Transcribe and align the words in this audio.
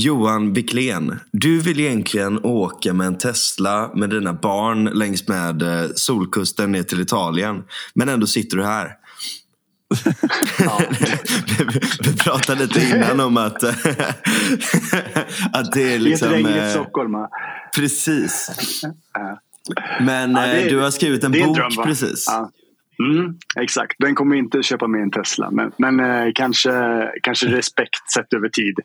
Johan 0.00 0.52
Wiklén, 0.52 1.20
du 1.32 1.60
vill 1.60 1.80
egentligen 1.80 2.44
åka 2.44 2.92
med 2.92 3.06
en 3.06 3.18
Tesla 3.18 3.90
med 3.94 4.10
dina 4.10 4.32
barn 4.32 4.84
längs 4.84 5.28
med 5.28 5.62
eh, 5.62 5.90
Solkusten 5.94 6.72
ner 6.72 6.82
till 6.82 7.00
Italien. 7.00 7.62
Men 7.94 8.08
ändå 8.08 8.26
sitter 8.26 8.56
du 8.56 8.64
här. 8.64 8.96
vi 12.02 12.16
pratade 12.16 12.62
lite 12.62 12.80
innan 12.80 13.20
om 13.20 13.36
att, 13.36 13.62
att 15.52 15.72
det 15.72 15.94
är 15.94 15.98
liksom... 15.98 16.28
I 16.28 16.30
ett 16.30 16.36
regnigt 16.36 16.56
eh, 16.56 16.70
Stockholm. 16.70 17.14
Precis. 17.74 18.50
Men 20.00 20.30
ja, 20.30 20.42
är, 20.42 20.70
du 20.70 20.78
har 20.78 20.90
skrivit 20.90 21.24
en 21.24 21.32
bok 21.32 21.56
dröm, 21.56 21.84
precis. 21.84 22.24
Ja. 22.28 22.50
Mm, 23.00 23.34
exakt, 23.60 23.96
den 23.98 24.14
kommer 24.14 24.36
inte 24.36 24.62
köpa 24.62 24.86
med 24.86 25.02
en 25.02 25.10
Tesla. 25.10 25.50
Men, 25.50 25.72
men 25.76 26.00
eh, 26.00 26.32
kanske, 26.34 26.72
kanske 27.22 27.46
respekt 27.56 28.10
sett 28.14 28.32
över 28.32 28.48
tid. 28.48 28.78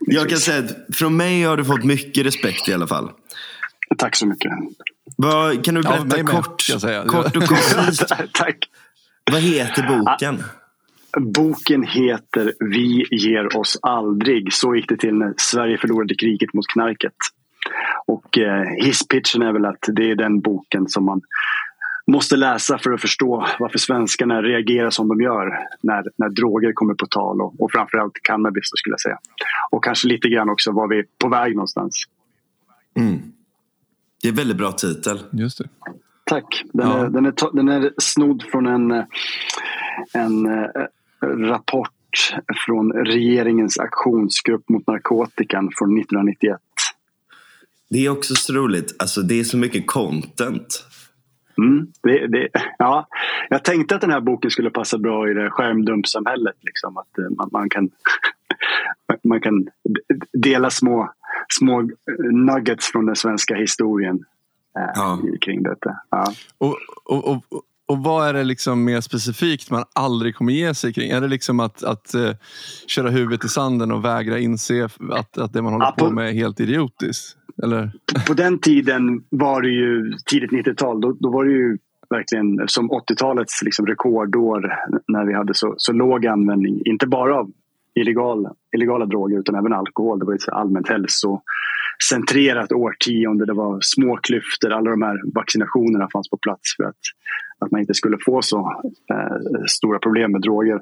Jag 0.00 0.28
kan 0.28 0.38
säga 0.38 0.58
att 0.58 0.96
från 0.96 1.16
mig 1.16 1.42
har 1.42 1.56
du 1.56 1.64
fått 1.64 1.84
mycket 1.84 2.26
respekt 2.26 2.68
i 2.68 2.74
alla 2.74 2.86
fall. 2.86 3.10
Tack 3.96 4.16
så 4.16 4.26
mycket. 4.26 4.52
Vad, 5.16 5.64
kan 5.64 5.74
du 5.74 5.82
berätta 5.82 6.18
ja, 6.18 6.24
kort, 6.24 6.62
kort 7.06 7.36
och 7.36 7.42
koncist? 7.42 8.08
Tack. 8.32 8.56
Vad 9.32 9.40
heter 9.40 9.82
boken? 9.82 10.44
Boken 11.18 11.82
heter 11.82 12.52
Vi 12.60 13.04
ger 13.10 13.56
oss 13.56 13.78
aldrig. 13.82 14.52
Så 14.52 14.74
gick 14.74 14.88
det 14.88 14.96
till 14.96 15.14
när 15.14 15.34
Sverige 15.36 15.78
förlorade 15.78 16.14
kriget 16.14 16.54
mot 16.54 16.66
knarket. 16.66 17.14
Och 18.06 18.38
eh, 18.38 18.84
hisspitchen 18.84 19.42
är 19.42 19.52
väl 19.52 19.64
att 19.64 19.84
det 19.92 20.10
är 20.10 20.14
den 20.14 20.40
boken 20.40 20.88
som 20.88 21.04
man 21.04 21.20
måste 22.08 22.36
läsa 22.36 22.78
för 22.78 22.90
att 22.92 23.00
förstå 23.00 23.46
varför 23.58 23.78
svenskarna 23.78 24.42
reagerar 24.42 24.90
som 24.90 25.08
de 25.08 25.20
gör 25.20 25.58
när, 25.80 26.04
när 26.16 26.28
droger 26.28 26.72
kommer 26.72 26.94
på 26.94 27.06
tal 27.06 27.40
och, 27.40 27.60
och 27.60 27.72
framförallt 27.72 28.12
cannabis 28.22 28.64
skulle 28.64 28.92
jag 28.92 29.00
säga. 29.00 29.18
Och 29.70 29.84
kanske 29.84 30.08
lite 30.08 30.28
grann 30.28 30.50
också 30.50 30.72
var 30.72 30.88
vi 30.88 30.98
är 30.98 31.06
på 31.18 31.28
väg 31.28 31.54
någonstans. 31.54 32.04
Mm. 32.94 33.18
Det 34.22 34.28
är 34.28 34.32
väldigt 34.32 34.56
bra 34.56 34.72
titel. 34.72 35.18
Just 35.32 35.58
det. 35.58 35.68
Tack. 36.24 36.64
Den, 36.72 36.88
ja. 36.88 36.98
är, 36.98 37.10
den, 37.10 37.26
är, 37.26 37.56
den 37.56 37.68
är 37.68 37.92
snodd 37.98 38.42
från 38.42 38.66
en, 38.66 38.90
en 40.12 40.46
äh, 40.46 40.70
rapport 41.22 41.90
från 42.66 42.92
regeringens 42.92 43.78
aktionsgrupp 43.78 44.68
mot 44.68 44.86
narkotikan 44.86 45.70
från 45.78 45.98
1991. 45.98 46.58
Det 47.90 48.06
är 48.06 48.08
också 48.08 48.34
så 48.34 48.52
roligt. 48.52 48.96
Alltså, 48.98 49.22
det 49.22 49.40
är 49.40 49.44
så 49.44 49.56
mycket 49.56 49.86
content. 49.86 50.84
Mm, 51.58 51.86
det, 52.02 52.26
det, 52.26 52.48
ja. 52.78 53.08
Jag 53.48 53.64
tänkte 53.64 53.94
att 53.94 54.00
den 54.00 54.10
här 54.10 54.20
boken 54.20 54.50
skulle 54.50 54.70
passa 54.70 54.98
bra 54.98 55.30
i 55.30 55.34
det 55.34 55.50
skärmdumpsamhället. 55.50 56.56
Liksom, 56.60 56.96
att 56.96 57.18
eh, 57.18 57.30
man, 57.36 57.48
man, 57.52 57.70
kan, 57.70 57.90
man 59.24 59.40
kan 59.40 59.68
dela 60.32 60.70
små, 60.70 61.12
små 61.58 61.90
nuggets 62.32 62.86
från 62.92 63.06
den 63.06 63.16
svenska 63.16 63.54
historien 63.54 64.24
eh, 64.78 64.92
ja. 64.94 65.18
kring 65.40 65.62
detta. 65.62 65.96
Ja. 66.10 66.32
Och, 66.58 66.76
och, 67.04 67.32
och, 67.32 67.62
och 67.88 67.98
vad 67.98 68.28
är 68.28 68.34
det 68.34 68.44
liksom 68.44 68.84
mer 68.84 69.00
specifikt 69.00 69.70
man 69.70 69.84
aldrig 69.92 70.36
kommer 70.36 70.52
ge 70.52 70.74
sig 70.74 70.92
kring? 70.92 71.10
Är 71.10 71.20
det 71.20 71.28
liksom 71.28 71.60
att, 71.60 71.84
att 71.84 72.14
uh, 72.14 72.30
köra 72.86 73.10
huvudet 73.10 73.44
i 73.44 73.48
sanden 73.48 73.92
och 73.92 74.04
vägra 74.04 74.38
inse 74.38 74.88
att, 75.10 75.38
att 75.38 75.52
det 75.52 75.62
man 75.62 75.72
håller 75.72 75.90
på 75.90 76.10
med 76.10 76.28
är 76.28 76.32
helt 76.32 76.60
idiotiskt? 76.60 77.37
Eller? 77.62 77.90
På 78.26 78.34
den 78.34 78.58
tiden 78.58 79.24
var 79.30 79.62
det 79.62 79.68
ju 79.68 80.12
tidigt 80.30 80.50
90-tal. 80.50 81.00
Då, 81.00 81.16
då 81.20 81.30
var 81.30 81.44
det 81.44 81.52
ju 81.52 81.78
verkligen 82.10 82.68
som 82.68 82.90
80-talets 82.90 83.62
liksom 83.62 83.86
rekordår 83.86 84.74
när 85.08 85.24
vi 85.24 85.34
hade 85.34 85.54
så, 85.54 85.74
så 85.76 85.92
låg 85.92 86.26
användning, 86.26 86.80
inte 86.84 87.06
bara 87.06 87.38
av 87.38 87.52
illegal, 87.94 88.48
illegala 88.76 89.06
droger 89.06 89.38
utan 89.38 89.54
även 89.54 89.72
alkohol. 89.72 90.18
Det 90.18 90.24
var 90.24 90.34
ett 90.34 90.48
allmänt 90.48 90.88
hälsocentrerat 90.88 92.72
årtionde. 92.72 93.46
Det 93.46 93.54
var 93.54 93.78
små 93.80 94.16
klyftor. 94.16 94.70
Alla 94.70 94.90
de 94.90 95.02
här 95.02 95.20
vaccinationerna 95.34 96.08
fanns 96.12 96.30
på 96.30 96.36
plats 96.36 96.76
för 96.76 96.84
att, 96.84 96.96
att 97.58 97.70
man 97.70 97.80
inte 97.80 97.94
skulle 97.94 98.16
få 98.24 98.42
så 98.42 98.82
eh, 99.12 99.64
stora 99.66 99.98
problem 99.98 100.32
med 100.32 100.40
droger. 100.40 100.80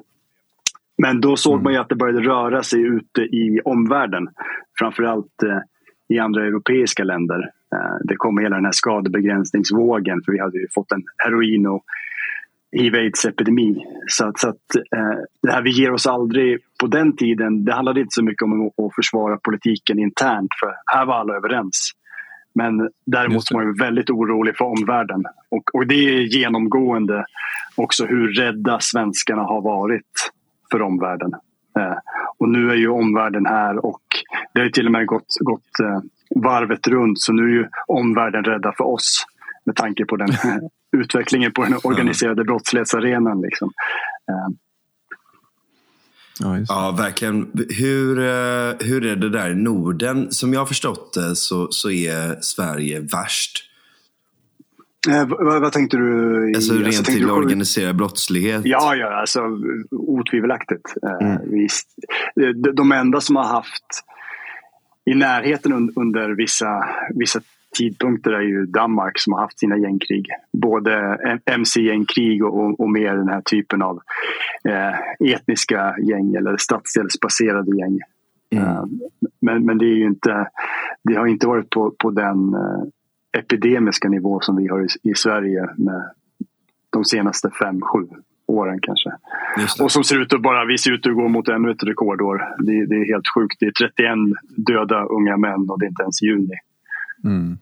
Men 0.97 1.21
då 1.21 1.35
såg 1.35 1.53
mm. 1.53 1.63
man 1.63 1.73
ju 1.73 1.79
att 1.79 1.89
det 1.89 1.95
började 1.95 2.21
röra 2.21 2.63
sig 2.63 2.81
ute 2.81 3.21
i 3.21 3.59
omvärlden. 3.65 4.27
Framförallt 4.79 5.43
eh, 5.43 5.59
i 6.09 6.19
andra 6.19 6.45
europeiska 6.45 7.03
länder. 7.03 7.39
Eh, 7.73 7.97
det 8.03 8.15
kom 8.15 8.37
hela 8.37 8.55
den 8.55 8.65
här 8.65 8.71
skadebegränsningsvågen 8.71 10.21
för 10.25 10.31
vi 10.31 10.39
hade 10.39 10.57
ju 10.57 10.67
fått 10.73 10.91
en 10.91 11.03
heroin 11.17 11.67
och 11.67 11.83
hiv-aids-epidemi. 12.71 13.85
Så, 14.07 14.31
så 14.35 14.49
att 14.49 14.75
eh, 14.95 15.19
det 15.41 15.51
här 15.51 15.61
vi 15.61 15.69
ger 15.69 15.91
oss 15.91 16.07
aldrig 16.07 16.59
på 16.79 16.87
den 16.87 17.15
tiden, 17.15 17.65
det 17.65 17.73
handlade 17.73 17.99
inte 17.99 18.13
så 18.13 18.23
mycket 18.23 18.43
om 18.43 18.67
att 18.67 18.95
försvara 18.95 19.37
politiken 19.37 19.99
internt 19.99 20.49
för 20.59 20.73
här 20.97 21.05
var 21.05 21.15
alla 21.15 21.35
överens. 21.35 21.91
Men 22.55 22.89
däremot 23.05 23.51
var 23.51 23.63
man 23.63 23.75
väldigt 23.75 24.09
orolig 24.09 24.57
för 24.57 24.65
omvärlden. 24.65 25.23
Och, 25.49 25.75
och 25.75 25.87
det 25.87 25.95
är 25.95 26.21
genomgående 26.21 27.25
också 27.75 28.05
hur 28.05 28.27
rädda 28.27 28.79
svenskarna 28.79 29.41
har 29.41 29.61
varit 29.61 30.31
för 30.71 30.81
omvärlden. 30.81 31.31
Eh, 31.79 31.97
och 32.37 32.49
nu 32.49 32.71
är 32.71 32.75
ju 32.75 32.87
omvärlden 32.87 33.45
här 33.45 33.85
och 33.85 34.01
det 34.53 34.61
har 34.61 34.69
till 34.69 34.85
och 34.85 34.91
med 34.91 35.05
gått, 35.05 35.35
gått 35.39 35.79
eh, 35.79 35.99
varvet 36.35 36.87
runt 36.87 37.21
så 37.21 37.33
nu 37.33 37.43
är 37.43 37.53
ju 37.53 37.67
omvärlden 37.87 38.43
rädda 38.43 38.73
för 38.77 38.83
oss 38.83 39.25
med 39.65 39.75
tanke 39.75 40.05
på 40.05 40.15
den 40.15 40.29
utvecklingen 40.97 41.51
på 41.51 41.63
den 41.63 41.79
organiserade 41.83 42.43
brottslighetsarenan. 42.43 43.41
Liksom. 43.41 43.71
Eh. 44.29 44.55
Ja, 46.39 46.57
ja, 46.67 46.95
verkligen. 46.97 47.51
Hur, 47.69 48.15
hur 48.83 49.05
är 49.05 49.15
det 49.15 49.29
där 49.29 49.49
i 49.49 49.55
Norden? 49.55 50.31
Som 50.31 50.53
jag 50.53 50.61
har 50.61 50.65
förstått 50.65 51.13
det 51.13 51.35
så, 51.35 51.67
så 51.71 51.91
är 51.91 52.41
Sverige 52.41 52.99
värst 52.99 53.67
Eh, 55.09 55.27
vad, 55.27 55.61
vad, 55.61 55.71
tänkte 55.71 55.97
du? 55.97 56.51
I, 56.51 56.55
alltså 56.55 56.73
rent 56.73 56.87
alltså, 56.87 57.03
till 57.03 57.29
organiserad 57.29 57.95
brottslighet? 57.95 58.61
Ja, 58.65 58.95
ja 58.95 59.19
alltså, 59.19 59.41
otvivelaktigt. 59.91 60.93
Eh, 61.03 61.27
mm. 61.27 61.51
Vi, 61.51 61.67
de, 62.35 62.71
de 62.75 62.91
enda 62.91 63.21
som 63.21 63.35
har 63.35 63.43
haft 63.43 64.03
i 65.07 65.15
närheten 65.15 65.73
un, 65.73 65.93
under 65.95 66.29
vissa, 66.29 66.85
vissa 67.15 67.41
tidpunkter 67.77 68.31
är 68.31 68.41
ju 68.41 68.65
Danmark 68.65 69.19
som 69.19 69.33
har 69.33 69.41
haft 69.41 69.59
sina 69.59 69.77
gängkrig. 69.77 70.27
Både 70.53 71.17
mc-gängkrig 71.45 72.45
och, 72.45 72.79
och 72.79 72.89
mer 72.89 73.15
den 73.15 73.29
här 73.29 73.41
typen 73.41 73.81
av 73.81 73.99
eh, 74.63 75.33
etniska 75.33 75.95
gäng 75.99 76.35
eller 76.35 76.57
stadsdelsbaserade 76.57 77.77
gäng. 77.77 77.99
Mm. 78.49 78.65
Eh, 78.65 78.85
men, 79.41 79.65
men 79.65 79.77
det, 79.77 79.85
är 79.85 80.05
inte, 80.05 80.47
det 81.03 81.15
har 81.15 81.27
inte 81.27 81.47
varit 81.47 81.69
på, 81.69 81.95
på 81.99 82.11
den 82.11 82.53
eh, 82.53 83.39
epidemiska 83.39 84.09
nivå 84.09 84.39
som 84.41 84.55
vi 84.55 84.67
har 84.67 84.81
i, 84.81 85.09
i 85.09 85.15
Sverige 85.15 85.69
med 85.77 86.11
de 86.89 87.05
senaste 87.05 87.49
fem, 87.49 87.81
sju 87.81 88.07
åren 88.47 88.79
kanske. 88.81 89.09
Och 89.83 89.91
som 89.91 90.03
ser 90.03 90.21
ut 90.21 90.33
att 90.33 90.41
bara, 90.41 90.65
vi 90.65 90.77
ser 90.77 90.91
ut 90.91 91.07
att 91.07 91.15
gå 91.15 91.27
mot 91.27 91.47
ännu 91.47 91.71
ett 91.71 91.83
rekordår. 91.83 92.55
Det, 92.59 92.85
det, 92.85 92.95
är 92.95 93.05
helt 93.05 93.27
sjukt. 93.35 93.55
Det 93.59 93.65
är 93.65 93.71
31 93.71 93.93
döda 94.45 95.03
unga 95.03 95.37
män 95.37 95.69
och 95.69 95.79
det 95.79 95.85
är 95.85 95.89
inte 95.89 96.03
ens 96.03 96.21
juni. 96.21 96.55
Mm. 97.23 97.57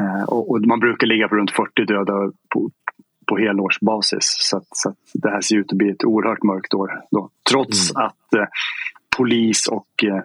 Uh, 0.00 0.22
och, 0.22 0.50
och, 0.50 0.60
man 0.60 0.80
brukar 0.80 1.06
ligga 1.06 1.28
på 1.28 1.34
runt 1.36 1.50
40 1.50 1.84
döda 1.84 2.32
på, 2.54 2.70
på 3.26 3.36
helårsbasis. 3.38 4.36
Så, 4.38 4.56
att, 4.56 4.68
så 4.72 4.88
att 4.88 4.96
det 5.14 5.30
här 5.30 5.40
ser 5.40 5.56
ut 5.56 5.72
att 5.72 5.78
bli 5.78 5.90
ett 5.90 6.04
oerhört 6.04 6.42
mörkt 6.42 6.74
år. 6.74 7.00
Då. 7.10 7.30
Trots 7.50 7.90
mm. 7.90 8.06
att 8.06 8.38
uh, 8.38 8.44
polis 9.16 9.68
och 9.68 10.04
uh, 10.04 10.20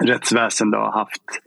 rättsväsende 0.00 0.76
har 0.76 0.92
haft 0.92 1.42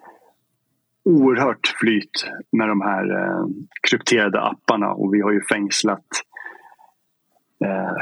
oerhört 1.06 1.75
flyt 1.80 2.25
med 2.51 2.68
de 2.68 2.81
här 2.81 3.03
eh, 3.21 3.45
krypterade 3.89 4.41
apparna 4.41 4.89
och 4.91 5.13
vi 5.13 5.21
har 5.21 5.31
ju 5.31 5.41
fängslat 5.41 6.06
eh, 7.65 7.95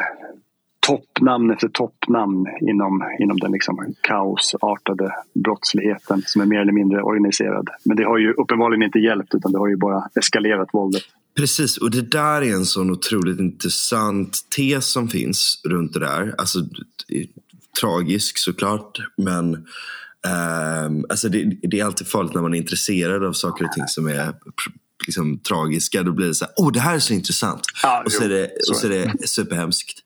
toppnamn 0.88 1.51
efter 1.51 1.67
toppnamn 1.67 2.45
inom, 2.61 3.03
inom 3.19 3.39
den 3.39 3.51
liksom 3.51 3.94
kaosartade 4.01 5.15
brottsligheten 5.33 6.21
som 6.25 6.41
är 6.41 6.45
mer 6.45 6.59
eller 6.59 6.71
mindre 6.71 7.01
organiserad. 7.01 7.69
Men 7.85 7.97
det 7.97 8.03
har 8.03 8.17
ju 8.17 8.33
uppenbarligen 8.33 8.83
inte 8.83 9.00
hjälpt 9.00 9.35
utan 9.35 9.51
det 9.51 9.59
har 9.59 9.67
ju 9.67 9.75
bara 9.75 10.03
eskalerat 10.15 10.69
våldet. 10.73 11.03
Precis, 11.35 11.77
och 11.77 11.91
det 11.91 12.11
där 12.11 12.41
är 12.41 12.53
en 12.53 12.65
sån 12.65 12.91
otroligt 12.91 13.39
intressant 13.39 14.38
tes 14.55 14.91
som 14.91 15.07
finns 15.07 15.61
runt 15.69 15.94
det 15.94 16.00
där. 16.00 16.35
Alltså, 16.38 16.59
tragisk 17.81 18.38
såklart, 18.38 18.97
men 19.17 19.65
Um, 20.88 21.05
alltså 21.09 21.29
det, 21.29 21.57
det, 21.61 21.79
är 21.79 21.85
alltid 21.85 22.07
farligt 22.07 22.33
när 22.33 22.41
man 22.41 22.53
är 22.53 22.57
intresserad 22.57 23.23
av 23.23 23.33
saker 23.33 23.65
och 23.65 23.71
ting 23.71 23.88
som 23.88 24.07
är 24.07 24.33
liksom, 25.07 25.39
tragiska. 25.39 26.03
Då 26.03 26.11
blir 26.11 26.27
det 26.27 26.35
så 26.35 26.45
här, 26.45 26.53
åh 26.57 26.67
oh, 26.67 26.71
det 26.71 26.79
här 26.79 26.95
är 26.95 27.00
så 27.00 27.13
intressant. 27.13 27.61
Ja, 27.83 28.03
och, 28.05 28.11
så 28.11 28.23
är 28.23 28.29
det, 28.29 28.50
och 28.69 28.75
så 28.75 28.88
är 28.88 28.89
det 28.89 29.27
superhemskt. 29.27 30.00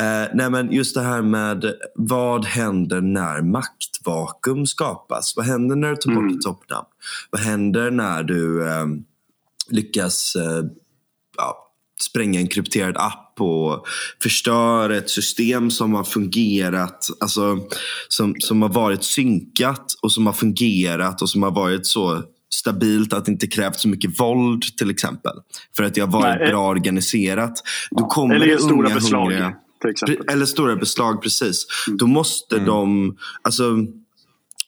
Uh, 0.00 0.36
nej, 0.36 0.50
men 0.50 0.72
just 0.72 0.94
det 0.94 1.02
här 1.02 1.22
med 1.22 1.74
vad 1.94 2.44
händer 2.44 3.00
när 3.00 3.42
maktvakuum 3.42 4.66
skapas? 4.66 5.36
Vad 5.36 5.46
händer 5.46 5.76
när 5.76 5.90
du 5.90 5.96
tar 5.96 6.10
bort 6.10 6.22
mm. 6.22 6.40
toppnamn? 6.40 6.86
Vad 7.30 7.40
händer 7.40 7.90
när 7.90 8.22
du 8.22 8.62
um, 8.62 9.04
lyckas 9.70 10.36
uh, 10.36 10.64
ja, 11.36 11.68
spränga 12.00 12.40
en 12.40 12.48
krypterad 12.48 12.96
app 12.96 13.34
på 13.36 13.84
förstör 14.22 14.90
ett 14.90 15.10
system 15.10 15.70
som 15.70 15.94
har 15.94 16.04
fungerat, 16.04 17.06
alltså 17.20 17.58
som, 18.08 18.34
som 18.38 18.62
har 18.62 18.68
varit 18.68 19.04
synkat 19.04 19.86
och 20.02 20.12
som 20.12 20.26
har 20.26 20.32
fungerat 20.32 21.22
och 21.22 21.30
som 21.30 21.42
har 21.42 21.50
varit 21.50 21.86
så 21.86 22.22
stabilt 22.54 23.12
att 23.12 23.24
det 23.24 23.32
inte 23.32 23.46
krävt 23.46 23.76
så 23.76 23.88
mycket 23.88 24.20
våld 24.20 24.62
till 24.76 24.90
exempel. 24.90 25.32
För 25.76 25.82
att 25.82 25.94
det 25.94 26.00
har 26.00 26.08
varit 26.08 26.40
Nej, 26.40 26.48
bra 26.48 26.68
organiserat. 26.68 27.62
Då 27.90 28.06
kommer 28.06 28.34
eller 28.34 28.46
det 28.46 28.58
stora 28.58 28.94
beslag. 28.94 29.20
Hungriga, 29.20 29.54
eller 30.32 30.46
stora 30.46 30.76
beslag, 30.76 31.22
precis. 31.22 31.66
Mm. 31.86 31.98
Då 31.98 32.06
måste 32.06 32.56
mm. 32.56 32.66
de... 32.66 33.16
Alltså, 33.42 33.76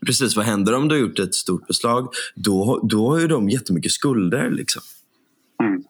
Precis, 0.06 0.37
vad 0.37 0.44
händer 0.44 0.75
om 0.75 0.88
du 0.88 0.94
har 0.94 1.00
gjort 1.00 1.19
ett 1.19 1.35
stort 1.35 1.67
beslag? 1.67 2.09
Då, 2.35 2.81
då 2.91 3.11
har 3.11 3.19
ju 3.21 3.27
de 3.27 3.49
jättemycket 3.49 3.93
skulder. 3.93 4.50
Liksom. 4.50 4.82
Mm. 5.62 5.82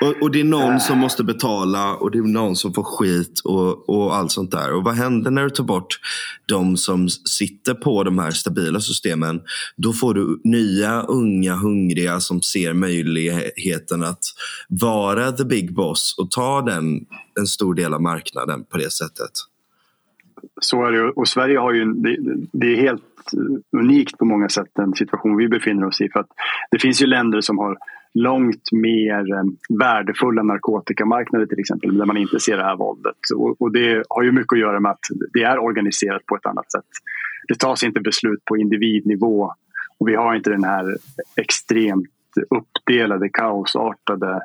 Och, 0.00 0.22
och, 0.22 0.30
det 0.30 0.40
är 0.40 0.44
någon 0.44 0.80
som 0.80 0.98
måste 0.98 1.24
betala 1.24 1.94
och 1.94 2.10
det 2.10 2.18
är 2.18 2.22
någon 2.22 2.56
som 2.56 2.74
får 2.74 2.82
skit 2.82 3.40
och, 3.44 3.88
och 3.88 4.16
allt 4.16 4.32
sånt 4.32 4.50
där. 4.50 4.72
Och 4.72 4.84
vad 4.84 4.94
händer 4.94 5.30
när 5.30 5.42
du 5.42 5.50
tar 5.50 5.64
bort 5.64 6.00
de 6.46 6.76
som 6.76 7.08
sitter 7.08 7.74
på 7.74 8.04
de 8.04 8.18
här 8.18 8.30
stabila 8.30 8.80
systemen? 8.80 9.40
Då 9.76 9.92
får 9.92 10.14
du 10.14 10.40
nya, 10.44 11.02
unga, 11.02 11.54
hungriga 11.54 12.20
som 12.20 12.42
ser 12.42 12.72
möjligheten 12.72 14.04
att 14.04 14.24
vara 14.68 15.32
the 15.32 15.44
big 15.44 15.74
boss 15.74 16.14
och 16.18 16.30
ta 16.30 16.62
den, 16.62 17.06
en 17.40 17.46
stor 17.46 17.74
del 17.74 17.94
av 17.94 18.02
marknaden 18.02 18.64
på 18.64 18.78
det 18.78 18.92
sättet. 18.92 19.30
Så 20.60 20.84
är 20.84 20.92
det. 20.92 21.10
Och 21.10 21.28
Sverige 21.28 21.58
har 21.58 21.72
ju, 21.72 21.84
det, 21.84 22.16
det 22.52 22.66
är 22.66 22.76
helt 22.76 23.02
unikt 23.76 24.18
på 24.18 24.24
många 24.24 24.48
sätt 24.48 24.68
den 24.76 24.94
situation 24.94 25.36
vi 25.36 25.48
befinner 25.48 25.86
oss 25.86 26.00
i. 26.00 26.08
För 26.08 26.20
att 26.20 26.28
det 26.70 26.78
finns 26.78 27.02
ju 27.02 27.06
länder 27.06 27.40
som 27.40 27.58
har 27.58 27.78
långt 28.14 28.72
mer 28.72 29.32
eh, 29.34 29.44
värdefulla 29.78 30.42
narkotikamarknader 30.42 31.46
till 31.46 31.60
exempel 31.60 31.98
där 31.98 32.06
man 32.06 32.16
inte 32.16 32.40
ser 32.40 32.56
det 32.56 32.62
här 32.62 32.76
våldet. 32.76 33.16
Och, 33.58 33.72
det 33.72 34.04
har 34.08 34.22
ju 34.22 34.32
mycket 34.32 34.52
att 34.52 34.58
göra 34.58 34.80
med 34.80 34.90
att 34.90 35.04
det 35.32 35.42
är 35.42 35.58
organiserat 35.58 36.26
på 36.26 36.36
ett 36.36 36.46
annat 36.46 36.72
sätt. 36.72 36.84
Det 37.48 37.58
tas 37.58 37.82
inte 37.82 38.00
beslut 38.00 38.44
på 38.44 38.56
individnivå 38.56 39.54
och 39.98 40.08
vi 40.08 40.14
har 40.14 40.34
inte 40.34 40.50
den 40.50 40.64
här 40.64 40.96
extremt 41.36 42.10
uppdelade, 42.50 43.28
kaosartade 43.28 44.42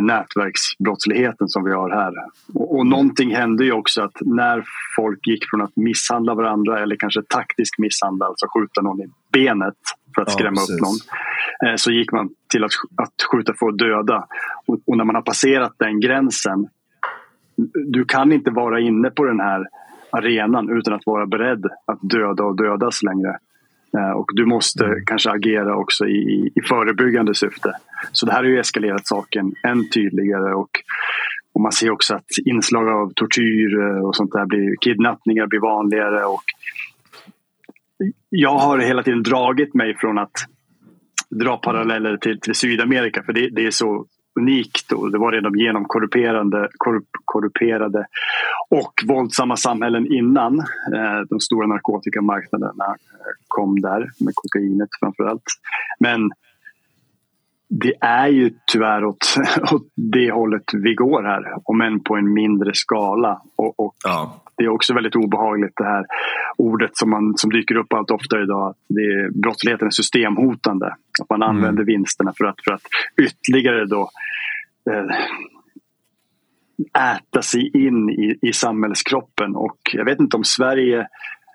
nätverksbrottsligheten 0.00 1.48
som 1.48 1.64
vi 1.64 1.72
har 1.72 1.90
här. 1.90 2.12
Och, 2.54 2.76
och 2.76 2.86
någonting 2.86 3.34
hände 3.34 3.64
ju 3.64 3.72
också 3.72 4.02
att 4.02 4.16
när 4.20 4.64
folk 4.96 5.26
gick 5.26 5.50
från 5.50 5.62
att 5.62 5.76
misshandla 5.76 6.34
varandra 6.34 6.82
eller 6.82 6.96
kanske 6.96 7.22
taktisk 7.22 7.78
misshandla, 7.78 8.26
alltså 8.26 8.46
skjuta 8.46 8.82
någon 8.82 9.00
i 9.00 9.06
benet 9.32 9.74
för 10.14 10.22
att 10.22 10.32
skrämma 10.32 10.60
ja, 10.68 10.74
upp 10.74 10.80
någon, 10.80 11.70
eh, 11.70 11.76
så 11.76 11.90
gick 11.90 12.12
man 12.12 12.28
till 12.48 12.64
att, 12.64 12.70
att 12.96 13.14
skjuta 13.32 13.54
för 13.58 13.68
att 13.68 13.78
döda. 13.78 14.26
Och, 14.66 14.78
och 14.86 14.96
när 14.96 15.04
man 15.04 15.14
har 15.14 15.22
passerat 15.22 15.72
den 15.78 16.00
gränsen, 16.00 16.68
du 17.86 18.04
kan 18.04 18.32
inte 18.32 18.50
vara 18.50 18.80
inne 18.80 19.10
på 19.10 19.24
den 19.24 19.40
här 19.40 19.66
arenan 20.10 20.78
utan 20.78 20.94
att 20.94 21.06
vara 21.06 21.26
beredd 21.26 21.66
att 21.86 21.98
döda 22.02 22.44
och 22.44 22.56
dödas 22.56 23.02
längre. 23.02 23.38
Eh, 23.98 24.10
och 24.10 24.30
du 24.34 24.46
måste 24.46 24.84
mm. 24.84 25.04
kanske 25.06 25.30
agera 25.30 25.76
också 25.76 26.06
i, 26.06 26.52
i 26.54 26.62
förebyggande 26.68 27.34
syfte. 27.34 27.72
Så 28.12 28.26
det 28.26 28.32
här 28.32 28.38
har 28.38 28.50
ju 28.50 28.60
eskalerat 28.60 29.06
saken 29.06 29.54
än 29.62 29.90
tydligare. 29.90 30.54
Och, 30.54 30.70
och 31.52 31.60
man 31.60 31.72
ser 31.72 31.90
också 31.90 32.14
att 32.14 32.26
inslag 32.44 32.88
av 32.88 33.12
tortyr 33.12 33.80
eh, 33.80 34.04
och 34.04 34.16
sånt 34.16 34.32
där 34.32 34.46
blir, 34.46 34.76
kidnappningar 34.80 35.46
blir 35.46 35.60
vanligare. 35.60 36.24
Och 36.24 36.44
jag 38.28 38.58
har 38.58 38.78
hela 38.78 39.02
tiden 39.02 39.22
dragit 39.22 39.74
mig 39.74 39.96
från 39.96 40.18
att 40.18 40.46
dra 41.30 41.56
paralleller 41.56 42.16
till, 42.16 42.40
till 42.40 42.54
Sydamerika 42.54 43.22
för 43.22 43.32
det, 43.32 43.48
det 43.50 43.66
är 43.66 43.70
så 43.70 44.06
unikt 44.40 44.92
och 44.92 45.10
det 45.12 45.18
var 45.18 45.32
redan 45.32 45.58
genomkorrumperade 45.58 46.68
korrup, 46.76 47.08
korruperade 47.24 48.06
och 48.70 48.92
våldsamma 49.08 49.56
samhällen 49.56 50.12
innan 50.12 50.58
eh, 50.94 51.20
de 51.28 51.40
stora 51.40 51.66
narkotikamarknaderna 51.66 52.84
eh, 52.84 53.32
kom 53.48 53.80
där 53.80 54.10
med 54.18 54.34
kokainet 54.34 54.88
framförallt. 55.00 55.42
Men 55.98 56.30
det 57.70 57.94
är 58.00 58.28
ju 58.28 58.50
tyvärr 58.72 59.04
åt, 59.04 59.34
åt 59.72 59.88
det 59.96 60.32
hållet 60.32 60.64
vi 60.72 60.94
går 60.94 61.22
här, 61.22 61.42
om 61.64 61.80
än 61.80 62.00
på 62.00 62.16
en 62.16 62.32
mindre 62.32 62.70
skala. 62.74 63.42
Och, 63.56 63.80
och 63.80 63.94
ja. 64.04 64.42
Det 64.56 64.64
är 64.64 64.68
också 64.68 64.94
väldigt 64.94 65.16
obehagligt 65.16 65.72
det 65.76 65.84
här 65.84 66.04
ordet 66.56 66.90
som, 66.96 67.10
man, 67.10 67.34
som 67.36 67.50
dyker 67.50 67.76
upp 67.76 67.92
allt 67.92 68.10
oftare 68.10 68.42
idag. 68.42 68.70
Att 68.70 68.76
det 68.88 69.00
är, 69.00 69.42
brottsligheten 69.42 69.86
är 69.86 69.90
systemhotande. 69.90 70.86
Att 71.22 71.30
man 71.30 71.42
mm. 71.42 71.56
använder 71.56 71.84
vinsterna 71.84 72.32
för 72.38 72.44
att, 72.44 72.56
för 72.64 72.72
att 72.72 72.82
ytterligare 73.22 73.86
då 73.86 74.10
eh, 74.90 75.04
äta 77.14 77.42
sig 77.42 77.86
in 77.86 78.10
i, 78.10 78.38
i 78.42 78.52
samhällskroppen. 78.52 79.56
Och 79.56 79.78
jag 79.92 80.04
vet 80.04 80.20
inte 80.20 80.36
om 80.36 80.44
Sverige 80.44 81.06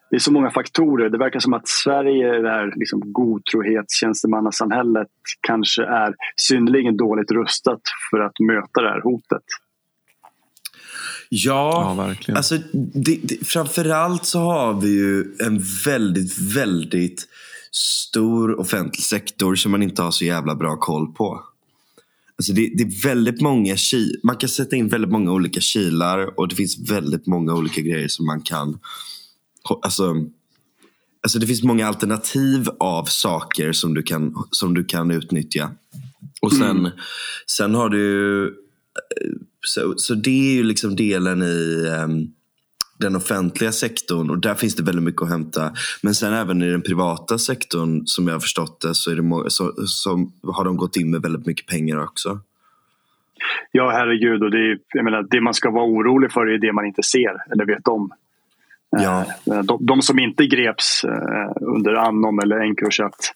det 0.10 0.16
är 0.16 0.20
så 0.20 0.32
många 0.32 0.52
faktorer. 0.52 1.10
Det 1.10 1.18
verkar 1.18 1.40
som 1.40 1.54
att 1.54 1.68
Sverige, 1.68 2.42
det 2.42 2.50
här 2.50 2.74
liksom 2.76 3.14
godtrohetstjänstemannasamhället 3.14 5.08
kanske 5.48 5.84
är 5.84 6.16
synnerligen 6.36 6.98
dåligt 6.98 7.32
rustat 7.32 7.82
för 8.12 8.20
att 8.20 8.40
möta 8.40 8.82
det 8.82 8.90
här 8.90 9.02
hotet. 9.02 9.44
Ja, 11.30 11.96
ja 11.98 12.04
verkligen. 12.04 12.38
Alltså, 12.38 12.58
det, 12.74 13.20
det, 13.24 13.48
framförallt 13.48 14.26
så 14.26 14.40
har 14.40 14.82
vi 14.82 14.88
ju 14.88 15.36
en 15.40 15.62
väldigt, 15.86 16.40
väldigt 16.56 17.28
stor 17.72 18.60
offentlig 18.60 19.04
sektor 19.04 19.56
som 19.56 19.72
man 19.72 19.84
inte 19.84 20.02
har 20.02 20.12
så 20.12 20.26
jävla 20.26 20.56
bra 20.56 20.78
koll 20.78 21.14
på. 21.14 21.44
Alltså 22.38 22.54
det, 22.54 22.72
det, 22.76 22.84
är 22.84 23.04
väldigt 23.08 23.42
många 23.42 23.76
Man 24.24 24.38
kan 24.38 24.50
sätta 24.50 24.76
in 24.76 24.88
väldigt 24.88 25.12
många 25.12 25.32
olika 25.32 25.60
kilar 25.60 26.40
och 26.40 26.48
det 26.48 26.56
finns 26.56 26.92
väldigt 26.92 27.28
många 27.28 27.54
olika 27.54 27.82
grejer 27.82 28.08
som 28.08 28.26
man 28.26 28.42
kan 28.42 28.80
Alltså, 29.82 30.16
alltså 31.24 31.40
det 31.40 31.48
finns 31.48 31.64
många 31.64 31.88
alternativ 31.88 32.70
av 32.80 33.06
saker 33.06 33.72
som 33.72 33.94
du 33.94 34.04
kan, 34.04 34.36
som 34.52 34.74
du 34.74 34.84
kan 34.86 35.12
utnyttja. 35.12 35.72
Och 36.42 36.54
sen, 36.54 36.78
mm. 36.78 36.92
sen 37.58 37.76
har 37.76 37.90
du... 37.90 38.56
Så, 39.62 39.94
så 39.98 40.16
det 40.16 40.50
är 40.50 40.56
ju 40.56 40.64
liksom 40.64 40.96
delen 40.96 41.42
i 41.42 41.88
um, 42.04 42.34
den 43.00 43.16
offentliga 43.16 43.72
sektorn 43.72 44.30
och 44.30 44.40
där 44.40 44.56
finns 44.56 44.76
det 44.76 44.84
väldigt 44.84 45.04
mycket 45.04 45.22
att 45.22 45.30
hämta. 45.30 45.72
Men 46.02 46.16
sen 46.16 46.34
även 46.34 46.62
i 46.62 46.72
den 46.72 46.82
privata 46.82 47.38
sektorn 47.38 48.02
som 48.06 48.28
jag 48.28 48.36
har 48.36 48.40
förstått 48.40 48.82
det 48.82 48.96
så, 48.96 49.12
är 49.12 49.16
det 49.16 49.50
så, 49.50 49.74
så 49.88 50.32
har 50.44 50.66
de 50.66 50.78
gått 50.78 50.98
in 50.98 51.12
med 51.12 51.22
väldigt 51.22 51.46
mycket 51.46 51.68
pengar 51.68 52.04
också. 52.04 52.40
Ja, 53.72 53.92
herregud. 53.92 54.44
Och 54.44 54.52
det, 54.52 54.58
är, 54.58 54.80
jag 54.94 55.06
menar, 55.06 55.28
det 55.30 55.42
man 55.42 55.54
ska 55.54 55.72
vara 55.72 55.86
orolig 55.86 56.32
för 56.32 56.48
är 56.48 56.58
det 56.58 56.74
man 56.74 56.86
inte 56.86 57.04
ser 57.04 57.52
eller 57.52 57.66
vet 57.66 57.88
om. 57.88 58.12
Ja. 59.04 59.26
Eh, 59.52 59.60
de, 59.64 59.86
de, 59.86 60.02
som 60.02 60.20
inte 60.20 60.46
greps 60.46 61.04
eh, 61.04 61.52
under 61.62 61.94
Annom 61.94 62.40
eller 62.40 62.60
Encrochat, 62.60 63.34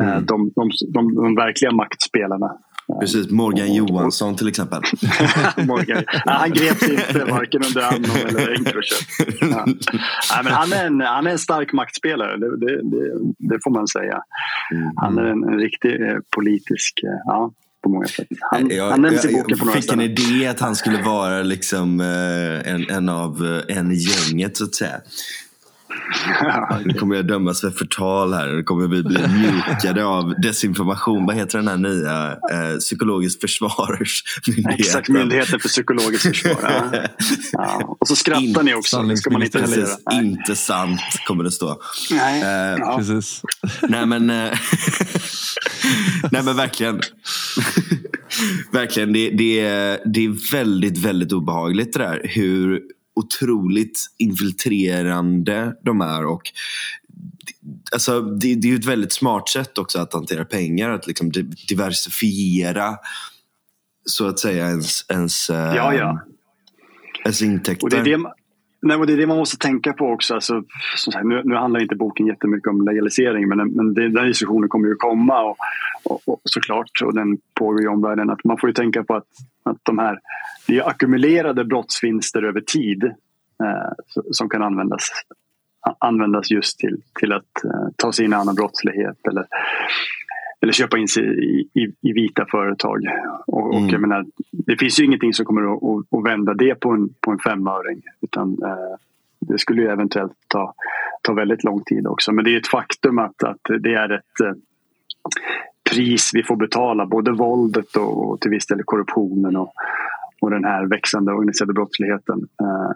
eh, 0.00 0.08
mm. 0.08 0.26
de, 0.26 0.52
de, 0.56 0.70
de, 0.92 1.14
de 1.14 1.34
verkliga 1.34 1.72
maktspelarna. 1.72 2.52
Precis, 3.00 3.30
Morgan 3.30 3.74
Johansson 3.74 4.36
till 4.36 4.48
exempel. 4.48 4.82
Morgan. 5.66 6.04
Ja, 6.24 6.32
han 6.32 6.50
greps 6.50 6.88
inte 6.88 7.24
varken 7.30 7.62
under 7.64 7.82
Annom 7.82 8.26
eller 8.28 8.54
Encrochat. 8.54 9.06
Ja. 9.40 9.66
Ja, 10.34 10.42
men 10.44 10.52
han, 10.52 10.72
är 10.72 10.86
en, 10.86 11.00
han 11.00 11.26
är 11.26 11.30
en 11.30 11.38
stark 11.38 11.72
maktspelare, 11.72 12.36
det, 12.36 12.56
det, 12.56 12.82
det, 12.82 13.12
det 13.38 13.58
får 13.64 13.70
man 13.70 13.88
säga. 13.88 14.22
Mm. 14.74 14.90
Han 14.96 15.18
är 15.18 15.24
en, 15.24 15.44
en 15.44 15.58
riktig 15.58 15.98
politisk... 16.36 17.00
Ja 17.24 17.52
på 17.82 17.88
många 17.88 18.06
sätt. 18.06 18.26
Han, 18.40 18.70
jag, 18.70 18.90
han 18.90 19.02
nämns 19.02 19.24
i 19.24 19.28
boken 19.32 19.58
på 19.58 19.64
några 19.64 19.76
Jag 19.76 19.84
fick 19.84 19.92
en 19.92 20.00
idé 20.00 20.46
att 20.46 20.60
han 20.60 20.76
skulle 20.76 21.02
vara 21.02 21.42
liksom, 21.42 22.00
eh, 22.00 22.72
en, 22.72 22.90
en 22.90 23.08
av 23.08 23.62
eh, 23.68 23.76
en 23.76 23.92
i 23.92 23.94
gänget 23.94 24.56
så 24.56 24.64
att 24.64 24.74
säga. 24.74 25.00
Nu 26.84 26.94
kommer 26.94 27.16
jag 27.16 27.26
dömas 27.26 27.60
för 27.60 27.70
förtal 27.70 28.34
här. 28.34 28.46
Nu 28.46 28.62
kommer 28.62 28.88
vi 28.88 29.02
bli 29.02 29.18
mjukade 29.28 30.04
av 30.04 30.34
desinformation. 30.40 31.26
Vad 31.26 31.36
heter 31.36 31.58
den 31.58 31.68
här 31.68 31.76
nya 31.76 32.30
eh, 32.32 32.78
psykologiskt 32.78 33.40
försvarsmyndigheten? 33.40 34.80
Exakt, 34.80 35.08
Myndigheten 35.08 35.60
för 35.60 35.68
psykologiskt 35.68 36.26
försvar. 36.26 36.58
Ja. 36.62 37.02
ja. 37.52 37.96
Och 38.00 38.08
så 38.08 38.16
skrattar 38.16 38.62
ni 38.62 38.74
också. 38.74 39.02
Det 39.02 39.16
ska 39.16 39.30
man 39.30 39.42
inte 39.42 39.60
heller 39.60 39.76
göra. 39.76 40.20
Inte 40.22 40.56
sant 40.56 41.00
kommer 41.26 41.44
det 41.44 41.50
stå. 41.50 41.80
Nej, 42.10 42.42
eh, 42.42 42.78
ja. 42.78 42.96
precis. 42.98 43.42
Nej 43.82 44.06
men, 44.06 44.30
eh, 44.30 44.52
nej, 46.32 46.42
men 46.44 46.56
verkligen. 46.56 47.00
verkligen. 48.72 49.12
Det, 49.12 49.30
det, 49.30 49.60
är, 49.60 50.00
det 50.04 50.24
är 50.24 50.52
väldigt, 50.52 50.98
väldigt 50.98 51.32
obehagligt 51.32 51.92
det 51.92 51.98
där. 51.98 52.20
Hur 52.24 52.80
otroligt 53.14 54.00
infiltrerande 54.18 55.76
de 55.84 56.00
är. 56.00 56.26
Och 56.26 56.42
alltså, 57.92 58.20
det, 58.20 58.54
det 58.54 58.70
är 58.70 58.76
ett 58.76 58.84
väldigt 58.84 59.12
smart 59.12 59.48
sätt 59.48 59.78
också 59.78 59.98
att 59.98 60.12
hantera 60.12 60.44
pengar. 60.44 60.90
Att 60.90 61.06
liksom 61.06 61.32
diversifiera 61.68 62.96
så 64.04 64.26
att 64.26 64.38
säga 64.38 64.66
ens, 64.66 65.04
ens, 65.08 65.48
ja, 65.48 65.94
ja. 65.94 66.20
ens 67.24 67.42
intäkter. 67.42 67.84
Och 67.84 67.90
det 67.90 67.96
är 67.96 68.04
det, 68.04 68.32
Nej, 68.82 68.96
och 68.96 69.06
det 69.06 69.12
är 69.12 69.16
det 69.16 69.26
man 69.26 69.36
måste 69.36 69.58
tänka 69.58 69.92
på 69.92 70.06
också. 70.06 70.34
Alltså, 70.34 70.62
sagt, 70.96 71.26
nu, 71.26 71.42
nu, 71.44 71.54
handlar 71.54 71.82
inte 71.82 71.96
boken 71.96 72.26
jättemycket 72.26 72.68
om 72.68 72.84
legalisering 72.84 73.48
men, 73.48 73.58
men 73.72 73.94
det, 73.94 74.08
den 74.08 74.26
diskussionen 74.26 74.68
kommer 74.68 74.88
ju 74.88 74.94
komma 74.94 75.42
och, 75.42 75.56
och, 76.04 76.20
och, 76.28 76.40
såklart 76.44 77.02
och 77.04 77.14
den 77.14 77.38
pågår 77.54 77.84
i 77.84 77.86
omvärlden. 77.86 78.30
Att 78.30 78.44
man 78.44 78.58
får 78.58 78.68
ju 78.68 78.74
tänka 78.74 79.04
på 79.04 79.14
att, 79.14 79.26
att 79.62 79.78
de 79.82 79.98
här, 79.98 80.18
det 80.66 80.78
är 80.78 80.88
ackumulerade 80.88 81.64
brottsvinster 81.64 82.42
över 82.42 82.60
tid 82.60 83.04
eh, 83.04 83.92
som 84.30 84.48
kan 84.48 84.62
användas, 84.62 85.08
användas 85.98 86.50
just 86.50 86.78
till, 86.78 87.02
till 87.20 87.32
att 87.32 87.64
eh, 87.64 87.88
ta 87.96 88.12
sig 88.12 88.24
in 88.24 88.32
i 88.32 88.34
annan 88.34 88.54
brottslighet 88.54 89.26
eller 89.28 89.46
eller 90.62 90.72
köpa 90.72 90.98
in 90.98 91.08
sig 91.08 91.24
i, 91.24 91.68
i, 91.74 91.92
i 92.00 92.12
vita 92.12 92.46
företag. 92.50 93.02
Och, 93.46 93.74
mm. 93.74 93.84
och 93.84 93.92
jag 93.92 94.00
menar, 94.00 94.26
det 94.50 94.76
finns 94.76 95.00
ju 95.00 95.04
ingenting 95.04 95.32
som 95.32 95.46
kommer 95.46 95.62
att, 95.62 95.82
att, 95.82 96.18
att 96.18 96.24
vända 96.24 96.54
det 96.54 96.74
på 96.74 96.90
en, 96.90 97.08
på 97.20 97.30
en 97.30 97.38
femöring. 97.38 98.02
Utan, 98.20 98.58
eh, 98.62 98.96
det 99.40 99.58
skulle 99.58 99.82
ju 99.82 99.88
eventuellt 99.88 100.32
ta, 100.48 100.74
ta 101.22 101.32
väldigt 101.32 101.64
lång 101.64 101.84
tid 101.84 102.06
också. 102.06 102.32
Men 102.32 102.44
det 102.44 102.54
är 102.54 102.58
ett 102.58 102.66
faktum 102.66 103.18
att, 103.18 103.42
att 103.42 103.60
det 103.80 103.94
är 103.94 104.12
ett 104.12 104.40
eh, 104.44 104.52
pris 105.90 106.30
vi 106.34 106.42
får 106.42 106.56
betala. 106.56 107.06
Både 107.06 107.32
våldet 107.32 107.96
och, 107.96 108.30
och 108.30 108.40
till 108.40 108.50
viss 108.50 108.66
del 108.66 108.82
korruptionen 108.84 109.56
och, 109.56 109.72
och 110.40 110.50
den 110.50 110.64
här 110.64 110.86
växande 110.86 111.32
organiserade 111.32 111.72
brottsligheten. 111.72 112.48
Eh, 112.62 112.90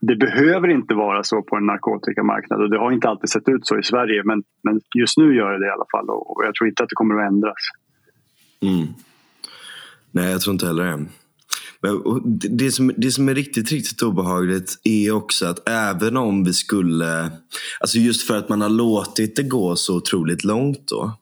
det 0.00 0.16
behöver 0.16 0.68
inte 0.68 0.94
vara 0.94 1.22
så 1.24 1.42
på 1.42 1.56
en 1.56 1.66
narkotikamarknad 1.66 2.62
och 2.62 2.70
det 2.70 2.78
har 2.78 2.92
inte 2.92 3.08
alltid 3.08 3.30
sett 3.30 3.48
ut 3.48 3.66
så 3.66 3.78
i 3.78 3.82
Sverige 3.82 4.22
men, 4.24 4.42
men 4.62 4.80
just 4.98 5.18
nu 5.18 5.36
gör 5.36 5.52
det 5.52 5.58
det 5.58 5.66
i 5.66 5.70
alla 5.70 5.86
fall 5.92 6.10
och 6.10 6.42
jag 6.46 6.54
tror 6.54 6.68
inte 6.68 6.82
att 6.82 6.88
det 6.88 6.94
kommer 6.94 7.14
att 7.14 7.32
ändras. 7.32 7.62
Mm. 8.62 8.86
Nej, 10.10 10.30
jag 10.30 10.40
tror 10.40 10.52
inte 10.52 10.66
heller 10.66 10.84
det. 10.84 11.06
Men, 11.82 12.02
det, 12.58 12.70
som, 12.70 12.92
det 12.96 13.10
som 13.10 13.28
är 13.28 13.34
riktigt, 13.34 13.72
riktigt 13.72 14.02
obehagligt 14.02 14.80
är 14.84 15.12
också 15.12 15.46
att 15.46 15.68
även 15.68 16.16
om 16.16 16.44
vi 16.44 16.52
skulle... 16.52 17.30
Alltså 17.80 17.98
just 17.98 18.26
för 18.26 18.36
att 18.36 18.48
man 18.48 18.60
har 18.60 18.68
låtit 18.68 19.36
det 19.36 19.42
gå 19.42 19.76
så 19.76 19.96
otroligt 19.96 20.44
långt 20.44 20.88
då. 20.88 21.12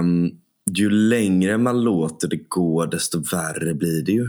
Um, 0.00 0.30
ju 0.78 0.90
längre 0.90 1.58
man 1.58 1.84
låter 1.84 2.28
det 2.28 2.48
gå 2.48 2.86
desto 2.86 3.18
värre 3.18 3.74
blir 3.74 4.02
det 4.02 4.12
ju. 4.12 4.28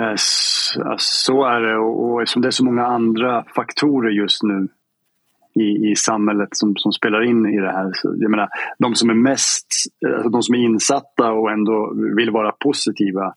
Eh, 0.00 0.14
så 0.96 1.44
är 1.44 1.60
det 1.60 1.76
och 1.76 2.22
eftersom 2.22 2.42
det 2.42 2.48
är 2.48 2.50
så 2.50 2.64
många 2.64 2.86
andra 2.86 3.44
faktorer 3.54 4.10
just 4.10 4.42
nu 4.42 4.68
i, 5.54 5.90
i 5.90 5.96
samhället 5.96 6.48
som, 6.52 6.76
som 6.76 6.92
spelar 6.92 7.22
in 7.22 7.46
i 7.46 7.60
det 7.60 7.72
här. 7.72 7.90
Så 7.94 8.14
jag 8.18 8.30
menar, 8.30 8.48
de 8.78 8.94
som 8.94 9.10
är 9.10 9.14
mest, 9.14 9.66
alltså 10.14 10.28
de 10.28 10.42
som 10.42 10.54
är 10.54 10.58
insatta 10.58 11.32
och 11.32 11.50
ändå 11.50 11.94
vill 12.16 12.30
vara 12.30 12.52
positiva. 12.52 13.34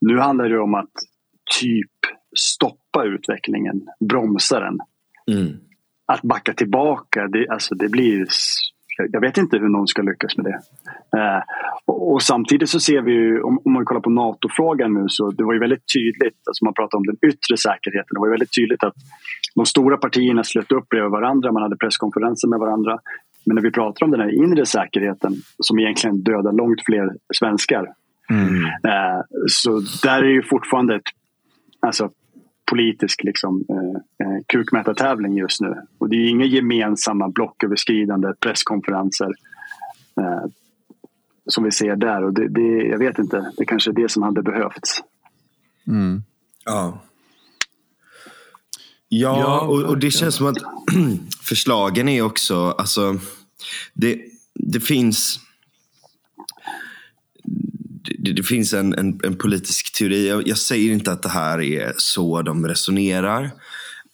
Nu 0.00 0.18
handlar 0.18 0.48
det 0.48 0.60
om 0.60 0.74
att 0.74 0.90
typ 1.60 1.90
stoppa 2.36 3.04
utvecklingen, 3.04 3.82
bromsa 4.08 4.60
den. 4.60 4.78
Mm. 5.30 5.56
Att 6.06 6.22
backa 6.22 6.52
tillbaka, 6.52 7.28
det, 7.28 7.48
alltså 7.48 7.74
det 7.74 7.88
blir 7.88 8.26
jag 9.12 9.20
vet 9.20 9.38
inte 9.38 9.56
hur 9.56 9.68
någon 9.68 9.86
ska 9.86 10.02
lyckas 10.02 10.36
med 10.36 10.46
det. 10.46 10.58
Eh, 11.18 11.42
och, 11.84 12.12
och, 12.12 12.22
samtidigt 12.22 12.68
så 12.68 12.80
ser 12.80 13.02
vi 13.02 13.12
ju, 13.12 13.42
om, 13.42 13.60
om 13.64 13.72
man 13.72 13.84
kollar 13.84 14.00
på 14.00 14.10
NATO-frågan 14.10 14.94
nu, 14.94 15.04
så 15.08 15.30
det 15.30 15.44
var 15.44 15.52
ju 15.52 15.60
väldigt 15.60 15.84
tydligt, 15.94 16.38
alltså 16.48 16.64
man 16.64 16.74
pratar 16.74 16.98
om 16.98 17.06
den 17.06 17.16
yttre 17.30 17.56
säkerheten, 17.56 18.12
det 18.14 18.20
var 18.20 18.26
ju 18.26 18.30
väldigt 18.30 18.54
tydligt 18.54 18.84
att 18.84 18.94
de 19.54 19.66
stora 19.66 19.96
partierna 19.96 20.44
slöt 20.44 20.72
upp 20.72 20.88
bredvid 20.88 21.10
varandra, 21.10 21.52
man 21.52 21.62
hade 21.62 21.76
presskonferenser 21.76 22.48
med 22.48 22.58
varandra. 22.58 22.98
Men 23.46 23.54
när 23.54 23.62
vi 23.62 23.70
pratar 23.70 24.06
om 24.06 24.10
den 24.10 24.20
här 24.20 24.44
inre 24.44 24.66
säkerheten 24.66 25.32
som 25.58 25.78
egentligen 25.78 26.22
dödar 26.22 26.52
långt 26.52 26.80
fler 26.86 27.10
svenskar. 27.38 27.86
Mm. 28.30 28.64
Eh, 28.64 29.20
så 29.46 29.80
där 30.02 30.22
är 30.22 30.32
ju 30.38 30.42
fortfarande 30.42 30.94
ett, 30.94 31.02
alltså 31.80 32.10
politisk 32.70 33.22
liksom, 33.24 33.64
eh, 33.68 34.26
eh, 34.26 34.42
kukmätartävling 34.46 35.36
just 35.36 35.60
nu. 35.60 35.74
Och 35.98 36.08
det 36.08 36.16
är 36.16 36.28
inga 36.28 36.44
gemensamma 36.44 37.28
blocköverskridande 37.28 38.32
presskonferenser 38.40 39.30
eh, 40.20 40.44
som 41.46 41.64
vi 41.64 41.72
ser 41.72 41.96
där. 41.96 42.24
Och 42.24 42.32
det, 42.32 42.48
det, 42.48 42.86
jag 42.86 42.98
vet 42.98 43.18
inte, 43.18 43.52
det 43.56 43.64
kanske 43.64 43.90
är 43.90 43.94
det 43.94 44.10
som 44.10 44.22
hade 44.22 44.42
behövts. 44.42 45.00
Mm. 45.86 46.22
Ja. 46.64 47.02
Ja, 49.08 49.60
och, 49.60 49.82
och, 49.82 49.98
det 49.98 50.10
känns 50.10 50.34
som 50.34 50.46
att 50.46 50.58
förslagen 51.42 52.08
är 52.08 52.22
också, 52.22 52.70
alltså 52.70 53.18
det, 53.94 54.20
det 54.54 54.80
finns 54.80 55.40
det, 58.24 58.32
det, 58.32 58.42
finns 58.42 58.72
en, 58.72 58.94
en, 58.94 59.20
en, 59.24 59.36
politisk 59.36 59.92
teori. 59.98 60.28
Jag, 60.28 60.48
jag, 60.48 60.58
säger 60.58 60.92
inte 60.92 61.12
att 61.12 61.22
det 61.22 61.28
här 61.28 61.60
är 61.60 61.94
så 61.96 62.42
de 62.42 62.66
resonerar. 62.66 63.50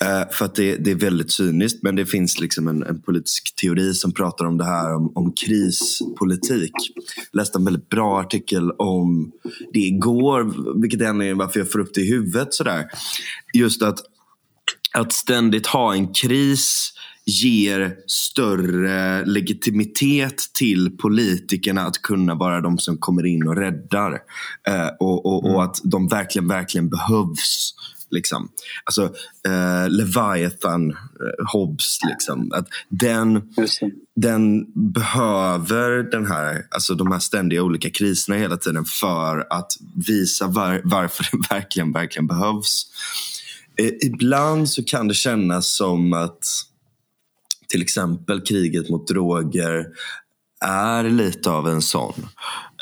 Eh, 0.04 0.30
för 0.32 0.44
att 0.44 0.54
det, 0.54 0.76
det, 0.76 0.90
är 0.90 0.94
väldigt 0.94 1.32
cyniskt. 1.32 1.82
Men 1.82 1.96
det 1.96 2.06
finns 2.06 2.40
liksom 2.40 2.68
en, 2.68 2.82
en, 2.82 3.02
politisk 3.02 3.56
teori 3.56 3.94
som 3.94 4.12
pratar 4.12 4.44
om 4.44 4.58
det 4.58 4.64
här 4.64 4.94
om, 4.94 5.12
om 5.14 5.32
krispolitik. 5.32 6.72
Jag 7.32 7.38
läste 7.40 7.58
en 7.58 7.64
väldigt 7.64 7.88
bra 7.88 8.20
artikel 8.20 8.70
om 8.70 9.32
det 9.72 9.78
igår. 9.78 10.54
Vilket 10.80 11.00
är 11.00 11.06
anledningen 11.06 11.38
varför 11.38 11.60
jag 11.60 11.72
får 11.72 11.78
upp 11.78 11.94
det 11.94 12.00
i 12.00 12.10
huvudet. 12.10 12.54
Sådär. 12.54 12.84
Just 13.54 13.82
att, 13.82 13.98
att 14.92 15.12
ständigt 15.12 15.66
ha 15.66 15.94
en 15.94 16.12
kris 16.12 16.92
ger 17.26 17.96
större 18.06 19.24
legitimitet 19.24 20.44
till 20.54 20.96
politikerna 20.96 21.82
att 21.82 22.02
kunna 22.02 22.34
vara 22.34 22.60
de 22.60 22.78
som 22.78 22.98
kommer 22.98 23.26
in 23.26 23.48
och 23.48 23.56
räddar. 23.56 24.12
Eh, 24.68 24.88
och, 25.00 25.26
och, 25.26 25.44
och, 25.44 25.50
mm. 25.50 25.60
att 25.60 25.80
de 25.84 26.08
verkligen, 26.08 26.48
verkligen 26.48 26.88
behövs. 26.88 27.74
Liksom. 28.10 28.48
Alltså 28.84 29.04
eh, 29.48 29.88
Leviathan, 29.88 30.90
eh, 30.90 30.96
Hobbes, 31.52 31.98
liksom. 32.08 32.52
att 32.52 32.68
den, 32.88 33.42
den 34.16 34.66
behöver 34.92 36.10
den 36.10 36.26
här, 36.26 36.66
alltså 36.70 36.94
de 36.94 37.12
här 37.12 37.18
ständiga 37.18 37.62
olika 37.62 37.90
kriserna 37.90 38.36
hela 38.36 38.56
tiden 38.56 38.84
för 38.84 39.46
att 39.50 39.72
visa 40.06 40.46
var, 40.46 40.80
varför 40.84 41.28
den 41.32 41.40
verkligen, 41.50 41.92
verkligen 41.92 42.26
behövs. 42.26 42.86
Eh, 43.76 43.92
ibland 44.06 44.68
så 44.68 44.84
kan 44.84 45.08
det 45.08 45.14
kännas 45.14 45.76
som 45.76 46.12
att 46.12 46.65
till 47.68 47.82
exempel 47.82 48.40
kriget 48.40 48.88
mot 48.88 49.08
droger 49.08 49.86
är 50.64 51.04
lite 51.04 51.50
av 51.50 51.68
en 51.68 51.82
sån. 51.82 52.28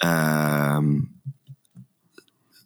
Um, 0.05 1.09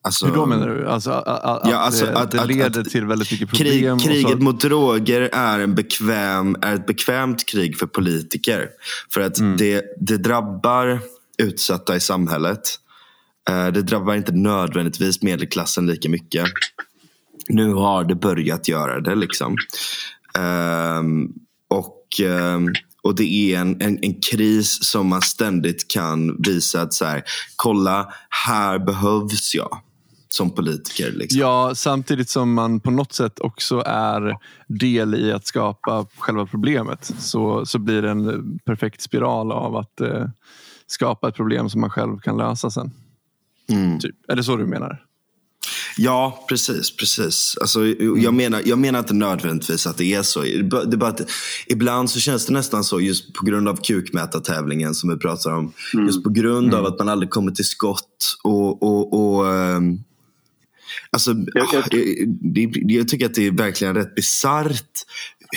Alltså, 0.02 0.26
Hur 0.26 0.34
då 0.34 0.46
menar 0.46 0.68
du? 0.68 0.88
Alltså, 0.88 1.10
att, 1.10 1.60
ja, 1.64 1.76
alltså, 1.76 2.04
det, 2.04 2.18
att, 2.18 2.30
det 2.30 2.44
leder 2.44 2.80
att, 2.80 2.90
till 2.90 3.06
väldigt 3.06 3.30
mycket 3.30 3.48
problem? 3.48 3.98
Krig, 3.98 4.10
kriget 4.10 4.42
mot 4.42 4.60
droger 4.60 5.20
är, 5.32 5.60
en 5.60 5.74
bekväm, 5.74 6.56
är 6.62 6.74
ett 6.74 6.86
bekvämt 6.86 7.48
krig 7.48 7.78
för 7.78 7.86
politiker. 7.86 8.68
För 9.10 9.20
att 9.20 9.38
mm. 9.38 9.56
det, 9.56 9.84
det 10.00 10.16
drabbar 10.16 11.00
utsatta 11.38 11.96
i 11.96 12.00
samhället. 12.00 12.60
Uh, 13.50 13.66
det 13.66 13.82
drabbar 13.82 14.14
inte 14.14 14.32
nödvändigtvis 14.32 15.22
medelklassen 15.22 15.86
lika 15.86 16.08
mycket. 16.08 16.46
Nu 17.48 17.72
har 17.72 18.04
det 18.04 18.14
börjat 18.14 18.68
göra 18.68 19.00
det. 19.00 19.14
liksom. 19.14 19.56
Um, 20.38 21.32
och 22.08 22.24
Ehm, 22.26 22.72
och 23.02 23.14
det 23.14 23.24
är 23.24 23.60
en, 23.60 23.80
en, 23.80 23.98
en, 24.02 24.20
kris 24.20 24.78
som 24.84 25.06
man 25.06 25.22
ständigt 25.22 25.88
kan 25.88 26.42
visa 26.42 26.82
att 26.82 26.94
så 26.94 27.04
här, 27.04 27.22
kolla, 27.56 28.12
här 28.46 28.78
behövs 28.78 29.54
jag 29.54 29.80
som 30.28 30.50
politiker. 30.50 31.12
Liksom. 31.12 31.40
Ja, 31.40 31.74
samtidigt 31.74 32.28
som 32.28 32.54
man 32.54 32.80
på 32.80 32.90
något 32.90 33.12
sätt 33.12 33.40
också 33.40 33.82
är 33.86 34.36
del 34.66 35.14
i 35.14 35.32
att 35.32 35.46
skapa 35.46 36.06
själva 36.16 36.46
problemet. 36.46 37.12
Så, 37.18 37.66
så 37.66 37.78
blir 37.78 38.02
det 38.02 38.10
en 38.10 38.58
perfekt 38.64 39.02
spiral 39.02 39.52
av 39.52 39.76
att 39.76 40.00
eh, 40.00 40.26
skapa 40.86 41.28
ett 41.28 41.34
problem 41.34 41.70
som 41.70 41.80
man 41.80 41.90
själv 41.90 42.18
kan 42.18 42.36
lösa 42.36 42.70
sen. 42.70 42.90
Mm. 43.70 43.98
Typ. 43.98 44.16
Är 44.28 44.36
det 44.36 44.44
så 44.44 44.56
du 44.56 44.66
menar? 44.66 45.04
Ja, 45.98 46.44
precis. 46.48 46.96
precis. 46.96 47.56
Alltså, 47.60 47.86
jag, 47.86 48.18
mm. 48.18 48.36
menar, 48.36 48.62
jag 48.64 48.78
menar 48.78 48.98
inte 48.98 49.14
nödvändigtvis 49.14 49.86
att 49.86 49.96
det 49.96 50.14
är 50.14 50.22
så. 50.22 50.40
Det 50.40 50.48
är 50.58 50.96
bara 50.96 51.10
att, 51.10 51.30
ibland 51.66 52.10
så 52.10 52.20
känns 52.20 52.46
det 52.46 52.52
nästan 52.52 52.84
så 52.84 53.00
just 53.00 53.32
på 53.32 53.44
grund 53.44 53.68
av 53.68 53.76
kukmätartävlingen 53.76 54.94
som 54.94 55.10
vi 55.10 55.16
pratar 55.16 55.54
om. 55.54 55.72
Mm. 55.94 56.06
Just 56.06 56.24
på 56.24 56.30
grund 56.30 56.68
mm. 56.68 56.80
av 56.80 56.86
att 56.86 56.98
man 56.98 57.08
aldrig 57.08 57.30
kommer 57.30 57.52
till 57.52 57.64
skott. 57.64 58.36
och, 58.44 58.82
och, 58.82 59.12
och 59.12 59.44
um, 59.44 60.04
Alltså, 61.10 61.30
jag, 61.54 61.66
jag, 61.72 61.84
jag, 62.42 62.72
jag, 62.74 63.08
tycker 63.08 63.26
att 63.26 63.34
det 63.34 63.46
är 63.46 63.50
verkligen 63.50 63.94
rätt 63.94 64.14
bisarrt 64.14 64.92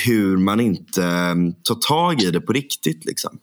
hur 0.05 0.37
man 0.37 0.59
inte 0.59 1.01
um, 1.01 1.53
tar 1.53 1.75
tag 1.75 2.21
i 2.21 2.31
det 2.31 2.41
på 2.41 2.53
riktigt. 2.53 3.05
Liksom. 3.05 3.39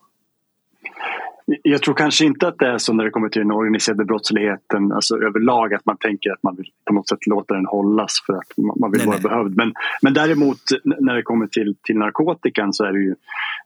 Jag 1.62 1.82
tror 1.82 1.94
kanske 1.94 2.24
inte 2.24 2.48
att 2.48 2.58
det 2.58 2.66
är 2.66 2.78
så 2.78 2.92
när 2.92 3.04
det 3.04 3.10
kommer 3.10 3.28
till 3.28 3.42
den 3.42 3.50
organiserade 3.50 4.04
brottsligheten 4.04 4.92
alltså 4.92 5.16
överlag 5.16 5.74
att 5.74 5.86
man 5.86 5.96
tänker 5.96 6.30
att 6.30 6.42
man 6.42 6.56
vill 6.56 6.70
på 6.84 6.94
något 6.94 7.08
sätt 7.08 7.26
låta 7.26 7.54
den 7.54 7.66
hållas 7.66 8.12
för 8.26 8.32
att 8.32 8.78
man 8.80 8.90
vill 8.90 8.98
nej, 8.98 9.06
vara 9.06 9.16
nej. 9.16 9.30
behövd. 9.30 9.56
Men, 9.56 9.74
men 10.02 10.14
däremot 10.14 10.58
när 10.84 11.14
det 11.14 11.22
kommer 11.22 11.46
till, 11.46 11.76
till 11.82 11.98
narkotikan 11.98 12.72
så 12.72 12.84
är 12.84 12.92
det 12.92 12.98
ju 12.98 13.14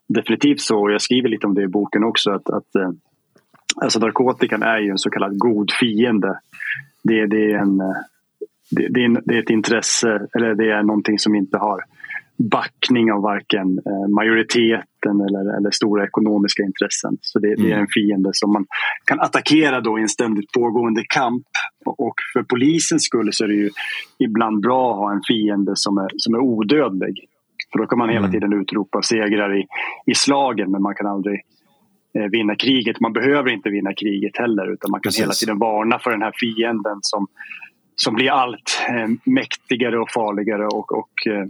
definitivt 0.07 0.61
så, 0.61 0.81
och 0.81 0.91
jag 0.91 1.01
skriver 1.01 1.29
lite 1.29 1.47
om 1.47 1.53
det 1.53 1.61
i 1.61 1.67
boken 1.67 2.03
också, 2.03 2.31
att, 2.31 2.49
att 2.49 2.75
eh, 2.75 2.89
alltså 3.81 3.99
narkotikan 3.99 4.63
är 4.63 4.77
ju 4.77 4.89
en 4.89 4.97
så 4.97 5.09
kallad 5.09 5.37
god 5.37 5.71
fiende. 5.79 6.39
Det, 7.03 7.25
det 7.25 7.51
är 7.51 7.57
en, 7.57 7.77
det, 8.71 8.87
det, 8.89 9.05
är, 9.05 9.21
det 9.25 9.35
är 9.35 9.39
ett 9.39 9.49
intresse 9.49 10.27
eller 10.35 10.55
det 10.55 10.71
är 10.71 10.83
någonting 10.83 11.19
som 11.19 11.35
inte 11.35 11.57
har 11.57 11.83
backning 12.37 13.11
av 13.11 13.21
varken 13.21 13.79
eh, 13.85 14.07
majoriteten 14.15 15.21
eller, 15.27 15.57
eller 15.57 15.71
stora 15.71 16.03
ekonomiska 16.03 16.63
intressen. 16.63 17.17
Så 17.21 17.39
det, 17.39 17.55
det, 17.55 17.63
är 17.63 17.71
en 17.71 17.73
mm. 17.73 17.87
fiende 17.93 18.29
som 18.33 18.53
man 18.53 18.65
kan 19.05 19.19
attackera 19.19 19.81
då 19.81 19.99
i 19.99 20.01
en 20.01 20.09
ständigt 20.09 20.51
pågående 20.51 21.03
kamp. 21.13 21.47
Och 21.85 22.15
för 22.33 22.43
polisens 22.43 23.03
skull 23.03 23.29
så 23.33 23.43
är 23.43 23.47
det 23.47 23.55
ju 23.55 23.69
ibland 24.19 24.61
bra 24.61 24.91
att 24.91 24.97
ha 24.97 25.11
en 25.11 25.21
fiende 25.27 25.71
som 25.75 25.97
är, 25.97 26.09
som 26.17 26.33
är 26.33 26.39
odödlig. 26.39 27.25
För 27.71 27.79
då 27.79 27.85
kan 27.85 27.97
man 27.97 28.09
hela 28.09 28.27
mm. 28.27 28.31
tiden 28.31 28.61
utropa 28.61 29.01
segrar 29.01 29.59
i, 29.59 29.65
i 30.05 30.15
slagen 30.15 30.71
men 30.71 30.81
man 30.81 30.95
kan 30.95 31.07
aldrig 31.07 31.41
eh, 32.17 32.25
vinna 32.25 32.55
kriget. 32.55 32.99
Man 32.99 33.13
behöver 33.13 33.51
inte 33.51 33.69
vinna 33.69 33.93
kriget 33.93 34.37
heller 34.37 34.73
utan 34.73 34.91
man 34.91 35.01
kan 35.01 35.09
Precis. 35.09 35.21
hela 35.21 35.33
tiden 35.33 35.59
varna 35.59 35.99
för 35.99 36.11
den 36.11 36.21
här 36.21 36.33
fienden 36.39 36.97
som, 37.01 37.27
som 37.95 38.15
blir 38.15 38.31
allt 38.31 38.85
eh, 38.89 39.09
mäktigare 39.23 39.99
och 39.99 40.11
farligare 40.11 40.65
och, 40.65 40.97
och 40.97 41.27
eh, 41.27 41.45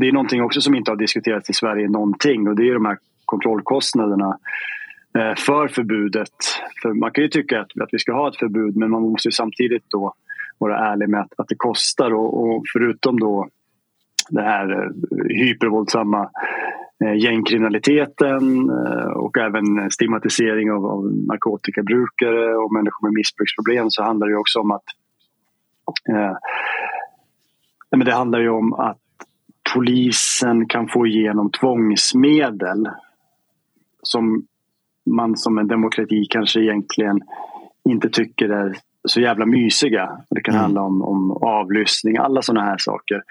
det 0.00 0.08
är 0.08 0.12
någonting 0.12 0.42
också 0.42 0.60
som 0.60 0.74
inte 0.74 0.90
har 0.90 0.96
diskuterats 0.96 1.50
i 1.50 1.52
Sverige 1.52 1.88
någonting 1.88 2.48
och 2.48 2.56
det 2.56 2.68
är 2.68 2.74
de 2.74 2.84
här 2.84 2.98
kontrollkostnaderna 3.24 4.38
eh, 5.18 5.34
för 5.36 5.68
förbudet. 5.68 6.36
För 6.82 6.94
man 6.94 7.10
kan 7.10 7.24
ju 7.24 7.28
tycka 7.28 7.60
att, 7.60 7.80
att 7.80 7.88
vi 7.92 7.98
ska 7.98 8.12
ha 8.12 8.28
ett 8.28 8.36
förbud 8.36 8.76
men 8.76 8.90
man 8.90 9.02
måste 9.02 9.32
samtidigt 9.32 9.84
då 9.88 10.14
vara 10.58 10.92
ärlig 10.92 11.08
med 11.08 11.20
att, 11.20 11.32
att 11.36 11.48
det 11.48 11.54
kostar 11.54 12.14
och, 12.14 12.42
och 12.42 12.64
förutom 12.72 13.20
då 13.20 13.48
den 14.30 14.44
här 14.44 14.72
eh, 14.72 14.88
hypervåldsamma 15.28 16.30
eh, 17.04 17.14
gängkriminaliteten 17.14 18.70
och 19.14 19.38
även 19.38 19.90
stigmatisering 19.90 20.72
av, 20.72 20.86
av 20.86 21.04
narkotikabrukare 21.04 22.56
och 22.56 22.72
människor 22.72 23.06
med 23.06 23.12
missbruksproblem 23.12 23.90
så 23.90 24.02
handlar 24.02 24.28
det 24.28 24.36
också 24.36 24.60
om 24.60 24.70
att 24.70 24.84
eh, 26.08 26.36
men 27.90 28.06
det 28.06 28.14
handlar 28.14 28.40
ju 28.40 28.48
om 28.48 28.72
att 28.72 28.98
polisen 29.74 30.68
kan 30.68 30.88
få 30.88 31.06
igenom 31.06 31.50
tvångsmedel 31.50 32.88
som 34.02 34.46
man 35.06 35.36
som 35.36 35.58
en 35.58 35.66
demokrati 35.66 36.26
kanske 36.30 36.60
egentligen 36.60 37.20
inte 37.84 38.08
tycker 38.08 38.48
är 38.48 38.76
så 39.04 39.20
jävla 39.20 39.46
mysiga. 39.46 40.10
Det 40.30 40.40
kan 40.40 40.54
mm. 40.54 40.62
handla 40.62 40.82
om, 40.82 41.02
om 41.02 41.30
avlyssning, 41.30 42.16
alla 42.16 42.42
sådana 42.42 42.66
här 42.66 42.78
saker 42.78 43.22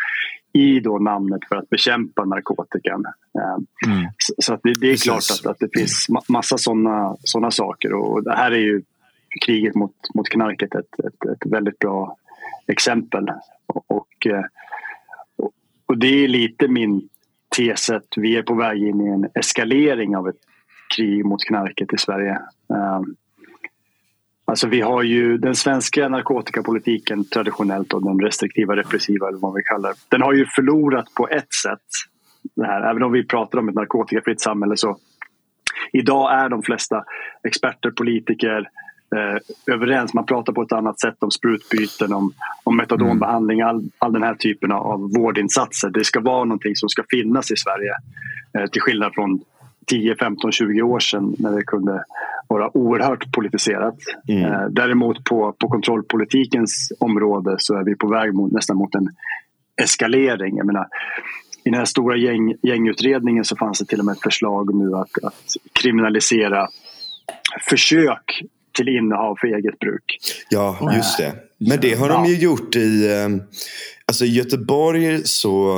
i 0.54 0.80
då 0.80 1.00
namnet 1.00 1.42
för 1.50 1.56
att 1.56 1.70
bekämpa 1.70 2.26
narkotikan. 2.26 3.06
Eh, 3.40 3.92
mm. 3.92 4.08
Så, 4.18 4.34
så 4.38 4.54
att 4.54 4.60
det, 4.64 4.74
det, 4.80 4.88
är 4.88 4.92
Precis. 4.92 5.04
klart 5.04 5.40
att, 5.40 5.52
att 5.52 5.60
det 5.60 5.80
finns 5.80 6.08
massa 6.30 6.58
sådana 6.58 7.16
såna 7.20 7.52
saker 7.52 7.94
och 7.94 8.24
det 8.24 8.36
här 8.36 8.52
är 8.52 8.60
ju 8.60 8.82
kriget 9.46 9.76
mot, 9.76 9.96
mot 10.16 10.30
knarket 10.30 10.76
ett, 10.76 11.00
ett, 11.00 11.30
ett 11.30 11.52
väldigt 11.52 11.80
bra 11.80 12.16
exempel. 12.68 13.28
Och, 13.66 13.86
och 13.88 14.28
eh, 14.28 14.44
och 15.90 15.98
det 15.98 16.24
är 16.24 16.28
lite 16.28 16.68
min 16.68 17.10
tes 17.58 17.90
att 17.90 18.08
vi 18.16 18.36
är 18.36 18.44
på 18.44 18.54
väg 18.54 18.84
in 18.84 19.02
i 19.02 19.08
en 19.08 19.28
eskalering 19.36 20.18
av 20.18 20.28
ett 20.28 20.40
krig 20.96 21.26
mot 21.26 21.44
knarket 21.44 21.94
i 21.94 21.98
Sverige. 21.98 22.32
Ehm, 22.74 23.16
alltså 24.46 24.68
vi 24.68 24.82
har 24.82 25.04
ju 25.04 25.38
den 25.38 25.56
svenska 25.56 26.10
narkotikapolitiken 26.10 27.24
traditionellt 27.24 27.94
och 27.94 28.04
den 28.04 28.20
restriktiva 28.20 28.76
repressiva 28.76 29.28
eller 29.28 29.40
vad 29.40 29.54
vi 29.54 29.64
kallar 29.64 29.94
Den 30.10 30.22
har 30.22 30.34
ju 30.34 30.46
förlorat 30.46 31.14
på 31.14 31.28
ett 31.28 31.54
sätt. 31.54 31.88
Det 32.56 32.66
här. 32.66 32.90
Även 32.90 33.04
om 33.04 33.12
vi 33.12 33.28
pratar 33.28 33.60
om 33.60 33.70
ett 33.70 33.76
narkotikafritt 33.76 34.42
samhälle 34.42 34.78
så 34.78 34.98
idag 35.94 36.34
är 36.34 36.50
de 36.50 36.64
flesta 36.64 37.04
experter, 37.44 37.92
politiker, 37.92 38.70
eh, 39.16 39.74
överens. 39.74 40.14
Man 40.14 40.26
pratar 40.26 40.54
på 40.54 40.62
ett 40.62 40.72
annat 40.72 41.00
sätt 41.00 41.16
om 41.20 41.32
sprutbyten, 41.32 42.14
om, 42.14 42.34
om 42.64 42.78
metadonbehandling, 42.78 43.62
all, 43.62 43.84
all 43.98 44.14
den 44.14 44.24
här 44.24 44.36
typen 44.36 44.72
av 44.72 45.12
vårdinsatser. 45.14 45.90
Det 45.90 46.04
ska 46.04 46.20
vara 46.20 46.44
någonting 46.44 46.76
som 46.76 46.90
ska 46.90 47.04
finnas 47.10 47.52
i 47.52 47.56
Sverige. 47.56 47.94
Eh, 48.58 48.70
till 48.70 48.82
skillnad 48.82 49.14
från 49.14 49.42
10, 49.88 50.16
15, 50.16 50.52
20 50.52 50.82
år 50.82 51.00
sedan 51.00 51.36
när 51.40 51.52
det 51.52 51.64
kunde 51.64 52.04
vara 52.48 52.78
oerhört 52.78 53.32
politiserat. 53.32 53.96
Mm. 54.28 54.44
Eh, 54.44 54.66
däremot 54.70 55.24
på, 55.24 55.56
på 55.60 55.68
kontrollpolitikens 55.68 56.92
område 57.00 57.56
så 57.58 57.76
är 57.76 57.84
vi 57.84 57.96
på 57.96 58.08
väg 58.08 58.34
mot, 58.34 58.52
nästan 58.52 58.78
mot 58.78 58.96
en 58.96 59.10
eskalering. 59.82 60.58
Jag 60.58 60.66
menar, 60.66 60.88
I 61.64 61.70
den 61.70 61.74
här 61.74 61.86
stora 61.86 62.18
gäng, 62.18 62.56
gängutredningen 62.64 63.46
så 63.46 63.56
fanns 63.56 63.80
det 63.80 63.86
till 63.86 64.00
och 64.00 64.06
med 64.06 64.14
ett 64.14 64.24
förslag 64.24 64.76
nu 64.76 64.96
att, 64.96 65.24
att 65.24 65.44
kriminalisera 65.74 66.68
försök 67.70 68.42
till 68.80 68.98
innehav 68.98 69.36
för 69.42 69.48
eget 69.48 69.80
bruk. 69.80 70.20
Ja, 70.50 70.92
just 70.96 71.18
det. 71.18 71.36
Men 71.58 71.80
det 71.82 71.94
har 71.94 72.10
de 72.10 72.26
ju 72.26 72.36
gjort 72.36 72.76
i 72.76 73.12
ehm, 73.14 73.42
alltså 74.08 74.26
Göteborg 74.26 75.22
så 75.24 75.78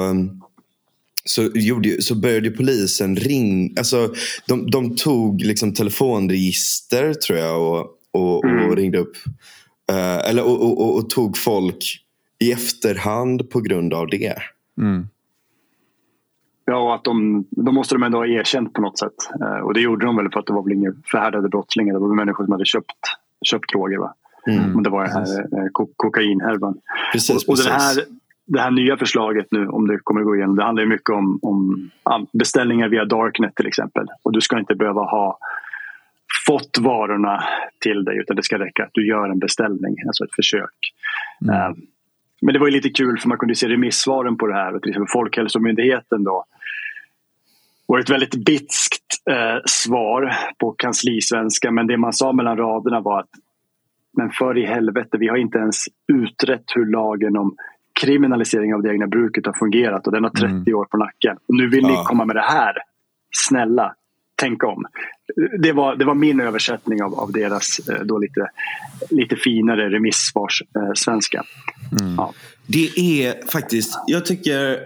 så, 1.24 1.50
gjorde, 1.54 2.02
så 2.02 2.16
började 2.16 2.52
polisen 2.52 3.16
ringa. 3.16 3.74
Alltså, 3.78 4.14
de, 4.48 4.72
de 4.72 4.96
tog 4.96 5.42
liksom 5.42 5.74
telefonregister 5.74 7.14
tror 7.14 7.40
jag 7.40 7.62
och, 7.62 7.88
och, 8.12 8.46
mm. 8.46 8.70
och 8.70 8.76
ringde 8.76 8.98
upp. 8.98 9.18
Uh, 9.92 10.30
eller, 10.30 10.44
och, 10.44 10.62
och, 10.62 10.96
och, 10.96 11.10
tog 11.10 11.38
folk 11.38 11.98
i 12.40 12.52
efterhand 12.52 13.50
på 13.50 13.62
grund 13.62 13.94
av 13.94 14.08
det. 14.10 14.36
Mm. 14.82 15.08
Ja, 16.72 16.96
att 16.96 17.04
de, 17.04 17.46
då 17.52 17.72
måste 17.72 17.96
de 17.96 18.04
ändå 18.04 18.18
ha 18.18 18.26
erkänt 18.26 18.74
på 18.74 18.82
något 18.82 19.00
sätt. 19.00 19.20
Eh, 19.42 19.60
och 19.66 19.74
det 19.74 19.82
gjorde 19.82 20.06
de 20.06 20.16
väl 20.16 20.32
för 20.32 20.40
att 20.40 20.46
det 20.46 20.54
var 20.54 20.64
väl 20.64 20.74
inga 20.74 20.94
förhärdade 21.12 21.50
brottslingar. 21.50 21.94
Det 21.94 22.00
var 22.00 22.16
människor 22.16 22.46
som 22.46 22.52
hade 22.52 22.66
köpt, 22.66 23.02
köpt 23.46 23.74
droger. 23.74 23.98
Va? 23.98 24.14
Mm. 24.48 24.76
Och 24.76 24.84
det 24.84 24.90
var 24.90 25.04
den 25.04 25.12
här 25.12 25.40
eh, 25.42 25.68
kokainhärvan. 25.96 26.78
Precis, 27.12 27.48
och, 27.48 27.52
och 27.52 27.58
den 27.58 27.72
här, 27.72 28.04
det 28.48 28.62
här 28.62 28.72
nya 28.72 28.98
förslaget 28.98 29.48
nu, 29.52 29.68
om 29.68 29.88
det 29.88 29.98
kommer 30.04 30.22
att 30.22 30.28
gå 30.28 30.36
igenom, 30.36 30.56
det 30.56 30.64
handlar 30.64 30.86
mycket 30.86 31.10
om, 31.10 31.40
om 31.42 31.90
beställningar 32.34 32.90
via 32.90 33.06
Darknet 33.06 33.56
till 33.56 33.68
exempel. 33.68 34.08
Och 34.24 34.32
du 34.34 34.42
ska 34.42 34.60
inte 34.60 34.76
behöva 34.76 35.02
ha 35.02 35.38
fått 36.48 36.78
varorna 36.80 37.44
till 37.80 38.04
dig 38.04 38.18
utan 38.20 38.36
det 38.36 38.44
ska 38.44 38.60
räcka 38.60 38.84
att 38.84 38.94
du 38.94 39.08
gör 39.08 39.30
en 39.30 39.40
beställning, 39.40 39.96
alltså 40.08 40.24
ett 40.24 40.36
försök. 40.36 40.76
Mm. 41.42 41.56
Uh, 41.56 41.78
men 42.42 42.54
det 42.54 42.60
var 42.60 42.68
ju 42.68 42.74
lite 42.74 42.90
kul 42.90 43.18
för 43.20 43.30
man 43.30 43.38
kunde 43.38 43.56
se 43.56 43.68
remissvaren 43.68 44.38
på 44.38 44.48
det 44.48 44.54
här. 44.54 44.76
Och 44.76 44.82
till 44.82 44.90
exempel 44.90 45.12
Folkhälsomyndigheten 45.14 46.24
då 46.24 46.46
var 47.92 48.00
ett 48.00 48.10
väldigt 48.10 48.46
bitskt 48.46 49.04
eh, 49.30 49.62
svar 49.66 50.34
på 50.60 50.72
kanslisvenska 50.72 51.72
men 51.72 51.88
det 51.88 51.98
man 51.98 52.14
sa 52.14 52.34
mellan 52.34 52.58
raderna 52.58 53.02
var 53.02 53.20
att 53.20 53.30
men 54.18 54.30
för 54.30 54.58
i 54.58 54.66
helvete, 54.66 55.18
vi 55.20 55.28
har 55.28 55.38
inte 55.38 55.58
ens 55.58 55.86
utrett 56.14 56.64
hur 56.76 56.92
lagen 56.92 57.38
om 57.38 57.56
kriminalisering 58.02 58.74
av 58.74 58.82
det 58.82 58.90
egna 58.90 59.08
bruket 59.08 59.46
har 59.46 59.54
fungerat 59.54 60.08
och 60.08 60.14
den 60.14 60.24
har 60.24 60.32
30 60.32 60.46
mm. 60.46 60.76
år 60.76 60.86
på 60.86 60.98
nacken. 60.98 61.38
Och 61.48 61.56
nu 61.56 61.70
vill 61.70 61.84
ja. 61.84 61.90
ni 61.90 62.06
komma 62.06 62.26
med 62.26 62.36
det 62.36 62.42
här. 62.42 62.74
Snälla, 63.38 63.96
tänk 64.36 64.64
om. 64.64 64.86
Det 65.60 65.72
var, 65.72 65.96
det 65.96 66.06
var 66.06 66.16
min 66.16 66.40
översättning 66.40 67.04
av, 67.04 67.20
av 67.20 67.32
deras 67.32 67.90
eh, 67.90 68.00
då 68.04 68.18
lite, 68.18 68.50
lite 69.10 69.36
finare 69.36 69.90
remissvarssvenska. 69.90 71.38
Eh, 71.38 72.02
mm. 72.02 72.16
Ja. 72.18 72.34
Det 72.68 73.00
är 73.00 73.48
faktiskt, 73.48 74.00
jag 74.08 74.26
tycker 74.26 74.80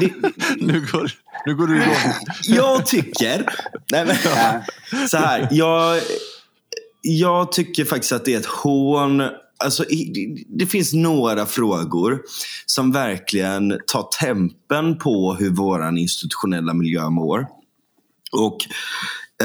det, 0.00 0.12
nu, 0.56 0.86
går, 0.92 1.10
nu 1.46 1.54
går 1.56 1.66
du 1.66 1.76
igång. 1.82 1.96
Jag 2.42 2.86
tycker... 2.86 3.46
Nej 3.92 4.06
men, 4.06 4.16
så 5.08 5.16
här. 5.16 5.48
Jag, 5.50 6.00
jag 7.00 7.52
tycker 7.52 7.84
faktiskt 7.84 8.12
att 8.12 8.24
det 8.24 8.34
är 8.34 8.38
ett 8.38 8.46
hån. 8.46 9.22
Alltså, 9.58 9.84
det 10.48 10.66
finns 10.66 10.92
några 10.92 11.46
frågor 11.46 12.22
som 12.66 12.92
verkligen 12.92 13.80
tar 13.86 14.08
tempen 14.20 14.98
på 14.98 15.34
hur 15.34 15.50
vår 15.50 15.98
institutionella 15.98 16.74
miljö 16.74 17.08
mår. 17.08 17.46
Och 18.32 18.58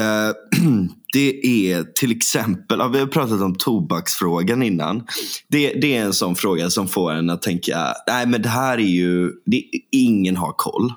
det 1.12 1.46
är 1.46 1.84
till 1.84 2.12
exempel, 2.12 2.78
ja, 2.78 2.88
vi 2.88 2.98
har 2.98 3.06
pratat 3.06 3.40
om 3.40 3.54
tobaksfrågan 3.54 4.62
innan. 4.62 5.06
Det, 5.48 5.72
det, 5.72 5.96
är 5.96 6.04
en 6.04 6.12
sån 6.12 6.36
fråga 6.36 6.70
som 6.70 6.88
får 6.88 7.12
en 7.12 7.30
att 7.30 7.42
tänka, 7.42 7.94
nej 8.06 8.26
men 8.26 8.42
det 8.42 8.48
här 8.48 8.78
är 8.78 8.82
ju, 8.82 9.32
det, 9.46 9.64
ingen 9.90 10.36
har 10.36 10.52
koll. 10.52 10.92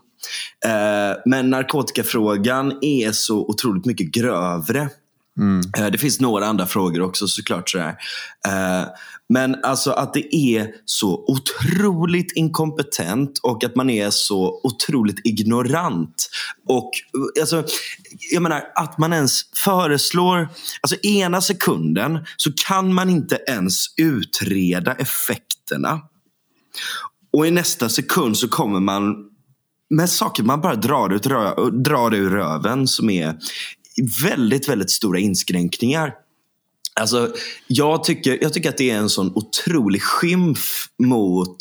Eh, 0.65 1.17
men 1.25 1.49
narkotikafrågan 1.49 2.77
är 2.81 3.11
så 3.11 3.37
otroligt 3.37 3.85
mycket 3.85 4.11
grövre. 4.11 4.89
Mm. 5.39 5.61
Eh, 5.77 5.87
det 5.91 5.97
finns 5.97 6.19
några 6.19 6.45
andra 6.45 6.65
frågor 6.65 7.01
också 7.01 7.27
såklart. 7.27 7.69
Sådär. 7.69 7.95
Eh, 8.47 8.87
men 9.29 9.55
alltså 9.63 9.91
att 9.91 10.13
det 10.13 10.35
är 10.35 10.67
så 10.85 11.25
otroligt 11.27 12.31
inkompetent 12.35 13.39
och 13.43 13.63
att 13.63 13.75
man 13.75 13.89
är 13.89 14.09
så 14.09 14.61
otroligt 14.63 15.19
ignorant. 15.23 16.29
Och 16.67 16.91
alltså, 17.39 17.63
jag 18.31 18.41
menar 18.43 18.63
att 18.75 18.97
man 18.97 19.13
ens 19.13 19.41
föreslår, 19.63 20.49
alltså 20.81 21.07
ena 21.07 21.41
sekunden 21.41 22.25
så 22.37 22.51
kan 22.67 22.93
man 22.93 23.09
inte 23.09 23.39
ens 23.47 23.85
utreda 23.97 24.93
effekterna. 24.93 26.01
Och 27.33 27.47
i 27.47 27.51
nästa 27.51 27.89
sekund 27.89 28.37
så 28.37 28.47
kommer 28.47 28.79
man 28.79 29.15
med 29.89 30.09
saker 30.09 30.43
man 30.43 30.61
bara 30.61 30.75
drar, 30.75 31.13
ut, 31.13 31.23
drar 31.83 32.13
ur 32.13 32.29
röven 32.29 32.87
som 32.87 33.09
är 33.09 33.37
väldigt, 34.23 34.69
väldigt 34.69 34.91
stora 34.91 35.19
inskränkningar 35.19 36.13
Alltså, 36.99 37.33
jag, 37.67 38.03
tycker, 38.03 38.39
jag 38.41 38.53
tycker 38.53 38.69
att 38.69 38.77
det 38.77 38.89
är 38.89 38.97
en 38.97 39.09
sån 39.09 39.31
otrolig 39.35 40.01
skymf 40.01 40.87
mot 41.03 41.57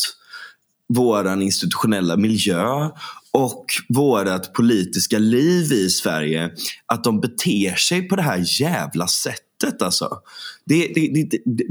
vår 0.89 1.43
institutionella 1.43 2.17
miljö 2.17 2.91
och 3.35 3.67
vårt 3.89 4.53
politiska 4.53 5.19
liv 5.19 5.73
i 5.73 5.91
Sverige 5.91 6.51
att 6.87 7.05
de 7.05 7.21
beter 7.21 7.75
sig 7.75 8.09
på 8.09 8.17
det 8.17 8.23
här 8.23 8.61
jävla 8.61 9.07
sättet. 9.07 9.83
Alltså. 9.83 10.19
Det, 10.65 10.93
det, 10.95 11.11
det, 11.15 11.43
det 11.45 11.65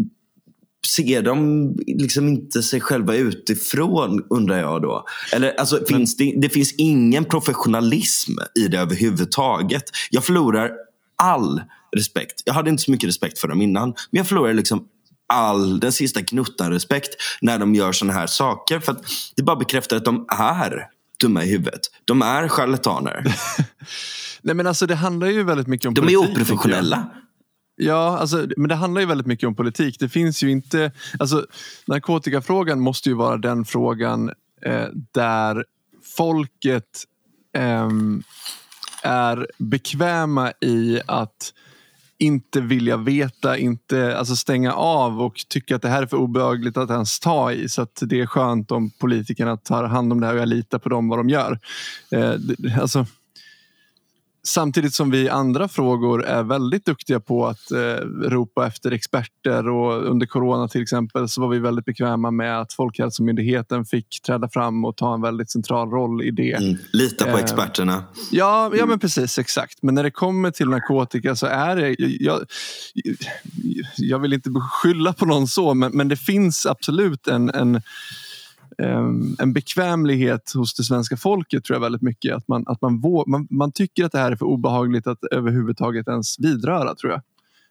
ser 0.87 1.21
de 1.21 1.67
liksom 1.87 2.27
inte 2.27 2.63
sig 2.63 2.81
själva 2.81 3.15
utifrån 3.15 4.23
undrar 4.29 4.59
jag 4.59 4.81
då? 4.81 5.05
Eller 5.33 5.59
alltså, 5.59 5.75
Men... 5.75 5.85
finns 5.85 6.17
det, 6.17 6.33
det 6.37 6.49
finns 6.49 6.73
ingen 6.77 7.25
professionalism 7.25 8.31
i 8.59 8.67
det 8.67 8.79
överhuvudtaget. 8.79 9.83
Jag 10.09 10.23
förlorar 10.23 10.71
all 11.15 11.61
respekt. 11.95 12.41
Jag 12.45 12.53
hade 12.53 12.69
inte 12.69 12.83
så 12.83 12.91
mycket 12.91 13.09
respekt 13.09 13.39
för 13.39 13.47
dem 13.47 13.61
innan. 13.61 13.89
Men 13.89 14.17
jag 14.17 14.27
förlorar 14.27 14.53
liksom 14.53 14.87
all 15.33 15.79
den 15.79 15.91
sista 15.91 16.21
gnuttan 16.21 16.71
respekt 16.71 17.09
när 17.41 17.59
de 17.59 17.75
gör 17.75 17.91
såna 17.91 18.13
här 18.13 18.27
saker. 18.27 18.79
För 18.79 18.91
att 18.91 19.03
det 19.35 19.43
bara 19.43 19.55
bekräftar 19.55 19.97
att 19.97 20.05
de 20.05 20.25
är 20.29 20.92
dumma 21.23 21.43
i 21.43 21.51
huvudet. 21.51 21.81
De 22.05 22.21
är 22.21 22.47
charlataner. 22.47 23.23
Nej 24.41 24.55
men 24.55 24.67
alltså 24.67 24.85
det 24.85 24.95
handlar 24.95 25.27
ju 25.27 25.43
väldigt 25.43 25.67
mycket 25.67 25.87
om 25.87 25.93
de 25.93 26.01
politik. 26.01 26.19
De 26.19 26.25
är 26.25 26.31
oprofessionella. 26.31 27.09
Ja, 27.75 28.17
alltså, 28.17 28.47
men 28.57 28.69
det 28.69 28.75
handlar 28.75 29.01
ju 29.01 29.07
väldigt 29.07 29.27
mycket 29.27 29.47
om 29.47 29.55
politik. 29.55 29.99
Det 29.99 30.09
finns 30.09 30.43
ju 30.43 30.51
inte... 30.51 30.91
Alltså, 31.19 31.45
narkotikafrågan 31.87 32.79
måste 32.79 33.09
ju 33.09 33.15
vara 33.15 33.37
den 33.37 33.65
frågan 33.65 34.31
eh, 34.65 34.87
där 35.11 35.65
folket 36.17 37.03
eh, 37.55 37.89
är 39.03 39.47
bekväma 39.57 40.51
i 40.61 41.01
att 41.07 41.53
inte 42.23 42.61
vilja 42.61 42.97
veta, 42.97 43.57
inte 43.57 44.17
alltså 44.17 44.35
stänga 44.35 44.73
av 44.73 45.21
och 45.21 45.45
tycka 45.49 45.75
att 45.75 45.81
det 45.81 45.89
här 45.89 46.01
är 46.01 46.05
för 46.05 46.17
obehagligt 46.17 46.77
att 46.77 46.89
ens 46.89 47.19
ta 47.19 47.51
i. 47.51 47.69
Så 47.69 47.81
att 47.81 47.99
det 48.01 48.21
är 48.21 48.25
skönt 48.25 48.71
om 48.71 48.89
politikerna 48.89 49.57
tar 49.57 49.83
hand 49.83 50.11
om 50.11 50.21
det 50.21 50.27
här 50.27 50.33
och 50.33 50.41
jag 50.41 50.47
litar 50.47 50.79
på 50.79 50.89
dem 50.89 51.09
vad 51.09 51.19
de 51.19 51.29
gör. 51.29 51.59
Eh, 52.11 52.33
alltså, 52.81 53.05
Samtidigt 54.47 54.93
som 54.93 55.11
vi 55.11 55.29
andra 55.29 55.67
frågor 55.67 56.25
är 56.25 56.43
väldigt 56.43 56.85
duktiga 56.85 57.19
på 57.19 57.47
att 57.47 57.71
eh, 57.71 57.77
ropa 58.29 58.67
efter 58.67 58.91
experter 58.91 59.69
och 59.69 60.03
under 60.03 60.25
corona 60.25 60.67
till 60.67 60.81
exempel 60.81 61.29
så 61.29 61.41
var 61.41 61.47
vi 61.47 61.59
väldigt 61.59 61.85
bekväma 61.85 62.31
med 62.31 62.59
att 62.59 62.73
Folkhälsomyndigheten 62.73 63.85
fick 63.85 64.21
träda 64.25 64.49
fram 64.49 64.85
och 64.85 64.97
ta 64.97 65.13
en 65.13 65.21
väldigt 65.21 65.51
central 65.51 65.89
roll 65.89 66.23
i 66.23 66.31
det. 66.31 66.53
Mm, 66.53 66.77
lita 66.93 67.25
på 67.25 67.37
eh, 67.37 67.43
experterna. 67.43 68.03
Ja, 68.31 68.71
ja, 68.75 68.85
men 68.85 68.99
precis 68.99 69.39
exakt. 69.39 69.83
Men 69.83 69.95
när 69.95 70.03
det 70.03 70.11
kommer 70.11 70.51
till 70.51 70.69
narkotika 70.69 71.35
så 71.35 71.45
är 71.45 71.75
det... 71.75 71.95
Jag, 71.99 72.45
jag 73.97 74.19
vill 74.19 74.33
inte 74.33 74.49
skylla 74.71 75.13
på 75.13 75.25
någon 75.25 75.47
så, 75.47 75.73
men, 75.73 75.91
men 75.91 76.07
det 76.07 76.17
finns 76.17 76.65
absolut 76.65 77.27
en, 77.27 77.49
en 77.49 77.81
en 79.39 79.53
bekvämlighet 79.53 80.51
hos 80.55 80.73
det 80.73 80.83
svenska 80.83 81.17
folket 81.17 81.63
tror 81.63 81.75
jag 81.75 81.81
väldigt 81.81 82.01
mycket. 82.01 82.35
Att 82.35 82.47
man, 82.47 82.63
att 82.67 82.81
man, 82.81 83.01
man, 83.27 83.47
man 83.49 83.71
tycker 83.71 84.05
att 84.05 84.11
det 84.11 84.19
här 84.19 84.31
är 84.31 84.35
för 84.35 84.45
obehagligt 84.45 85.07
att 85.07 85.23
överhuvudtaget 85.31 86.07
ens 86.07 86.39
vidröra 86.39 86.95
tror 86.95 87.11
jag. 87.11 87.21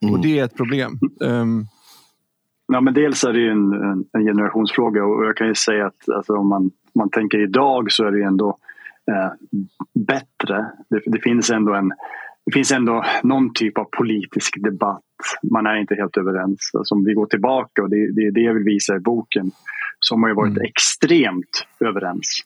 Mm. 0.02 0.14
Och 0.14 0.20
det 0.20 0.38
är 0.38 0.44
ett 0.44 0.56
problem. 0.56 0.98
Um, 1.20 1.66
Ja, 2.72 2.80
men 2.80 2.94
dels 2.94 3.24
är 3.24 3.32
det 3.32 3.50
en, 3.50 3.72
en, 3.72 4.04
en, 4.12 4.24
generationsfråga 4.24 5.04
och 5.04 5.24
jag 5.24 5.36
kan 5.36 5.46
ju 5.46 5.54
säga 5.54 5.86
att 5.86 6.08
alltså, 6.16 6.36
om 6.36 6.48
man, 6.48 6.70
man 6.94 7.10
tänker 7.10 7.42
idag 7.42 7.92
så 7.92 8.04
är 8.04 8.10
det 8.10 8.22
ändå 8.22 8.58
eh, 9.10 9.32
bättre. 9.94 10.70
Det, 10.90 11.02
det, 11.06 11.18
finns 11.18 11.50
ändå 11.50 11.74
en 11.74 11.92
det 12.46 12.52
finns 12.52 12.72
ändå 12.72 13.04
någon 13.22 13.54
typ 13.54 13.78
av 13.78 13.84
politisk 13.84 14.62
debatt. 14.62 15.02
Man 15.52 15.66
är 15.66 15.76
inte 15.76 15.94
helt 15.94 16.16
överens. 16.16 16.70
Alltså, 16.74 16.94
om 16.94 17.04
vi 17.04 17.14
går 17.14 17.26
tillbaka 17.26 17.82
och 17.82 17.90
det, 17.90 18.12
det 18.12 18.22
är 18.22 18.30
det 18.30 18.40
jag 18.40 18.54
vill 18.54 18.64
visa 18.64 18.96
i 18.96 19.00
boken 19.00 19.50
som 20.00 20.22
har 20.22 20.30
ju 20.30 20.34
varit 20.34 20.56
mm. 20.56 20.62
extremt 20.62 21.66
överens. 21.80 22.40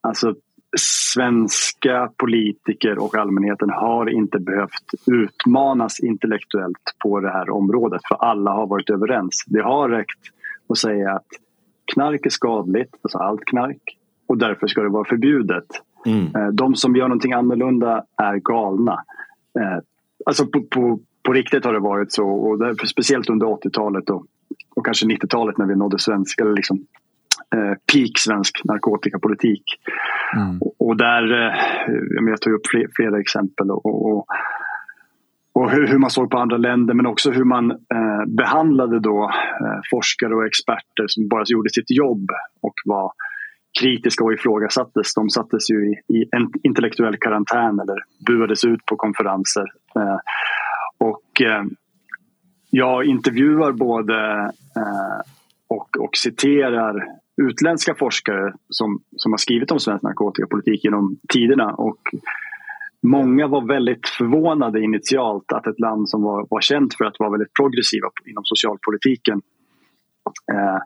Alltså 0.00 0.34
svenska 0.78 2.10
politiker 2.16 2.98
och 2.98 3.14
allmänheten 3.14 3.70
har 3.70 4.10
inte 4.10 4.38
behövt 4.38 4.90
utmanas 5.06 6.00
intellektuellt 6.00 6.94
på 7.02 7.20
det 7.20 7.30
här 7.30 7.50
området 7.50 8.00
för 8.08 8.14
alla 8.14 8.50
har 8.50 8.66
varit 8.66 8.90
överens. 8.90 9.44
Det 9.46 9.62
har 9.62 9.88
räckt 9.88 10.20
att 10.68 10.78
säga 10.78 11.12
att 11.12 11.26
knark 11.94 12.26
är 12.26 12.30
skadligt, 12.30 12.94
alltså 13.02 13.18
allt 13.18 13.44
knark 13.44 13.82
och 14.26 14.38
därför 14.38 14.66
ska 14.66 14.82
det 14.82 14.88
vara 14.88 15.04
förbjudet. 15.04 15.66
Mm. 16.06 16.36
Eh, 16.36 16.48
de 16.48 16.74
som 16.74 16.96
gör 16.96 17.08
någonting 17.08 17.32
annorlunda 17.32 18.04
är 18.16 18.36
galna. 18.36 19.04
Eh, 19.60 19.78
alltså 20.26 20.46
på, 20.46 20.62
på, 20.62 21.00
på 21.22 21.32
riktigt 21.32 21.64
har 21.64 21.72
det 21.72 21.80
varit 21.80 22.12
så 22.12 22.28
och 22.28 22.58
det, 22.58 22.86
speciellt 22.86 23.30
under 23.30 23.46
80-talet 23.46 24.10
och, 24.10 24.26
och 24.76 24.86
kanske 24.86 25.06
90-talet 25.06 25.58
när 25.58 25.66
vi 25.66 25.76
nådde 25.76 25.98
svensk, 25.98 26.40
eller 26.40 26.52
liksom, 26.52 26.78
eh, 27.54 27.74
peak 27.92 28.18
svensk 28.18 28.64
narkotikapolitik. 28.64 29.64
Mm. 30.36 30.58
Och, 30.60 30.74
och, 30.88 30.96
där, 30.96 31.32
eh, 31.32 32.30
jag 32.30 32.40
tar 32.40 32.50
upp 32.50 32.66
fler, 32.70 32.86
flera 32.96 33.20
exempel 33.20 33.70
och, 33.70 33.86
och, 33.86 34.26
och 35.52 35.70
hur, 35.70 35.86
hur, 35.86 35.98
man 35.98 36.10
såg 36.10 36.30
på 36.30 36.38
andra 36.38 36.56
länder 36.56 36.94
men 36.94 37.06
också 37.06 37.30
hur 37.30 37.44
man 37.44 37.70
eh, 37.70 38.24
behandlade 38.26 39.00
då 39.00 39.30
eh, 39.60 39.80
forskare 39.90 40.34
och 40.34 40.46
experter 40.46 41.04
som 41.06 41.28
bara 41.28 41.44
gjorde 41.46 41.70
sitt 41.70 41.90
jobb 41.90 42.30
och 42.60 42.74
var 42.84 43.12
kritiska 43.80 44.24
och 44.24 44.32
ifrågasattes. 44.32 45.14
De 45.14 45.30
sattes 45.30 45.70
ju 45.70 45.92
i, 45.92 46.16
i 46.16 46.24
en 46.32 46.50
intellektuell 46.62 47.16
karantän 47.16 47.80
eller 47.80 48.04
buades 48.26 48.64
ut 48.64 48.86
på 48.86 48.96
konferenser. 48.96 49.64
Eh, 49.96 50.18
och 50.98 51.40
eh, 51.40 51.64
jag 52.70 53.04
intervjuar 53.04 53.72
både 53.72 54.50
eh, 54.76 55.20
och, 55.68 55.88
och 55.98 56.16
citerar 56.16 57.06
utländska 57.42 57.94
forskare 57.94 58.52
som, 58.68 59.00
som 59.16 59.32
har 59.32 59.38
skrivit 59.38 59.70
om 59.70 59.80
svensk 59.80 60.02
narkotikapolitik 60.02 60.84
genom 60.84 61.16
tiderna. 61.28 61.74
Och 61.74 62.00
många 63.02 63.46
var 63.46 63.66
väldigt 63.66 64.08
förvånade 64.08 64.80
initialt 64.80 65.52
att 65.52 65.66
ett 65.66 65.80
land 65.80 66.08
som 66.08 66.22
var, 66.22 66.46
var 66.50 66.60
känt 66.60 66.94
för 66.94 67.04
att 67.04 67.18
vara 67.18 67.30
väldigt 67.30 67.54
progressiva 67.54 68.08
inom 68.26 68.44
socialpolitiken 68.44 69.42
eh, 70.52 70.78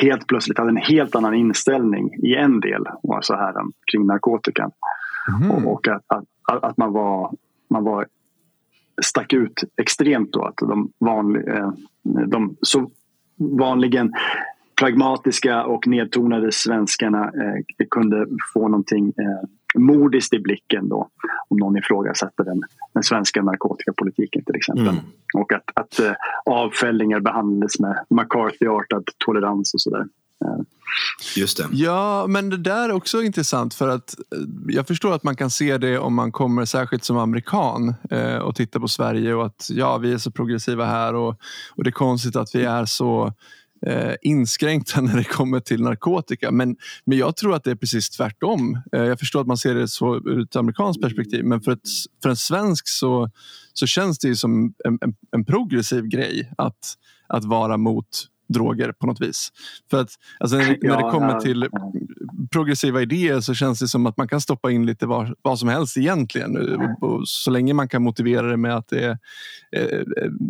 helt 0.00 0.26
plötsligt 0.26 0.58
hade 0.58 0.70
en 0.70 0.76
helt 0.76 1.14
annan 1.14 1.34
inställning 1.34 2.14
i 2.22 2.34
en 2.34 2.60
del 2.60 2.84
så 3.20 3.34
här, 3.34 3.54
kring 3.92 4.06
narkotikan. 4.06 4.70
Mm. 5.28 5.50
Och, 5.50 5.72
och 5.72 5.88
att, 5.88 6.02
att, 6.06 6.64
att, 6.64 6.76
man 6.76 6.92
var, 6.92 7.32
man 7.70 7.84
var 7.84 8.06
stack 9.02 9.32
ut 9.32 9.64
extremt 9.76 10.32
då. 10.32 10.44
Att 10.44 10.56
de, 10.56 10.92
vanlig, 10.98 11.48
eh, 11.48 11.72
de 12.02 12.56
så 12.62 12.90
vanligen 13.36 14.12
pragmatiska 14.80 15.64
och 15.64 15.86
nedtonade 15.86 16.52
svenskarna 16.52 17.24
eh, 17.24 17.86
kunde 17.90 18.26
få 18.54 18.68
någonting 18.68 19.12
eh, 19.18 19.48
modiskt 19.74 20.32
i 20.32 20.38
blicken 20.38 20.88
då 20.88 21.08
om 21.48 21.56
någon 21.56 21.76
ifrågasätter 21.76 22.44
den, 22.44 22.62
den 22.94 23.02
svenska 23.02 23.42
narkotikapolitiken 23.42 24.44
till 24.44 24.56
exempel. 24.56 24.88
Mm. 24.88 25.04
Och 25.34 25.52
att, 25.52 25.70
att 25.74 26.00
eh, 26.00 26.12
avfällningar 26.44 27.20
behandlades 27.20 27.80
med 27.80 28.04
McCarthy-artad 28.10 29.04
tolerans 29.18 29.74
och 29.74 29.80
sådär. 29.80 30.06
Eh. 30.44 30.64
Just 31.36 31.56
det. 31.56 31.68
Ja, 31.72 32.26
men 32.28 32.50
det 32.50 32.56
där 32.56 32.88
är 32.88 32.92
också 32.92 33.22
intressant 33.22 33.74
för 33.74 33.88
att 33.88 34.14
eh, 34.18 34.38
jag 34.68 34.86
förstår 34.86 35.14
att 35.14 35.22
man 35.22 35.36
kan 35.36 35.50
se 35.50 35.78
det 35.78 35.98
om 35.98 36.14
man 36.14 36.32
kommer 36.32 36.64
särskilt 36.64 37.04
som 37.04 37.18
amerikan 37.18 37.94
eh, 38.10 38.36
och 38.36 38.56
tittar 38.56 38.80
på 38.80 38.88
Sverige 38.88 39.34
och 39.34 39.46
att 39.46 39.68
ja, 39.70 39.98
vi 39.98 40.12
är 40.12 40.18
så 40.18 40.30
progressiva 40.30 40.84
här 40.84 41.14
och, 41.14 41.36
och 41.74 41.84
det 41.84 41.90
är 41.90 41.92
konstigt 41.92 42.36
att 42.36 42.54
vi 42.54 42.64
är 42.64 42.84
så 42.84 43.32
eh, 43.86 44.14
inskränkta 44.22 45.00
när 45.00 45.16
det 45.16 45.24
kommer 45.24 45.60
till 45.60 45.82
narkotika. 45.82 46.50
Men, 46.50 46.76
men 47.04 47.18
jag 47.18 47.36
tror 47.36 47.54
att 47.54 47.64
det 47.64 47.70
är 47.70 47.74
precis 47.74 48.10
tvärtom. 48.10 48.82
Eh, 48.92 49.02
jag 49.02 49.18
förstår 49.18 49.40
att 49.40 49.46
man 49.46 49.56
ser 49.56 49.74
det 49.74 49.88
så 49.88 50.16
ur 50.16 50.40
ett 50.40 50.56
amerikanskt 50.56 51.02
perspektiv 51.02 51.44
men 51.44 51.60
för, 51.60 51.72
ett, 51.72 51.88
för 52.22 52.28
en 52.28 52.36
svensk 52.36 52.88
så, 52.88 53.30
så 53.72 53.86
känns 53.86 54.18
det 54.18 54.36
som 54.36 54.74
en, 54.84 54.98
en, 55.00 55.14
en 55.30 55.44
progressiv 55.44 56.04
grej 56.04 56.52
att, 56.58 56.94
att 57.28 57.44
vara 57.44 57.76
mot 57.76 58.06
droger 58.52 58.92
på 58.92 59.06
något 59.06 59.20
vis. 59.20 59.48
För 59.90 60.00
att 60.00 60.10
alltså, 60.40 60.56
när, 60.56 60.78
ja, 60.80 60.96
när 60.96 60.96
det 60.96 61.10
kommer 61.10 61.40
till 61.40 61.68
progressiva 62.52 63.02
idéer 63.02 63.40
så 63.40 63.54
känns 63.54 63.78
det 63.78 63.88
som 63.88 64.06
att 64.06 64.16
man 64.16 64.28
kan 64.28 64.40
stoppa 64.40 64.70
in 64.70 64.86
lite 64.86 65.06
var, 65.06 65.34
vad 65.42 65.58
som 65.58 65.68
helst 65.68 65.96
egentligen. 65.96 66.56
Och, 66.56 67.10
och, 67.10 67.28
så 67.28 67.50
länge 67.50 67.74
man 67.74 67.88
kan 67.88 68.02
motivera 68.02 68.46
det 68.46 68.56
med 68.56 68.76
att 68.76 68.88
det 68.88 69.04
är, 69.04 69.18
är, 69.70 70.04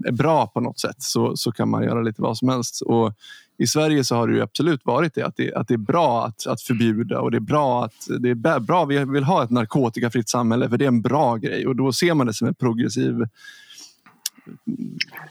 är, 0.06 0.12
bra 0.12 0.46
på 0.46 0.60
något 0.60 0.80
sätt 0.80 0.96
så, 0.98 1.36
så 1.36 1.52
kan 1.52 1.68
man 1.68 1.84
göra 1.84 2.02
lite 2.02 2.22
vad 2.22 2.38
som 2.38 2.48
helst. 2.48 2.82
Och 2.82 3.14
i 3.58 3.66
Sverige 3.66 4.04
så 4.04 4.16
har 4.16 4.28
det 4.28 4.42
absolut 4.42 4.80
varit 4.84 5.14
det 5.14 5.22
att, 5.22 5.36
det. 5.36 5.54
att 5.54 5.68
det 5.68 5.74
är 5.74 5.78
bra 5.78 6.26
att, 6.26 6.46
att 6.46 6.62
förbjuda 6.62 7.20
och 7.20 7.30
det 7.30 7.36
är 7.36 7.40
bra 7.40 7.84
att 7.84 8.06
det 8.20 8.30
är 8.30 8.60
bra. 8.60 8.84
Vi 8.84 9.04
vill 9.04 9.24
ha 9.24 9.44
ett 9.44 9.50
narkotikafritt 9.50 10.28
samhälle 10.28 10.68
för 10.68 10.76
det 10.76 10.84
är 10.84 10.88
en 10.88 11.02
bra 11.02 11.36
grej 11.36 11.66
och 11.66 11.76
då 11.76 11.92
ser 11.92 12.14
man 12.14 12.26
det 12.26 12.34
som 12.34 12.48
en 12.48 12.54
progressiv 12.54 13.14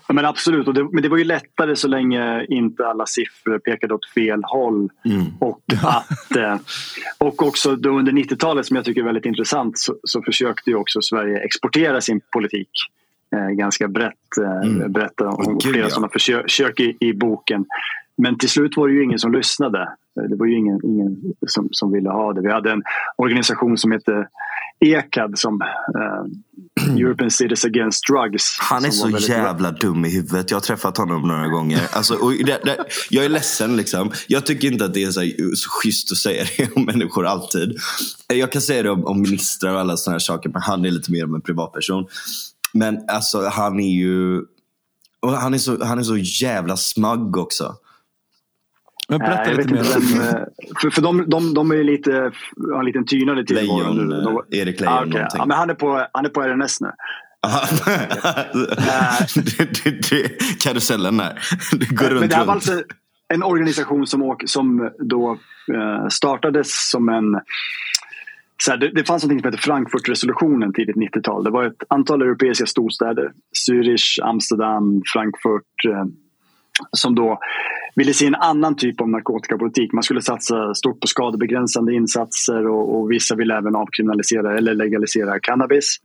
Ja, 0.08 0.14
men 0.14 0.26
absolut, 0.26 0.68
och 0.68 0.74
det, 0.74 0.84
men 0.84 1.04
det 1.04 1.10
var 1.10 1.18
ju 1.18 1.24
lättare 1.24 1.76
så 1.76 1.88
länge 1.88 2.46
inte 2.46 2.88
alla 2.88 3.06
siffror 3.06 3.60
pekade 3.60 3.94
åt 3.94 4.10
fel 4.10 4.44
håll. 4.44 4.90
Mm. 5.06 5.26
Och, 5.40 5.62
att, 5.84 6.36
eh, 6.36 6.56
och 7.18 7.44
också 7.44 7.76
då 7.76 7.90
under 7.90 8.12
90-talet 8.12 8.66
som 8.66 8.76
jag 8.76 8.86
tycker 8.86 9.02
är 9.02 9.06
väldigt 9.06 9.26
intressant 9.26 9.78
så, 9.78 9.96
så 10.04 10.22
försökte 10.22 10.70
ju 10.70 10.76
också 10.76 11.02
Sverige 11.02 11.40
exportera 11.40 12.02
sin 12.02 12.22
politik 12.34 12.70
eh, 13.36 13.50
ganska 13.50 13.88
brett. 13.88 14.38
Eh, 14.42 14.70
mm. 14.70 14.92
Berättar 14.92 15.26
om 15.26 15.56
oh, 15.56 15.60
flera 15.64 15.84
ja. 15.84 15.90
sådana 15.90 16.10
försök 16.10 16.80
i, 16.80 16.98
i 17.00 17.14
boken. 17.14 17.66
Men 18.18 18.38
till 18.38 18.50
slut 18.50 18.78
var 18.78 18.88
det 18.88 18.94
ju 18.94 19.04
ingen 19.04 19.20
som 19.20 19.32
lyssnade. 19.32 19.90
Det 20.30 20.36
var 20.36 20.46
ju 20.46 20.56
ingen, 20.56 20.80
ingen 20.84 21.34
som, 21.48 21.70
som 21.72 21.92
ville 21.92 22.10
ha 22.10 22.34
det. 22.34 22.42
Vi 22.42 22.52
hade 22.52 22.72
en 22.72 22.84
organisation 23.18 23.78
som 23.78 23.92
hette 23.92 24.28
ECAD 24.86 25.40
som 25.40 25.62
uh, 25.62 26.98
European 26.98 27.32
Cities 27.32 27.66
Against 27.66 28.04
Drugs. 28.08 28.58
Han 28.60 28.86
är 28.86 28.90
så 28.90 29.10
jävla 29.10 29.72
bra. 29.72 29.72
dum 29.72 30.06
i 30.06 30.10
huvudet. 30.10 30.52
Jag 30.52 30.56
har 30.56 30.62
träffat 30.62 30.98
honom 30.98 31.28
några 31.28 31.48
gånger. 31.48 31.82
Alltså, 31.92 32.30
det, 32.46 32.60
det, 32.64 32.78
jag 33.10 33.26
är 33.26 33.30
ledsen 33.30 33.78
liksom. 33.78 34.12
Jag 34.28 34.46
tycker 34.46 34.72
inte 34.72 34.86
att 34.86 34.94
det 34.94 35.04
är 35.04 35.12
så, 35.12 35.22
så 35.56 35.70
schysst 35.70 36.12
att 36.12 36.18
säga 36.18 36.46
det 36.58 36.72
om 36.76 36.86
människor 36.86 37.26
alltid. 37.26 37.78
Jag 38.28 38.52
kan 38.52 38.62
säga 38.62 38.84
det 38.84 38.90
om, 38.90 39.06
om 39.06 39.22
ministrar 39.22 39.74
och 39.74 39.80
alla 39.80 39.98
sådana 39.98 40.14
här 40.14 40.20
saker, 40.20 40.50
men 40.50 40.62
han 40.62 40.86
är 40.86 40.92
lite 40.92 41.12
mer 41.12 41.24
av 41.24 41.36
en 41.36 41.42
privatperson. 41.42 42.06
Men 42.74 43.00
alltså 43.08 43.48
han 43.48 43.80
är 43.80 43.94
ju 43.94 44.42
han 45.22 45.54
är 45.54 45.58
så, 45.58 45.84
han 45.84 46.00
är 46.00 46.04
så 46.04 46.18
jävla 46.18 46.78
smagg 46.78 47.38
också. 47.38 47.76
Men 49.12 49.20
berätta 49.20 49.52
lite 49.52 49.74
mer. 49.74 49.84
Vem, 49.84 50.22
eh, 50.22 50.28
för 50.82 50.90
för 50.90 51.02
de, 51.02 51.26
de, 51.28 51.54
de 51.54 51.72
är 51.72 51.84
lite, 51.84 52.32
har 52.74 52.80
en 52.80 52.86
liten 52.86 53.06
tynande 53.06 53.46
till. 53.46 53.56
Lejon, 53.56 54.10
de, 54.10 54.44
Erik 54.52 54.80
Lejon 54.80 54.94
ah, 54.94 55.06
okay. 55.06 55.26
ja, 55.34 55.46
men 55.46 55.58
han 55.58 55.70
är 55.70 55.74
på, 55.74 56.08
han 56.14 56.26
är 56.26 56.30
på 56.30 56.42
RNS 56.42 56.82
nu. 56.82 56.92
karusellen 60.64 61.18
där. 61.18 61.40
Det 61.72 61.96
går 61.96 62.06
runt, 62.06 62.20
men 62.20 62.30
det 62.30 62.36
här 62.36 62.46
var 62.46 62.54
alltså 62.54 62.84
en 63.34 63.44
organisation 63.44 64.08
som, 64.08 64.38
som 64.46 64.92
då 65.00 65.38
eh, 65.74 66.08
startades 66.10 66.90
som 66.92 67.10
en 67.10 67.40
så 68.64 68.72
här, 68.72 68.78
det, 68.78 68.92
det, 68.92 69.04
fanns 69.04 69.24
något 69.24 69.42
som 69.42 69.52
hette 69.52 69.64
Frankfurtresolutionen 69.64 70.74
tidigt 70.74 70.96
90-tal. 70.96 71.44
Det 71.44 71.50
var 71.50 71.66
ett 71.66 71.84
antal 71.88 72.22
europeiska 72.22 72.66
storstäder. 72.66 73.32
Zürich, 73.68 74.20
Amsterdam, 74.24 75.02
Frankfurt. 75.14 75.86
Eh, 75.90 76.06
som 76.92 77.16
då 77.16 77.40
ville 77.96 78.14
se 78.14 78.26
en 78.28 78.36
annan 78.36 78.76
typ 78.76 79.02
av 79.02 79.10
narkotikapolitik. 79.10 79.94
Man 79.94 80.04
skulle 80.04 80.22
satsa 80.22 80.74
stort 80.74 81.00
på 81.00 81.08
skadebegränsande 81.08 81.94
insatser 81.94 82.68
och, 82.68 83.00
och 83.00 83.12
vissa 83.12 83.36
ville 83.36 83.58
även 83.58 83.76
avkriminalisera 83.76 84.58
eller 84.58 84.74
legalisera 84.74 85.40
cannabis. 85.40 85.98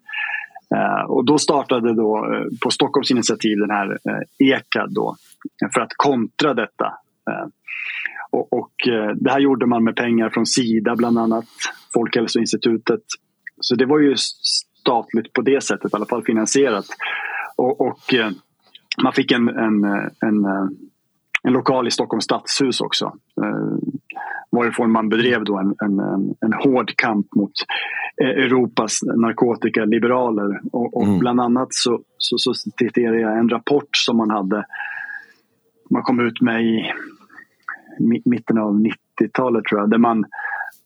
Eh, 0.75 1.11
och 1.11 1.25
då 1.25 1.39
startade 1.39 1.95
då 1.95 2.17
eh, 2.17 2.59
på 2.63 2.71
Stockholms 2.71 3.11
initiativ 3.11 3.59
den 3.59 3.71
här 3.71 3.91
uh, 3.91 4.85
då, 4.89 5.17
för 5.75 5.81
att 5.81 5.93
kontra 5.97 6.55
detta. 6.55 6.93
och, 8.31 8.53
och 8.53 8.73
det 9.15 9.31
här 9.31 9.41
gjorde 9.41 9.67
man 9.67 9.85
med 9.85 9.97
pengar 9.97 10.31
från 10.31 10.47
Sida 10.47 10.97
bland 10.97 11.19
annat, 11.19 11.45
Folkhälsoinstitutet. 11.95 13.01
Så 13.61 13.75
det 13.75 13.87
var 13.87 13.99
ju 13.99 14.15
statligt 14.17 15.33
på 15.33 15.43
det 15.43 15.65
sättet, 15.65 15.93
i 15.93 15.97
alla 15.97 16.07
fall 16.07 16.25
finansierat. 16.25 16.87
Och, 17.57 17.81
och 17.81 18.15
man 19.03 19.13
fick 19.13 19.33
en, 19.33 19.49
en, 19.49 19.85
en 20.21 20.47
en 21.47 21.53
lokal 21.53 21.89
i 21.89 21.91
Stockholms 21.91 22.25
stadshus 22.25 22.81
också. 22.81 23.05
Eh, 23.43 23.79
varifrån 24.51 24.91
man 24.91 25.09
bedrev 25.09 25.45
då 25.45 25.59
en, 25.59 25.75
en, 25.79 26.01
en, 26.41 26.53
hård 26.53 26.97
kamp 26.97 27.35
mot 27.35 27.53
eh, 28.23 28.29
Europas 28.29 29.01
narkotikaliberaler. 29.03 30.61
Och, 30.73 30.97
och 30.97 31.05
mm. 31.05 31.19
bland 31.19 31.41
annat 31.41 31.69
så, 31.71 32.01
så, 32.19 32.39
så 32.39 32.55
citerade 32.55 33.21
jag 33.21 33.39
en 33.39 33.49
rapport 33.49 33.89
som 33.93 34.17
man 34.17 34.31
hade 34.31 34.65
man 35.91 36.03
kom 36.03 36.21
ut 36.21 36.41
med 36.41 36.65
i 36.65 36.93
mitten 38.25 38.59
av 38.59 38.81
90-talet 38.81 39.65
tror 39.65 39.81
jag. 39.81 39.91
Där 39.91 39.99
man 39.99 40.25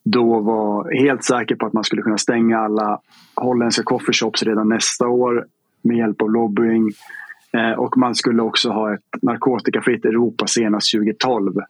då 0.05 0.41
var 0.41 1.03
helt 1.03 1.25
säker 1.25 1.57
på 1.57 1.67
att 1.67 1.73
man 1.73 1.85
skulle 1.85 2.03
kunna 2.03 2.19
stänga 2.19 2.59
alla 2.59 3.01
holländska 3.37 3.83
coffeeshops 3.83 4.43
redan 4.43 4.69
nästa 4.69 5.09
år 5.09 5.47
med 5.83 5.97
hjälp 5.97 6.23
av 6.23 6.31
lobbying. 6.31 6.91
Eh, 7.53 7.73
och 7.73 7.97
man 7.97 8.15
skulle 8.15 8.43
också 8.43 8.71
ha 8.71 8.95
ett 8.95 9.23
narkotikafritt 9.23 10.05
Europa 10.05 10.47
senast 10.47 10.93
2012. 10.93 11.57
Eh, 11.57 11.63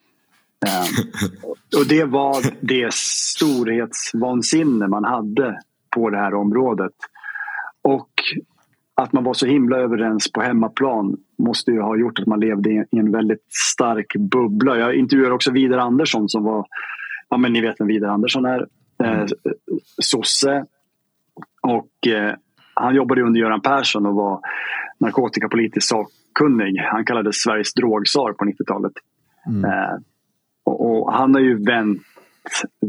och 1.81 1.87
det 1.89 2.05
var 2.05 2.37
det 2.61 2.95
storhetsvansinne 2.95 4.89
man 4.89 5.05
hade 5.05 5.61
på 5.91 6.11
det 6.11 6.19
här 6.19 6.35
området. 6.35 6.93
Och 7.83 8.11
att 8.95 9.13
man 9.13 9.25
var 9.25 9.35
så 9.35 9.47
himla 9.47 9.77
överens 9.77 10.33
på 10.33 10.41
hemmaplan 10.41 11.17
måste 11.39 11.71
ju 11.71 11.81
ha 11.81 11.97
gjort 11.97 12.19
att 12.19 12.27
man 12.27 12.41
levde 12.41 12.71
i 12.71 12.85
en 12.91 13.13
väldigt 13.13 13.45
stark 13.49 14.17
bubbla. 14.17 14.79
Jag 14.79 14.95
intervjuade 14.95 15.35
också 15.35 15.51
Vidar 15.51 15.79
Andersson 15.79 16.29
som 16.29 16.45
var, 16.45 16.67
ja 17.29 17.37
men 17.37 17.53
ni 17.53 17.61
vet 17.61 17.81
vem 17.81 17.89
Vidar 17.89 18.09
Andersson 18.09 18.45
är, 18.45 18.67
eh, 19.05 19.27
sosse. 20.03 20.65
Och 21.61 22.07
eh, 22.07 22.35
han 22.75 22.95
jobbade 22.95 23.23
under 23.23 23.41
Göran 23.41 23.61
Persson 23.61 24.07
och 24.07 24.15
var 24.15 24.41
narkotikapolitisk 25.01 25.89
sakkunnig. 25.89 26.79
Han 26.79 27.05
kallades 27.05 27.37
Sveriges 27.37 27.75
drogsar 27.75 28.33
på 28.33 28.45
90-talet. 28.45 28.93
Mm. 29.47 29.65
Eh, 29.65 29.97
och, 30.65 30.91
och, 30.91 31.13
han 31.13 31.35
har 31.35 31.41
ju 31.41 31.65
vänt, 31.65 32.03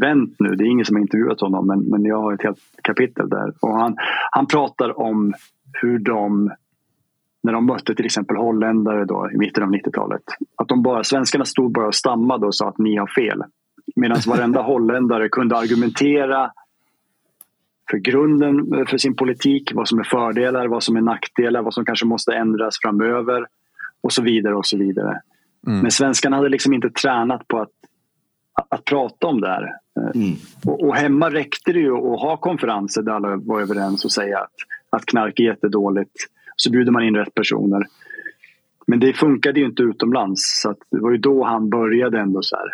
vänt 0.01 0.35
nu. 0.39 0.55
Det 0.55 0.63
är 0.63 0.67
ingen 0.67 0.85
som 0.85 0.95
har 0.95 1.01
intervjuat 1.01 1.41
honom 1.41 1.67
men, 1.67 1.79
men 1.79 2.05
jag 2.05 2.21
har 2.21 2.33
ett 2.33 2.43
helt 2.43 2.59
kapitel 2.83 3.29
där. 3.29 3.53
Och 3.61 3.79
han, 3.79 3.95
han 4.31 4.47
pratar 4.47 4.99
om 4.99 5.33
hur 5.81 5.99
de 5.99 6.51
när 7.43 7.53
de 7.53 7.65
mötte 7.65 7.95
till 7.95 8.05
exempel 8.05 8.37
holländare 8.37 9.05
då, 9.05 9.29
i 9.33 9.37
mitten 9.37 9.63
av 9.63 9.69
90-talet. 9.69 10.21
Att 10.57 10.67
de 10.67 10.83
bara, 10.83 11.03
svenskarna 11.03 11.45
stod 11.45 11.71
bara 11.71 11.87
och 11.87 11.95
stammade 11.95 12.45
och 12.45 12.55
sa 12.55 12.69
att 12.69 12.77
ni 12.77 12.97
har 12.97 13.07
fel. 13.07 13.43
Medan 13.95 14.17
varenda 14.27 14.61
holländare 14.71 15.29
kunde 15.29 15.57
argumentera 15.57 16.51
för 17.89 17.97
grunden 17.97 18.85
för 18.87 18.97
sin 18.97 19.15
politik, 19.15 19.71
vad 19.73 19.87
som 19.87 19.99
är 19.99 20.03
fördelar, 20.03 20.67
vad 20.67 20.83
som 20.83 20.95
är 20.95 21.01
nackdelar, 21.01 21.61
vad 21.61 21.73
som 21.73 21.85
kanske 21.85 22.05
måste 22.05 22.33
ändras 22.33 22.75
framöver 22.81 23.45
och 24.01 24.13
så 24.13 24.21
vidare. 24.21 24.55
och 24.55 24.65
så 24.65 24.77
vidare. 24.77 25.21
Mm. 25.67 25.79
Men 25.79 25.91
svenskarna 25.91 26.35
hade 26.35 26.49
liksom 26.49 26.73
inte 26.73 26.89
tränat 26.89 27.47
på 27.47 27.59
att, 27.59 27.71
att 28.69 28.85
prata 28.85 29.27
om 29.27 29.41
det 29.41 29.47
här. 29.47 29.69
Mm. 30.15 30.35
Och, 30.65 30.83
och, 30.83 30.95
hemma 30.95 31.29
räckte 31.29 31.73
det 31.73 31.79
ju 31.79 31.93
att 31.93 32.21
ha 32.21 32.37
konferenser 32.37 33.01
där 33.01 33.11
alla 33.11 33.35
var 33.35 33.61
överens 33.61 34.05
och 34.05 34.11
säga 34.11 34.39
att, 34.39 34.53
att 34.89 35.05
knark 35.05 35.39
är 35.39 35.43
jättedåligt. 35.43 36.11
Så 36.55 36.71
bjuder 36.71 36.91
man 36.91 37.03
in 37.03 37.15
rätt 37.15 37.33
personer. 37.33 37.85
Men 38.87 38.99
det 38.99 39.13
funkade 39.13 39.59
ju 39.59 39.65
inte 39.65 39.83
utomlands. 39.83 40.61
Så 40.61 40.75
det 40.91 40.99
var 40.99 41.11
ju 41.11 41.17
då 41.17 41.43
han 41.43 41.69
började 41.69 42.19
ändå 42.19 42.41
så 42.41 42.55
här. 42.55 42.65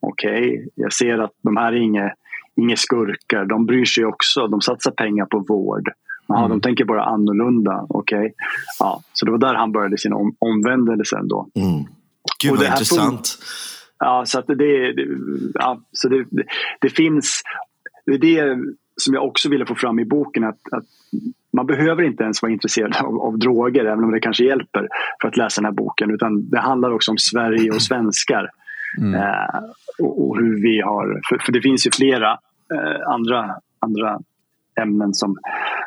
Okej, 0.00 0.48
okay, 0.48 0.68
jag 0.74 0.92
ser 0.92 1.18
att 1.18 1.32
de 1.42 1.56
här 1.56 1.72
är 1.72 1.76
inget 1.76 2.12
inga 2.56 2.76
skurkar. 2.76 3.44
De 3.44 3.66
bryr 3.66 3.84
sig 3.84 4.04
också. 4.04 4.46
De 4.46 4.60
satsar 4.60 4.90
pengar 4.90 5.24
på 5.24 5.38
vård. 5.38 5.90
Aha, 6.28 6.44
mm. 6.44 6.50
De 6.50 6.60
tänker 6.60 6.84
bara 6.84 7.04
annorlunda. 7.04 7.86
Okay. 7.88 8.30
Ja, 8.78 9.02
så 9.12 9.26
det 9.26 9.32
var 9.32 9.38
där 9.38 9.54
han 9.54 9.72
började 9.72 9.98
sin 9.98 10.12
om, 10.12 10.36
omvändelse. 10.38 11.20
Då. 11.22 11.48
Mm. 11.54 11.84
Gud 12.42 12.56
vad 12.56 12.66
intressant. 12.66 13.38
Ja, 13.98 14.22
så 14.26 14.38
att 14.38 14.46
det, 14.46 14.54
det, 14.54 14.94
ja, 15.54 15.80
så 15.92 16.08
det, 16.08 16.24
det, 16.30 16.44
det, 16.80 16.90
finns... 16.90 17.42
Det 18.06 18.12
är 18.12 18.18
det 18.18 18.58
som 18.96 19.14
jag 19.14 19.24
också 19.24 19.48
ville 19.48 19.66
få 19.66 19.74
fram 19.74 19.98
i 19.98 20.04
boken. 20.04 20.44
Att, 20.44 20.58
att 20.72 20.84
man 21.52 21.66
behöver 21.66 22.02
inte 22.02 22.22
ens 22.22 22.42
vara 22.42 22.52
intresserad 22.52 22.96
av, 22.96 23.20
av, 23.20 23.38
droger, 23.38 23.84
även 23.84 24.04
om 24.04 24.12
det 24.12 24.20
kanske 24.20 24.44
hjälper, 24.44 24.88
för 25.20 25.28
att 25.28 25.36
läsa 25.36 25.60
den 25.60 25.66
här 25.66 25.72
boken. 25.72 26.10
Utan 26.10 26.50
det 26.50 26.60
handlar 26.60 26.90
också 26.90 27.10
om 27.10 27.18
Sverige 27.18 27.70
och 27.70 27.82
svenskar. 27.82 28.50
Mm. 28.98 29.14
Eh, 29.14 29.60
och, 29.98 30.26
och, 30.26 30.36
hur 30.36 30.62
vi 30.62 30.80
har... 30.80 31.20
För, 31.28 31.38
för 31.38 31.52
det 31.52 31.62
finns 31.62 31.86
ju 31.86 31.90
flera 31.90 32.38
andra, 33.06 33.54
andra 33.78 34.18
ämnen 34.80 35.14
som, 35.14 35.36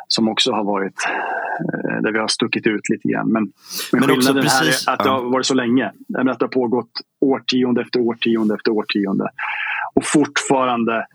som 0.08 0.30
också 0.30 0.52
har 0.52 0.64
varit 0.64 1.06
eh, 1.74 2.02
där 2.02 2.12
vi 2.12 2.20
har 2.20 2.28
stuckit 2.28 2.68
ut 2.68 2.90
lite 2.90 3.08
grann. 3.08 3.32
Men, 3.32 3.44
men, 3.92 4.00
men 4.00 4.10
skillnaden 4.10 4.44
precis, 4.44 4.88
här 4.88 4.94
är 4.94 4.98
att 4.98 5.04
det 5.04 5.10
har 5.10 5.22
varit 5.22 5.46
så 5.46 5.54
länge. 5.54 5.86
Att 5.88 6.40
det 6.40 6.46
har 6.46 6.48
pågått 6.48 6.92
årtionde 7.20 7.82
efter 7.82 8.00
årtionde 8.00 8.56
efter 8.56 8.72
årtionde. 8.72 9.30
Och 9.94 10.06
fortfarande 10.06 11.06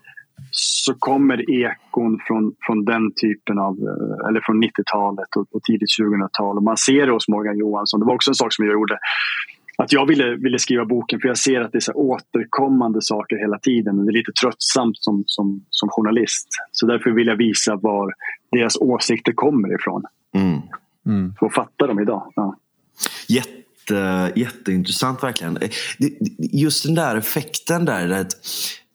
så 0.50 0.94
kommer 0.94 1.50
ekon 1.50 2.20
från, 2.26 2.54
från 2.66 2.84
den 2.84 3.12
typen 3.22 3.58
av, 3.58 3.74
eh, 3.78 4.28
eller 4.28 4.40
från 4.40 4.62
90-talet 4.64 5.36
och, 5.36 5.46
och 5.50 5.62
tidigt 5.62 5.88
2000-tal. 6.00 6.56
Och 6.56 6.62
man 6.62 6.76
ser 6.76 7.06
det 7.06 7.12
hos 7.12 7.28
Morgan 7.28 7.58
Johansson. 7.58 8.00
Det 8.00 8.06
var 8.06 8.14
också 8.14 8.30
en 8.30 8.34
sak 8.34 8.52
som 8.52 8.64
jag 8.64 8.72
gjorde 8.72 8.98
att 9.78 9.92
jag 9.92 10.06
ville, 10.06 10.36
ville 10.36 10.58
skriva 10.58 10.84
boken 10.84 11.20
för 11.20 11.28
jag 11.28 11.38
ser 11.38 11.60
att 11.60 11.72
det 11.72 11.78
är 11.78 11.80
så 11.80 11.92
återkommande 11.92 13.02
saker 13.02 13.36
hela 13.36 13.58
tiden. 13.58 14.06
Det 14.06 14.10
är 14.10 14.12
lite 14.12 14.32
tröttsamt 14.32 14.96
som, 14.98 15.24
som, 15.26 15.64
som 15.70 15.88
journalist. 15.88 16.48
Så 16.72 16.86
därför 16.86 17.10
vill 17.10 17.26
jag 17.26 17.36
visa 17.36 17.76
var 17.76 18.14
deras 18.52 18.76
åsikter 18.76 19.32
kommer 19.32 19.74
ifrån. 19.74 20.02
Mm. 20.34 20.60
Mm. 21.06 21.34
För 21.38 21.46
att 21.46 21.54
fatta 21.54 21.86
dem 21.86 22.00
idag. 22.00 22.32
Ja. 22.36 22.56
Jätte, 23.28 24.32
jätteintressant 24.36 25.22
verkligen. 25.22 25.58
Just 26.38 26.84
den 26.84 26.94
där 26.94 27.16
effekten 27.16 27.84
där. 27.84 28.10
Att, 28.10 28.32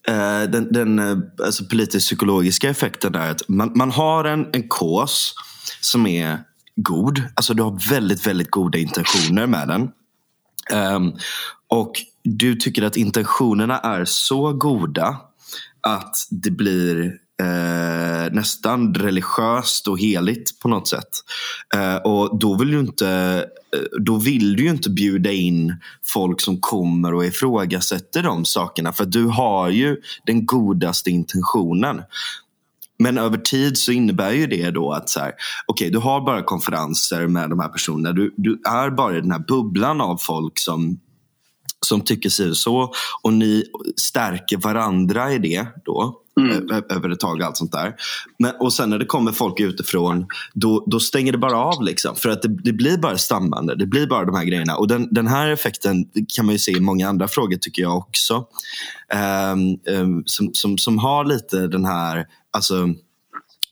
uh, 0.10 0.52
den 0.52 0.74
den 0.74 1.00
uh, 1.00 1.18
alltså 1.46 1.66
politisk 1.66 2.06
psykologiska 2.06 2.70
effekten 2.70 3.12
där. 3.12 3.32
Att 3.32 3.50
man, 3.50 3.72
man 3.76 3.92
har 3.92 4.26
en, 4.26 4.48
en 4.54 4.68
kås 4.68 5.34
som 5.82 6.08
är 6.08 6.38
god. 6.76 7.24
Alltså 7.36 7.54
du 7.54 7.64
har 7.64 7.90
väldigt, 7.90 8.28
väldigt 8.28 8.52
goda 8.52 8.78
intentioner 8.78 9.48
med 9.48 9.68
den. 9.68 9.92
Um, 10.74 11.14
och 11.68 11.92
du 12.24 12.56
tycker 12.56 12.84
att 12.84 12.98
intentionerna 12.98 13.80
är 13.80 14.06
så 14.06 14.54
goda 14.54 15.18
att 15.82 16.16
det 16.30 16.52
blir 16.52 17.14
eh, 17.42 18.32
nästan 18.32 18.94
religiöst 18.94 19.88
och 19.88 20.00
heligt 20.00 20.60
på 20.60 20.68
något 20.68 20.88
sätt. 20.88 21.10
Eh, 21.76 21.96
och 21.96 22.40
då 22.40 22.58
vill, 22.58 22.72
du 22.72 22.80
inte, 22.80 23.10
eh, 23.76 24.00
då 24.00 24.18
vill 24.18 24.56
du 24.56 24.64
ju 24.64 24.70
inte 24.70 24.90
bjuda 24.90 25.32
in 25.32 25.76
folk 26.06 26.42
som 26.42 26.60
kommer 26.60 27.14
och 27.14 27.26
ifrågasätter 27.26 28.24
de 28.24 28.46
sakerna. 28.46 28.94
För 28.94 29.06
du 29.06 29.26
har 29.26 29.70
ju 29.70 29.98
den 30.26 30.46
godaste 30.46 31.10
intentionen. 31.10 32.02
Men 33.00 33.18
över 33.18 33.38
tid 33.38 33.78
så 33.78 33.92
innebär 33.92 34.32
ju 34.32 34.48
det 34.48 34.72
då 34.72 34.92
att 34.92 35.10
så 35.10 35.20
här, 35.20 35.34
okay, 35.68 35.90
du 35.90 35.98
har 35.98 36.22
bara 36.22 36.44
konferenser 36.44 37.28
med 37.28 37.50
de 37.50 37.60
här 37.60 37.70
personerna. 37.70 38.12
Du, 38.12 38.34
du 38.38 38.62
är 38.70 38.90
bara 38.90 39.18
i 39.18 39.22
den 39.22 39.32
här 39.32 39.44
bubblan 39.48 40.02
av 40.02 40.18
folk 40.18 40.60
som 40.60 41.00
som 41.86 42.02
tycker 42.02 42.30
sig 42.30 42.56
så 42.56 42.94
och 43.24 43.34
ni 43.34 43.64
stärker 43.96 44.58
varandra 44.58 45.34
i 45.34 45.38
det 45.38 45.68
då. 45.86 46.22
Mm. 46.40 46.84
över 46.90 47.10
ett 47.10 47.20
tag. 47.20 47.40
och 47.40 47.46
allt 47.46 47.58
sånt 47.58 47.72
där. 47.72 47.96
Men, 48.40 48.52
och 48.60 48.74
sen 48.74 48.90
när 48.90 49.00
det 49.00 49.06
kommer 49.06 49.32
folk 49.32 49.60
utifrån, 49.60 50.26
då, 50.54 50.84
då 50.88 51.00
stänger 51.00 51.32
det 51.32 51.38
bara 51.38 51.58
av. 51.58 51.84
Liksom, 51.84 52.16
för 52.16 52.30
att 52.30 52.42
det, 52.42 52.58
det, 52.64 52.74
blir 52.74 52.98
bara 52.98 53.18
stammande. 53.18 53.76
Det 53.76 53.86
blir 53.86 54.08
bara 54.08 54.26
de 54.26 54.36
här 54.36 54.46
grejerna. 54.46 54.76
Och 54.76 54.88
den, 54.88 55.08
den 55.14 55.28
här 55.28 55.50
effekten 55.50 56.06
kan 56.36 56.46
man 56.46 56.56
ju 56.56 56.60
se 56.60 56.72
i 56.72 56.80
många 56.80 57.10
andra 57.10 57.28
frågor 57.28 57.58
tycker 57.58 57.82
jag 57.82 57.98
också. 57.98 58.46
Um, 59.54 59.96
um, 59.96 60.24
som, 60.26 60.50
som, 60.54 60.78
som 60.78 61.00
har 61.00 61.26
lite 61.26 61.68
den 61.68 61.86
här, 61.86 62.26
alltså 62.52 62.88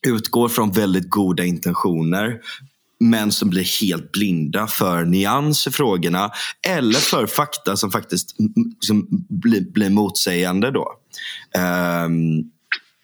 utgår 0.08 0.49
från 0.49 0.71
väldigt 0.71 1.10
goda 1.10 1.43
intentioner 1.43 2.39
men 2.99 3.32
som 3.32 3.49
blir 3.49 3.82
helt 3.82 4.12
blinda 4.12 4.67
för 4.67 5.06
nyans 5.06 5.67
i 5.67 5.71
frågorna 5.71 6.32
eller 6.67 6.99
för 6.99 7.27
fakta 7.27 7.77
som 7.77 7.91
faktiskt 7.91 8.36
som 8.80 9.08
blir, 9.30 9.71
blir 9.71 9.89
motsägande. 9.89 10.71
Då. 10.71 10.93
Um, 12.06 12.51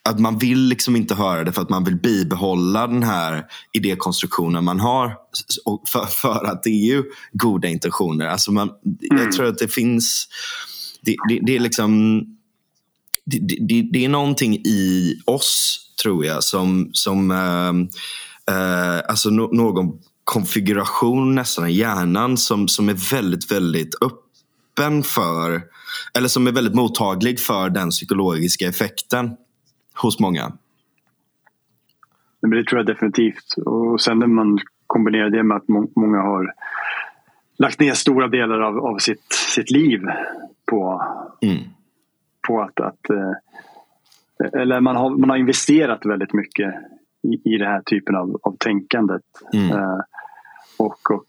att 0.10 0.20
man 0.20 0.38
vill 0.38 0.60
liksom 0.60 0.96
inte 0.96 1.16
höra 1.16 1.44
det 1.44 1.52
för 1.52 1.62
att 1.62 1.70
man 1.70 1.84
vill 1.84 1.96
bibehålla 1.96 2.88
den 2.88 3.04
här 3.04 3.46
idékonstruktionen 3.72 4.64
man 4.64 4.80
har. 4.80 5.16
För, 5.92 6.06
för 6.06 6.46
att 6.46 6.64
det 6.64 6.70
är 6.70 6.86
ju 6.86 7.04
goda 7.32 7.68
intentioner. 7.68 8.26
Alltså 8.26 8.52
man, 8.52 8.70
mm. 9.12 9.24
Jag 9.24 9.32
tror 9.32 9.46
att 9.46 9.58
det 9.58 9.68
finns... 9.68 10.28
Det, 11.02 11.16
det, 11.30 11.40
det 11.44 11.56
är 11.56 11.60
liksom... 11.60 12.22
Det, 13.26 13.40
det, 13.92 14.06
är 14.06 14.10
någonting 14.10 14.56
i 14.56 15.16
oss, 15.26 15.80
tror 16.02 16.26
jag, 16.26 16.44
som, 16.44 16.90
som 16.94 17.32
uh, 17.32 17.74
uh, 18.56 19.02
alltså 19.10 19.30
no, 19.30 19.50
någon 19.56 20.00
konfiguration 20.24 21.36
nästan 21.36 21.68
i 21.68 21.72
hjärnan 21.72 22.38
som, 22.38 22.68
som 22.68 22.90
är 22.90 23.12
väldigt, 23.12 23.52
väldigt 23.52 23.96
öppen 24.02 25.04
för, 25.04 25.62
eller 26.14 26.28
som 26.28 26.48
är 26.48 26.52
väldigt 26.52 26.76
mottaglig 26.76 27.40
för 27.40 27.70
den 27.70 27.90
psykologiska 27.90 28.68
effekten 28.68 29.30
hos 29.94 30.20
många. 30.20 30.52
Men 32.42 32.52
det 32.52 32.66
tror 32.66 32.80
jag 32.80 32.86
definitivt. 32.86 33.54
Och 33.66 34.02
sen 34.02 34.20
när 34.20 34.28
man 34.28 34.60
kombinerar 34.88 35.30
det 35.30 35.44
med 35.44 35.58
att 35.58 35.68
många 35.96 36.22
har 36.22 36.54
lagt 37.58 37.80
ner 37.80 37.94
stora 37.94 38.28
delar 38.28 38.60
av, 38.60 38.78
av 38.78 38.98
sitt, 38.98 39.34
sitt 39.34 39.72
liv 39.72 40.02
på, 40.66 41.04
mm. 41.42 41.58
på 42.48 42.62
att, 42.62 42.80
att 42.80 43.10
eh, 43.10 43.32
eller 44.62 44.82
man 44.82 44.96
har, 44.96 45.10
man 45.10 45.30
har 45.30 45.38
investerat 45.38 46.06
väldigt 46.06 46.34
mycket 46.34 46.74
i, 47.24 47.54
i 47.54 47.58
den 47.58 47.68
här 47.68 47.82
typen 47.82 48.16
av, 48.16 48.40
av 48.44 48.56
tänkandet. 48.60 49.22
Mm. 49.54 49.72
Uh, 49.72 50.00
och, 50.78 51.12
och 51.12 51.26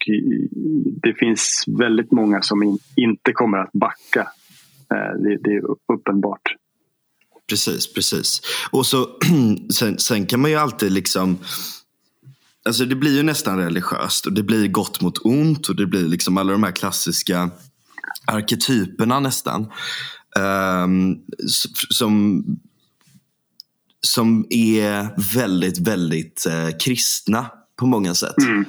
det 1.02 1.14
finns 1.14 1.64
väldigt 1.78 2.12
många 2.12 2.42
som 2.42 2.62
in, 2.62 2.78
inte 2.96 3.32
kommer 3.32 3.58
att 3.58 3.72
backa. 3.72 4.28
Uh, 4.94 5.22
det, 5.22 5.36
det, 5.36 5.50
är 5.50 5.62
uppenbart. 5.92 6.54
Precis, 7.48 7.92
precis. 7.92 8.40
Och 8.70 8.86
så 8.86 9.08
sen, 9.74 9.98
sen 9.98 10.26
kan 10.26 10.40
man 10.40 10.50
ju 10.50 10.56
alltid 10.56 10.92
liksom 10.92 11.38
Alltså 12.66 12.84
det 12.84 12.94
blir 12.94 13.16
ju 13.16 13.22
nästan 13.22 13.58
religiöst 13.58 14.26
och 14.26 14.32
det 14.32 14.42
blir 14.42 14.68
gott 14.68 15.00
mot 15.00 15.18
ont 15.24 15.68
och 15.68 15.76
det 15.76 15.86
blir 15.86 16.08
liksom 16.08 16.38
alla 16.38 16.52
de 16.52 16.62
här 16.62 16.72
klassiska 16.72 17.50
arketyperna 18.26 19.20
nästan. 19.20 19.72
Um, 20.38 21.18
som, 21.90 22.44
som 24.00 24.46
är 24.50 25.08
väldigt, 25.34 25.78
väldigt 25.78 26.46
uh, 26.48 26.78
kristna 26.78 27.46
på 27.76 27.86
många 27.86 28.14
sätt. 28.14 28.38
Mm. 28.38 28.60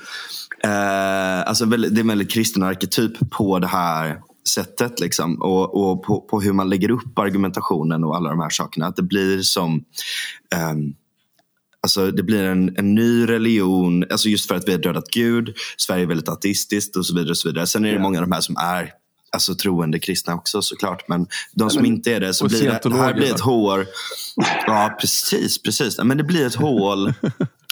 Uh, 0.66 1.50
alltså 1.50 1.66
det 1.66 2.00
är 2.00 2.00
en 2.00 2.08
väldigt 2.08 2.32
kristen 2.32 2.64
arketyp 2.64 3.30
på 3.32 3.60
det 3.60 3.68
här 3.68 4.22
sättet. 4.50 5.00
Liksom. 5.00 5.42
Och, 5.42 5.78
och 5.78 6.04
på, 6.04 6.22
på, 6.22 6.42
hur 6.42 6.54
man 6.54 6.70
lägger 6.70 6.92
upp 6.92 7.20
argumentationen 7.20 8.04
och 8.04 8.16
alla 8.16 8.30
de 8.30 8.40
här 8.40 8.50
sakerna. 8.50 8.88
Att 8.88 8.96
det 8.96 9.04
blir 9.04 9.42
som 9.42 9.84
um, 10.72 10.96
Alltså 11.82 12.12
det 12.12 12.24
blir 12.24 12.44
en, 12.44 12.78
en 12.78 12.96
ny 12.96 13.26
religion, 13.30 14.06
alltså 14.12 14.30
just 14.30 14.48
för 14.48 14.56
att 14.56 14.68
vi 14.68 14.72
har 14.72 14.80
dödat 14.80 15.08
Gud. 15.12 15.54
Sverige 15.78 16.04
är 16.04 16.08
väldigt 16.08 16.30
ateistiskt 16.30 16.96
och 16.96 17.06
så 17.06 17.16
vidare. 17.16 17.30
Och 17.30 17.38
så 17.38 17.50
vidare. 17.50 17.68
Sen 17.68 17.86
är 17.86 17.90
det 17.90 17.96
ja. 17.96 18.02
många 18.02 18.20
av 18.20 18.28
de 18.28 18.32
här 18.32 18.42
som 18.42 18.58
är 18.58 18.92
alltså, 19.32 19.56
troende 19.56 20.00
kristna 20.00 20.36
också 20.36 20.62
såklart. 20.62 21.08
Men 21.08 21.28
de 21.54 21.70
som 21.70 21.82
men, 21.82 21.92
inte 21.92 22.14
är 22.14 22.20
det, 22.20 22.34
så 22.34 22.48
blir 22.48 22.64
det, 22.64 22.90
det 22.90 22.96
här 22.96 23.14
blir 23.14 23.34
ett 23.34 23.40
hål. 23.40 23.86
Ja, 24.68 24.98
precis. 25.02 25.62
precis. 25.64 26.00
Men 26.04 26.18
det 26.18 26.24
blir 26.24 26.46
ett 26.46 26.56
hål. 26.56 27.14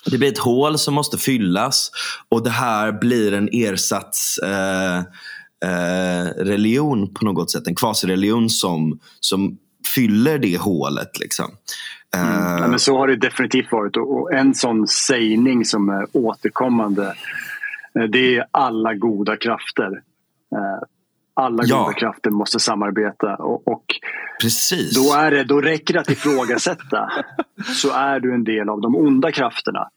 Det 0.06 0.18
blir 0.18 0.32
ett 0.32 0.38
hål 0.38 0.78
som 0.80 0.94
måste 0.94 1.18
fyllas 1.18 1.92
och 2.30 2.44
det 2.44 2.50
här 2.50 2.92
blir 2.92 3.34
en 3.34 3.50
ersats 3.52 4.38
eh, 4.38 5.02
eh, 5.64 6.44
religion 6.44 7.14
på 7.14 7.26
något 7.26 7.52
sätt. 7.52 7.68
En 7.68 7.76
kvasireligion 7.76 8.50
som, 8.50 9.00
som 9.20 9.58
fyller 9.96 10.38
det 10.38 10.58
hålet. 10.58 11.20
Liksom. 11.20 11.46
Mm. 12.16 12.58
Ja, 12.62 12.68
men 12.68 12.80
så 12.80 12.98
har 12.98 13.08
det 13.08 13.16
definitivt 13.16 13.72
varit. 13.72 13.98
Och 13.98 14.34
en 14.34 14.54
sån 14.54 14.88
sägning 14.88 15.66
som 15.66 15.90
är 15.90 16.08
återkommande 16.12 17.06
eh, 18.00 18.04
det 18.04 18.38
är 18.38 18.46
alla 18.52 18.94
goda 18.94 19.38
krafter. 19.38 19.92
Eh, 20.56 20.88
alla 21.34 21.64
ja. 21.66 21.80
goda 21.80 21.94
krafter 21.94 22.30
måste 22.30 22.60
samarbeta. 22.60 23.36
Och, 23.36 23.68
och 23.68 23.86
Precis. 24.42 24.96
Då, 24.96 25.14
är 25.14 25.32
det, 25.32 25.44
då 25.44 25.62
räcker 25.62 25.94
det 25.94 26.00
att 26.00 26.10
ifrågasätta 26.10 27.12
så 27.82 27.92
är 27.92 28.20
du 28.20 28.34
en 28.34 28.44
del 28.44 28.70
av 28.70 28.82
de 28.82 28.96
onda 28.96 29.32
krafterna. 29.32 29.90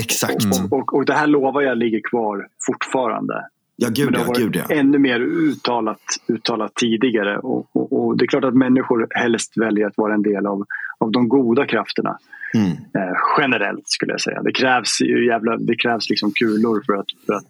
Exakt. 0.00 0.44
Och, 0.44 0.78
och, 0.78 0.94
och, 0.94 1.04
det 1.04 1.14
här 1.14 1.26
lovar 1.26 1.62
jag 1.62 1.78
ligger 1.78 2.00
kvar 2.10 2.48
fortfarande. 2.66 3.46
Ja, 3.76 3.88
gud, 3.88 4.04
Men 4.04 4.12
det 4.12 4.18
har 4.18 4.26
varit 4.26 4.38
gud, 4.38 4.56
ja. 4.56 4.76
ännu 4.76 4.98
mer 4.98 5.20
uttalat, 5.20 6.00
uttalat 6.28 6.74
tidigare. 6.74 7.38
Och, 7.38 7.76
och, 7.76 7.92
och, 7.92 8.16
det 8.16 8.24
är 8.24 8.26
klart 8.26 8.44
att 8.44 8.54
människor 8.54 9.06
helst 9.10 9.56
väljer 9.56 9.86
att 9.86 9.96
vara 9.96 10.14
en 10.14 10.22
del 10.22 10.46
av, 10.46 10.64
av 10.98 11.12
de 11.12 11.28
goda 11.28 11.66
krafterna. 11.66 12.18
Mm. 12.54 12.70
Eh, 12.70 13.16
generellt 13.38 13.88
skulle 13.88 14.12
jag 14.12 14.20
säga. 14.20 14.42
Det 14.42 14.52
krävs, 14.52 15.00
jävla, 15.00 15.56
det 15.56 15.76
krävs 15.76 16.10
liksom 16.10 16.32
kulor 16.32 16.82
för 16.86 16.94
att, 16.94 17.06
för 17.26 17.34
att 17.34 17.46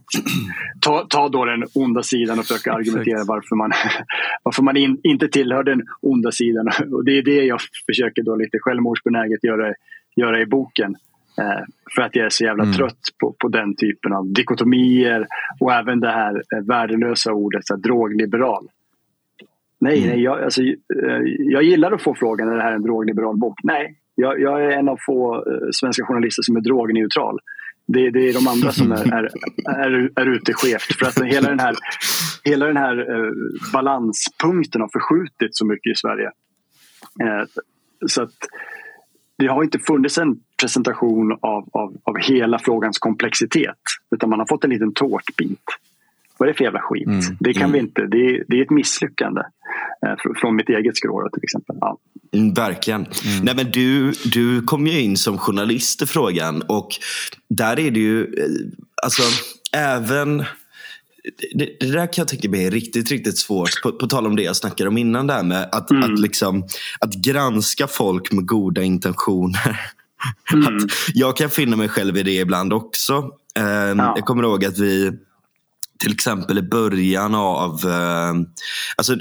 ta, 0.80 1.06
ta 1.08 1.28
då 1.28 1.44
den 1.44 1.64
onda 1.74 2.02
sidan 2.02 2.38
och 2.38 2.44
försöka 2.44 2.72
argumentera 2.72 3.24
varför 3.26 3.56
man, 3.56 3.72
varför 4.42 4.62
man 4.62 4.76
in, 4.76 5.00
inte 5.02 5.28
tillhör 5.28 5.62
den 5.62 5.82
onda 6.00 6.32
sidan. 6.32 6.68
Och 6.92 7.04
det 7.04 7.18
är 7.18 7.22
det 7.22 7.44
jag 7.44 7.60
försöker 7.86 8.22
då 8.22 8.36
lite 8.36 8.58
självmordsbenäget 8.58 9.44
göra, 9.44 9.74
göra 10.16 10.40
i 10.40 10.46
boken. 10.46 10.96
Eh, 11.38 11.64
för 11.94 12.02
att 12.02 12.16
jag 12.16 12.26
är 12.26 12.30
så 12.30 12.44
jävla 12.44 12.62
mm. 12.62 12.74
trött 12.74 13.00
på, 13.20 13.34
på 13.38 13.48
den 13.48 13.76
typen 13.76 14.12
av 14.12 14.32
dikotomier 14.32 15.26
och 15.60 15.72
även 15.72 16.00
det 16.00 16.10
här 16.10 16.34
eh, 16.34 16.64
värdelösa 16.66 17.32
ordet 17.32 17.66
så 17.66 17.74
här, 17.74 17.82
drogliberal. 17.82 18.68
Nej, 19.78 19.98
mm. 19.98 20.10
nej 20.10 20.22
jag, 20.22 20.42
alltså, 20.42 20.62
eh, 20.62 21.22
jag 21.38 21.62
gillar 21.62 21.92
att 21.92 22.02
få 22.02 22.14
frågan 22.14 22.48
är 22.48 22.56
det 22.56 22.62
här 22.62 22.72
en 22.72 22.82
drogliberal 22.82 23.36
bok. 23.36 23.58
Nej, 23.62 23.98
jag, 24.14 24.40
jag 24.40 24.64
är 24.64 24.70
en 24.70 24.88
av 24.88 24.98
få 25.06 25.44
svenska 25.72 26.04
journalister 26.04 26.42
som 26.42 26.56
är 26.56 26.60
drogneutral. 26.60 27.38
Det, 27.86 28.10
det 28.10 28.28
är 28.28 28.32
de 28.32 28.48
andra 28.48 28.72
som 28.72 28.92
är, 28.92 29.14
är, 29.14 29.30
är, 29.68 30.10
är 30.14 30.26
ute 30.26 30.52
skevt. 30.52 30.98
För 30.98 31.06
att 31.06 31.24
hela 31.24 31.48
den 31.48 31.60
här, 31.60 31.74
hela 32.44 32.66
den 32.66 32.76
här 32.76 33.06
balanspunkten 33.72 34.80
har 34.80 34.88
förskjutits 34.92 35.58
så 35.58 35.66
mycket 35.66 35.92
i 35.92 35.94
Sverige. 35.94 36.30
så 38.06 38.22
att 38.22 38.34
det 39.38 39.46
har 39.46 39.62
inte 39.62 39.78
funnits 39.78 40.18
en 40.18 40.36
presentation 40.60 41.32
av, 41.32 41.68
av, 41.72 41.96
av 42.02 42.18
hela 42.18 42.58
frågans 42.58 42.98
komplexitet. 42.98 43.78
Utan 44.14 44.30
man 44.30 44.38
har 44.38 44.46
fått 44.46 44.64
en 44.64 44.70
liten 44.70 44.92
tårtbit. 44.92 45.64
Vad 46.38 46.48
är 46.48 46.52
det 46.52 46.56
för 46.56 46.64
jävla 46.64 46.80
skit? 46.80 47.06
Mm. 47.06 47.36
Det 47.40 47.52
kan 47.52 47.62
mm. 47.62 47.72
vi 47.72 47.78
inte. 47.78 48.06
Det 48.06 48.18
är, 48.18 48.44
det 48.48 48.58
är 48.58 48.62
ett 48.62 48.70
misslyckande. 48.70 49.40
Eh, 50.06 50.32
från 50.40 50.56
mitt 50.56 50.68
eget 50.68 50.96
skrå 50.96 51.28
till 51.32 51.44
exempel. 51.44 51.76
Ja. 51.80 51.98
Mm, 52.32 52.54
verkligen. 52.54 53.00
Mm. 53.00 53.44
Nej, 53.44 53.54
men 53.56 53.70
du, 53.70 54.12
du 54.12 54.62
kom 54.62 54.86
ju 54.86 55.00
in 55.00 55.16
som 55.16 55.38
journalist 55.38 56.02
i 56.02 56.06
frågan 56.06 56.62
och 56.62 56.88
där 57.48 57.78
är 57.78 57.90
det 57.90 58.00
ju, 58.00 58.22
eh, 58.22 58.48
alltså 59.02 59.22
även 59.76 60.44
det, 61.54 61.76
det, 61.80 61.92
där 61.92 62.12
kan 62.12 62.22
jag 62.22 62.28
tänka 62.28 62.48
mig 62.48 62.66
är 62.66 62.70
riktigt, 62.70 63.10
riktigt 63.10 63.38
svårt. 63.38 63.82
På, 63.82 63.92
på 63.92 64.06
tal 64.06 64.26
om 64.26 64.36
det 64.36 64.42
jag 64.42 64.56
snackade 64.56 64.88
om 64.88 64.98
innan, 64.98 65.26
där 65.26 65.42
med 65.42 65.68
att, 65.72 65.90
mm. 65.90 66.12
att, 66.12 66.20
liksom, 66.20 66.64
att 67.00 67.14
granska 67.14 67.86
folk 67.86 68.32
med 68.32 68.46
goda 68.46 68.82
intentioner. 68.82 69.80
Mm. 70.52 70.88
Jag 71.14 71.36
kan 71.36 71.50
finna 71.50 71.76
mig 71.76 71.88
själv 71.88 72.16
i 72.16 72.22
det 72.22 72.34
ibland 72.34 72.72
också. 72.72 73.30
Eh, 73.56 73.64
ja. 73.64 74.12
Jag 74.16 74.24
kommer 74.24 74.42
ihåg 74.42 74.64
att 74.64 74.78
vi 74.78 75.12
till 75.98 76.12
exempel 76.12 76.58
i 76.58 76.62
början 76.62 77.34
av, 77.34 77.84
eh, 77.84 78.34
alltså, 78.96 79.16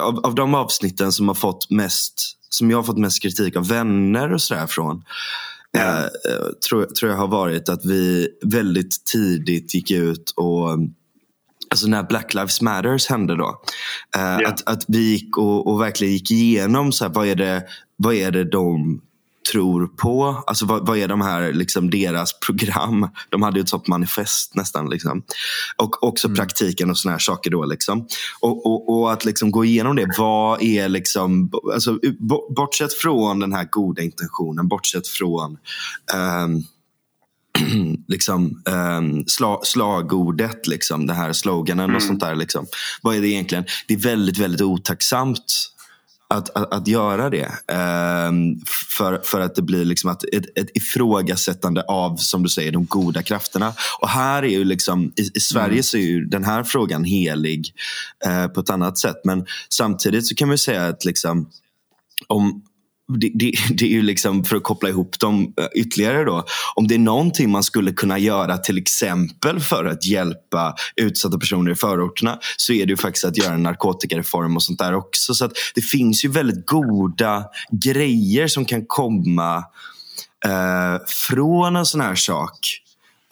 av, 0.00 0.18
av 0.26 0.34
de 0.34 0.54
avsnitten 0.54 1.12
som 1.12 1.28
har 1.28 1.34
fått 1.34 1.70
mest 1.70 2.36
som 2.48 2.70
jag 2.70 2.78
har 2.78 2.82
fått 2.82 2.98
mest 2.98 3.22
kritik 3.22 3.56
av 3.56 3.68
vänner 3.68 4.32
och 4.32 4.42
sådär 4.42 4.66
från. 4.66 5.04
eh, 6.30 6.46
tror, 6.68 6.84
tror 6.84 7.10
jag 7.10 7.18
har 7.18 7.28
varit 7.28 7.68
att 7.68 7.84
vi 7.84 8.28
väldigt 8.42 9.04
tidigt 9.04 9.74
gick 9.74 9.90
ut 9.90 10.32
och 10.36 10.78
Alltså 11.70 11.86
när 11.86 12.02
Black 12.02 12.34
Lives 12.34 12.60
Matters 12.60 13.06
hände 13.06 13.36
då. 13.36 13.60
Eh, 14.16 14.20
yeah. 14.20 14.52
att, 14.52 14.68
att 14.68 14.84
vi 14.88 14.98
gick 14.98 15.36
och, 15.36 15.66
och 15.66 15.80
verkligen 15.80 16.12
gick 16.12 16.30
igenom 16.30 16.92
så 16.92 17.04
här, 17.04 17.12
vad, 17.12 17.26
är 17.26 17.34
det, 17.34 17.62
vad 17.96 18.14
är 18.14 18.30
det 18.30 18.44
de 18.44 19.00
tror 19.52 19.86
på. 19.86 20.42
Alltså 20.46 20.66
vad, 20.66 20.86
vad 20.86 20.98
är 20.98 21.08
de 21.08 21.20
här, 21.20 21.52
liksom 21.52 21.90
deras 21.90 22.40
program? 22.40 23.08
De 23.30 23.42
hade 23.42 23.58
ju 23.58 23.62
ett 23.62 23.68
sånt 23.68 23.88
manifest 23.88 24.54
nästan. 24.54 24.90
Liksom. 24.90 25.22
Och 25.76 26.02
också 26.02 26.26
mm. 26.28 26.36
praktiken 26.36 26.90
och 26.90 26.98
såna 26.98 27.12
här 27.12 27.18
saker. 27.18 27.50
då. 27.50 27.64
Liksom. 27.64 28.06
Och, 28.40 28.66
och, 28.66 28.88
och, 28.88 29.12
att 29.12 29.24
liksom 29.24 29.50
gå 29.50 29.64
igenom 29.64 29.96
det. 29.96 30.14
Vad 30.18 30.62
är 30.62 30.88
liksom, 30.88 31.50
alltså, 31.74 31.98
bortsett 32.56 32.92
från 32.94 33.38
den 33.38 33.52
här 33.52 33.68
goda 33.70 34.02
intentionen, 34.02 34.68
bortsett 34.68 35.08
från 35.08 35.58
um, 36.44 36.64
liksom, 38.08 38.62
um, 38.98 39.24
sla, 39.26 39.60
slagordet, 39.62 40.66
liksom, 40.66 41.06
den 41.06 41.16
här 41.16 41.32
sloganen 41.32 41.84
mm. 41.84 41.96
och 41.96 42.02
sånt 42.02 42.20
där. 42.20 42.34
Liksom. 42.34 42.66
Vad 43.02 43.16
är 43.16 43.20
det 43.20 43.28
egentligen? 43.28 43.64
Det 43.88 43.94
är 43.94 43.98
väldigt, 43.98 44.38
väldigt 44.38 44.60
otacksamt 44.60 45.75
att, 46.28 46.56
att, 46.56 46.74
att 46.74 46.88
göra 46.88 47.30
det. 47.30 47.46
Um, 48.28 48.60
för, 48.98 49.20
för 49.24 49.40
att 49.40 49.54
det 49.54 49.62
blir 49.62 49.84
liksom 49.84 50.10
att 50.10 50.24
ett, 50.24 50.58
ett 50.58 50.76
ifrågasättande 50.76 51.82
av, 51.82 52.16
som 52.16 52.42
du 52.42 52.48
säger, 52.48 52.72
de 52.72 52.86
goda 52.86 53.22
krafterna. 53.22 53.72
Och 54.00 54.08
här 54.08 54.42
är 54.42 54.48
ju 54.48 54.64
liksom, 54.64 55.12
i, 55.16 55.30
i 55.34 55.40
Sverige 55.40 55.72
mm. 55.72 55.82
så 55.82 55.96
är 55.96 56.02
ju 56.02 56.24
den 56.24 56.44
här 56.44 56.64
frågan 56.64 57.04
helig 57.04 57.74
uh, 58.26 58.46
på 58.46 58.60
ett 58.60 58.70
annat 58.70 58.98
sätt. 58.98 59.20
Men 59.24 59.46
samtidigt 59.68 60.26
så 60.26 60.34
kan 60.34 60.48
man 60.48 60.58
säga 60.58 60.86
att 60.86 61.04
liksom, 61.04 61.50
om, 62.26 62.62
det, 63.08 63.30
det, 63.34 63.52
det, 63.70 63.84
är 63.84 63.88
ju 63.88 64.02
liksom 64.02 64.44
för 64.44 64.56
att 64.56 64.62
koppla 64.62 64.88
ihop 64.88 65.18
dem 65.18 65.54
eh, 65.60 65.66
ytterligare 65.74 66.24
då. 66.24 66.44
Om 66.74 66.88
det 66.88 66.94
är 66.94 66.98
någonting 66.98 67.50
man 67.50 67.62
skulle 67.62 67.92
kunna 67.92 68.18
göra 68.18 68.58
till 68.58 68.78
exempel 68.78 69.60
för 69.60 69.84
att 69.84 70.06
hjälpa 70.06 70.74
utsatta 70.96 71.38
personer 71.38 71.70
i 71.70 71.74
förorterna 71.74 72.38
så 72.56 72.72
är 72.72 72.86
det 72.86 72.90
ju 72.90 72.96
faktiskt 72.96 73.24
att 73.24 73.36
göra 73.36 73.54
en 73.54 73.62
narkotikareform 73.62 74.56
och 74.56 74.62
sånt 74.62 74.78
där 74.78 74.94
också. 74.94 75.34
Så 75.34 75.50
det 75.74 75.80
finns 75.80 76.24
ju 76.24 76.28
väldigt 76.28 76.66
goda 76.66 77.44
grejer 77.70 78.48
som 78.48 78.64
kan 78.64 78.86
komma 78.86 79.56
eh, 80.44 80.96
från 81.06 81.76
en 81.76 81.86
sån 81.86 82.00
här 82.00 82.14
sak. 82.14 82.85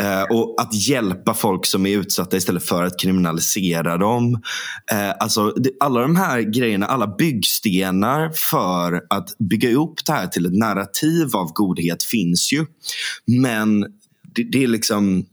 Eh, 0.05 0.22
och 0.22 0.61
att 0.61 0.74
hjälpa 0.88 1.34
folk 1.34 1.66
som 1.66 1.86
är 1.86 1.98
utsatta 1.98 2.36
istället 2.36 2.64
för 2.64 2.84
att 2.84 3.00
kriminalisera 3.00 3.96
dem. 3.96 4.42
Eh, 4.92 5.11
alltså, 5.20 5.55
alla 5.80 6.00
de 6.00 6.16
här 6.16 6.40
grejerna, 6.40 6.86
alla 6.86 7.07
byggstenar 7.07 8.30
för 8.34 9.02
att 9.11 9.38
bygga 9.38 9.76
upp 9.76 10.07
det 10.07 10.12
här 10.12 10.26
till 10.26 10.46
ett 10.46 10.55
narrativ 10.55 11.36
av 11.36 11.52
godhet 11.52 12.02
finns 12.02 12.52
ju. 12.52 12.66
Men 13.26 13.80
det, 14.34 14.42
det 14.52 14.62
är 14.62 14.68
liksom 14.68 15.26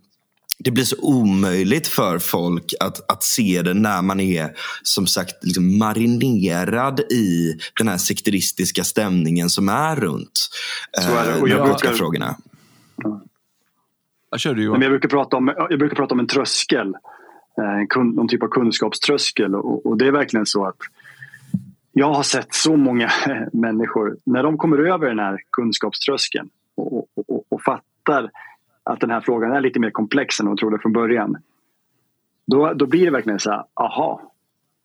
det 0.63 0.72
blir 0.72 0.84
så 0.84 0.95
omöjligt 0.99 1.88
för 1.88 2.19
folk 2.19 2.74
att, 2.80 3.11
att 3.11 3.24
se 3.24 3.61
det 3.61 3.74
när 3.74 4.01
man 4.01 4.19
är 4.19 4.51
som 4.84 5.07
sagt 5.07 5.43
liksom 5.43 5.78
marinerad 5.78 6.99
i 6.99 7.57
den 7.78 7.88
här 7.88 7.97
sekteristiska 7.97 8.84
stämningen 8.84 9.49
som 9.49 9.69
är 9.69 9.95
runt 9.95 10.49
eh, 10.99 11.13
narkotikafrågorna. 11.13 12.36
Jag 13.03 13.31
kör 14.40 14.54
du 14.54 14.64
jag, 14.64 14.80
brukar 14.80 15.10
prata 15.10 15.38
om, 15.38 15.54
jag 15.70 15.80
brukar 15.80 15.96
prata 15.96 16.14
om 16.14 16.20
en 16.20 16.28
tröskel. 16.28 16.96
Eh, 17.58 17.80
en 17.80 17.88
kun, 17.88 18.10
någon 18.10 18.28
typ 18.28 18.44
av 18.44 18.48
kunskapströskel. 18.48 19.56
Och, 19.56 19.86
och, 19.86 19.98
det 19.98 20.08
är 20.08 20.12
verkligen 20.12 20.46
så 20.46 20.66
att 20.66 20.78
jag 21.94 22.14
har 22.14 22.24
sett 22.24 22.54
så 22.54 22.76
många 22.78 23.10
människor, 23.54 24.18
när 24.24 24.44
de 24.44 24.58
kommer 24.58 24.78
över 24.78 25.08
den 25.08 25.20
här 25.20 25.40
kunskapströskeln 25.52 26.50
och, 26.76 27.08
och, 27.16 27.46
och 27.50 27.62
fattar 27.62 28.30
att 28.84 29.00
den 29.00 29.12
här 29.12 29.22
frågan 29.22 29.52
är 29.52 29.62
lite 29.62 29.80
mer 29.80 29.92
komplex 29.92 30.40
än 30.40 30.46
de 30.46 30.58
trodde 30.58 30.80
från 30.80 30.94
början. 30.94 31.38
Då, 32.48 32.74
då 32.74 32.86
blir 32.86 33.06
det 33.06 33.12
verkligen 33.12 33.40
så 33.40 33.52
här, 33.52 33.64
aha, 33.74 34.22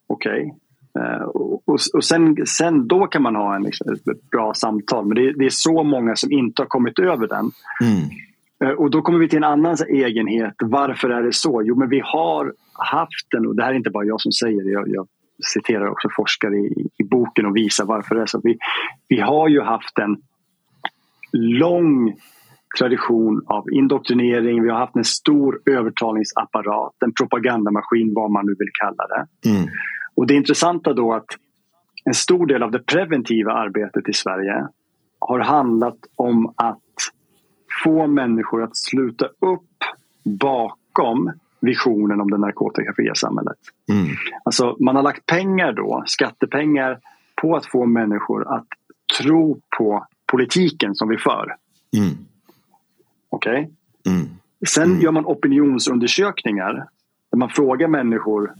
okej. 0.07 0.41
Okay. 0.41 0.53
Uh, 0.99 1.23
och, 1.23 1.63
och 1.95 2.05
sen, 2.05 2.47
sen 2.47 2.89
då 2.89 3.07
kan 3.07 3.23
man 3.23 3.37
ha 3.37 3.57
en, 3.57 3.63
liksom, 3.63 3.93
ett 3.93 4.31
bra 4.31 4.55
samtal. 4.55 5.07
Men 5.07 5.15
det, 5.15 5.33
det, 5.33 5.45
är 5.45 5.51
så 5.51 5.83
många 5.83 6.17
som 6.17 6.33
inte 6.33 6.63
har 6.63 6.67
kommit 6.67 6.99
över 6.99 7.27
den. 7.27 7.51
Mm. 7.83 8.09
Eh, 8.65 8.71
och 8.71 8.91
då 8.91 9.03
kommer 9.03 9.19
vi 9.19 9.29
till 9.29 9.37
en 9.37 9.45
annan 9.45 9.77
egenhet. 9.89 10.55
Varför 10.59 11.11
är 11.11 11.23
det 11.23 11.33
så? 11.33 11.63
Jo, 11.65 11.77
men 11.79 11.89
vi 11.89 12.01
har 12.05 12.53
haft 12.73 13.35
en, 13.37 13.47
och 13.47 13.57
det 13.57 13.63
här 13.63 13.71
är 13.71 13.77
inte 13.77 13.91
bara 13.91 14.05
jag 14.05 14.21
som 14.21 14.33
säger 14.33 14.65
det, 14.65 14.71
jag, 14.71 14.89
jag 14.89 15.09
citerar 15.55 15.89
också 15.89 16.09
forskare 16.17 16.57
i, 16.57 16.89
i, 16.99 17.05
boken 17.05 17.47
och 17.47 17.57
visar 17.57 17.85
varför 17.85 18.15
det 18.15 18.23
är 18.23 18.27
så. 18.27 18.41
Vi, 18.45 18.59
vi 19.09 19.21
har 19.21 19.49
ju 19.49 19.61
haft 19.61 19.99
en 19.99 20.17
lång 21.33 22.17
tradition 22.79 23.43
av 23.47 23.73
indoktrinering, 23.73 24.63
vi 24.63 24.69
har 24.69 24.79
haft 24.79 24.97
en 24.97 25.05
stor 25.05 25.61
övertalningsapparat, 25.67 26.93
en 27.05 27.13
propagandamaskin, 27.13 28.15
vad 28.15 28.31
man 28.31 28.47
nu 28.47 28.55
vill 28.59 28.71
kalla 28.73 29.07
det. 29.07 29.51
Mm. 29.51 29.69
Och 30.15 30.27
det 30.27 30.35
intressanta 30.35 30.93
då 30.93 31.13
att 31.13 31.27
en 32.05 32.15
stor 32.15 32.47
del 32.47 32.63
av 32.63 32.71
det 32.71 32.79
preventiva 32.79 33.53
arbetet 33.53 34.09
i 34.09 34.13
Sverige 34.13 34.67
har 35.19 35.39
handlat 35.39 35.99
om 36.17 36.55
att 36.57 36.79
få 37.85 38.07
människor 38.07 38.63
att 38.63 38.77
sluta 38.77 39.27
upp 39.27 39.85
bakom 40.25 41.33
visionen 41.61 42.21
om 42.21 42.31
det 42.31 42.39
narkotikafria 42.39 43.15
samhället. 43.15 43.59
Mm. 43.93 44.17
Alltså, 44.45 44.77
man 44.81 44.97
har 44.97 45.03
lagt 45.03 45.27
pengar 45.27 45.73
då, 45.73 46.03
skattepengar, 46.07 46.99
på 47.43 47.57
att 47.57 47.67
få 47.67 47.87
människor 47.87 48.55
att 48.55 48.67
tro 49.19 49.61
på 49.79 50.07
politiken 50.27 50.95
som 50.95 51.09
vi 51.09 51.19
för. 51.19 51.57
Mm. 51.97 52.17
Okej? 53.29 53.71
Okay? 54.05 54.15
Mm. 54.15 54.29
Sen 54.69 54.85
mm. 54.85 55.01
gör 55.01 55.13
man 55.13 55.27
opinionsundersökningar 55.27 56.89
där 57.31 57.39
man 57.39 57.49
frågar 57.49 57.89
människor 57.89 58.55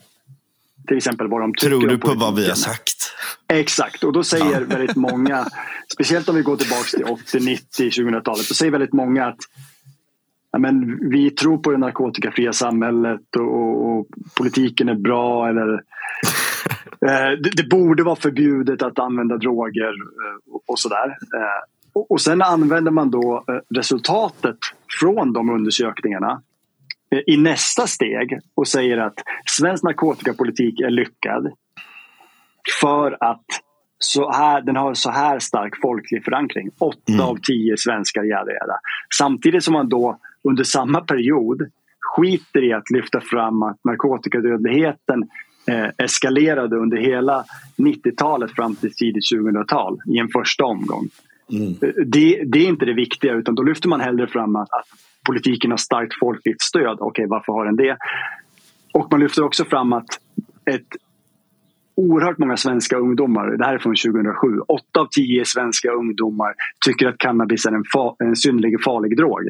till 0.87 0.97
exempel 0.97 1.29
vad 1.29 1.41
de 1.41 1.55
tycker 1.55 1.79
Tror 1.79 1.89
du 1.89 1.99
på 1.99 2.15
vad 2.15 2.35
vi 2.35 2.49
har 2.49 2.55
sagt? 2.55 3.13
Exakt, 3.49 4.05
och 4.05 4.13
då 4.13 4.25
säger 4.25 4.61
väldigt 4.61 4.97
många, 4.97 5.47
speciellt 5.93 6.29
om 6.29 6.37
vi 6.37 6.43
går 6.43 6.57
tillbaka 6.57 6.83
till 6.83 7.05
80, 7.05 7.41
90, 7.41 7.91
2000-talet, 7.91 8.49
då 8.49 8.55
säger 8.55 8.73
väldigt 8.73 8.93
många 8.93 9.27
att 9.27 9.39
ja, 10.53 10.59
men, 10.59 10.99
vi 11.11 11.31
tror 11.31 11.59
på 11.59 11.71
det 11.71 11.79
narkotikafria 11.79 12.53
samhället 12.53 13.37
och, 13.37 13.87
och 13.87 14.07
politiken 14.37 14.89
är 14.89 14.95
bra 14.95 15.49
eller 15.49 15.73
eh, 17.07 17.39
det, 17.43 17.51
det, 17.57 17.69
borde 17.71 18.03
vara 18.03 18.17
förbjudet 18.17 18.83
att 18.83 18.99
använda 18.99 19.37
droger 19.37 19.93
eh, 19.93 20.55
och, 20.55 20.63
och 20.67 20.79
sådär. 20.79 21.07
Eh, 21.07 21.65
och, 21.93 22.11
och 22.11 22.21
sen 22.21 22.43
använder 22.43 22.91
man 22.91 23.11
då 23.11 23.45
eh, 23.49 23.77
resultatet 23.77 24.59
från 25.01 25.33
de 25.33 25.51
undersökningarna 25.51 26.43
i 27.27 27.37
nästa 27.37 27.87
steg 27.87 28.39
och 28.55 28.69
säger 28.69 28.99
att 28.99 29.15
svensk 29.47 29.85
narkotikapolitik 29.85 30.81
är 30.81 30.91
lyckad 30.91 31.53
för 32.81 33.17
att 33.21 33.45
så 33.99 34.33
här, 34.33 34.63
den 34.63 34.77
har 34.77 34.95
så 34.95 35.11
här 35.11 35.39
stark 35.39 35.81
folklig 35.83 36.25
förankring. 36.25 36.71
Åtta 36.79 37.13
mm. 37.13 37.21
av 37.21 37.37
tio 37.43 37.77
svenskar, 37.77 38.23
jada, 38.23 38.53
jada. 38.53 38.79
Samtidigt 39.19 39.65
som 39.65 39.73
man 39.73 39.89
då 39.89 40.19
under 40.45 40.65
samma 40.65 41.01
period 41.01 41.63
skiter 42.01 42.65
i 42.65 42.73
att 42.73 42.91
lyfta 42.91 43.21
fram 43.21 43.63
att 43.63 43.85
narkotikadödligheten 43.85 45.29
eh, 45.69 45.89
eskalerade 45.99 46.77
under 46.77 46.97
hela 46.97 47.45
90-talet 47.77 48.51
fram 48.51 48.77
till 48.77 48.95
tidigt 48.95 49.25
2000-tal 49.35 49.99
i 50.15 50.19
en 50.19 50.29
första 50.29 50.65
omgång. 50.65 51.09
Mm. 51.53 51.69
Eh, 51.69 51.89
det, 52.07 52.43
det, 52.47 52.59
är 52.59 52.69
inte 52.69 52.85
det 52.85 52.95
viktiga 52.95 53.33
utan 53.33 53.55
då 53.55 53.63
lyfter 53.63 53.89
man 53.89 54.01
hellre 54.01 54.27
fram 54.27 54.57
att, 54.57 54.73
att 54.73 54.87
politiken 55.27 55.71
har 55.71 55.79
starkt 55.79 56.19
folkligt 56.21 56.63
stöd. 56.63 56.97
Okej, 57.01 57.07
okay, 57.07 57.27
varför 57.27 57.53
har 57.53 57.65
den 57.65 57.77
det? 57.77 57.97
Och 58.93 59.09
man 59.11 59.21
lyfter 59.21 59.45
också 59.45 59.65
fram 59.65 59.93
att 59.93 60.09
ett 60.71 60.97
oerhört 61.95 62.39
många 62.39 62.57
svenska 62.57 62.97
ungdomar, 62.97 63.57
det 63.57 63.65
här 63.65 63.75
är 63.75 63.79
från 63.79 63.95
2007, 63.95 64.61
åtta 64.69 65.01
av 65.01 65.09
tio 65.11 65.45
svenska 65.45 65.91
ungdomar 65.91 66.55
tycker 66.85 67.07
att 67.07 67.19
cannabis 67.19 67.67
är 67.67 67.73
en, 67.73 67.85
fa- 67.85 68.17
en 68.19 68.37
synnerligen 68.37 68.79
farlig 68.85 69.17
drog. 69.17 69.49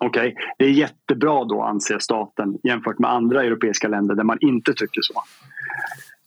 Okej, 0.00 0.28
okay. 0.32 0.34
det 0.58 0.64
är 0.64 0.70
jättebra 0.70 1.44
då 1.44 1.62
anser 1.62 1.98
staten 1.98 2.58
jämfört 2.62 2.98
med 2.98 3.10
andra 3.10 3.42
europeiska 3.42 3.88
länder 3.88 4.14
där 4.14 4.24
man 4.24 4.38
inte 4.40 4.72
tycker 4.72 5.00
så. 5.02 5.22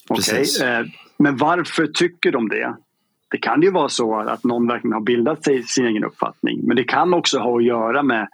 Okay. 0.09 0.69
Eh, 0.69 0.85
men 1.17 1.37
varför 1.37 1.87
tycker 1.87 2.31
de 2.31 2.49
det? 2.49 2.75
Det 3.31 3.37
kan 3.37 3.61
ju 3.61 3.71
vara 3.71 3.89
så 3.89 4.19
att 4.19 4.43
någon 4.43 4.67
verkligen 4.67 4.93
har 4.93 5.01
bildat 5.01 5.43
sig 5.43 5.63
sin 5.63 5.85
egen 5.85 6.03
uppfattning. 6.03 6.59
Men 6.63 6.75
det 6.75 6.83
kan 6.83 7.13
också 7.13 7.39
ha 7.39 7.57
att 7.57 7.63
göra 7.63 8.03
med 8.03 8.27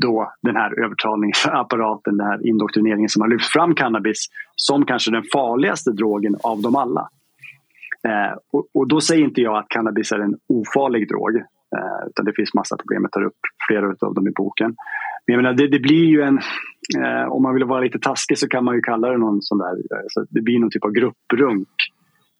då 0.00 0.32
den 0.42 0.56
här 0.56 0.84
övertalningsapparaten, 0.84 2.16
den 2.16 2.26
här 2.26 2.46
indoktrineringen 2.46 3.08
som 3.08 3.22
har 3.22 3.28
lyft 3.28 3.52
fram 3.52 3.74
cannabis 3.74 4.26
som 4.56 4.86
kanske 4.86 5.10
den 5.10 5.24
farligaste 5.32 5.90
drogen 5.90 6.36
av 6.42 6.62
dem 6.62 6.76
alla. 6.76 7.08
Eh, 8.04 8.38
och, 8.52 8.66
och, 8.74 8.88
då 8.88 9.00
säger 9.00 9.24
inte 9.24 9.40
jag 9.40 9.56
att 9.56 9.68
cannabis 9.68 10.12
är 10.12 10.18
en 10.18 10.36
ofarlig 10.48 11.08
drog. 11.08 11.36
Eh, 11.36 12.08
utan 12.08 12.24
det 12.24 12.32
finns 12.36 12.54
massa 12.54 12.76
problem, 12.76 13.02
jag 13.02 13.12
tar 13.12 13.24
upp 13.24 13.40
flera 13.68 13.94
av 14.00 14.14
dem 14.14 14.28
i 14.28 14.30
boken. 14.30 14.76
Men 15.26 15.34
jag 15.34 15.42
menar, 15.42 15.54
det, 15.54 15.68
det 15.68 15.78
blir 15.78 16.04
ju 16.04 16.22
en, 16.22 16.38
eh, 16.98 17.32
om 17.32 17.42
man 17.42 17.54
vill 17.54 17.64
vara 17.64 17.80
lite 17.80 17.98
taskig 17.98 18.38
så 18.38 18.48
kan 18.48 18.64
man 18.64 18.74
ju 18.74 18.80
kalla 18.80 19.08
det 19.08 19.18
någon 19.18 19.42
sån 19.42 19.58
där, 19.58 19.74
så 20.08 20.26
det 20.30 20.40
blir 20.40 20.58
någon 20.58 20.70
typ 20.70 20.84
av 20.84 20.90
grupprunk. 20.90 21.68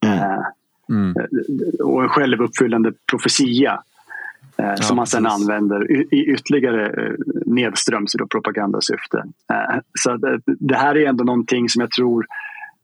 Mm. 0.07 0.19
Eh, 0.19 0.45
mm. 0.91 1.15
Och 1.81 2.03
en 2.03 2.09
självuppfyllande 2.09 2.93
profetia. 3.11 3.83
Eh, 4.63 4.75
som 4.75 4.97
man 4.97 5.05
precis. 5.05 5.27
använder 5.27 5.93
i 6.15 6.25
ytterligare 6.25 6.87
eh, 6.87 7.15
nedströms 7.47 8.15
i 8.15 8.19
propagandasyfte. 8.19 9.25
Eh, 9.53 9.81
så 9.99 10.19
det 10.47 10.77
här 10.77 10.97
är 10.97 11.09
ändå 11.09 11.25
någonting 11.25 11.69
som 11.69 11.81
jag 11.81 11.91
tror, 11.91 12.27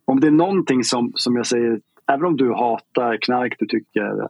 om 0.04 0.20
det 0.20 0.26
är 0.26 0.30
någonting 0.30 0.84
som, 0.84 1.12
som 1.14 1.36
jag 1.36 1.46
säger, 1.46 1.80
även 2.12 2.24
om 2.24 2.36
du 2.36 2.52
hatar 2.52 3.18
knark, 3.20 3.54
du 3.58 3.66
tycker 3.66 4.28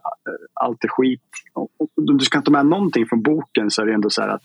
allt 0.53 0.83
är 0.83 0.87
skit, 0.87 1.21
om 1.53 2.17
du 2.17 2.25
ska 2.25 2.41
ta 2.41 2.51
med 2.51 2.65
någonting 2.65 3.05
från 3.05 3.21
boken 3.21 3.71
så 3.71 3.81
är 3.81 3.85
det 3.85 3.93
ändå 3.93 4.09
så 4.09 4.21
här 4.21 4.29
att 4.29 4.43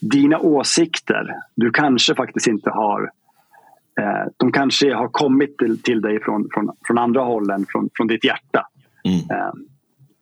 dina 0.00 0.38
åsikter, 0.38 1.36
du 1.54 1.70
kanske 1.70 2.14
faktiskt 2.14 2.46
inte 2.46 2.70
har 2.70 3.10
de 4.36 4.52
kanske 4.52 4.94
har 4.94 5.08
kommit 5.08 5.58
till, 5.58 5.82
till 5.82 6.00
dig 6.00 6.20
från, 6.22 6.48
från, 6.54 6.70
från 6.86 6.98
andra 6.98 7.22
håll 7.22 7.50
än 7.50 7.66
från, 7.68 7.88
från 7.94 8.06
ditt 8.06 8.24
hjärta. 8.24 8.66
Mm. 9.04 9.52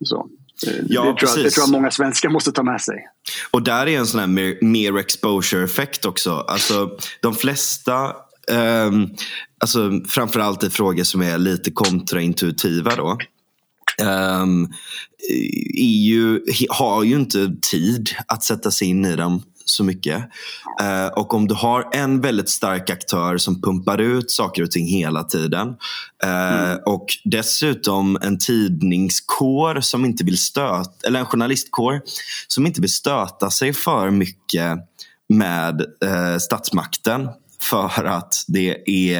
Så. 0.04 0.28
Ja, 0.88 1.04
det, 1.04 1.26
tror 1.26 1.30
jag, 1.36 1.44
det 1.44 1.50
tror 1.50 1.64
jag 1.64 1.70
många 1.70 1.90
svenskar 1.90 2.28
måste 2.28 2.52
ta 2.52 2.62
med 2.62 2.80
sig. 2.80 3.06
Och 3.50 3.62
där 3.62 3.86
är 3.86 3.98
en 3.98 4.06
sån 4.06 4.20
här 4.20 4.26
mer, 4.26 4.58
mer 4.64 4.98
exposure-effekt 4.98 6.04
också. 6.04 6.32
Alltså, 6.32 6.90
de 7.20 7.34
flesta, 7.34 8.12
um, 8.50 9.10
alltså, 9.60 9.90
framförallt 10.08 10.64
i 10.64 10.70
frågor 10.70 11.04
som 11.04 11.22
är 11.22 11.38
lite 11.38 11.70
kontraintuitiva 11.70 12.96
då. 12.96 13.18
Um, 14.02 14.72
EU 15.78 16.40
har 16.68 17.02
ju 17.02 17.14
inte 17.14 17.54
tid 17.70 18.10
att 18.26 18.42
sätta 18.42 18.70
sig 18.70 18.88
in 18.88 19.04
i 19.04 19.16
dem 19.16 19.42
så 19.64 19.84
mycket. 19.84 20.24
Eh, 20.80 21.06
och 21.06 21.34
om 21.34 21.48
du 21.48 21.54
har 21.54 21.88
en 21.92 22.20
väldigt 22.20 22.48
stark 22.48 22.90
aktör 22.90 23.38
som 23.38 23.62
pumpar 23.62 23.98
ut 23.98 24.30
saker 24.30 24.62
och 24.62 24.70
ting 24.70 24.86
hela 24.86 25.24
tiden 25.24 25.68
eh, 26.24 26.64
mm. 26.64 26.78
och 26.86 27.06
dessutom 27.24 28.18
en 28.22 28.38
tidningskår 28.38 29.80
som 29.80 30.04
inte 30.04 30.24
vill 30.24 30.38
stöta, 30.38 31.06
eller 31.06 31.20
en 31.20 31.26
journalistkår 31.26 32.00
som 32.48 32.66
inte 32.66 32.80
vill 32.80 32.92
stöta 32.92 33.50
sig 33.50 33.72
för 33.72 34.10
mycket 34.10 34.78
med 35.28 35.80
eh, 35.80 36.38
statsmakten 36.38 37.28
för 37.62 38.04
att 38.04 38.44
det 38.48 38.90
är 38.90 39.18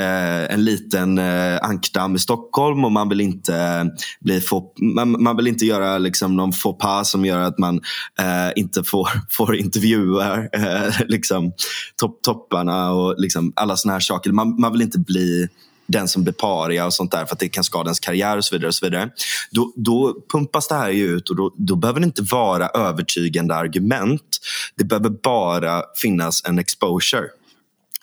eh, 0.00 0.54
en 0.54 0.64
liten 0.64 1.18
eh, 1.18 1.58
ankdamm 1.62 2.14
i 2.14 2.18
Stockholm 2.18 2.84
och 2.84 2.92
man 2.92 3.08
vill 3.08 3.20
inte, 3.20 3.56
eh, 3.56 3.84
bli 4.20 4.40
få, 4.40 4.72
man, 4.94 5.22
man, 5.22 5.36
vill 5.36 5.46
inte 5.46 5.66
göra 5.66 5.98
liksom, 5.98 6.36
någon 6.36 6.52
faux 6.52 6.78
pas 6.78 7.10
som 7.10 7.24
gör 7.24 7.40
att 7.40 7.58
man 7.58 7.80
eh, 8.18 8.52
inte 8.56 8.84
får, 8.84 9.08
får 9.30 9.56
intervjuer 9.56 10.48
eh, 10.52 10.94
liksom, 11.08 11.52
topp, 11.96 12.22
topparna 12.22 12.92
och 12.92 13.14
liksom, 13.18 13.52
alla 13.56 13.76
såna 13.76 13.92
här 13.92 14.00
saker. 14.00 14.32
Man, 14.32 14.60
man 14.60 14.72
vill 14.72 14.82
inte 14.82 14.98
bli 14.98 15.48
den 15.86 16.08
som 16.08 16.22
blir 16.22 16.32
paria 16.32 16.86
och 16.86 16.94
sånt 16.94 17.10
där 17.10 17.26
för 17.26 17.32
att 17.32 17.38
det 17.38 17.48
kan 17.48 17.64
skada 17.64 17.88
ens 17.88 18.00
karriär 18.00 18.36
och 18.36 18.44
så 18.44 18.54
vidare. 18.54 18.68
Och 18.68 18.74
så 18.74 18.86
vidare. 18.86 19.10
Då, 19.50 19.72
då 19.76 20.16
pumpas 20.32 20.68
det 20.68 20.74
här 20.74 20.90
ut 20.90 21.30
och 21.30 21.36
då, 21.36 21.54
då 21.56 21.76
behöver 21.76 22.00
det 22.00 22.04
inte 22.04 22.22
vara 22.22 22.68
övertygande 22.68 23.54
argument. 23.54 24.38
Det 24.76 24.84
behöver 24.84 25.10
bara 25.10 25.82
finnas 25.96 26.44
en 26.44 26.58
exposure. 26.58 27.26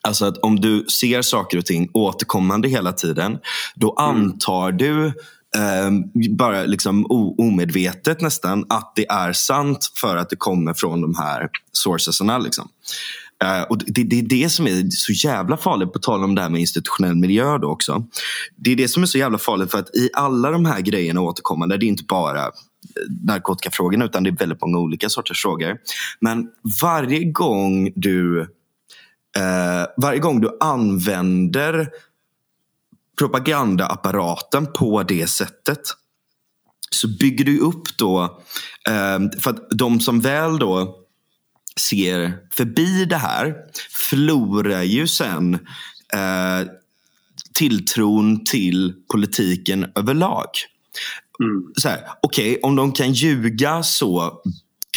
Alltså 0.01 0.25
att 0.25 0.37
om 0.37 0.59
du 0.59 0.85
ser 0.85 1.21
saker 1.21 1.57
och 1.57 1.65
ting 1.65 1.89
återkommande 1.93 2.67
hela 2.67 2.93
tiden, 2.93 3.37
då 3.75 3.95
mm. 3.99 4.15
antar 4.15 4.71
du 4.71 5.05
eh, 5.55 5.91
bara 6.29 6.65
liksom 6.65 7.05
omedvetet 7.37 8.21
nästan 8.21 8.65
att 8.69 8.93
det 8.95 9.09
är 9.09 9.33
sant 9.33 9.91
för 10.01 10.17
att 10.17 10.29
det 10.29 10.35
kommer 10.35 10.73
från 10.73 11.01
de 11.01 11.15
här 11.15 11.49
sourcesarna. 11.71 12.37
Liksom. 12.37 12.69
Eh, 13.43 13.61
och 13.61 13.77
det, 13.77 14.03
det, 14.03 14.19
är 14.19 14.23
det 14.23 14.49
som 14.49 14.67
är 14.67 14.89
så 14.89 15.11
jävla 15.27 15.57
farligt, 15.57 15.93
på 15.93 15.99
tal 15.99 16.23
om 16.23 16.35
det 16.35 16.41
här 16.41 16.49
med 16.49 16.61
institutionell 16.61 17.15
miljö 17.15 17.57
då 17.57 17.67
också. 17.67 18.05
Det 18.55 18.71
är 18.71 18.75
det 18.75 18.87
som 18.87 19.03
är 19.03 19.07
så 19.07 19.17
jävla 19.17 19.37
farligt 19.37 19.71
för 19.71 19.79
att 19.79 19.95
i 19.95 20.09
alla 20.13 20.51
de 20.51 20.65
här 20.65 20.81
grejerna 20.81 21.21
återkommande, 21.21 21.77
det 21.77 21.85
är 21.85 21.87
inte 21.87 22.03
bara 22.03 22.45
eh, 22.45 22.51
narkotikafrågorna 23.23 24.05
utan 24.05 24.23
det 24.23 24.29
är 24.29 24.35
väldigt 24.35 24.61
många 24.61 24.79
olika 24.79 25.09
sorters 25.09 25.41
frågor. 25.41 25.77
Men 26.19 26.47
varje 26.81 27.23
gång 27.23 27.91
du 27.95 28.41
eh, 29.37 29.85
varje 29.97 30.19
gång 30.19 30.41
du 30.41 30.57
använder 30.59 31.89
propagandaapparaten 33.17 34.67
på 34.73 35.03
det 35.03 35.27
sättet 35.27 35.81
så 36.89 37.07
bygger 37.07 37.45
du 37.45 37.59
upp 37.59 37.97
då, 37.97 38.23
eh, 38.87 39.39
för 39.39 39.49
att 39.49 39.69
de 39.69 39.99
som 39.99 40.19
väl 40.19 40.59
då 40.59 41.02
ser 41.75 42.37
förbi 42.51 43.05
det 43.05 43.17
här 43.17 43.55
förlorar 44.09 44.83
ju 44.83 45.07
sen 45.07 45.53
eh, 46.13 46.67
tilltron 47.53 48.45
till 48.45 48.93
politiken 49.11 49.85
överlag. 49.95 50.47
Mm. 51.39 51.63
Okej, 52.21 52.51
okay, 52.51 52.59
om 52.63 52.75
de 52.75 52.91
kan 52.91 53.13
ljuga 53.13 53.83
så 53.83 54.41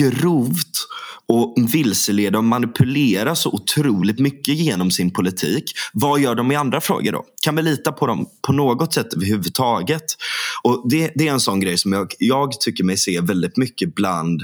grovt 0.01 0.87
och 1.29 1.55
vilseleda 1.75 2.39
och 2.39 2.45
manipulera 2.45 3.35
så 3.35 3.51
otroligt 3.51 4.19
mycket 4.19 4.55
genom 4.55 4.91
sin 4.91 5.11
politik. 5.11 5.65
Vad 5.93 6.21
gör 6.21 6.35
de 6.35 6.53
i 6.53 6.57
andra 6.57 6.81
frågor 6.81 7.13
då? 7.13 7.25
Kan 7.43 7.57
vi 7.57 7.63
lita 7.63 7.93
på 7.93 8.07
dem 8.07 8.27
på 8.47 8.53
något 8.53 8.95
sätt 8.95 9.15
överhuvudtaget? 9.15 10.05
Och 10.63 10.91
det, 10.91 11.13
det 11.15 11.29
är 11.29 11.33
en 11.33 11.41
sån 11.41 11.61
grej 11.61 11.79
som 11.79 11.93
jag, 11.93 12.15
jag 12.19 12.61
tycker 12.61 12.85
mig 12.85 12.97
se 12.97 13.21
väldigt 13.21 13.57
mycket 13.57 13.95
bland 13.95 14.43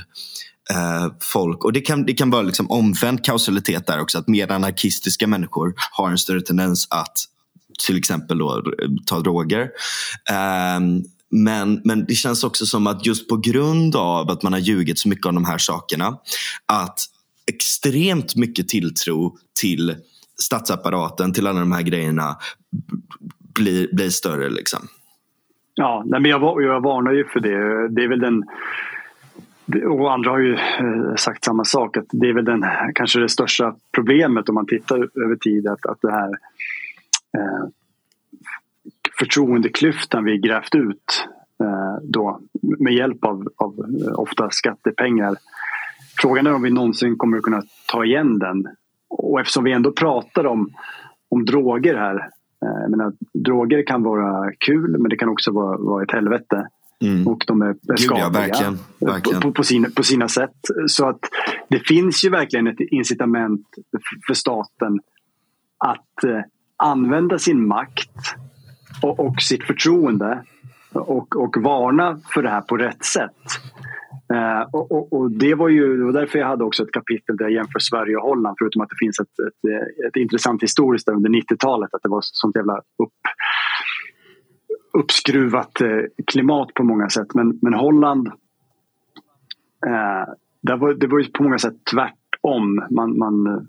Eh, 0.71 1.13
folk. 1.21 1.65
Och 1.65 1.73
Det 1.73 1.81
kan, 1.81 2.07
det 2.07 2.13
kan 2.13 2.31
vara 2.31 2.43
liksom 2.43 2.71
omvänd 2.71 3.25
kausalitet 3.25 3.87
där 3.87 4.01
också. 4.01 4.19
Att 4.19 4.29
mer 4.29 4.53
anarkistiska 4.53 5.27
människor 5.27 5.75
har 5.93 6.11
en 6.11 6.19
större 6.19 6.41
tendens 6.41 6.87
att 6.91 7.19
till 7.87 7.97
exempel 7.97 8.39
då, 8.39 8.63
ta 9.07 9.21
droger. 9.21 9.71
Um, 10.79 11.05
men, 11.31 11.81
men 11.85 12.05
det 12.05 12.15
känns 12.15 12.45
också 12.45 12.67
som 12.67 12.87
att 12.87 13.07
just 13.07 13.29
på 13.29 13.37
grund 13.37 13.97
av 13.97 14.31
att 14.31 14.43
man 14.43 14.53
har 14.53 14.61
ljugit 14.61 14.99
så 14.99 15.09
mycket 15.09 15.27
om 15.27 15.35
de 15.35 15.45
här 15.45 15.59
sakerna, 15.59 16.07
att 16.67 16.99
extremt 17.53 18.37
mycket 18.37 18.69
tilltro 18.69 19.37
till 19.61 19.97
statsapparaten, 20.41 21.33
till 21.33 21.47
alla 21.47 21.61
de 21.61 21.73
här 21.73 21.83
grejerna 21.83 22.37
blir, 23.55 23.95
blir 23.95 24.11
större. 24.11 24.51
Liksom. 24.51 24.81
Ja, 25.75 26.05
men 26.07 26.25
jag, 26.25 26.63
jag 26.63 26.83
varnar 26.83 27.13
ju 27.13 27.25
för 27.25 27.41
det. 27.41 27.89
Det 27.95 28.05
är 28.05 28.09
väl 28.09 28.21
den 28.21 28.43
och 29.75 30.12
andra 30.12 30.31
har 30.31 30.39
ju 30.39 30.55
eh, 30.55 31.14
sagt 31.16 31.45
samma 31.45 31.64
sak, 31.64 31.97
att 31.97 32.07
det 32.11 32.29
är 32.29 32.35
väl 32.35 32.45
den, 32.45 32.64
kanske 32.95 33.20
det 33.20 33.29
största 33.29 33.75
problemet 33.95 34.49
om 34.49 34.55
man 34.55 34.66
tittar 34.66 34.97
över 35.25 35.37
tid, 35.37 35.66
att, 35.66 35.87
att 35.87 35.99
det 36.03 36.12
här 36.12 36.31
eh, 37.39 37.68
förtroendeklyftan 39.18 40.25
vi 40.25 40.39
grävt 40.39 40.75
ut 40.75 41.29
eh, 41.61 41.97
då 42.03 42.41
med 42.62 42.95
hjälp 42.95 43.25
av, 43.25 43.49
av 43.57 43.75
eh, 44.07 44.20
ofta 44.20 44.51
skattepengar. 44.51 45.37
Frågan 46.18 46.47
är 46.47 46.55
om 46.55 46.62
vi 46.62 46.70
någonsin 46.70 47.16
kommer 47.16 47.37
att 47.37 47.43
kunna 47.43 47.62
ta 47.93 48.05
igen 48.05 48.39
den. 48.39 48.66
Och 49.09 49.41
eftersom 49.41 49.64
vi 49.64 49.73
ändå 49.73 49.93
pratar 49.93 50.47
om, 50.47 50.70
om 51.29 51.45
droger 51.45 51.95
här. 51.95 52.29
Eh, 52.64 52.91
menar, 52.91 53.12
droger 53.35 53.87
kan 53.87 54.03
vara 54.03 54.53
kul 54.59 54.99
men 54.99 55.09
det 55.09 55.16
kan 55.16 55.29
också 55.29 55.53
vara, 55.53 55.77
vara 55.77 56.03
ett 56.03 56.12
helvete. 56.12 56.68
Mm. 57.03 57.28
Och 57.28 57.44
de 57.46 57.62
är 57.62 57.74
skadliga 57.96 58.24
ja, 58.24 58.28
verkligen, 58.28 58.78
verkligen. 59.00 59.40
På, 59.40 59.53
på, 59.53 59.64
sina, 59.64 59.88
på 59.96 60.03
sina 60.03 60.28
sätt. 60.28 60.57
Så 60.86 61.09
att 61.09 61.20
det 61.68 61.78
finns 61.78 62.24
ju 62.24 62.30
verkligen 62.30 62.66
ett 62.66 62.80
incitament 62.80 63.66
för 64.26 64.34
staten 64.34 65.00
att 65.78 66.24
eh, 66.24 66.40
använda 66.76 67.38
sin 67.38 67.68
makt 67.68 68.11
och, 69.03 69.20
och 69.20 69.42
sitt 69.42 69.64
förtroende 69.64 70.44
och, 70.92 71.36
och 71.36 71.57
varna 71.57 72.20
för 72.34 72.42
det 72.42 72.50
här 72.50 72.61
på 72.61 72.76
rätt 72.76 73.05
sätt. 73.05 73.42
Eh, 74.34 74.68
och, 74.72 74.92
och, 74.92 75.12
och, 75.12 75.30
det 75.30 75.55
var 75.55 75.68
ju 75.68 75.96
det 75.96 76.05
var 76.05 76.12
därför 76.12 76.38
jag 76.38 76.46
hade 76.46 76.64
också 76.64 76.82
ett 76.82 76.92
kapitel 76.92 77.36
där 77.36 77.44
jag 77.44 77.53
jämför 77.53 77.78
Sverige 77.78 78.16
och 78.16 78.22
Holland 78.22 78.57
förutom 78.59 78.82
att 78.82 78.88
det 78.88 78.96
finns 78.98 79.20
ett, 79.20 79.38
ett, 79.48 80.09
ett 80.09 80.16
intressant 80.16 80.62
historiskt 80.62 81.07
där 81.07 81.14
under 81.14 81.30
90-talet 81.30 81.94
att 81.94 82.03
det 82.03 82.09
var 82.09 82.20
sånt 82.22 82.57
jävla 82.57 82.76
upp, 82.76 83.20
uppskruvat 84.99 85.80
eh, 85.80 85.88
klimat 86.26 86.74
på 86.74 86.84
många 86.84 87.09
sätt. 87.09 87.34
Men, 87.34 87.59
men 87.62 87.74
Holland, 87.74 88.26
eh, 89.86 90.32
där 90.62 90.76
var, 90.76 90.95
det 90.95 91.07
var 91.07 91.18
ju 91.18 91.24
på 91.24 91.43
många 91.43 91.59
sätt 91.59 91.74
tvärtom. 91.90 92.86
Man, 92.90 93.18
man 93.18 93.47
eh, 93.47 93.62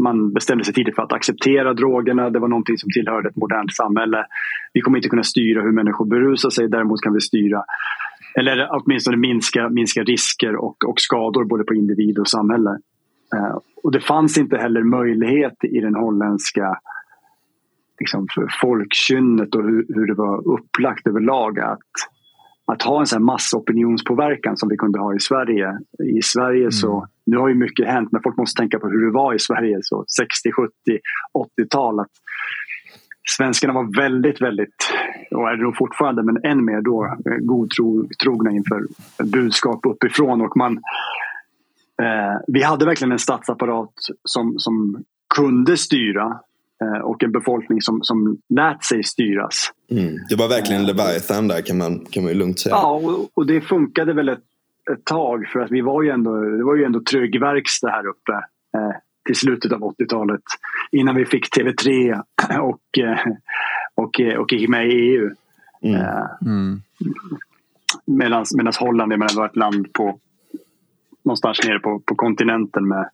man 0.00 0.32
bestämde 0.32 0.64
sig 0.64 0.74
tidigt 0.74 0.94
för 0.94 1.02
att 1.02 1.12
acceptera 1.12 1.74
drogerna. 1.74 2.30
Det 2.30 2.38
var 2.38 2.48
någonting 2.48 2.78
som 2.78 2.90
tillhörde 2.90 3.28
ett 3.28 3.36
modernt 3.36 3.74
samhälle. 3.74 4.26
Vi 4.72 4.80
kommer 4.80 4.98
inte 4.98 5.08
kunna 5.08 5.22
styra 5.22 5.62
hur 5.62 5.72
människor 5.72 6.06
berusar 6.06 6.50
sig. 6.50 6.68
Däremot 6.68 7.00
kan 7.00 7.14
vi 7.14 7.20
styra 7.20 7.64
eller 8.38 8.68
åtminstone 8.70 9.16
minska, 9.16 9.68
minska 9.68 10.02
risker 10.02 10.56
och, 10.56 10.84
och 10.84 11.00
skador 11.00 11.44
både 11.44 11.64
på 11.64 11.74
individ 11.74 12.18
och 12.18 12.28
samhälle. 12.28 12.70
Eh, 13.34 13.58
och 13.82 13.92
det 13.92 14.00
fanns 14.00 14.38
inte 14.38 14.56
heller 14.56 14.82
möjlighet 14.82 15.64
i 15.64 15.80
den 15.80 15.94
holländska 15.94 16.78
liksom, 18.00 18.26
folkkynnet 18.60 19.54
och 19.54 19.62
hur, 19.62 19.86
hur 19.88 20.06
det 20.06 20.14
var 20.14 20.54
upplagt 20.54 21.06
överlag 21.06 21.58
att 21.58 21.78
att 22.72 22.82
ha 22.82 23.00
en 23.00 23.06
sån 23.06 23.24
massopinionspåverkan 23.24 24.56
som 24.56 24.68
vi 24.68 24.76
kunde 24.76 24.98
ha 24.98 25.14
i 25.14 25.20
Sverige. 25.20 25.78
I 26.18 26.22
Sverige 26.22 26.60
mm. 26.60 26.72
så, 26.72 27.06
nu 27.26 27.36
har 27.36 27.48
ju 27.48 27.54
mycket 27.54 27.86
hänt 27.86 28.12
men 28.12 28.22
folk 28.22 28.36
måste 28.36 28.60
tänka 28.60 28.78
på 28.78 28.88
hur 28.88 29.06
det 29.06 29.12
var 29.12 29.34
i 29.34 29.38
Sverige 29.38 29.78
så 29.82 30.04
60, 30.18 30.52
70, 30.52 30.72
80-tal. 31.60 32.00
Att 32.00 32.10
svenskarna 33.36 33.74
var 33.74 33.96
väldigt, 33.96 34.40
väldigt, 34.42 34.74
och 35.30 35.48
är 35.50 35.56
det 35.56 35.62
nog 35.62 35.76
fortfarande, 35.76 36.22
men 36.22 36.44
än 36.44 36.64
mer 36.64 36.80
då, 36.80 37.16
godtrogna 37.40 38.50
inför 38.50 38.82
budskap 39.24 39.86
uppifrån. 39.86 40.40
Och 40.40 40.56
man, 40.56 40.72
eh, 42.02 42.36
vi 42.46 42.62
hade 42.62 42.84
verkligen 42.86 43.12
en 43.12 43.18
statsapparat 43.18 43.92
som, 44.24 44.54
som 44.58 45.04
kunde 45.34 45.76
styra 45.76 46.24
eh, 46.24 46.36
och 47.02 47.22
en 47.22 47.32
befolkning 47.32 47.82
som, 47.82 48.02
som 48.02 48.38
lät 48.48 48.84
sig 48.84 49.04
styras. 49.04 49.72
Mm. 49.90 50.16
Det 50.28 50.36
var 50.36 50.48
verkligen 50.48 50.86
Leviathan 50.86 51.48
där 51.48 51.60
kan 51.60 51.78
man, 51.78 52.06
kan 52.10 52.22
man 52.22 52.32
ju 52.32 52.38
lugnt 52.38 52.60
säga. 52.60 52.74
Ja, 52.74 52.90
och, 52.90 53.28
och 53.34 53.46
det 53.46 53.60
funkade 53.60 54.12
väl 54.12 54.28
ett, 54.28 54.44
ett 54.92 55.04
tag 55.04 55.46
för 55.52 55.60
att 55.60 55.70
vi 55.70 55.80
var 55.80 56.02
ju 56.02 56.10
ändå, 56.10 56.40
det 56.40 56.64
var 56.64 56.76
ju 56.76 56.84
ändå 56.84 57.00
trygg 57.00 57.40
verkstad 57.40 57.90
här 57.90 58.06
uppe. 58.06 58.32
Eh, 58.76 58.96
till 59.28 59.36
slutet 59.36 59.72
av 59.72 59.80
80-talet. 59.80 60.40
Innan 60.92 61.14
vi 61.14 61.24
fick 61.24 61.56
TV3 61.56 62.22
och, 62.60 62.98
eh, 62.98 63.18
och, 63.94 64.20
eh, 64.20 64.38
och 64.38 64.52
gick 64.52 64.68
med 64.68 64.86
i 64.86 64.92
EU. 64.92 65.30
Mm. 65.82 66.00
Eh, 66.00 66.24
mm. 66.46 66.82
Medan 68.06 68.72
Holland 68.80 69.12
är 69.12 69.46
ett 69.46 69.56
land 69.56 69.92
på 69.92 70.18
någonstans 71.24 71.58
nere 71.64 71.78
på, 71.78 72.02
på 72.06 72.14
kontinenten 72.14 72.88
med, 72.88 73.08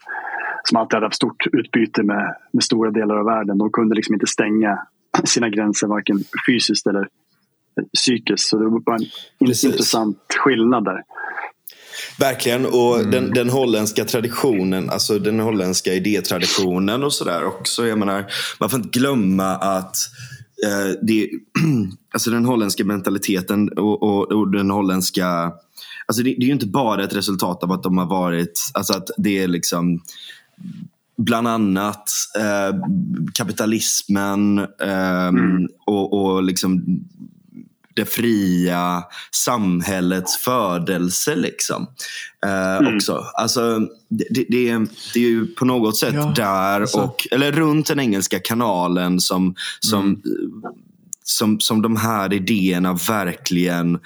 som 0.65 0.79
alltid 0.79 0.95
hade 0.95 1.07
haft 1.07 1.17
stort 1.17 1.47
utbyte 1.53 2.03
med, 2.03 2.37
med 2.53 2.65
stora 2.65 2.91
delar 2.91 3.17
av 3.17 3.25
världen. 3.25 3.59
De 3.59 3.71
kunde 3.71 3.95
liksom 3.95 4.15
inte 4.15 4.27
stänga 4.27 4.79
sina 5.25 5.49
gränser 5.49 5.87
varken 5.87 6.25
fysiskt 6.49 6.87
eller 6.87 7.09
psykiskt. 7.95 8.49
Så 8.49 8.59
det 8.59 8.65
var 8.65 8.95
en 8.95 9.07
Precis. 9.47 9.65
intressant 9.65 10.19
skillnad 10.45 10.85
där. 10.85 11.03
Verkligen. 12.19 12.67
Och 12.67 12.99
mm. 12.99 13.11
den, 13.11 13.31
den 13.31 13.51
holländska 13.51 14.05
traditionen, 14.05 14.91
alltså 14.91 15.19
den 15.19 15.41
holländska 15.41 15.93
idétraditionen 15.93 17.03
och 17.03 17.13
sådär 17.13 17.45
också. 17.45 17.87
Jag 17.87 17.99
menar, 17.99 18.27
man 18.61 18.71
får 18.71 18.79
inte 18.79 18.99
glömma 18.99 19.57
att 19.57 19.97
eh, 20.67 20.93
det, 21.03 21.31
alltså 22.13 22.31
den 22.31 22.45
holländska 22.45 22.85
mentaliteten 22.85 23.69
och, 23.69 24.03
och, 24.03 24.33
och 24.33 24.51
den 24.51 24.71
holländska 24.71 25.53
Alltså 26.07 26.23
det, 26.23 26.35
det, 26.39 26.45
är 26.45 26.47
ju 26.47 26.53
inte 26.53 26.67
bara 26.67 27.05
ett 27.05 27.17
resultat 27.17 27.63
av 27.63 27.73
att 27.73 27.83
de 27.83 27.99
har 27.99 28.07
varit, 28.07 28.61
alltså 28.75 28.93
att 28.93 29.11
det 29.17 29.39
är 29.39 29.49
liksom 29.49 30.01
bland 31.17 31.49
annat 31.49 32.11
eh, 32.39 32.81
kapitalismen 33.35 34.59
eh, 34.59 35.27
mm. 35.27 35.69
och, 35.87 36.13
och 36.13 36.43
liksom 36.43 36.85
det 37.95 38.05
fria 38.05 39.05
samhällets 39.31 40.37
födelse. 40.37 41.37
Liksom. 41.37 41.87
Eh, 42.47 42.77
mm. 42.77 42.97
också. 42.97 43.25
Alltså, 43.35 43.79
det, 44.09 44.27
det, 44.31 44.47
det, 44.49 44.69
är 45.15 45.19
ju 45.19 45.47
på 45.47 45.65
något 45.65 45.97
sätt 45.97 46.15
ja, 46.15 46.33
där, 46.37 46.81
alltså. 46.81 47.01
och, 47.01 47.27
eller 47.31 47.53
runt 47.53 47.87
den 47.87 48.01
engelska 48.01 48.39
kanalen 48.39 49.21
som, 49.21 49.55
som, 49.81 50.05
mm. 50.05 50.23
som, 51.23 51.61
som 51.61 51.83
de 51.83 51.97
här 51.97 52.33
idéerna 52.33 52.93
verkligen 53.09 53.99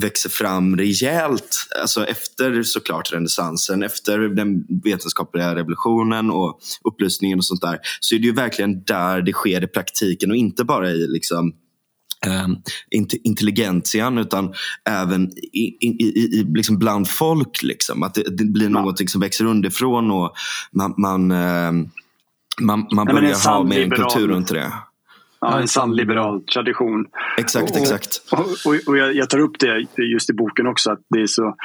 växer 0.00 0.30
fram 0.30 0.76
rejält. 0.76 1.56
Alltså 1.80 2.06
efter 2.06 2.62
såklart 2.62 3.12
renässansen, 3.12 3.82
efter 3.82 4.18
den 4.18 4.64
vetenskapliga 4.84 5.54
revolutionen 5.54 6.30
och 6.30 6.60
upplysningen 6.84 7.38
och 7.38 7.44
sånt 7.44 7.60
där. 7.60 7.78
Så 8.00 8.14
är 8.14 8.18
det 8.18 8.26
ju 8.26 8.32
verkligen 8.32 8.84
där 8.84 9.22
det 9.22 9.32
sker 9.32 9.64
i 9.64 9.66
praktiken 9.66 10.30
och 10.30 10.36
inte 10.36 10.64
bara 10.64 10.90
i 10.90 11.06
liksom 11.06 11.52
eh, 12.26 12.48
intelligentian 13.22 14.18
utan 14.18 14.54
även 14.88 15.38
i, 15.38 15.76
i, 15.80 15.86
i, 15.86 16.44
liksom 16.54 16.78
bland 16.78 17.08
folk. 17.08 17.62
Liksom. 17.62 18.02
Att 18.02 18.14
det, 18.14 18.36
det 18.36 18.44
blir 18.44 18.70
ja. 18.70 18.82
något 18.82 19.10
som 19.10 19.20
växer 19.20 19.44
underifrån 19.44 20.10
och 20.10 20.32
man, 20.72 20.94
man, 20.98 21.30
eh, 21.30 21.72
man, 22.60 22.86
man 22.92 23.06
börjar 23.06 23.48
ha 23.48 23.64
mer 23.64 23.82
en 23.82 23.90
kultur 23.90 24.28
runt 24.28 24.48
det. 24.48 24.72
Ja, 25.44 25.60
en 25.60 25.68
sann 25.68 25.96
liberal 25.96 26.42
tradition. 26.42 27.06
Exakt, 27.38 27.70
och, 27.70 27.76
exakt. 27.76 28.22
Och, 28.32 28.38
och, 28.40 28.80
och 28.86 28.96
jag, 28.96 29.14
jag, 29.14 29.30
tar 29.30 29.38
upp 29.38 29.58
det 29.58 29.86
just 30.02 30.30
i 30.30 30.32
boken 30.32 30.66
också. 30.66 30.90
Att 30.90 31.00
det 31.08 31.20
är 31.20 31.26
så, 31.26 31.56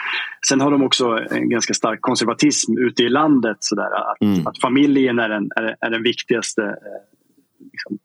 sen 0.48 0.62
har 0.62 0.72
de 0.72 0.84
också 0.84 1.20
en 1.32 1.50
ganska 1.50 1.74
stark 1.74 2.02
konservatism 2.02 2.78
ute 2.78 3.04
i 3.04 3.10
landet. 3.10 3.58
Så 3.60 3.76
där, 3.76 4.12
att, 4.12 4.22
mm. 4.22 4.48
att 4.48 4.62
familjen 4.62 5.20
är 5.20 5.30
den, 5.30 5.50
är, 5.56 5.76
är 5.80 5.90
den 5.90 6.04
viktigaste 6.04 6.62
eh, 6.62 7.68
liksom, 7.72 7.98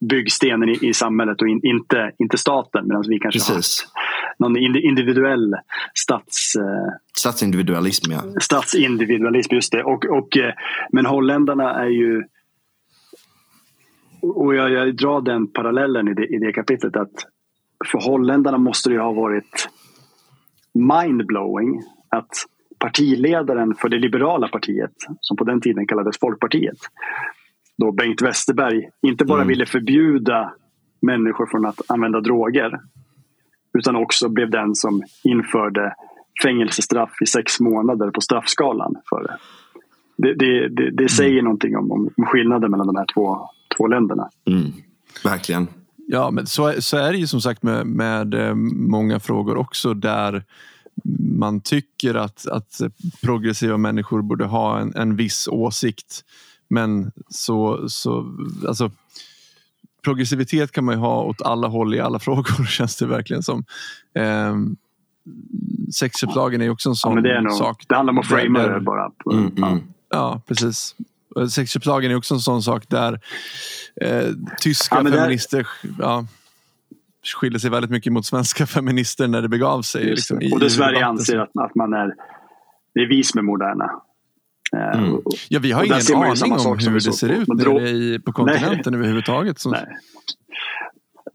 byggstenen 0.00 0.68
i, 0.68 0.78
i 0.88 0.94
samhället 0.94 1.42
och 1.42 1.48
in, 1.48 1.60
inte, 1.62 2.12
inte 2.18 2.38
staten. 2.38 2.88
Medan 2.88 3.04
vi 3.08 3.18
kanske 3.18 3.38
Precis. 3.38 3.86
har 4.38 4.48
någon 4.48 4.56
individuell 4.76 5.54
stats... 5.94 6.54
Eh, 6.56 6.94
Statsindividualism, 7.18 8.12
ja. 8.12 8.22
Statsindividualism, 8.40 9.54
just 9.54 9.72
det. 9.72 9.82
Och, 9.82 10.04
och, 10.04 10.36
eh, 10.36 10.54
men 10.92 11.06
holländarna 11.06 11.74
är 11.74 11.88
ju... 11.88 12.22
Och 14.24 14.54
jag, 14.54 14.70
jag 14.70 14.96
drar 14.96 15.20
den 15.20 15.46
parallellen 15.46 16.08
i 16.08 16.14
det, 16.14 16.26
i 16.26 16.38
det 16.38 16.52
kapitlet 16.52 16.96
att 16.96 17.26
för 17.90 18.10
holländarna 18.10 18.58
måste 18.58 18.90
det 18.90 18.98
ha 18.98 19.12
varit 19.12 19.68
mindblowing 20.74 21.82
att 22.08 22.30
partiledaren 22.78 23.74
för 23.74 23.88
det 23.88 23.98
liberala 23.98 24.48
partiet, 24.48 24.92
som 25.20 25.36
på 25.36 25.44
den 25.44 25.60
tiden 25.60 25.86
kallades 25.86 26.18
Folkpartiet, 26.18 26.78
då 27.78 27.92
Bengt 27.92 28.22
Westerberg 28.22 28.88
inte 29.02 29.24
bara 29.24 29.40
mm. 29.40 29.48
ville 29.48 29.66
förbjuda 29.66 30.52
människor 31.02 31.46
från 31.46 31.66
att 31.66 31.90
använda 31.90 32.20
droger 32.20 32.80
utan 33.78 33.96
också 33.96 34.28
blev 34.28 34.50
den 34.50 34.74
som 34.74 35.02
införde 35.24 35.94
fängelsestraff 36.42 37.22
i 37.22 37.26
sex 37.26 37.60
månader 37.60 38.10
på 38.10 38.20
straffskalan 38.20 38.94
för 39.08 39.22
det. 39.22 39.36
Det, 40.16 40.34
det, 40.34 40.68
det, 40.68 40.90
det 40.90 41.08
säger 41.08 41.32
mm. 41.32 41.44
någonting 41.44 41.76
om, 41.76 41.92
om 41.92 42.26
skillnaden 42.26 42.70
mellan 42.70 42.86
de 42.86 42.96
här 42.96 43.06
två, 43.14 43.48
två 43.76 43.86
länderna. 43.86 44.28
Mm. 44.46 44.72
Verkligen. 45.24 45.68
Ja, 46.06 46.30
men 46.30 46.46
så, 46.46 46.74
så 46.78 46.96
är 46.96 47.12
det 47.12 47.18
ju 47.18 47.26
som 47.26 47.40
sagt 47.40 47.62
med, 47.62 47.86
med 47.86 48.34
eh, 48.34 48.54
många 48.54 49.20
frågor 49.20 49.56
också 49.56 49.94
där 49.94 50.44
man 51.38 51.60
tycker 51.60 52.14
att, 52.14 52.46
att 52.46 52.80
progressiva 53.22 53.76
människor 53.76 54.22
borde 54.22 54.44
ha 54.44 54.78
en, 54.78 54.94
en 54.96 55.16
viss 55.16 55.48
åsikt. 55.48 56.24
Men 56.68 57.12
så, 57.28 57.88
så 57.88 58.36
alltså, 58.68 58.90
progressivitet 60.04 60.72
kan 60.72 60.84
man 60.84 60.94
ju 60.94 61.00
ha 61.00 61.22
åt 61.22 61.42
alla 61.42 61.68
håll 61.68 61.94
i 61.94 62.00
alla 62.00 62.18
frågor 62.28 62.64
känns 62.64 62.96
det 62.96 63.06
verkligen 63.06 63.42
som. 63.42 63.64
Eh, 64.14 64.56
sexköpslagen 65.94 66.62
är 66.62 66.70
också 66.70 66.88
en 66.88 66.94
sån 66.94 67.16
ja, 67.16 67.22
det 67.22 67.36
är 67.36 67.40
nog, 67.40 67.52
sak. 67.52 67.84
Det 67.88 67.94
handlar 67.94 68.12
om 68.12 68.18
att 68.18 68.26
framea 68.26 68.68
det 68.68 68.80
bara. 68.80 69.10
Mm, 69.32 69.56
mm. 69.56 69.80
Ja, 70.10 70.40
precis. 70.46 70.94
Sexköpslagen 71.50 72.10
är 72.10 72.16
också 72.16 72.34
en 72.34 72.40
sån 72.40 72.62
sak 72.62 72.84
där 72.88 73.20
eh, 74.00 74.28
tyska 74.60 74.96
ja, 74.96 75.10
feminister 75.10 75.66
ja, 75.98 76.26
skiljer 77.40 77.58
sig 77.58 77.70
väldigt 77.70 77.90
mycket 77.90 78.12
mot 78.12 78.26
svenska 78.26 78.66
feminister 78.76 79.28
när 79.28 79.42
det 79.42 79.48
begav 79.48 79.82
sig. 79.82 80.04
Liksom, 80.04 80.40
och 80.52 80.60
där 80.60 80.68
Sverige 80.68 81.06
anser 81.06 81.38
att, 81.38 81.50
att 81.54 81.74
man 81.74 81.92
är, 81.92 82.14
det 82.94 83.00
är 83.00 83.08
vi 83.08 83.22
som 83.22 83.38
är 83.38 83.42
moderna. 83.42 83.90
Eh, 84.76 84.98
mm. 84.98 85.20
Ja, 85.48 85.60
vi 85.60 85.72
har 85.72 85.84
ingen 85.84 85.96
aning 86.16 86.52
om 86.52 86.78
hur 86.78 86.94
det 86.94 87.12
ser 87.12 87.28
ut 87.28 87.48
nere 87.48 87.88
i, 87.88 88.18
på 88.18 88.32
kontinenten 88.32 88.92
Nej. 88.92 88.98
överhuvudtaget. 88.98 89.58
Så. 89.58 89.70
Nej. 89.70 89.86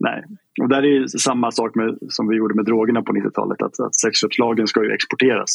Nej. 0.00 0.24
Och 0.62 0.68
där 0.68 0.82
är 0.82 1.06
samma 1.06 1.50
sak 1.50 1.74
med, 1.74 1.98
som 2.08 2.28
vi 2.28 2.36
gjorde 2.36 2.54
med 2.54 2.64
drogerna 2.64 3.02
på 3.02 3.12
90-talet. 3.12 3.62
Att, 3.62 3.80
att 3.80 3.94
sexköpslagen 3.94 4.66
ska 4.66 4.84
ju 4.84 4.92
exporteras. 4.92 5.50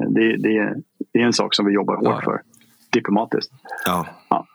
Eh, 0.00 0.10
det, 0.10 0.36
det, 0.36 0.74
det, 1.12 1.20
är 1.20 1.26
en 1.26 1.32
sak 1.32 1.54
som 1.54 1.66
vi 1.66 1.72
jobbar 1.72 1.96
hårt 1.96 2.06
ja. 2.06 2.20
för 2.24 2.40
diplomatiskt. 2.90 3.52
Ja. 3.86 4.06
ja. 4.28 4.46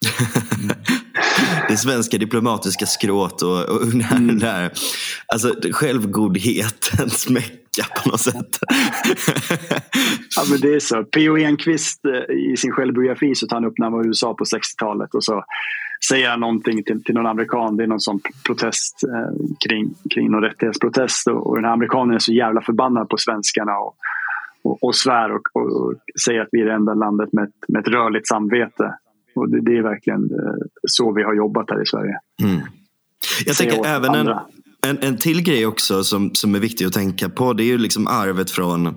det 1.68 1.76
svenska 1.76 2.18
diplomatiska 2.18 2.86
skrået 2.86 3.42
och, 3.42 3.68
och 3.68 3.82
mm. 3.82 4.26
när, 4.26 4.72
alltså 5.32 5.54
självgodhetens 5.72 7.28
mecka 7.28 7.84
på 8.02 8.08
något 8.08 8.20
sätt. 8.20 8.58
ja, 10.36 10.42
men 10.50 10.60
det 10.60 10.74
är 10.74 10.80
så. 10.80 11.04
P.O. 11.04 11.36
Enquist 11.36 12.04
eh, 12.04 12.34
i 12.34 12.56
sin 12.56 12.72
självbiografi 12.72 13.34
så 13.34 13.46
tar 13.46 13.56
han 13.56 13.64
upp 13.64 13.78
när 13.78 13.86
han 13.86 13.92
var 13.92 14.04
i 14.04 14.06
USA 14.06 14.34
på 14.34 14.44
60-talet 14.44 15.14
och 15.14 15.24
så 15.24 15.44
säger 16.08 16.30
han 16.30 16.40
någonting 16.40 16.84
till, 16.84 17.04
till 17.04 17.14
någon 17.14 17.26
amerikan. 17.26 17.76
Det 17.76 17.82
är 17.82 17.86
någon 17.86 18.00
sån 18.00 18.20
protest 18.46 19.02
eh, 19.02 19.46
kring, 19.68 19.94
kring 20.14 20.30
någon 20.30 20.42
rättighetsprotest 20.42 21.26
och, 21.26 21.46
och 21.46 21.56
den 21.56 21.64
här 21.64 21.72
amerikanen 21.72 22.14
är 22.14 22.18
så 22.18 22.32
jävla 22.32 22.60
förbannad 22.60 23.08
på 23.08 23.16
svenskarna 23.16 23.78
och, 23.78 23.96
och, 24.62 24.84
och 24.84 24.94
svär 24.94 25.32
och, 25.32 25.42
och, 25.52 25.86
och, 25.86 25.94
säger 26.24 26.40
att 26.40 26.48
vi 26.52 26.60
är 26.60 26.66
det 26.66 26.72
enda 26.72 26.94
landet 26.94 27.32
med 27.32 27.44
ett, 27.44 27.68
med 27.68 27.80
ett 27.80 27.88
rörligt 27.88 28.28
samvete. 28.28 28.94
Och 29.34 29.50
det, 29.50 29.60
det 29.60 29.78
är 29.78 29.82
verkligen 29.82 30.22
eh, 30.22 30.66
så 30.88 31.12
vi 31.12 31.22
har 31.22 31.34
jobbat 31.34 31.70
här 31.70 31.82
i 31.82 31.86
Sverige. 31.86 32.18
Mm. 32.42 32.60
Jag 33.46 33.56
tänker 33.56 33.86
även 33.86 34.14
en, 34.14 34.28
en, 34.86 34.98
en 35.00 35.16
till 35.16 35.42
grej 35.42 35.66
också 35.66 36.04
som, 36.04 36.34
som 36.34 36.54
är 36.54 36.58
viktig 36.58 36.84
att 36.84 36.92
tänka 36.92 37.28
på. 37.28 37.52
Det 37.52 37.62
är 37.62 37.66
ju 37.66 37.78
liksom 37.78 38.06
arvet 38.06 38.50
från 38.50 38.94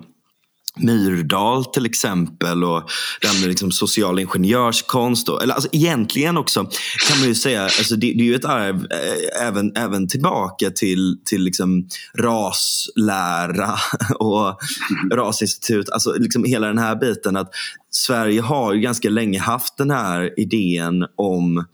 Myrdal 0.76 1.64
till 1.64 1.86
exempel 1.86 2.64
och 2.64 2.90
det 3.20 3.26
här 3.26 3.40
med 3.40 3.48
liksom 3.48 3.70
social 3.70 4.18
ingenjörskonst. 4.18 5.28
Och, 5.28 5.42
eller 5.42 5.54
alltså 5.54 5.68
egentligen 5.72 6.36
också 6.36 6.64
kan 7.08 7.18
man 7.18 7.28
ju 7.28 7.34
säga, 7.34 7.62
alltså 7.62 7.96
det, 7.96 8.12
det 8.12 8.20
är 8.22 8.26
ju 8.26 8.34
ett 8.34 8.44
arv 8.44 8.86
äh, 8.90 9.46
även, 9.46 9.76
även 9.76 10.08
tillbaka 10.08 10.70
till, 10.70 11.18
till 11.24 11.42
liksom 11.42 11.88
raslära 12.18 13.74
och 14.18 14.58
rasinstitut. 15.12 15.90
Alltså 15.90 16.12
liksom 16.12 16.44
hela 16.44 16.66
den 16.66 16.78
här 16.78 16.96
biten 16.96 17.36
att 17.36 17.50
Sverige 17.90 18.40
har 18.40 18.74
ju 18.74 18.80
ganska 18.80 19.10
länge 19.10 19.40
haft 19.40 19.76
den 19.76 19.90
här 19.90 20.40
idén 20.40 21.06
om 21.16 21.64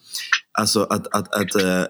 Alltså 0.52 0.82
att, 0.82 1.06
att, 1.14 1.34
att, 1.34 1.54
äh, 1.54 1.84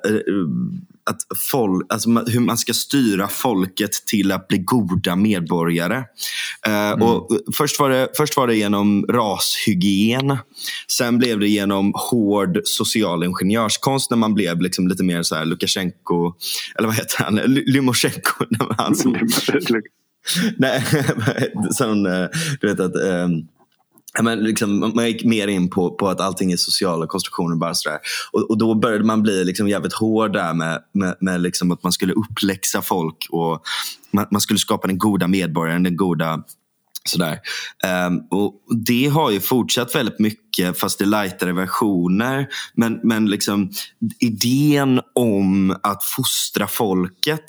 att 1.11 1.20
folk, 1.50 1.86
alltså 1.88 2.11
hur 2.11 2.40
man 2.40 2.58
ska 2.58 2.72
styra 2.72 3.28
folket 3.28 4.06
till 4.06 4.32
att 4.32 4.48
bli 4.48 4.58
goda 4.58 5.16
medborgare. 5.16 6.04
Mm. 6.66 7.02
och 7.02 7.28
först, 7.54 7.80
var 7.80 7.90
det, 7.90 8.08
först 8.16 8.36
var 8.36 8.46
det 8.46 8.56
genom 8.56 9.06
rashygien. 9.06 10.38
Sen 10.88 11.18
blev 11.18 11.40
det 11.40 11.48
genom 11.48 11.92
hård 11.94 12.61
social 12.64 13.24
ingenjörskonst 13.24 14.11
när 14.11 14.16
man 14.16 14.34
blev 14.34 14.61
liksom 14.61 14.88
lite 14.88 15.04
mer 15.04 15.22
så 15.22 15.34
här 15.34 15.44
Lukasjenko, 15.44 16.32
eller 16.78 16.88
vad 16.88 16.96
heter 16.96 17.24
han, 17.24 17.34
Lymosjenko. 17.44 18.44
Nej, 20.56 20.84
sån, 21.70 22.02
du 22.61 22.68
vet 22.68 22.80
att 22.80 22.94
um, 22.94 23.48
men 24.22 24.38
liksom, 24.40 24.92
man 24.94 25.06
gick 25.06 25.24
mer 25.24 25.48
in 25.48 25.70
på, 25.70 25.90
på 25.90 26.08
att 26.08 26.20
allting 26.20 26.52
är 26.52 26.56
sociala 26.56 27.06
konstruktioner. 27.06 27.56
Bara 27.56 27.74
sådär. 27.74 27.98
Och, 28.32 28.50
och 28.50 28.58
då 28.58 28.74
började 28.74 29.04
man 29.04 29.22
bli 29.22 29.44
liksom 29.44 29.68
jävligt 29.68 29.92
hård 29.92 30.32
där 30.32 30.54
med, 30.54 30.82
med, 30.92 31.16
med 31.20 31.40
liksom 31.40 31.72
att 31.72 31.82
man 31.82 31.92
skulle 31.92 32.12
uppläxa 32.12 32.82
folk. 32.82 33.26
och 33.30 33.62
man, 34.11 34.26
man, 34.30 34.40
skulle 34.40 34.58
skapa 34.58 34.86
den 34.86 34.98
goda 34.98 35.28
medborgaren, 35.28 35.82
den 35.82 35.96
goda 35.96 36.42
Sådär. 37.04 37.38
Um, 38.06 38.26
och 38.30 38.54
det 38.86 39.06
har 39.06 39.30
ju 39.30 39.40
fortsatt 39.40 39.94
väldigt 39.94 40.18
mycket, 40.18 40.78
fast 40.78 41.00
i 41.00 41.04
lightare 41.04 41.52
versioner. 41.52 42.48
Men, 42.74 43.00
men 43.02 43.26
liksom, 43.26 43.70
idén 44.18 45.00
om 45.14 45.76
att 45.82 46.04
fostra 46.04 46.66
folket 46.66 47.44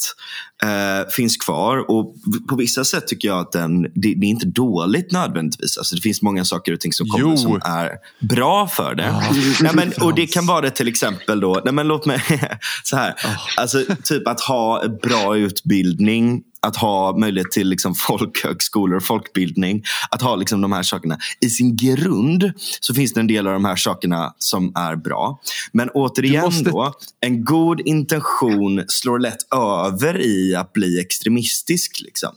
uh, 0.66 1.10
finns 1.10 1.38
kvar. 1.38 1.92
Och 1.92 2.16
På 2.50 2.56
vissa 2.56 2.84
sätt 2.84 3.08
tycker 3.08 3.28
jag 3.28 3.40
att 3.40 3.52
den, 3.52 3.82
det, 3.82 3.90
det, 3.96 4.26
är 4.26 4.30
inte 4.30 4.46
dåligt 4.46 5.12
nödvändigtvis. 5.12 5.78
Alltså, 5.78 5.96
det 5.96 6.02
finns 6.02 6.22
många 6.22 6.46
saker 6.46 6.74
och 6.74 6.80
ting 6.80 6.94
som 6.94 7.08
kommer 7.08 7.30
jo. 7.30 7.38
som 7.38 7.62
är 7.66 7.90
bra 8.20 8.68
för 8.68 8.96
det. 8.96 9.04
Ja, 9.04 9.24
nej, 9.62 9.72
men, 9.74 9.94
och 10.02 10.16
Det 10.16 10.28
kan 10.28 10.46
vara 10.46 10.62
det 10.62 10.72
till 10.72 10.88
exempel 10.88 11.40
då, 11.40 11.62
nej, 11.66 11.74
men 11.74 11.88
låt 11.88 12.06
mig, 12.06 12.22
så 12.84 12.96
här. 12.96 13.12
Oh. 13.12 13.38
Alltså, 13.58 13.86
typ 14.04 14.28
att 14.28 14.42
ha 14.42 14.84
bra 15.02 15.38
utbildning 15.38 16.44
att 16.62 16.76
ha 16.76 17.18
möjlighet 17.18 17.52
till 17.52 17.70
liksom 17.70 17.96
folkhögskolor 17.96 18.98
och 18.98 19.04
folkbildning. 19.04 19.84
Att 20.12 20.22
ha 20.22 20.36
liksom 20.36 20.62
de 20.62 20.72
här 20.72 20.84
sakerna. 20.84 21.18
I 21.40 21.50
sin 21.50 21.76
grund 21.76 22.52
så 22.80 22.94
finns 22.94 23.14
det 23.14 23.20
en 23.20 23.28
del 23.28 23.48
av 23.48 23.54
de 23.54 23.66
här 23.66 23.76
sakerna 23.76 24.34
som 24.38 24.74
är 24.76 24.96
bra. 24.96 25.40
Men 25.72 25.90
återigen 25.90 26.46
måste... 26.46 26.70
då, 26.70 26.94
en 27.20 27.46
god 27.46 27.80
intention 27.80 28.84
slår 28.88 29.20
lätt 29.20 29.54
över 29.54 30.22
i 30.22 30.51
att 30.60 30.74
bli 30.74 31.00
extremistisk. 31.00 32.02
Liksom. 32.02 32.36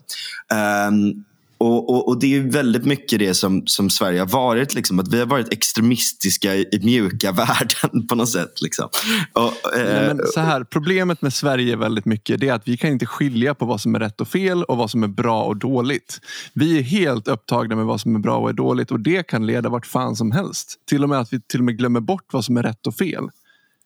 Um, 0.88 1.24
och, 1.58 1.90
och, 1.90 2.08
och, 2.08 2.20
Det 2.20 2.36
är 2.36 2.40
väldigt 2.40 2.84
mycket 2.84 3.18
det 3.18 3.34
som, 3.34 3.66
som 3.66 3.90
Sverige 3.90 4.20
har 4.20 4.26
varit. 4.26 4.74
Liksom, 4.74 4.98
att 4.98 5.08
Vi 5.08 5.18
har 5.18 5.26
varit 5.26 5.52
extremistiska 5.52 6.54
i, 6.54 6.68
i 6.72 6.78
mjuka 6.84 7.32
världen 7.32 8.06
på 8.06 8.14
något 8.14 8.28
sätt. 8.28 8.62
Liksom. 8.62 8.88
Och, 9.32 9.76
eh, 9.76 10.14
Nej, 10.14 10.26
så 10.34 10.40
här, 10.40 10.64
problemet 10.64 11.22
med 11.22 11.34
Sverige 11.34 11.76
väldigt 11.76 12.04
mycket 12.04 12.40
det 12.40 12.48
är 12.48 12.52
att 12.52 12.68
vi 12.68 12.76
kan 12.76 12.90
inte 12.90 13.06
skilja 13.06 13.54
på 13.54 13.66
vad 13.66 13.80
som 13.80 13.94
är 13.94 13.98
rätt 13.98 14.20
och 14.20 14.28
fel 14.28 14.64
och 14.64 14.76
vad 14.76 14.90
som 14.90 15.02
är 15.02 15.08
bra 15.08 15.42
och 15.42 15.56
dåligt. 15.56 16.20
Vi 16.52 16.78
är 16.78 16.82
helt 16.82 17.28
upptagna 17.28 17.76
med 17.76 17.86
vad 17.86 18.00
som 18.00 18.14
är 18.14 18.20
bra 18.20 18.36
och 18.36 18.48
är 18.48 18.52
dåligt 18.52 18.90
och 18.90 19.00
det 19.00 19.26
kan 19.26 19.46
leda 19.46 19.68
vart 19.68 19.86
fan 19.86 20.16
som 20.16 20.32
helst. 20.32 20.74
Till 20.88 21.02
och 21.02 21.08
med 21.08 21.18
att 21.18 21.32
vi 21.32 21.40
till 21.40 21.60
och 21.60 21.64
med 21.64 21.78
glömmer 21.78 22.00
bort 22.00 22.32
vad 22.32 22.44
som 22.44 22.56
är 22.56 22.62
rätt 22.62 22.86
och 22.86 22.94
fel. 22.94 23.28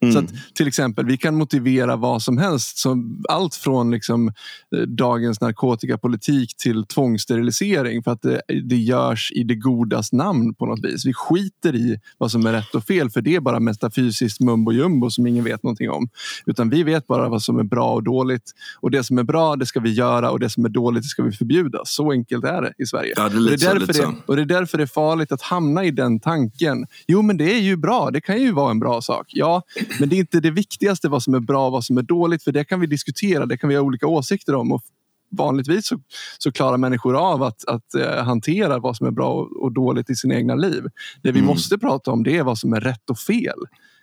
Mm. 0.03 0.13
Så 0.13 0.19
att, 0.19 0.55
till 0.55 0.69
exempel, 0.69 1.07
vi 1.07 1.17
kan 1.17 1.35
motivera 1.35 1.97
vad 1.97 2.23
som 2.23 2.39
helst. 2.39 2.79
Som 2.79 3.25
allt 3.29 3.55
från 3.55 3.91
liksom, 3.91 4.29
eh, 4.77 4.81
dagens 4.81 5.41
narkotikapolitik 5.41 6.57
till 6.57 6.87
tvångssterilisering 6.87 8.03
för 8.03 8.11
att 8.11 8.23
det, 8.23 8.43
det 8.65 8.77
görs 8.77 9.33
i 9.35 9.45
det 9.45 9.55
godas 9.55 10.13
namn 10.13 10.55
på 10.55 10.67
något 10.67 10.85
vis. 10.85 11.07
Vi 11.07 11.13
skiter 11.13 11.75
i 11.75 12.01
vad 12.19 12.31
som 12.31 12.47
är 12.47 12.53
rätt 12.53 12.75
och 12.75 12.85
fel 12.85 13.11
för 13.11 13.21
det 13.21 13.35
är 13.35 13.41
bara 13.41 13.61
metafysiskt 13.61 14.41
mumbo 14.41 14.73
jumbo 14.73 15.11
som 15.11 15.27
ingen 15.27 15.45
vet 15.45 15.63
någonting 15.63 15.91
om. 15.91 16.09
Utan 16.47 16.71
vi 16.71 16.83
vet 16.83 17.07
bara 17.07 17.29
vad 17.29 17.43
som 17.43 17.59
är 17.59 17.65
bra 17.65 17.95
och 17.95 18.03
dåligt. 18.03 18.53
Och 18.81 18.91
det 18.91 19.05
som 19.05 19.19
är 19.19 19.23
bra 19.23 19.57
det 19.57 19.67
ska 19.67 19.81
vi 19.81 19.93
göra 19.93 20.31
och 20.31 20.41
det 20.41 20.51
som 20.51 20.65
är 20.65 20.69
dåligt 20.69 21.03
det 21.03 21.09
ska 21.09 21.23
vi 21.23 21.33
förbjuda. 21.33 21.79
Så 21.85 22.13
enkelt 22.13 22.45
är 22.45 22.63
det 22.63 22.73
i 22.79 22.87
Sverige. 22.87 23.13
Ja, 23.17 23.29
det 23.29 23.37
är, 23.37 23.39
och, 23.39 23.45
det 23.45 23.67
är 23.67 23.75
därför 23.75 23.93
det, 23.93 24.15
och 24.27 24.37
det 24.37 24.43
är 24.43 24.47
därför 24.47 24.79
det 24.79 24.85
är 24.85 24.87
farligt 24.87 25.33
att 25.33 25.43
hamna 25.43 25.85
i 25.85 25.91
den 25.91 26.21
tanken. 26.21 26.87
Jo 27.07 27.23
men 27.23 27.37
det 27.37 27.55
är 27.55 27.61
ju 27.61 27.77
bra, 27.77 28.11
det 28.11 28.21
kan 28.21 28.43
ju 28.43 28.53
vara 28.53 28.71
en 28.71 28.81
bra 28.81 29.01
sak. 29.01 29.27
Ja, 29.29 29.63
men 30.01 30.09
det 30.09 30.17
är 30.17 30.19
inte 30.19 30.41
det 30.41 30.51
viktigaste 30.51 31.09
vad 31.09 31.23
som 31.23 31.35
är 31.35 31.41
bra 31.41 31.67
och 31.67 31.73
vad 31.73 31.85
som 31.85 31.99
är 31.99 32.03
dåligt. 32.03 32.45
För 32.45 32.53
det 32.53 32.65
kan 32.65 32.81
vi 32.81 32.87
diskutera, 32.87 33.47
det 33.47 33.59
kan 33.59 33.69
vi 33.69 33.77
ha 33.77 33.83
olika 33.83 34.07
åsikter 34.07 34.55
om. 34.55 34.73
Och 34.73 34.83
vanligtvis 35.31 35.87
så, 35.87 36.01
så 36.39 36.53
klarar 36.53 36.77
människor 36.77 37.17
av 37.17 37.43
att, 37.43 37.69
att 37.69 37.95
uh, 37.97 38.25
hantera 38.25 38.79
vad 38.79 38.97
som 38.97 39.07
är 39.07 39.11
bra 39.11 39.29
och, 39.29 39.63
och, 39.63 39.73
dåligt 39.73 40.11
i 40.11 40.17
sina 40.17 40.35
egna 40.35 40.55
liv. 40.55 40.83
Det 41.23 41.33
vi 41.33 41.39
mm. 41.39 41.47
måste 41.47 41.79
prata 41.79 42.11
om 42.11 42.23
det 42.23 42.37
är 42.37 42.43
vad 42.43 42.59
som 42.59 42.73
är 42.73 42.81
rätt 42.81 43.11
och 43.11 43.19
fel 43.19 43.59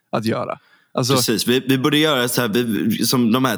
att 0.09 0.25
göra. 0.25 0.59
Alltså... 0.97 1.15
Precis, 1.15 1.47
vi, 1.47 1.63
vi 1.67 1.77
borde 1.77 1.97
göra 1.97 2.27
så 2.27 2.41
här, 2.41 2.47
vi, 2.47 3.05
som 3.05 3.31
de 3.31 3.45
här 3.45 3.57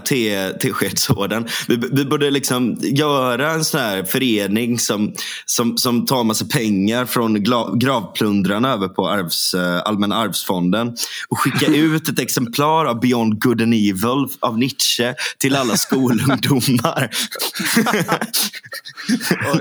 teskedsorden. 0.59 1.47
Vi, 1.67 1.79
vi 1.91 2.05
borde 2.05 2.31
liksom 2.31 2.77
göra 2.81 3.51
en 3.51 3.65
sån 3.65 3.79
här 3.79 4.03
förening 4.03 4.79
som, 4.79 5.13
som, 5.45 5.77
som 5.77 6.05
tar 6.05 6.23
massa 6.23 6.45
pengar 6.45 7.05
från 7.05 7.43
gravplundrarna 7.79 8.73
över 8.73 8.87
på 8.87 9.09
arvs, 9.09 9.53
uh, 9.53 9.81
Allmänna 9.85 10.15
arvsfonden 10.15 10.95
och 11.29 11.39
skicka 11.39 11.65
ut 11.75 12.09
ett 12.09 12.19
exemplar 12.19 12.85
av 12.85 12.99
Beyond 12.99 13.41
Good 13.41 13.61
and 13.61 13.73
Evil 13.73 14.27
av 14.39 14.57
Nietzsche 14.57 15.13
till 15.37 15.55
alla 15.55 15.77
skolungdomar. 15.77 17.09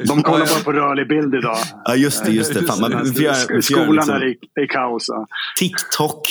de 0.06 0.22
kollar 0.22 0.46
bara 0.46 0.60
på 0.64 0.72
rörlig 0.72 1.08
bild 1.08 1.34
idag. 1.34 1.58
Ja, 1.84 1.94
just 1.94 2.24
det. 2.24 2.32
Just 2.32 2.54
det. 2.54 2.62
Fan, 2.62 2.80
man, 2.80 3.12
vi 3.16 3.22
gör, 3.22 3.60
Skolan 3.60 3.94
liksom, 3.94 4.14
är 4.14 4.26
i, 4.26 4.64
i 4.64 4.66
kaos. 4.66 5.10
TikTok 5.58 6.28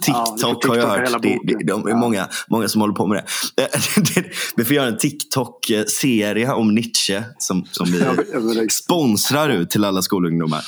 TikTok, 0.00 0.64
ja, 0.64 0.70
har 0.70 0.76
jag 0.76 0.86
hört. 0.86 1.22
Det, 1.22 1.38
det, 1.44 1.64
de 1.64 1.86
är 1.86 1.94
många, 1.94 2.28
många 2.48 2.68
som 2.68 2.80
håller 2.80 2.94
på 2.94 3.06
med 3.06 3.24
det. 3.56 3.68
vi 4.56 4.64
får 4.64 4.76
göra 4.76 4.86
en 4.86 4.98
TikTok-serie 4.98 6.52
om 6.52 6.74
Nietzsche 6.74 7.22
som, 7.38 7.64
som 7.64 7.86
vi 7.86 8.68
sponsrar 8.68 9.48
ut 9.48 9.70
till 9.70 9.84
alla 9.84 10.02
skolungdomar. 10.02 10.60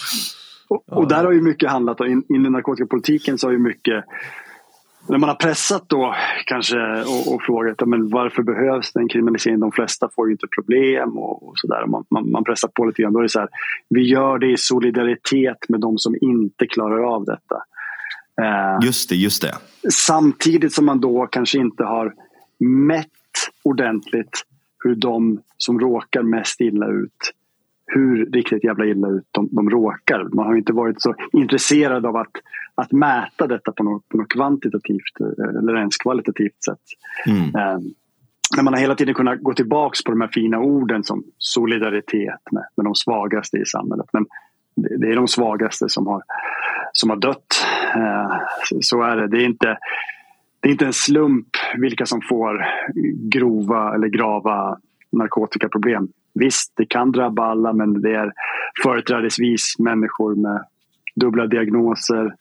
Och, 0.68 0.84
och 0.86 1.08
där 1.08 1.24
har 1.24 1.32
ju 1.32 1.42
mycket 1.42 1.70
handlat 1.70 2.00
om, 2.00 2.06
in, 2.06 2.24
in 2.28 2.46
i 2.46 2.50
narkotikapolitiken 2.50 3.38
så 3.38 3.46
har 3.46 3.52
ju 3.52 3.58
mycket 3.58 4.04
när 5.08 5.18
man 5.18 5.28
har 5.28 5.36
pressat 5.36 5.88
då 5.88 6.14
kanske 6.46 6.76
och, 7.02 7.34
och 7.34 7.42
frågat 7.42 7.88
men 7.88 8.08
varför 8.08 8.42
behövs 8.42 8.92
det 8.92 9.00
en 9.00 9.08
kriminalisering? 9.08 9.60
De 9.60 9.72
flesta 9.72 10.08
får 10.14 10.26
ju 10.26 10.32
inte 10.32 10.46
problem 10.46 11.18
och, 11.18 11.48
och 11.48 11.52
sådär. 11.58 11.86
Man, 11.86 12.04
man, 12.10 12.30
man, 12.30 12.44
pressar 12.44 12.68
på 12.68 12.84
lite 12.84 13.02
grann. 13.02 13.12
Då 13.12 13.18
är 13.18 13.22
det 13.22 13.28
så 13.28 13.40
här, 13.40 13.48
vi 13.88 14.02
gör 14.02 14.38
det 14.38 14.50
i 14.52 14.56
solidaritet 14.56 15.68
med 15.68 15.80
de 15.80 15.98
som 15.98 16.16
inte 16.20 16.66
klarar 16.66 17.14
av 17.14 17.24
detta. 17.24 17.62
Eh, 18.40 18.86
just 18.86 19.08
det, 19.08 19.16
just 19.16 19.42
det. 19.42 19.54
Samtidigt 19.90 20.72
som 20.72 20.86
man 20.86 21.00
då 21.00 21.26
kanske 21.26 21.58
inte 21.58 21.84
har 21.84 22.14
mätt 22.58 23.08
ordentligt 23.62 24.44
hur 24.84 24.94
de 24.94 25.40
som 25.56 25.80
råkar 25.80 26.22
mest 26.22 26.60
illa 26.60 26.86
ut 26.86 27.32
hur 27.86 28.26
riktigt 28.26 28.64
jävla 28.64 28.86
illa 28.86 29.08
ut 29.08 29.28
de, 29.30 29.48
de 29.52 29.70
råkar. 29.70 30.28
Man 30.34 30.46
har 30.46 30.56
inte 30.56 30.72
varit 30.72 31.02
så 31.02 31.14
intresserad 31.32 32.06
av 32.06 32.16
att, 32.16 32.32
att 32.74 32.92
mäta 32.92 33.46
detta 33.46 33.72
på 33.72 33.82
något, 33.82 34.08
på 34.08 34.16
något 34.16 34.28
kvantitativt 34.28 35.20
eh, 35.20 35.58
eller 35.58 35.76
ens 35.76 35.96
kvalitativt 35.96 36.64
sätt. 36.64 36.78
Mm. 37.26 37.42
Eh, 37.42 37.80
men 38.56 38.64
man 38.64 38.74
har 38.74 38.80
hela 38.80 38.94
tiden 38.94 39.14
kunnat 39.14 39.40
gå 39.40 39.54
tillbaka 39.54 39.96
på 40.06 40.10
de 40.10 40.20
här 40.20 40.30
fina 40.32 40.58
orden 40.58 41.04
som 41.04 41.24
solidaritet 41.38 42.40
med, 42.52 42.64
med 42.76 42.86
de 42.86 42.94
svagaste 42.94 43.56
i 43.56 43.64
samhället. 43.64 44.06
Men 44.12 44.26
det, 44.76 44.96
det 44.96 45.12
är 45.12 45.16
de 45.16 45.28
svagaste 45.28 45.88
som 45.88 46.06
har, 46.06 46.22
som 46.92 47.10
har 47.10 47.16
dött 47.16 47.64
Eh, 47.94 48.40
så 48.80 49.02
är 49.02 49.16
det. 49.16 49.28
Det 49.28 49.42
är 49.42 49.46
inte, 49.46 49.78
det 50.60 50.68
är 50.68 50.72
inte 50.72 50.86
en 50.86 50.92
slump 50.92 51.48
vilka 51.78 52.06
som 52.06 52.20
får 52.28 52.66
grova 53.30 53.94
eller 53.94 54.08
grava 54.08 54.78
narkotikaproblem. 55.12 56.08
Visst, 56.34 56.72
det 56.76 56.86
kan 56.86 57.12
drabba 57.12 57.44
alla 57.44 57.72
men 57.72 58.02
det 58.02 58.14
är 58.14 58.32
företrädesvis 58.82 59.74
människor 59.78 60.34
med 60.34 60.64
dubbla 61.14 61.46
diagnoser, 61.46 62.20
mm. 62.20 62.34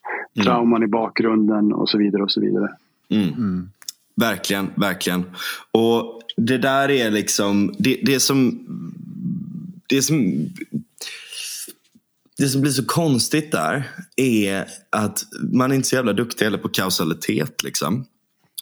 trauman 0.43 0.84
i 0.84 0.88
bakgrunden 0.88 1.74
och 1.74 1.89
så 1.89 1.97
vidare. 1.97 2.24
och 2.24 2.32
så 2.32 2.41
vidare. 2.41 2.70
Mm. 3.10 3.30
Mm. 3.30 3.70
Verkligen, 4.16 4.70
verkligen. 4.76 5.24
Och 5.72 6.22
det 6.38 6.58
där 6.58 6.89
är 6.91 7.12
liksom, 7.12 7.74
det, 7.80 8.00
det 8.04 8.20
som 8.20 8.60
det 9.89 10.02
som 10.02 10.50
det 12.40 12.50
som 12.50 12.62
blir 12.62 12.72
så 12.72 12.86
konstigt 12.86 13.52
där 13.52 13.92
är 14.16 14.66
att 14.90 15.24
man 15.54 15.72
är 15.72 15.76
inte 15.76 15.88
så 15.88 15.96
jävla 15.96 16.14
duktig 16.14 16.46
heller 16.46 16.58
på 16.58 16.70
kausalitet. 16.70 17.64
Liksom. 17.64 18.06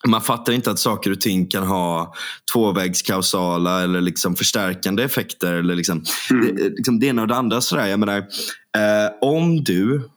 Man 0.07 0.21
fattar 0.21 0.53
inte 0.53 0.71
att 0.71 0.79
saker 0.79 1.11
och 1.11 1.21
ting 1.21 1.47
kan 1.47 1.67
ha 1.67 2.13
tvåvägskausala 2.53 3.83
eller 3.83 4.01
liksom 4.01 4.35
förstärkande 4.35 5.03
effekter. 5.03 5.53
Eller 5.53 5.75
liksom, 5.75 6.03
mm. 6.31 6.55
det, 6.55 6.69
liksom 6.69 6.99
det 6.99 7.07
ena 7.07 7.21
och 7.21 7.27
det 7.27 7.35
andra. 7.35 7.61
Sådär. 7.61 7.87
Jag 7.87 7.99
menar, 7.99 8.17
eh, 8.17 9.11
om 9.21 9.63
du 9.63 10.09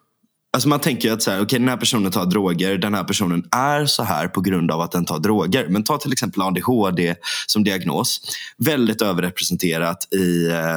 Alltså 0.52 0.68
man 0.68 0.80
tänker 0.80 1.12
att 1.12 1.22
så 1.22 1.30
här, 1.30 1.42
okay, 1.42 1.58
den 1.58 1.68
här 1.68 1.76
personen 1.76 2.12
tar 2.12 2.26
droger. 2.26 2.78
Den 2.78 2.94
här 2.94 3.04
personen 3.04 3.44
är 3.50 3.86
så 3.86 4.02
här 4.02 4.28
på 4.28 4.40
grund 4.40 4.70
av 4.70 4.80
att 4.80 4.92
den 4.92 5.04
tar 5.04 5.18
droger. 5.18 5.68
Men 5.68 5.84
ta 5.84 5.98
till 5.98 6.12
exempel 6.12 6.42
ADHD 6.42 7.14
som 7.46 7.64
diagnos. 7.64 8.20
Väldigt 8.58 9.02
överrepresenterat 9.02 10.14
i, 10.14 10.46
eh, 10.46 10.76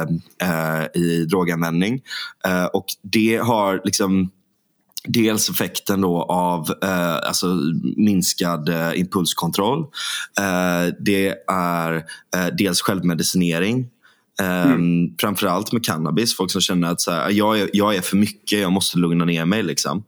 eh, 0.50 0.86
i 0.94 1.24
droganvändning. 1.24 2.00
Eh, 2.46 2.64
och 2.64 2.86
det 3.02 3.36
har 3.36 3.80
liksom 3.84 4.30
Dels 5.08 5.50
effekten 5.50 6.00
då 6.00 6.22
av 6.22 6.74
eh, 6.82 7.14
alltså 7.14 7.46
minskad 7.96 8.68
eh, 8.68 9.00
impulskontroll. 9.00 9.80
Eh, 10.40 10.94
det 11.00 11.34
är 11.48 11.94
eh, 12.36 12.46
dels 12.58 12.80
självmedicinering. 12.80 13.88
Mm. 14.42 14.72
Um, 14.72 15.14
Framförallt 15.20 15.72
med 15.72 15.84
cannabis. 15.84 16.36
Folk 16.36 16.50
som 16.50 16.60
känner 16.60 16.90
att 16.90 17.00
så 17.00 17.10
här, 17.10 17.30
jag, 17.30 17.60
är, 17.60 17.70
jag 17.72 17.96
är 17.96 18.00
för 18.00 18.16
mycket, 18.16 18.60
jag 18.60 18.72
måste 18.72 18.98
lugna 18.98 19.24
ner 19.24 19.44
mig. 19.44 19.62
Liksom. 19.62 20.04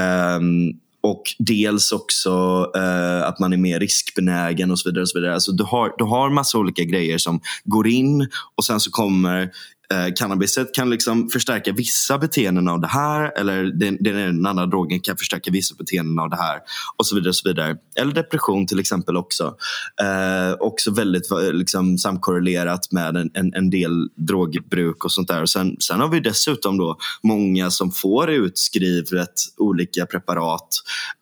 Um, 0.00 0.72
och 1.02 1.22
dels 1.38 1.92
också 1.92 2.30
uh, 2.76 3.22
att 3.22 3.38
man 3.38 3.52
är 3.52 3.56
mer 3.56 3.80
riskbenägen 3.80 4.70
och 4.70 4.78
så 4.78 4.88
vidare. 4.88 5.02
Och 5.02 5.08
så 5.08 5.18
vidare. 5.18 5.34
Alltså, 5.34 5.52
du, 5.52 5.64
har, 5.64 5.92
du 5.98 6.04
har 6.04 6.30
massa 6.30 6.58
olika 6.58 6.84
grejer 6.84 7.18
som 7.18 7.40
går 7.64 7.88
in 7.88 8.28
och 8.54 8.64
sen 8.64 8.80
så 8.80 8.90
kommer 8.90 9.50
eh, 9.92 10.14
cannabiset 10.16 10.74
kan 10.74 10.90
liksom 10.90 11.28
förstärka 11.28 11.72
vissa 11.72 12.18
beteenden 12.18 12.68
av 12.68 12.80
det 12.80 12.86
här 12.86 13.38
eller 13.38 13.64
den, 13.64 13.96
den 14.00 14.46
andra 14.46 14.66
drogen 14.66 15.00
kan 15.00 15.16
förstärka 15.16 15.50
vissa 15.50 15.74
beteenden 15.74 16.18
av 16.18 16.30
det 16.30 16.36
här 16.36 16.60
och 16.96 17.06
så 17.06 17.14
vidare. 17.14 17.28
Och 17.28 17.36
så 17.36 17.48
vidare. 17.48 17.76
Eller 17.96 18.12
depression 18.12 18.66
till 18.66 18.80
exempel 18.80 19.16
också. 19.16 19.56
Eh, 20.02 20.52
också 20.60 20.90
väldigt 20.90 21.30
eh, 21.30 21.52
liksom, 21.52 21.98
samkorrelerat 21.98 22.92
med 22.92 23.16
en, 23.16 23.30
en, 23.34 23.54
en, 23.54 23.70
del 23.70 24.08
drogbruk 24.14 25.04
och 25.04 25.12
sånt 25.12 25.28
där. 25.28 25.42
Och 25.42 25.50
sen, 25.50 25.76
sen 25.80 26.00
har 26.00 26.08
vi 26.08 26.20
dessutom 26.20 26.78
då 26.78 26.96
många 27.22 27.70
som 27.70 27.92
får 27.92 28.30
utskrivet 28.30 29.34
olika 29.56 30.06
preparat 30.06 30.68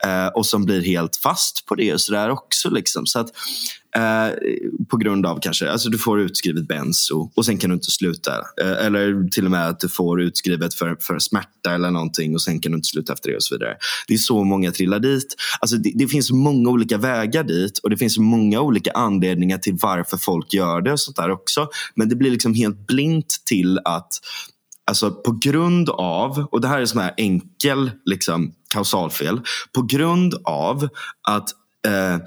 eh, 0.05 0.27
och 0.27 0.47
som 0.47 0.65
blir 0.65 0.83
helt 0.83 1.17
fast 1.17 1.67
på 1.67 1.75
det 1.75 1.95
och 1.95 2.01
så 2.01 2.13
där 2.13 2.31
också. 2.31 2.71
Liksom. 2.71 3.07
Så 3.07 3.19
att, 3.19 3.31
Eh, 3.97 4.35
på 4.91 4.97
grund 4.97 5.27
av 5.27 5.39
kanske, 5.41 5.71
alltså 5.71 5.89
du 5.89 5.99
får 5.99 6.21
utskrivet 6.21 6.69
benzo 6.69 7.31
och 7.37 7.45
sen 7.45 7.59
kan 7.59 7.71
du 7.71 7.75
inte 7.75 7.91
sluta. 7.91 8.33
Eh, 8.63 8.87
eller 8.87 9.29
till 9.29 9.45
och 9.45 9.51
med 9.51 9.69
att 9.69 9.81
du 9.81 9.89
får 9.89 10.23
utskrivet 10.23 10.75
för, 10.75 10.97
för 11.01 11.19
smärta 11.19 11.75
eller 11.75 11.91
någonting 11.91 12.35
och 12.35 12.43
sen 12.43 12.61
kan 12.61 12.73
du 12.73 12.77
inte 12.77 12.89
sluta 12.89 13.13
efter 13.13 13.31
det 13.31 13.37
och 13.37 13.43
så 13.43 13.55
vidare. 13.55 13.77
Det 14.09 14.15
är 14.15 14.19
så 14.19 14.45
många 14.45 14.71
trillar 14.71 14.99
dit. 14.99 15.35
Alltså 15.61 15.77
det, 15.77 15.93
det 15.95 16.07
finns 16.07 16.31
många 16.31 16.71
olika 16.71 16.99
vägar 16.99 17.45
dit 17.45 17.79
och 17.79 17.91
det 17.91 17.97
finns 17.97 18.19
många 18.19 18.61
olika 18.61 18.91
anledningar 18.91 19.59
till 19.59 19.79
varför 19.83 20.17
folk 20.17 20.55
gör 20.55 20.81
det 20.81 20.93
och 20.93 21.01
sånt 21.01 21.17
där 21.17 21.31
också. 21.31 21.69
Men 21.95 22.09
det 22.09 22.17
blir 22.17 22.31
liksom 22.31 22.55
helt 22.55 22.87
blint 22.87 23.43
till 23.45 23.79
att 23.85 24.13
Alltså 24.89 25.11
på 25.11 25.39
grund 25.43 25.91
av, 25.91 26.47
och 26.51 26.61
det 26.61 26.69
här 26.69 26.81
är 26.81 26.85
sån 26.85 27.01
här 27.01 27.15
enkel 27.17 27.91
liksom, 28.05 28.53
kausalfel, 28.75 29.41
på 29.73 29.83
grund 29.83 30.35
av 30.45 30.89
att 31.29 31.51
eh, 31.87 32.19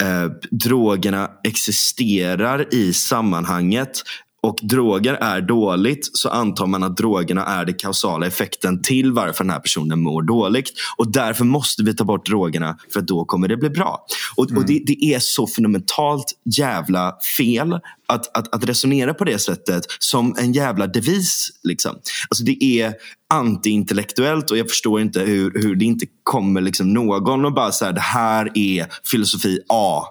eh, 0.00 0.30
drogerna 0.50 1.30
existerar 1.44 2.74
i 2.74 2.92
sammanhanget 2.92 4.02
och 4.42 4.58
droger 4.62 5.14
är 5.14 5.40
dåligt 5.40 6.10
så 6.12 6.28
antar 6.28 6.66
man 6.66 6.82
att 6.82 6.96
drogerna 6.96 7.44
är 7.44 7.64
den 7.64 7.74
kausala 7.74 8.26
effekten 8.26 8.82
till 8.82 9.12
varför 9.12 9.44
den 9.44 9.50
här 9.50 9.60
personen 9.60 10.02
mår 10.02 10.22
dåligt. 10.22 10.72
Och 10.96 11.12
därför 11.12 11.44
måste 11.44 11.82
vi 11.82 11.94
ta 11.94 12.04
bort 12.04 12.26
drogerna 12.26 12.78
för 12.92 13.00
då 13.00 13.24
kommer 13.24 13.48
det 13.48 13.56
bli 13.56 13.70
bra. 13.70 14.06
Och, 14.36 14.50
mm. 14.50 14.62
och 14.62 14.66
det, 14.68 14.82
det, 14.86 15.14
är 15.14 15.18
så 15.18 15.46
fundamentalt 15.46 16.32
jävla 16.58 17.14
fel 17.38 17.72
att, 18.08 18.36
att, 18.36 18.54
att, 18.54 18.64
resonera 18.64 19.14
på 19.14 19.24
det 19.24 19.38
sättet 19.38 19.84
som 19.98 20.36
en 20.38 20.52
jävla 20.52 20.86
devis. 20.86 21.48
Liksom. 21.62 21.96
Alltså 22.28 22.44
det 22.44 22.64
är 22.64 22.94
antiintellektuellt 23.34 24.50
och 24.50 24.58
jag 24.58 24.68
förstår 24.68 25.00
inte 25.00 25.20
hur, 25.20 25.62
hur 25.62 25.74
det 25.74 25.84
inte 25.84 26.06
kommer 26.22 26.60
liksom 26.60 26.92
någon 26.92 27.44
och 27.44 27.54
bara 27.54 27.72
säga 27.72 27.92
det 27.92 28.00
här 28.00 28.50
är 28.54 28.86
filosofi 29.10 29.58
A 29.68 30.04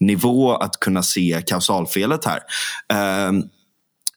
nivå 0.00 0.54
att 0.54 0.80
kunna 0.80 1.02
se 1.02 1.42
kausalfelet 1.46 2.24
här. 2.24 2.40
Um, 3.28 3.48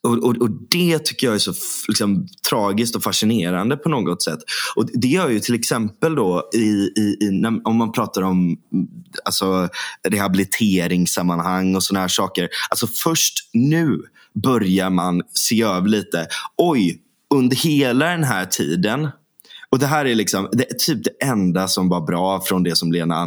och, 0.06 0.24
och, 0.24 0.36
och, 0.36 0.50
Det 0.70 0.98
tycker 0.98 1.26
jag 1.26 1.34
är 1.34 1.38
så 1.38 1.52
liksom, 1.88 2.26
tragiskt 2.48 2.96
och 2.96 3.02
fascinerande 3.02 3.76
på 3.76 3.88
något 3.88 4.22
sätt. 4.22 4.38
Och 4.76 4.86
Det 4.92 5.08
gör 5.08 5.28
ju 5.28 5.40
till 5.40 5.54
exempel 5.54 6.14
då 6.14 6.50
i, 6.54 6.58
i, 6.96 7.16
i 7.20 7.42
om 7.64 7.76
man 7.76 7.92
pratar 7.92 8.22
om 8.22 8.56
alltså, 9.24 9.68
rehabiliteringssammanhang 10.08 11.76
och 11.76 11.82
såna 11.82 12.00
här 12.00 12.08
saker. 12.08 12.48
Alltså 12.70 12.86
först 12.86 13.34
nu 13.52 14.02
börjar 14.42 14.90
man 14.90 15.22
se 15.32 15.62
över 15.62 15.88
lite. 15.88 16.26
Oj, 16.56 17.02
under 17.34 17.56
hela 17.56 18.06
den 18.06 18.24
här 18.24 18.44
tiden 18.44 19.08
och 19.76 19.80
det 19.80 19.86
här 19.86 20.04
är 20.04 20.14
liksom 20.14 20.48
det 20.52 20.70
är 20.70 20.74
typ 20.74 21.04
det 21.04 21.26
enda 21.26 21.68
som 21.68 21.88
var 21.88 22.00
bra 22.00 22.40
från 22.40 22.62
det 22.62 22.76
som 22.76 22.92
Lena, 22.92 23.26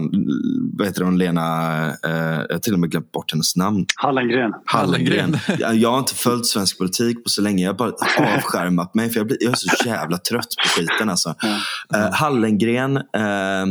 vad 0.78 0.88
heter 0.88 1.04
hon, 1.04 1.18
Lena, 1.18 1.41
eh, 1.88 2.12
jag 2.50 2.56
har 2.56 2.60
till 2.60 2.74
och 2.74 2.80
med 2.80 2.91
glömt 2.91 3.12
bort 3.12 3.32
hennes 3.32 3.56
namn. 3.56 3.86
Hallengren. 3.95 4.54
Hallengren. 4.66 5.38
Jag, 5.60 5.76
jag 5.76 5.91
har 5.91 6.00
inte 6.00 6.16
följt 6.16 6.45
svensk 6.45 6.78
politik 6.78 7.24
på 7.24 7.30
så 7.30 7.41
länge. 7.41 7.64
Jag 7.64 7.70
har 7.70 7.78
bara 7.78 7.91
avskärmat 8.38 8.95
mig 8.95 9.10
för 9.10 9.20
jag, 9.20 9.28
blir, 9.28 9.38
jag 9.41 9.52
är 9.52 9.56
så 9.56 9.88
jävla 9.88 10.18
trött 10.18 10.56
på 10.64 10.70
skiten. 10.70 11.10
Alltså. 11.10 11.36
Mm. 11.43 12.06
Eh, 12.06 12.14
Hallengren 12.14 12.97
eh, 12.97 13.66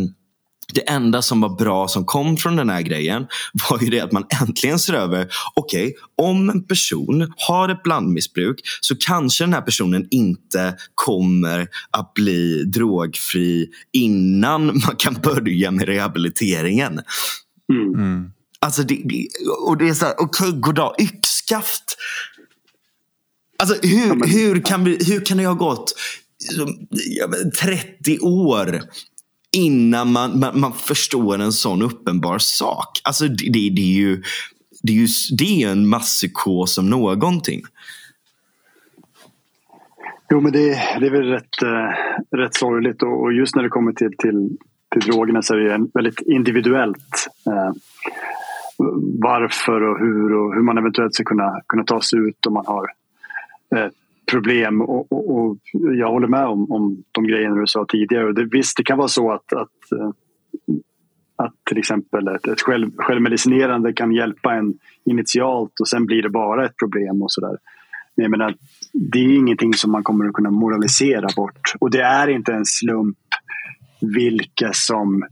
det 0.74 0.80
enda 0.80 1.22
som 1.22 1.40
var 1.40 1.56
bra 1.56 1.88
som 1.88 2.04
kom 2.04 2.36
från 2.36 2.56
den 2.56 2.70
här 2.70 2.82
grejen 2.82 3.26
var 3.70 3.82
ju 3.82 3.90
det 3.90 4.00
att 4.00 4.12
man 4.12 4.24
äntligen 4.40 4.78
ser 4.78 4.94
över, 4.94 5.28
okej, 5.54 5.86
okay, 5.86 5.94
om 6.16 6.50
en 6.50 6.64
person 6.64 7.32
har 7.36 7.68
ett 7.68 7.82
blandmissbruk 7.82 8.60
så 8.80 8.96
kanske 8.96 9.44
den 9.44 9.54
här 9.54 9.60
personen 9.60 10.06
inte 10.10 10.74
kommer 10.94 11.68
att 11.90 12.14
bli 12.14 12.64
drogfri 12.64 13.68
innan 13.92 14.66
man 14.66 14.96
kan 14.98 15.14
börja 15.14 15.70
med 15.70 15.86
rehabiliteringen. 15.86 17.00
Mm. 17.72 17.94
Mm. 17.94 18.30
Alltså 18.60 18.82
det, 18.82 19.28
och 19.66 19.76
det 19.76 19.88
är 19.88 19.94
så 19.94 20.04
här, 20.04 20.14
okej, 20.18 20.48
okay, 20.48 20.60
goddag, 20.60 20.94
yxskaft. 20.98 21.96
Alltså 23.58 23.76
hur, 23.82 24.26
hur, 24.26 24.62
kan, 24.62 24.86
hur 24.86 25.24
kan 25.24 25.36
det 25.36 25.46
ha 25.46 25.54
gått 25.54 25.94
30 27.60 28.18
år 28.18 28.82
innan 29.53 30.12
man, 30.12 30.40
man, 30.40 30.61
man, 30.61 30.72
förstår 30.72 31.38
en 31.38 31.53
sån 31.53 31.82
uppenbar 31.82 32.38
sak. 32.38 33.01
Alltså 33.05 33.28
det, 33.28 33.51
det, 33.53 33.70
det 33.70 33.80
är 33.80 33.96
ju 33.96 34.22
det 34.82 34.92
är, 34.92 34.96
ju, 34.96 35.07
det 35.38 35.62
är 35.62 35.72
en 35.72 35.88
masspsykos 35.88 36.74
som 36.74 36.90
någonting. 36.90 37.62
Jo, 40.30 40.40
men 40.40 40.53
det, 40.53 40.68
det 41.01 41.07
är 41.07 41.11
väl 41.11 41.28
rätt, 41.28 41.62
äh, 41.62 42.36
rätt 42.36 42.55
sorgligt 42.55 43.03
och, 43.03 43.22
och, 43.22 43.32
just 43.32 43.57
när 43.57 43.62
det 43.62 43.68
kommer 43.68 43.92
till, 43.92 44.16
till, 44.18 44.57
till 44.92 45.11
drogerna 45.11 45.42
så 45.42 45.55
är 45.55 45.59
det 45.59 45.86
väldigt 45.94 46.20
individuellt. 46.20 47.28
Äh, 47.46 47.72
varför 49.22 49.82
och 49.82 49.99
hur 49.99 50.34
och 50.34 50.55
hur 50.55 50.62
man 50.62 50.78
eventuellt 50.78 51.14
ska 51.14 51.24
kunna, 51.24 51.61
kunna 51.66 51.84
ta 51.84 52.01
sig 52.01 52.18
ut 52.18 52.46
om 52.46 52.53
man 52.53 52.66
har 52.66 52.86
äh, 53.76 53.90
problem. 54.31 54.81
Och, 54.81 55.12
och, 55.12 55.37
och, 55.37 55.57
jag 55.72 56.11
håller 56.11 56.29
med 56.29 56.47
om, 56.47 56.72
om 56.72 57.05
de 57.12 57.26
grejerna 57.26 57.55
du 57.55 57.66
sa 57.66 57.87
tidigare. 57.89 58.33
Det, 58.33 58.45
visst, 58.45 58.76
det 58.76 58.85
kan 58.85 58.99
vara 58.99 59.09
så 59.09 59.33
att, 59.33 59.53
att, 59.53 59.93
eh, 59.93 60.11
att 61.37 61.55
till 61.68 61.79
exempel 61.79 62.29
ett, 62.29 62.47
ett 62.47 62.61
själv, 62.61 62.91
självmedicinerande 62.97 63.93
kan 63.93 64.12
hjälpa 64.12 64.55
en 64.55 64.74
initialt 65.05 65.81
och 65.81 65.89
sen 65.89 66.07
blir 66.07 66.22
det 66.22 66.31
bara 66.31 66.66
ett 66.66 66.76
problem 66.76 67.22
och 67.22 67.33
sådär. 67.33 67.57
Men 68.16 68.22
jag 68.22 68.31
menar, 68.31 68.55
det 68.93 69.18
är 69.18 69.37
ingenting 69.37 69.74
som 69.74 69.93
man 69.93 70.03
kommer 70.03 70.24
att 70.24 70.33
kunna 70.33 70.51
moralisera 70.51 71.29
bort. 71.37 71.72
Och 71.81 71.91
det 71.91 72.03
är 72.03 72.29
inte 72.29 72.53
en 72.53 72.64
slump 72.64 73.18
vilka 74.01 74.72
som 74.72 75.24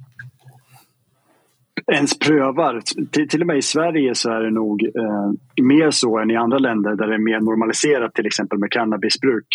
ens 1.87 2.19
prövar. 2.19 2.81
Till, 3.11 3.29
till 3.29 3.41
och 3.41 3.47
med 3.47 3.57
i 3.57 3.63
Sverige 3.63 4.15
så 4.15 4.31
är 4.31 4.41
det 4.41 4.51
nog 4.51 4.83
eh, 4.85 5.65
mer 5.65 5.91
så 5.91 6.19
än 6.19 6.31
i 6.31 6.37
andra 6.37 6.59
länder 6.59 6.95
där 6.95 7.07
det 7.07 7.15
är 7.15 7.19
mer 7.19 7.41
normaliserat 7.41 8.15
till 8.15 8.27
exempel 8.27 8.59
med 8.59 8.71
cannabisbruk. 8.71 9.47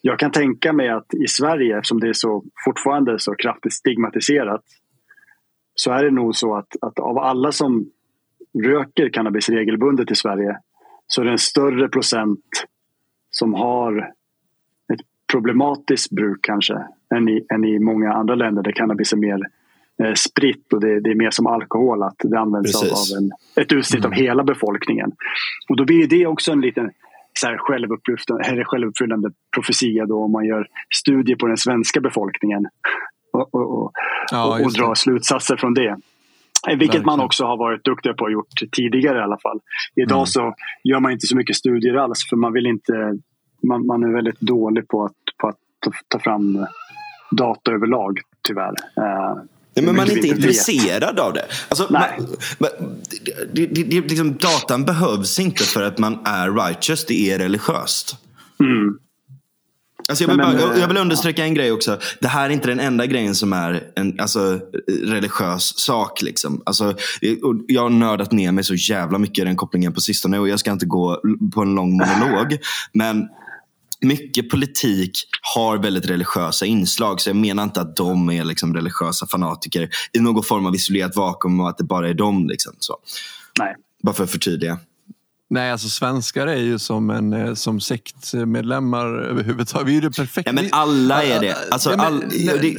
Jag 0.00 0.18
kan 0.18 0.30
tänka 0.30 0.72
mig 0.72 0.88
att 0.88 1.14
i 1.14 1.26
Sverige, 1.26 1.76
eftersom 1.76 2.00
det 2.00 2.08
är 2.08 2.12
så 2.12 2.44
fortfarande 2.64 3.18
så 3.18 3.34
kraftigt 3.34 3.72
stigmatiserat, 3.72 4.62
så 5.74 5.92
är 5.92 6.04
det 6.04 6.10
nog 6.10 6.36
så 6.36 6.56
att, 6.56 6.76
att 6.80 6.98
av 6.98 7.18
alla 7.18 7.52
som 7.52 7.90
röker 8.64 9.08
cannabis 9.08 9.48
regelbundet 9.48 10.10
i 10.10 10.14
Sverige 10.14 10.58
så 11.06 11.20
är 11.20 11.24
det 11.24 11.30
en 11.30 11.38
större 11.38 11.88
procent 11.88 12.44
som 13.30 13.54
har 13.54 13.98
ett 14.92 15.00
problematiskt 15.32 16.10
bruk 16.10 16.38
kanske 16.42 16.74
än 17.14 17.28
i, 17.28 17.46
än 17.54 17.64
i 17.64 17.78
många 17.78 18.12
andra 18.12 18.34
länder 18.34 18.62
där 18.62 18.72
cannabis 18.72 19.12
är 19.12 19.16
mer 19.16 19.40
eh, 20.04 20.14
spritt 20.14 20.72
och 20.72 20.80
det, 20.80 21.00
det, 21.00 21.10
är 21.10 21.14
mer 21.14 21.30
som 21.30 21.46
alkohol 21.46 22.02
att 22.02 22.16
det 22.18 22.38
används 22.38 22.82
av, 22.82 22.88
av 22.88 23.18
en, 23.18 23.30
ett 23.62 23.72
utsnitt 23.72 24.04
mm. 24.04 24.12
av 24.12 24.18
hela 24.18 24.44
befolkningen. 24.44 25.12
Och 25.68 25.76
då 25.76 25.84
blir 25.84 26.06
det 26.06 26.26
också 26.26 26.52
en 26.52 26.60
liten 26.60 26.90
så 27.40 27.46
här 27.46 27.56
självuppfyllande, 27.58 28.64
självuppfyllande 28.64 29.30
profetia 29.54 30.06
då 30.06 30.24
om 30.24 30.32
man 30.32 30.44
gör 30.44 30.66
studier 30.94 31.36
på 31.36 31.46
den 31.46 31.56
svenska 31.56 32.00
befolkningen 32.00 32.66
och, 33.32 33.54
och, 33.54 33.82
och, 33.82 33.92
ja, 34.30 34.64
och 34.64 34.72
drar 34.72 34.94
slutsatser 34.94 35.56
från 35.56 35.74
det. 35.74 35.96
Vilket 36.66 36.88
Verkligen. 36.88 37.06
man 37.06 37.20
också 37.20 37.44
har 37.44 37.56
varit 37.56 37.84
duktig 37.84 38.16
på 38.16 38.24
och 38.24 38.32
gjort 38.32 38.72
tidigare 38.72 39.18
i 39.18 39.22
alla 39.22 39.38
fall. 39.38 39.60
Idag 39.96 40.16
mm. 40.16 40.26
så 40.26 40.54
gör 40.84 41.00
man 41.00 41.12
inte 41.12 41.26
så 41.26 41.36
mycket 41.36 41.56
studier 41.56 41.94
alls 41.94 42.28
för 42.30 42.36
man 42.36 42.52
vill 42.52 42.66
inte 42.66 43.18
man, 43.62 43.86
man 43.86 44.04
är 44.04 44.14
väldigt 44.14 44.40
dålig 44.40 44.88
på 44.88 45.04
att, 45.04 45.12
på 45.40 45.48
att 45.48 45.58
ta, 45.80 45.90
ta 46.08 46.18
fram 46.18 46.66
data 47.30 47.72
överlag 47.72 48.20
tyvärr. 48.42 48.74
Uh, 48.98 49.42
Nej, 49.82 49.86
men 49.86 49.96
man 49.96 50.10
är 50.10 50.16
inte 50.16 50.28
intresserad 50.28 51.18
av 51.18 51.32
det. 51.32 51.44
Alltså, 51.68 51.86
man, 51.90 52.02
det, 53.52 53.66
det, 53.66 53.82
det, 53.82 54.00
liksom, 54.00 54.36
datan 54.36 54.84
behövs 54.84 55.38
inte 55.38 55.64
för 55.64 55.82
att 55.82 55.98
man 55.98 56.18
är 56.24 56.66
righteous. 56.66 57.04
Det 57.06 57.30
är 57.30 57.38
religiöst. 57.38 58.16
Mm. 58.60 58.98
Alltså 60.08 60.24
jag, 60.24 60.28
vill 60.28 60.38
bara, 60.38 60.60
jag, 60.60 60.78
jag 60.78 60.88
vill 60.88 60.96
understryka 60.96 61.44
en 61.44 61.54
grej 61.54 61.72
också. 61.72 61.98
Det 62.20 62.28
här 62.28 62.44
är 62.44 62.50
inte 62.50 62.68
den 62.68 62.80
enda 62.80 63.06
grejen 63.06 63.34
som 63.34 63.52
är 63.52 63.82
en 63.96 64.20
alltså, 64.20 64.60
religiös 65.04 65.78
sak. 65.78 66.22
Liksom. 66.22 66.62
Alltså, 66.66 66.94
jag 67.68 67.82
har 67.82 67.90
nördat 67.90 68.32
ner 68.32 68.52
mig 68.52 68.64
så 68.64 68.74
jävla 68.74 69.18
mycket 69.18 69.42
i 69.42 69.44
den 69.44 69.56
kopplingen 69.56 69.92
på 69.92 70.00
sistone 70.00 70.38
och 70.38 70.48
jag 70.48 70.60
ska 70.60 70.70
inte 70.72 70.86
gå 70.86 71.22
på 71.54 71.62
en 71.62 71.74
lång 71.74 71.92
monolog. 71.92 72.58
Men 72.92 73.28
mycket 74.00 74.50
politik 74.50 75.24
har 75.54 75.78
väldigt 75.78 76.06
religiösa 76.06 76.66
inslag. 76.66 77.20
Så 77.20 77.28
jag 77.28 77.36
menar 77.36 77.62
inte 77.62 77.80
att 77.80 77.96
de 77.96 78.30
är 78.30 78.44
liksom 78.44 78.74
religiösa 78.74 79.26
fanatiker 79.26 79.88
i 80.12 80.20
någon 80.20 80.44
form 80.44 80.66
av 80.66 80.74
isolerat 80.74 81.16
vakuum 81.16 81.60
och 81.60 81.68
att 81.68 81.78
det 81.78 81.84
bara 81.84 82.08
är 82.08 82.14
de. 82.14 82.48
Liksom, 82.48 82.72
så. 82.78 82.96
Nej. 83.58 83.74
Bara 84.02 84.14
för 84.14 84.24
att 84.24 84.30
förtydliga. 84.30 84.78
Nej, 85.50 85.72
alltså 85.72 85.88
svenskar 85.88 86.46
är 86.46 86.60
ju 86.60 86.78
som, 86.78 87.10
en, 87.10 87.32
eh, 87.32 87.54
som 87.54 87.80
sektmedlemmar 87.80 89.06
överhuvudtaget. 89.06 89.88
Vi 89.88 89.96
är 89.96 90.00
det 90.00 90.10
perfekta. 90.10 90.50
Ja, 90.50 90.54
men 90.54 90.68
alla 90.72 91.22
är 91.22 91.40
det. 91.40 91.56
Alltså, 91.70 91.90
ja, 91.90 91.96
men, 91.96 92.06
all, 92.06 92.20
det 92.20 92.76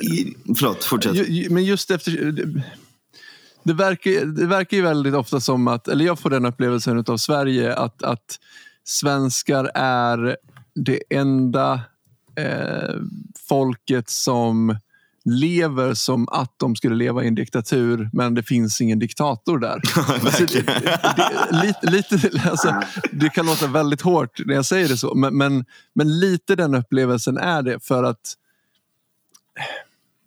förlåt, 0.58 0.84
fortsätt. 0.84 1.50
Men 1.50 1.64
just 1.64 1.92
efter... 1.92 2.32
Det 3.64 3.74
verkar, 3.74 4.26
det 4.26 4.46
verkar 4.46 4.78
ju 4.78 4.84
väldigt 4.84 5.14
ofta 5.14 5.40
som 5.40 5.68
att, 5.68 5.88
eller 5.88 6.06
jag 6.06 6.20
får 6.20 6.30
den 6.30 6.46
upplevelsen 6.46 7.04
av 7.08 7.18
Sverige, 7.18 7.76
att, 7.76 8.04
att 8.04 8.40
svenskar 8.84 9.72
är 9.76 10.38
det 10.86 11.02
enda 11.10 11.82
eh, 12.36 12.96
folket 13.48 14.10
som 14.10 14.78
lever 15.26 15.94
som 15.94 16.30
att 16.30 16.54
de 16.58 16.76
skulle 16.76 16.96
leva 16.96 17.24
i 17.24 17.28
en 17.28 17.36
diktatur 17.36 18.10
men 18.14 18.34
det 18.34 18.44
finns 18.44 18.82
ingen 18.82 19.00
diktator 19.00 19.60
där. 19.60 19.82
alltså, 20.08 20.46
det, 20.46 20.62
det, 20.62 21.92
lite, 21.92 22.16
lite, 22.16 22.50
alltså, 22.50 22.82
det 23.12 23.30
kan 23.30 23.46
låta 23.46 23.68
väldigt 23.68 24.02
hårt 24.02 24.46
när 24.46 24.56
jag 24.56 24.66
säger 24.66 24.88
det 24.88 24.98
så 24.98 25.16
men, 25.16 25.38
men, 25.38 25.66
men 25.96 26.20
lite 26.20 26.56
den 26.56 26.76
upplevelsen 26.76 27.38
är 27.38 27.62
det 27.62 27.86
för 27.86 28.04
att 28.04 28.36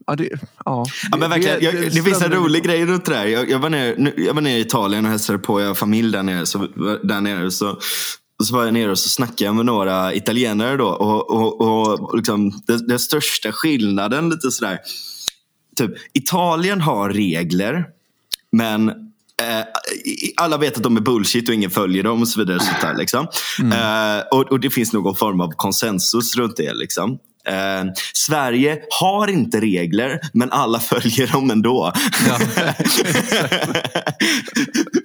Ja, 0.07 0.17
det, 0.17 0.29
ja, 0.65 0.85
ja, 1.11 1.17
men 1.17 1.31
verkligen, 1.31 1.61
det, 1.61 1.71
det, 1.71 1.89
det 1.89 2.03
finns 2.03 2.23
en 2.23 2.33
rolig 2.33 2.65
grej 2.65 2.87
runt 2.87 3.05
det 3.05 3.15
där. 3.15 3.25
Jag, 3.25 3.51
jag, 3.51 3.59
var 3.59 3.71
nere, 3.71 4.13
jag 4.17 4.35
var 4.35 4.41
nere 4.41 4.59
i 4.59 4.61
Italien 4.61 5.05
och 5.05 5.11
hälsade 5.11 5.39
på. 5.39 5.61
Jag 5.61 5.69
har 5.69 5.75
familj 5.75 6.13
där 6.13 6.23
nere. 6.23 6.47
Så, 6.47 6.59
där 7.03 7.21
nere 7.21 7.51
så 7.51 7.79
och 8.43 8.47
så 8.47 8.55
var 8.55 8.65
jag 8.65 8.75
nere 8.75 8.91
och 8.91 8.99
så 8.99 9.09
snackade 9.09 9.45
jag 9.45 9.55
med 9.55 9.67
några 9.67 10.15
italienare 10.15 10.77
då. 10.77 10.89
Och, 10.89 11.31
och, 11.31 11.61
och 11.61 12.17
liksom, 12.17 12.63
den, 12.67 12.87
den 12.87 12.99
största 12.99 13.53
skillnaden 13.53 14.31
lite 14.31 14.51
sådär. 14.51 14.79
Typ, 15.77 15.91
Italien 16.13 16.81
har 16.81 17.11
regler. 17.11 17.85
Men 18.53 18.89
eh, 18.89 19.65
alla 20.37 20.59
vet 20.59 20.77
att 20.77 20.83
de 20.83 20.97
är 20.97 21.01
bullshit 21.01 21.49
och 21.49 21.55
ingen 21.55 21.71
följer 21.71 22.03
dem 22.03 22.23
och 22.23 22.29
så 22.29 22.41
vidare. 22.41 22.61
Sånt 22.61 22.81
där, 22.81 22.97
liksom. 22.97 23.27
Mm. 23.61 23.73
Eh, 24.19 24.25
och, 24.31 24.53
och, 24.53 24.61
det 24.61 24.71
finns 24.71 24.93
någon 24.93 25.17
form 25.17 25.41
av 25.41 25.51
konsensus 25.51 26.37
runt 26.37 26.57
det. 26.57 26.75
Liksom. 26.75 27.19
Eh, 27.45 27.85
Sverige 28.13 28.79
har 29.01 29.31
inte 29.31 29.61
regler, 29.61 30.21
men 30.33 30.53
alla 30.53 30.79
följer 30.91 31.33
dem 31.33 31.51
ändå. 31.51 31.93
Ja. 32.29 32.39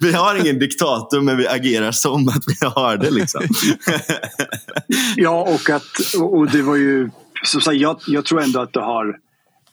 vi 0.00 0.12
har 0.12 0.40
ingen 0.40 0.58
diktator, 0.58 1.20
men 1.20 1.36
vi 1.36 1.48
agerar 1.48 1.92
som 1.92 2.28
att 2.28 2.44
vi 2.46 2.66
har 2.66 2.96
det. 2.96 3.10
Liksom. 3.10 3.42
ja, 5.16 5.40
och, 5.42 5.70
att, 5.70 6.14
och 6.20 6.50
det 6.50 6.62
var 6.62 6.76
ju... 6.76 7.10
Som 7.44 7.60
sagt, 7.60 7.76
jag, 7.76 8.00
jag 8.06 8.24
tror 8.24 8.42
ändå 8.42 8.60
att 8.60 8.72
det 8.72 8.80
har 8.80 9.16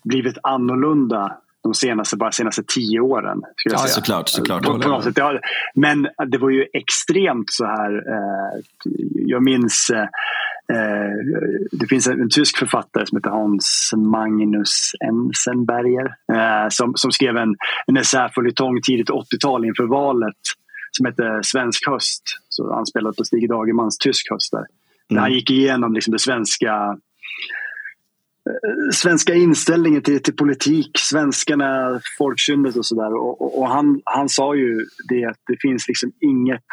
blivit 0.04 0.38
annorlunda 0.42 1.36
de 1.62 1.74
senaste, 1.74 2.16
bara 2.16 2.32
senaste 2.32 2.62
tio 2.62 3.00
åren. 3.00 3.42
Ja, 3.64 3.78
såklart. 3.78 4.28
såklart. 4.28 4.62
På, 4.64 4.78
på 4.80 4.88
något 4.88 5.04
sätt. 5.04 5.16
Men 5.74 6.08
det 6.26 6.38
var 6.38 6.50
ju 6.50 6.66
extremt 6.72 7.50
så 7.50 7.64
här. 7.64 7.92
Eh, 7.92 8.60
jag 9.14 9.42
minns 9.42 9.90
Eh, 9.94 10.06
det 11.70 11.86
finns 11.88 12.06
en, 12.06 12.30
tysk 12.30 12.58
författare 12.58 13.06
som 13.06 13.16
heter 13.18 13.30
Hans 13.30 13.92
Magnus 13.96 14.92
Ensenberger 15.04 16.06
eh, 16.32 16.68
som, 16.70 16.92
som 16.96 17.12
skrev 17.12 17.36
en, 17.36 17.56
en 17.86 17.96
essäföljetong 17.96 18.82
tidigt 18.82 19.10
80-tal 19.10 19.64
inför 19.64 19.84
valet 19.84 20.36
som 20.90 21.06
hette 21.06 21.40
Svensk 21.42 21.86
höst. 21.86 22.22
Så 22.48 22.72
anspelat 22.72 23.16
på 23.16 23.24
Stig 23.24 23.48
Dagermans 23.48 23.98
Tysk 23.98 24.30
höst. 24.30 24.52
Där. 24.52 24.66
Mm. 25.10 25.22
han 25.22 25.32
gick 25.32 25.50
igenom 25.50 25.94
liksom 25.94 26.12
det 26.12 26.18
svenska 26.18 26.96
eh, 28.48 28.90
svenska 28.92 29.34
inställningen 29.34 30.02
till, 30.02 30.22
till 30.22 30.36
politik, 30.36 30.90
svenskarna, 30.98 32.00
folkkynnet 32.18 32.76
och 32.76 32.86
sådär. 32.86 33.14
Och, 33.14 33.42
och, 33.42 33.58
och, 33.58 33.68
han, 33.68 34.00
han 34.04 34.28
sa 34.28 34.54
ju 34.54 34.86
det 35.08 35.24
att 35.24 35.40
det 35.46 35.56
finns 35.60 35.88
liksom 35.88 36.12
inget 36.20 36.64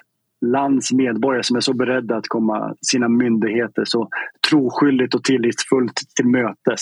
lands 0.43 0.91
medborgare 0.93 1.43
som 1.43 1.55
är 1.55 1.61
så 1.61 1.73
beredda 1.73 2.15
att 2.15 2.27
komma 2.27 2.75
sina 2.81 3.07
myndigheter 3.07 3.85
så 3.85 4.09
troskyldigt 4.49 5.15
och 5.15 5.23
tillitsfullt 5.23 6.01
till 6.15 6.27
mötes. 6.27 6.81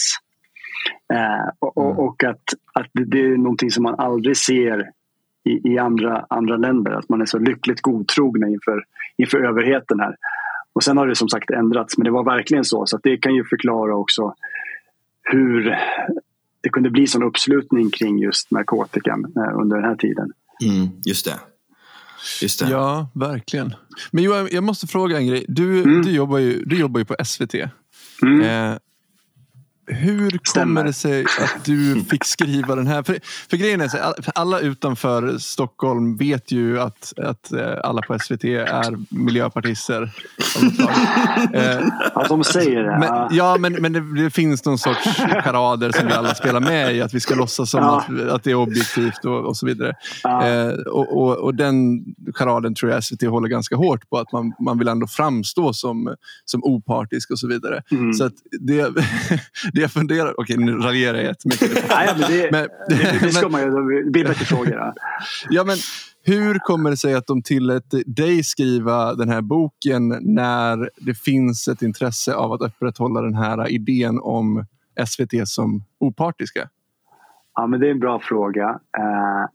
Eh, 1.13 1.49
och, 1.59 1.85
mm. 1.85 1.97
och, 1.97 2.23
att, 2.23 2.43
att 2.73 2.89
det 2.93 3.19
är 3.19 3.37
någonting 3.37 3.71
som 3.71 3.83
man 3.83 3.95
aldrig 3.99 4.37
ser 4.37 4.89
i, 5.43 5.73
i, 5.73 5.77
andra, 5.77 6.25
andra 6.29 6.57
länder. 6.57 6.91
Att 6.91 7.09
man 7.09 7.21
är 7.21 7.25
så 7.25 7.39
lyckligt 7.39 7.81
godtrogna 7.81 8.47
inför, 8.47 8.83
inför 9.17 9.45
överheten 9.45 9.99
här. 9.99 10.15
Och 10.73 10.83
sen 10.83 10.97
har 10.97 11.07
det 11.07 11.15
som 11.15 11.29
sagt 11.29 11.49
ändrats, 11.49 11.97
men 11.97 12.05
det 12.05 12.11
var 12.11 12.23
verkligen 12.23 12.65
så. 12.65 12.85
Så 12.85 12.99
det 13.03 13.17
kan 13.17 13.35
ju 13.35 13.43
förklara 13.45 13.95
också 13.95 14.35
hur 15.23 15.77
det 16.61 16.69
kunde 16.69 16.89
bli 16.89 17.07
sån 17.07 17.23
uppslutning 17.23 17.89
kring 17.89 18.19
just 18.19 18.51
narkotikan 18.51 19.33
eh, 19.35 19.59
under 19.59 19.75
den 19.75 19.85
här 19.85 19.95
tiden. 19.95 20.33
Mm, 20.63 20.87
just 21.05 21.25
det. 21.25 21.50
Just 22.41 22.59
det. 22.59 22.69
Ja, 22.69 23.11
verkligen. 23.13 23.75
Men 24.11 24.23
Johan, 24.23 24.49
jag 24.51 24.63
måste 24.63 24.87
fråga 24.87 25.17
en 25.17 25.27
grej. 25.27 25.45
Du, 25.47 25.83
mm. 25.83 26.01
du, 26.01 26.11
jobbar, 26.11 26.37
ju, 26.37 26.63
du 26.65 26.79
jobbar 26.79 26.99
ju 26.99 27.05
på 27.05 27.15
SVT. 27.25 27.55
Mm. 28.21 28.41
Eh, 28.41 28.77
hur 29.91 30.53
kommer 30.53 30.83
det 30.83 30.93
sig 30.93 31.25
att 31.25 31.65
du 31.65 32.03
fick 32.09 32.23
skriva 32.23 32.75
den 32.75 32.87
här? 32.87 33.03
För, 33.03 33.19
för 33.49 33.57
grejen 33.57 33.81
är 33.81 33.87
så, 33.87 33.97
alla 34.35 34.59
utanför 34.59 35.37
Stockholm 35.37 36.17
vet 36.17 36.51
ju 36.51 36.79
att, 36.79 37.13
att 37.17 37.51
eh, 37.51 37.73
alla 37.83 38.01
på 38.01 38.19
SVT 38.19 38.43
är 38.43 39.15
miljöpartister. 39.15 40.01
eh, 41.53 41.79
ja, 42.15 42.25
de 42.29 42.43
säger 42.43 42.83
det. 42.83 42.99
Men, 42.99 43.35
ja, 43.35 43.57
men, 43.59 43.73
men 43.73 43.93
det, 43.93 44.23
det, 44.23 44.29
finns 44.29 44.65
någon 44.65 44.77
sorts 44.77 45.03
charader 45.43 45.91
som 45.91 46.07
vi 46.07 46.13
alla 46.13 46.35
spelar 46.35 46.59
med 46.59 46.95
i. 46.95 47.01
Att 47.01 47.13
vi 47.13 47.19
ska 47.19 47.35
låtsas 47.35 47.69
som 47.69 47.83
ja. 47.83 48.05
att, 48.09 48.29
att 48.29 48.43
det 48.43 48.51
är 48.51 48.55
objektivt 48.55 49.25
och, 49.25 49.45
och 49.45 49.57
så 49.57 49.65
vidare. 49.65 49.93
Ja. 50.23 50.47
Eh, 50.47 50.73
och, 50.73 51.21
och, 51.21 51.37
och, 51.37 51.55
den 51.55 52.05
charaden 52.35 52.75
tror 52.75 52.91
jag 52.91 53.03
SVT 53.03 53.21
håller 53.21 53.47
ganska 53.47 53.75
hårt 53.75 54.09
på. 54.09 54.17
Att 54.17 54.31
man, 54.31 54.53
man 54.59 54.79
vill 54.79 54.87
ändå 54.87 55.07
framstå 55.07 55.73
som, 55.73 56.15
som 56.45 56.63
opartisk 56.63 57.31
och 57.31 57.39
så 57.39 57.47
vidare. 57.47 57.83
Mm. 57.91 58.13
Så 58.13 58.23
att 58.23 58.33
det, 58.61 58.93
det 59.73 59.80
jag 59.81 59.91
funderar... 59.91 60.39
Okej, 60.39 60.57
nu 60.57 60.77
raljerar 60.77 61.17
jag 61.17 61.25
jättemycket. 61.25 61.85
Nej, 61.89 62.09
men 62.19 62.31
det, 62.31 62.51
men, 62.51 62.67
det, 62.87 63.19
det 63.21 63.31
ska 63.31 63.49
man 63.49 63.61
ju. 63.61 63.69
Det 64.03 64.11
blir 64.11 64.23
bättre 64.23 64.45
frågor. 64.45 64.93
Ja, 65.49 65.63
men 65.63 65.77
hur 66.23 66.59
kommer 66.59 66.89
det 66.89 66.97
sig 66.97 67.13
att 67.13 67.27
de 67.27 67.41
tillät 67.41 67.93
dig 68.05 68.43
skriva 68.43 69.13
den 69.13 69.29
här 69.29 69.41
boken 69.41 70.07
när 70.21 70.89
det 70.97 71.13
finns 71.13 71.67
ett 71.67 71.81
intresse 71.81 72.33
av 72.33 72.53
att 72.53 72.61
upprätthålla 72.61 73.21
den 73.21 73.35
här 73.35 73.69
idén 73.71 74.19
om 74.21 74.65
SVT 75.07 75.47
som 75.47 75.83
opartiska? 75.99 76.69
Ja, 77.55 77.67
men 77.67 77.79
det 77.79 77.87
är 77.87 77.91
en 77.91 77.99
bra 77.99 78.19
fråga. 78.19 78.69
Uh, 78.69 79.45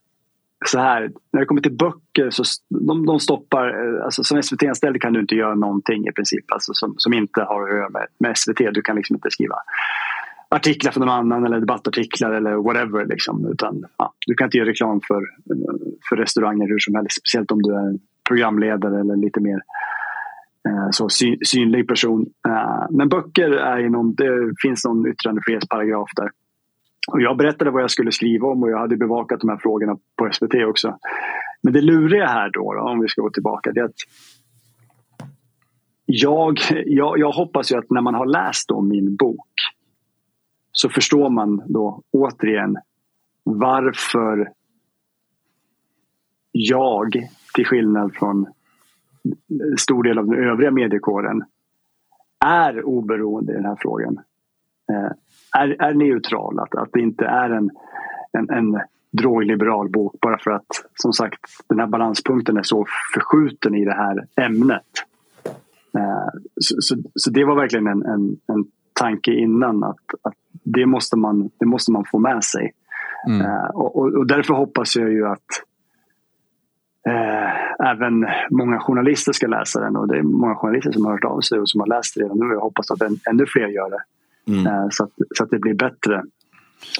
så 0.64 0.78
här, 0.78 1.10
när 1.32 1.40
det 1.40 1.46
kommer 1.46 1.60
till 1.60 1.76
böcker 1.76 2.30
så 2.30 2.42
de, 2.68 3.06
de 3.06 3.20
stoppar, 3.20 3.68
eh, 3.68 4.04
alltså 4.04 4.24
som 4.24 4.42
SVT-anställd 4.42 5.00
kan 5.00 5.12
du 5.12 5.20
inte 5.20 5.34
göra 5.34 5.54
någonting 5.54 6.06
i 6.08 6.12
princip 6.12 6.52
alltså 6.52 6.74
som, 6.74 6.94
som 6.96 7.14
inte 7.14 7.40
har 7.40 7.62
att 7.62 7.76
göra 7.76 7.88
med, 7.88 8.06
med 8.18 8.38
SVT. 8.38 8.58
Du 8.74 8.82
kan 8.82 8.96
liksom 8.96 9.16
inte 9.16 9.30
skriva 9.30 9.54
artiklar 10.48 10.92
för 10.92 11.00
någon 11.00 11.08
annan 11.08 11.44
eller 11.44 11.60
debattartiklar 11.60 12.32
eller 12.32 12.54
whatever. 12.54 13.06
Liksom. 13.06 13.46
Utan, 13.52 13.84
ja, 13.98 14.14
du 14.26 14.34
kan 14.34 14.44
inte 14.44 14.58
göra 14.58 14.68
reklam 14.68 15.00
för, 15.08 15.16
eh, 15.22 15.74
för 16.08 16.16
restauranger 16.16 16.68
hur 16.68 16.78
som 16.78 16.94
helst. 16.94 17.18
Speciellt 17.20 17.50
om 17.50 17.62
du 17.62 17.74
är 17.74 17.98
programledare 18.28 19.00
eller 19.00 19.16
lite 19.16 19.40
mer 19.40 19.60
eh, 20.68 20.88
så 20.90 21.08
sy, 21.08 21.36
synlig 21.44 21.88
person. 21.88 22.26
Eh, 22.48 22.86
men 22.90 23.08
böcker 23.08 23.50
är 23.50 23.78
ju 23.78 23.90
någon, 23.90 24.14
det 24.14 24.52
finns 24.62 24.84
någon 24.84 25.06
yttrandefrihetsparagraf 25.06 26.10
där. 26.16 26.30
Och 27.08 27.20
jag 27.20 27.36
berättade 27.36 27.70
vad 27.70 27.82
jag 27.82 27.90
skulle 27.90 28.12
skriva 28.12 28.48
om 28.48 28.62
och 28.62 28.70
jag 28.70 28.78
hade 28.78 28.96
bevakat 28.96 29.40
de 29.40 29.48
här 29.48 29.58
frågorna 29.62 29.96
på 30.16 30.28
SVT 30.32 30.54
också. 30.66 30.98
Men 31.62 31.72
det 31.72 31.80
luriga 31.80 32.26
här 32.26 32.50
då, 32.50 32.74
då 32.74 32.80
om 32.80 33.00
vi 33.00 33.08
ska 33.08 33.22
gå 33.22 33.30
tillbaka, 33.30 33.72
det 33.72 33.80
är 33.80 33.84
att 33.84 34.00
jag, 36.06 36.58
jag, 36.86 37.18
jag 37.18 37.32
hoppas 37.32 37.72
ju 37.72 37.78
att 37.78 37.90
när 37.90 38.00
man 38.00 38.14
har 38.14 38.26
läst 38.26 38.70
om 38.70 38.88
min 38.88 39.16
bok 39.16 39.48
så 40.76 40.88
förstår 40.88 41.30
man 41.30 41.62
då 41.66 42.02
återigen 42.10 42.76
varför 43.42 44.52
jag, 46.52 47.28
till 47.54 47.66
skillnad 47.66 48.14
från 48.14 48.46
stor 49.78 50.02
del 50.02 50.18
av 50.18 50.26
den 50.26 50.44
övriga 50.44 50.70
mediekåren, 50.70 51.44
är 52.44 52.86
oberoende 52.86 53.52
i 53.52 53.56
den 53.56 53.64
här 53.64 53.76
frågan. 53.80 54.20
Eh, 54.92 55.10
är, 55.60 55.82
är 55.82 55.94
neutral, 55.94 56.58
att, 56.58 56.74
att 56.74 56.88
det 56.92 57.00
inte 57.00 57.24
är 57.24 57.50
en, 57.50 57.70
en, 58.32 58.50
en 58.50 58.80
drogliberal 59.10 59.88
bok 59.90 60.14
bara 60.20 60.38
för 60.38 60.50
att 60.50 60.66
som 60.94 61.12
sagt 61.12 61.40
den 61.68 61.80
här 61.80 61.86
balanspunkten 61.86 62.56
är 62.56 62.62
så 62.62 62.86
förskjuten 63.14 63.74
i 63.74 63.84
det 63.84 63.94
här 63.94 64.26
ämnet. 64.46 64.82
Eh, 65.98 66.28
så, 66.60 66.76
så, 66.80 66.96
så, 67.14 67.30
det 67.30 67.44
var 67.44 67.56
verkligen 67.56 67.86
en, 67.86 68.02
en, 68.02 68.36
en 68.46 68.64
tanke 69.00 69.32
innan 69.32 69.84
att, 69.84 70.04
att 70.22 70.34
det, 70.62 70.86
måste 70.86 71.16
man, 71.16 71.50
det 71.58 71.66
måste 71.66 71.92
man 71.92 72.04
få 72.10 72.18
med 72.18 72.44
sig. 72.44 72.72
Mm. 73.26 73.46
Uh, 73.46 73.64
och, 73.64 73.96
och, 73.96 74.26
därför 74.26 74.54
hoppas 74.54 74.96
jag 74.96 75.12
ju 75.12 75.26
att 75.26 75.46
uh, 77.08 77.86
även 77.90 78.26
många 78.50 78.78
journalister 78.78 79.32
ska 79.32 79.46
läsa 79.46 79.80
den 79.80 79.96
och 79.96 80.08
det 80.08 80.18
är 80.18 80.22
många 80.22 80.54
journalister 80.54 80.92
som 80.92 81.04
har 81.04 81.12
hört 81.12 81.24
av 81.24 81.40
sig 81.40 81.58
och 81.58 81.68
som 81.68 81.80
har 81.80 81.88
läst 81.88 82.14
det 82.14 82.22
redan 82.22 82.38
nu. 82.38 82.54
Jag 82.54 82.60
hoppas 82.60 82.90
att 82.90 83.02
än, 83.02 83.18
ännu 83.30 83.46
fler 83.46 83.66
gör 83.66 83.90
det. 83.90 84.02
Mm. 84.52 84.66
Uh, 84.66 84.88
så, 84.90 85.04
att, 85.04 85.10
så 85.34 85.44
att 85.44 85.50
det 85.50 85.58
blir 85.58 85.74
bättre. 85.74 86.22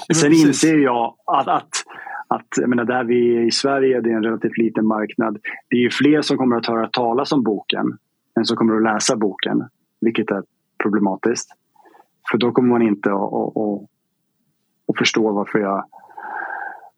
Ja, 0.09 0.15
Sen 0.15 0.31
precis. 0.31 0.47
inser 0.47 0.79
jag 0.79 1.15
att, 1.27 1.49
att 1.49 1.71
att 2.29 2.47
jag 2.57 2.69
menar, 2.69 2.85
där 2.85 3.05
vi 3.05 3.37
är 3.37 3.41
i 3.41 3.51
Sverige, 3.51 4.01
det 4.01 4.11
är 4.11 4.17
en 4.17 4.23
relativt 4.23 4.59
liten 4.59 4.87
marknad. 4.87 5.39
Det 5.69 5.77
är 5.77 5.91
fler 5.91 6.23
som 6.23 6.37
kommer 6.37 6.57
att 6.57 6.67
höra 6.67 6.89
talas 6.89 7.33
om 7.33 7.43
boken 7.43 7.99
än 8.39 8.45
som 8.45 8.57
kommer 8.57 8.77
att 8.77 8.83
läsa 8.83 9.17
boken, 9.17 9.65
vilket 10.01 10.31
är 10.31 10.43
problematiskt. 10.83 11.51
För 12.31 12.39
då 12.39 12.53
kommer 12.53 12.69
man 12.69 12.83
inte 12.83 13.13
att, 13.13 13.33
att, 13.33 13.57
att, 13.57 13.81
att 14.89 14.99
förstå 14.99 15.33
varför 15.33 15.59
jag, 15.59 15.85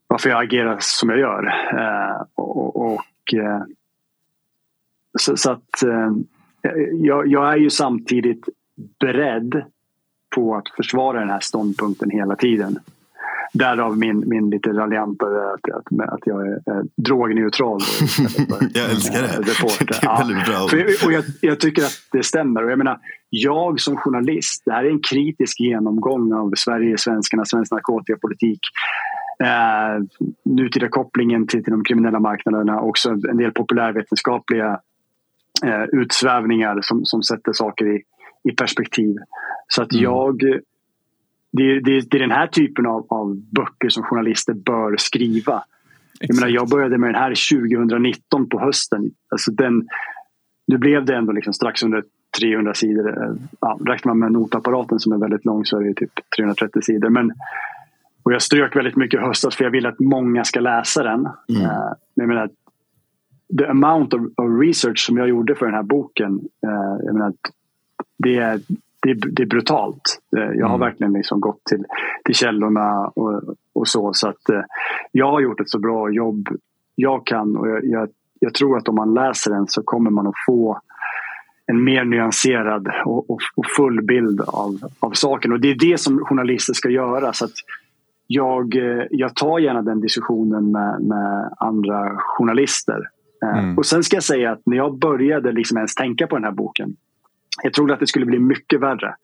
varför 0.07 0.31
jag 0.31 0.43
agerar 0.45 0.77
som 0.81 1.09
jag 1.09 1.19
gör. 1.19 1.47
Eh, 1.73 2.23
och, 2.35 2.77
och 2.77 3.35
eh, 3.35 3.63
så, 5.19 5.37
så, 5.37 5.51
att 5.51 5.83
eh, 5.83 6.13
jag, 6.93 7.27
jag, 7.27 7.53
är 7.53 7.57
ju 7.57 7.71
samtidigt 7.71 8.49
beredd 9.01 9.63
på 10.35 10.57
att 10.57 10.69
försvara 10.77 11.21
den 11.21 11.31
här 11.31 11.41
ståndpunkten 11.41 12.11
hela 12.11 12.37
tiden. 12.37 12.79
Därav 13.53 13.99
min, 13.99 14.29
min 14.29 14.51
lite 14.51 14.71
raljanta 14.71 15.27
att, 15.27 15.75
att, 15.75 16.13
att 16.13 16.21
jag 16.25 16.49
är 16.49 16.53
eh, 16.53 16.83
drogneutral. 16.97 17.81
jag 18.75 18.91
älskar 18.91 19.23
det. 19.23 19.29
Reporter. 19.29 19.87
Det 19.87 20.07
är 20.07 20.19
väldigt 20.19 20.47
bra. 20.47 20.69
För, 20.69 21.07
och 21.07 21.13
jag, 21.13 21.25
jag, 21.41 21.61
tycker 21.61 21.83
att 21.83 21.99
det 22.13 22.23
stämmer. 22.23 22.65
Och 22.65 22.71
jag, 22.71 22.79
menar, 22.79 22.99
jag 23.31 23.81
som 23.81 23.97
journalist, 23.97 24.63
det 24.65 24.73
här 24.73 24.85
är 24.85 24.91
en 24.91 25.01
kritisk 25.11 25.61
genomgång 25.61 26.33
av 26.33 26.53
Sverige, 26.57 26.99
svenskarna, 26.99 27.45
svensk 27.45 27.73
narkotikapolitik. 27.73 28.61
Eh, 29.45 30.03
nutida 30.45 30.89
kopplingen 30.89 31.47
till, 31.47 31.65
till 31.65 31.71
de 31.71 31.85
kriminella 31.85 32.21
marknaderna. 32.21 32.81
Också 32.81 33.11
en 33.11 33.37
del 33.37 33.53
populärvetenskapliga 33.53 34.81
eh, 35.65 35.83
utsvävningar 35.83 36.79
som, 36.83 37.05
som 37.05 37.23
sätter 37.23 37.53
saker 37.53 37.97
i, 37.97 38.03
i 38.51 38.53
perspektiv. 38.53 39.17
Så 39.69 39.83
att 39.83 39.93
mm. 39.93 40.05
jag 40.05 40.43
det, 41.53 41.81
det, 41.81 42.11
det, 42.11 42.17
är 42.17 42.21
den 42.21 42.31
här 42.31 42.47
typen 42.47 42.87
av, 42.87 43.07
av 43.09 43.37
böcker 43.37 43.89
som 43.89 44.03
journalister 44.03 44.55
bör 44.55 44.97
skriva. 44.97 45.65
Jag, 46.21 46.35
menar, 46.35 46.49
jag 46.49 46.69
började 46.69 46.99
med 46.99 47.09
den 47.09 47.23
här 47.23 47.59
2019 47.69 48.49
på 48.49 48.61
hösten. 48.61 49.11
Alltså 49.29 49.51
den, 49.51 49.89
nu 50.67 50.79
blev 50.79 51.05
det 51.05 51.17
ändå 51.17 51.33
liksom 51.33 51.53
strax 51.53 51.83
under 51.83 52.05
300 52.41 52.75
sidor. 52.75 53.39
Ja, 53.61 53.79
räknar 53.87 54.15
man 54.15 54.19
med 54.19 54.33
notapparaten 54.33 54.99
som 54.99 55.13
är 55.13 55.17
väldigt 55.17 55.45
lång 55.45 55.65
så 55.65 55.81
är 55.81 55.85
det 55.85 55.95
typ 55.95 56.13
330 56.37 56.83
sidor. 56.83 57.09
Men, 57.09 57.33
och 58.23 58.33
jag 58.33 58.43
strök 58.43 58.77
väldigt 58.77 58.97
mycket 58.97 59.21
höstas 59.21 59.57
för 59.57 59.65
jag 59.65 59.71
vill 59.71 59.87
att 59.87 59.99
många 59.99 60.45
ska 60.45 60.61
läsa 60.61 61.03
den. 61.03 61.29
Mm. 61.49 61.63
Uh, 61.63 61.93
jag 62.15 62.29
menar, 62.29 62.51
the 63.59 63.67
amount 63.67 64.17
of, 64.17 64.23
of, 64.23 64.61
research 64.61 65.07
som 65.07 65.17
jag 65.17 65.29
gjorde 65.29 65.55
för 65.55 65.67
den 65.67 65.75
här 65.75 65.83
boken. 65.83 66.33
Uh, 66.67 67.05
jag 67.05 67.15
menar, 67.15 67.33
det 68.19 68.37
är 68.37 68.61
det, 69.01 69.15
det 69.15 69.43
är 69.43 69.47
brutalt. 69.47 70.21
Eh, 70.37 70.43
jag 70.43 70.67
har 70.67 70.77
mm. 70.77 70.89
verkligen 70.89 71.13
liksom 71.13 71.41
gått 71.41 71.65
till, 71.65 71.85
till 72.25 72.35
källorna 72.35 73.07
och, 73.07 73.43
och 73.73 73.89
så. 73.89 74.11
Så 74.13 74.29
att 74.29 74.49
eh, 74.49 74.63
jag 75.13 75.31
har 75.31 75.41
gjort 75.41 75.61
ett 75.61 75.71
så 75.71 75.79
bra 75.79 76.11
jobb 76.11 76.49
jag 76.95 77.27
kan 77.27 77.57
och 77.57 77.69
jag, 77.69 77.85
jag, 77.85 78.09
jag 78.41 78.55
tror 78.55 78.79
att 78.79 78.89
om 78.89 78.95
man 78.95 79.15
läser 79.15 79.51
den 79.51 79.67
så 79.69 79.83
kommer 79.83 80.11
man 80.11 80.27
att 80.27 80.45
få 80.47 80.81
en 81.67 81.85
mer 81.85 82.05
nyanserad 82.05 82.89
och, 83.05 83.31
och, 83.31 83.41
och, 83.57 83.67
full 83.77 84.03
bild 84.03 84.41
av, 84.41 84.79
av 85.01 85.11
saken. 85.11 85.53
Och 85.53 85.61
det 85.61 85.71
är 85.71 85.91
det 85.91 86.01
som 86.01 86.19
journalister 86.19 86.73
ska 86.73 86.89
göra. 86.89 87.33
Så 87.33 87.45
att 87.45 87.53
jag, 88.27 88.77
eh, 88.77 89.07
jag 89.11 89.37
tar 89.37 89.59
gärna 89.59 89.83
den 89.83 90.01
diskussionen 90.01 90.73
med, 90.73 91.03
med 91.03 91.51
andra 91.59 92.17
journalister. 92.17 93.01
Mm. 93.43 93.79
Och 93.79 93.87
sen 93.87 94.03
ska 94.05 94.17
jag 94.17 94.25
säga 94.25 94.53
att 94.53 94.63
när 94.67 94.77
jag 94.77 94.99
började 94.99 95.53
liksom 95.53 95.77
ens 95.77 95.95
tänka 95.95 96.27
på 96.27 96.37
den 96.37 96.45
här 96.45 96.53
boken 96.53 96.97
jag 97.63 97.73
trodde 97.73 97.95
att 97.95 98.01
det 98.01 98.07
skulle 98.07 98.27
bli 98.27 98.39
mycket 98.39 98.81
värre. 98.81 99.15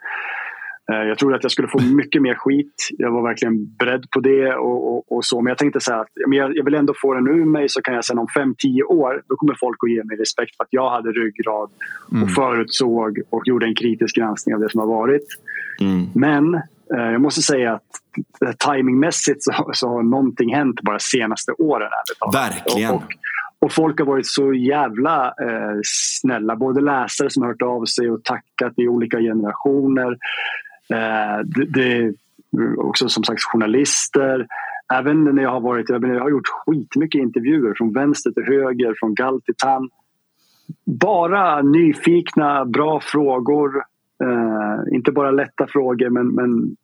Eh, 0.92 1.08
jag 1.08 1.18
trodde 1.18 1.36
att 1.36 1.42
jag 1.42 1.52
skulle 1.52 1.68
få 1.68 1.80
mycket 1.82 2.22
mer 2.22 2.34
skit. 2.34 2.88
Jag 2.98 3.10
var 3.10 3.22
verkligen 3.22 3.76
beredd 3.76 4.10
på 4.10 4.20
det. 4.20 4.54
och, 4.54 4.94
och, 4.94 5.12
och 5.12 5.24
så. 5.24 5.40
Men 5.40 5.50
jag 5.50 5.58
tänkte 5.58 5.80
så 5.80 5.92
att 5.94 6.08
jag 6.14 6.64
vill 6.64 6.74
ändå 6.74 6.94
få 7.02 7.14
den 7.14 7.28
ur 7.28 7.44
mig 7.44 7.68
så 7.68 7.82
kan 7.82 7.94
jag 7.94 8.04
sen 8.04 8.18
om 8.18 8.26
5-10 8.26 8.82
år 8.82 9.22
då 9.28 9.36
kommer 9.36 9.54
folk 9.60 9.76
att 9.82 9.90
ge 9.90 10.04
mig 10.04 10.16
respekt 10.16 10.56
för 10.56 10.64
att 10.64 10.68
jag 10.70 10.90
hade 10.90 11.12
ryggrad 11.12 11.70
och 12.06 12.16
mm. 12.16 12.28
förutsåg 12.28 13.20
och 13.30 13.42
gjorde 13.44 13.66
en 13.66 13.74
kritisk 13.74 14.16
granskning 14.16 14.54
av 14.54 14.60
det 14.60 14.70
som 14.70 14.80
har 14.80 14.86
varit. 14.86 15.26
Mm. 15.80 16.06
Men 16.14 16.54
eh, 16.94 17.12
jag 17.12 17.20
måste 17.20 17.42
säga 17.42 17.72
att 17.72 18.58
timingmässigt 18.58 19.42
så, 19.42 19.70
så 19.72 19.88
har 19.88 20.02
någonting 20.02 20.54
hänt 20.54 20.80
bara 20.82 20.98
senaste 20.98 21.52
åren. 21.52 21.90
Verkligen. 22.32 22.90
Och, 22.90 22.96
och 22.96 23.02
folk 23.72 23.98
har 23.98 24.06
varit 24.06 24.26
så 24.26 24.54
jävla 24.54 25.26
eh, 25.26 25.78
snälla. 25.84 26.56
Både 26.56 26.80
läsare 26.80 27.30
som 27.30 27.42
har 27.42 27.50
hört 27.50 27.62
av 27.62 27.84
sig 27.84 28.10
och 28.10 28.24
tackat 28.24 28.72
i 28.76 28.88
olika 28.88 29.18
generationer. 29.18 30.18
Eh, 30.90 31.38
det, 31.44 31.64
det, 31.64 32.14
också 32.78 33.08
som 33.08 33.24
sagt 33.24 33.42
journalister. 33.42 34.46
Även 34.92 35.24
när 35.24 35.42
jag 35.42 35.50
har 35.50 35.60
varit, 35.60 35.88
jag 35.88 36.20
har 36.20 36.30
gjort 36.30 36.48
skitmycket 36.48 37.18
intervjuer 37.18 37.74
från 37.76 37.92
vänster 37.92 38.30
till 38.30 38.44
höger, 38.44 38.94
från 39.00 39.14
gall 39.14 39.40
till 39.40 39.54
tann. 39.58 39.88
Bara 40.84 41.62
nyfikna, 41.62 42.64
bra 42.64 43.00
frågor. 43.00 43.76
Eh, 44.24 44.94
inte 44.94 45.12
bara 45.12 45.30
lätta 45.30 45.66
frågor 45.66 46.10
men, 46.10 46.28
men 46.28 46.76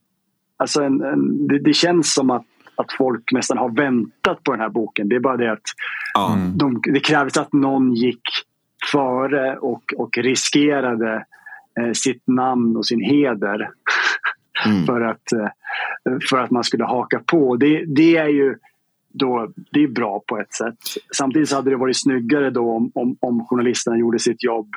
alltså 0.57 0.83
en, 0.83 1.01
en, 1.01 1.47
det, 1.47 1.59
det, 1.59 1.73
känns 1.73 2.15
som 2.15 2.31
att 2.31 2.47
att 2.81 2.93
folk 2.93 3.33
nästan 3.33 3.59
har 3.59 3.69
väntat 3.69 4.45
på 4.45 4.53
den 4.53 4.61
här 4.61 4.69
boken. 4.69 5.09
Det 5.09 5.17
är 5.17 5.21
bara 5.21 5.37
det 5.37 5.53
att 5.53 5.63
mm. 6.33 6.59
de, 6.59 6.83
det 6.85 7.01
krävs 7.01 7.37
att 7.37 7.53
någon 7.53 7.95
gick 7.95 8.23
före 8.93 9.57
och, 9.57 9.83
och 9.97 10.19
riskerade 10.19 11.25
eh, 11.81 11.93
sitt 11.93 12.23
namn 12.27 12.77
och 12.77 12.87
sin 12.87 13.01
heder 13.01 13.71
mm. 14.67 14.87
för, 14.87 15.01
att, 15.01 15.33
eh, 15.33 15.49
för 16.31 16.39
att 16.39 16.51
man 16.51 16.65
skulle 16.65 16.85
haka 16.85 17.21
på. 17.27 17.57
Det, 17.57 17.85
det 17.85 18.17
är 18.17 18.29
ju 18.29 18.57
då, 19.13 19.53
det 19.73 19.83
är 19.83 19.89
bra 19.89 20.23
på 20.27 20.39
ett 20.39 20.55
sätt. 20.55 20.79
Samtidigt 21.17 21.49
så 21.49 21.57
hade 21.57 21.71
det 21.71 21.77
varit 21.77 21.97
snyggare 21.97 22.51
då 22.51 22.71
om, 22.71 22.91
om, 22.95 23.17
om 23.21 23.47
journalisterna 23.47 23.99
gjorde 23.99 24.19
sitt 24.19 24.45
jobb 24.45 24.69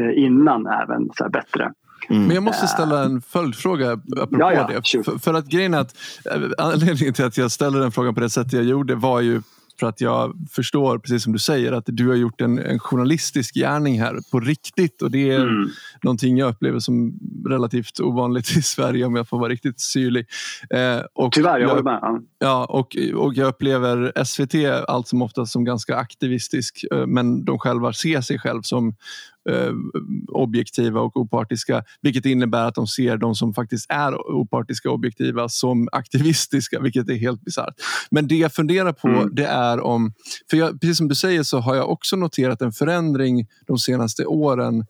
eh, 0.00 0.24
innan 0.24 0.66
även 0.66 1.10
så 1.14 1.28
bättre. 1.28 1.72
Mm. 2.10 2.26
Men 2.26 2.34
jag 2.34 2.42
måste 2.42 2.66
ställa 2.66 3.04
en 3.04 3.22
följdfråga 3.22 3.92
apropå 3.92 4.36
ja, 4.38 4.52
ja, 4.52 4.66
det. 4.66 5.04
För, 5.04 5.18
för, 5.18 5.34
att 5.34 5.46
grejen 5.46 5.74
är 5.74 5.78
att 5.78 5.96
eh, 6.24 6.40
anledningen 6.58 7.14
till 7.14 7.24
att 7.24 7.36
jag 7.36 7.50
ställer 7.50 7.80
den 7.80 7.92
frågan 7.92 8.14
på 8.14 8.20
det 8.20 8.30
sättet 8.30 8.52
jag 8.52 8.64
gjorde 8.64 8.94
var 8.94 9.20
ju 9.20 9.42
för 9.80 9.86
att 9.86 10.00
jag 10.00 10.34
förstår, 10.50 10.98
precis 10.98 11.22
som 11.22 11.32
du 11.32 11.38
säger, 11.38 11.72
att 11.72 11.84
du 11.86 12.08
har 12.08 12.14
gjort 12.14 12.40
en, 12.40 12.58
en 12.58 12.78
journalistisk 12.78 13.54
gärning 13.54 14.00
här 14.00 14.18
på 14.30 14.40
riktigt. 14.40 15.02
Och 15.02 15.10
Det 15.10 15.30
är 15.30 15.40
mm. 15.40 15.70
någonting 16.02 16.38
jag 16.38 16.50
upplever 16.50 16.78
som 16.78 17.18
relativt 17.48 18.00
ovanligt 18.00 18.56
i 18.56 18.62
Sverige 18.62 19.04
om 19.04 19.16
jag 19.16 19.28
får 19.28 19.38
vara 19.38 19.48
riktigt 19.48 19.80
syrlig. 19.80 20.26
Eh, 20.70 21.00
och 21.14 21.32
Tyvärr, 21.32 21.60
jag 21.60 21.68
håller 21.68 21.82
med. 21.82 22.22
Ja, 22.38 22.64
och, 22.64 22.96
och 23.14 23.34
jag 23.34 23.48
upplever 23.48 24.24
SVT 24.24 24.54
allt 24.88 25.08
som 25.08 25.22
oftast 25.22 25.52
som 25.52 25.64
ganska 25.64 25.96
aktivistisk 25.96 26.84
eh, 26.92 27.06
men 27.06 27.44
de 27.44 27.58
själva 27.58 27.92
ser 27.92 28.20
sig 28.20 28.38
själv 28.38 28.62
som 28.62 28.94
eh, 29.50 29.72
objektiva 30.28 31.00
och 31.00 31.16
opartiska. 31.16 31.84
Vilket 32.02 32.26
innebär 32.26 32.68
att 32.68 32.74
de 32.74 32.86
ser 32.86 33.16
de 33.16 33.34
som 33.34 33.54
faktiskt 33.54 33.86
är 33.88 34.30
opartiska 34.32 34.88
och 34.88 34.94
objektiva 34.94 35.48
som 35.48 35.88
aktivistiska, 35.92 36.80
vilket 36.80 37.08
är 37.08 37.14
helt 37.14 37.44
bisarrt. 37.44 37.74
Men 38.10 38.28
det 38.28 38.36
jag 38.36 38.54
funderar 38.54 38.92
på 38.92 39.08
mm. 39.08 39.34
det 39.34 39.46
är 39.46 39.80
om, 39.80 40.12
för 40.50 40.56
jag, 40.56 40.80
precis 40.80 40.98
som 40.98 41.08
du 41.08 41.14
säger 41.14 41.42
så 41.42 41.58
har 41.58 41.74
jag 41.74 41.90
också 41.90 42.16
noterat 42.16 42.62
en 42.62 42.72
förändring 42.72 43.46
de 43.66 43.78
senaste 43.78 44.26
åren 44.26 44.84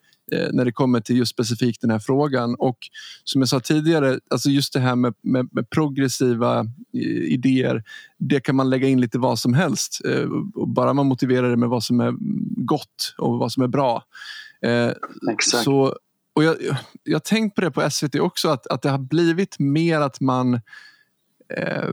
när 0.53 0.65
det 0.65 0.73
kommer 0.73 1.01
till 1.01 1.17
just 1.17 1.33
specifikt 1.33 1.81
den 1.81 1.91
här 1.91 1.99
frågan. 1.99 2.55
Och 2.55 2.79
som 3.25 3.41
jag 3.41 3.49
sa 3.49 3.61
tidigare, 3.61 4.21
alltså 4.31 4.49
just 4.49 4.73
det 4.73 4.81
här 4.81 4.97
med, 4.97 5.15
med, 5.23 5.49
med 5.53 5.71
progressiva 5.71 6.61
eh, 6.95 7.01
idéer, 7.33 7.85
det 8.19 8.41
kan 8.41 8.57
man 8.57 8.71
lägga 8.71 8.89
in 8.89 9.01
lite 9.01 9.19
vad 9.19 9.39
som 9.39 9.55
helst. 9.55 10.01
Eh, 10.05 10.29
bara 10.67 10.93
man 10.93 11.07
motiverar 11.07 11.51
det 11.51 11.57
med 11.57 11.69
vad 11.69 11.85
som 11.85 12.01
är 12.01 12.15
gott 12.65 13.15
och 13.19 13.39
vad 13.39 13.53
som 13.53 13.63
är 13.63 13.69
bra. 13.69 14.05
Exakt. 15.33 15.65
Så, 15.65 15.97
och 16.35 16.45
jag, 16.45 16.57
jag 17.03 17.15
har 17.15 17.21
tänkt 17.21 17.55
på 17.55 17.61
det 17.61 17.71
på 17.71 17.91
SVT 17.91 18.15
också, 18.15 18.49
att, 18.49 18.67
att 18.67 18.83
det 18.83 18.91
har 18.91 18.99
blivit 18.99 19.59
mer 19.59 20.01
att 20.01 20.21
man 20.21 20.55
eh, 21.57 21.89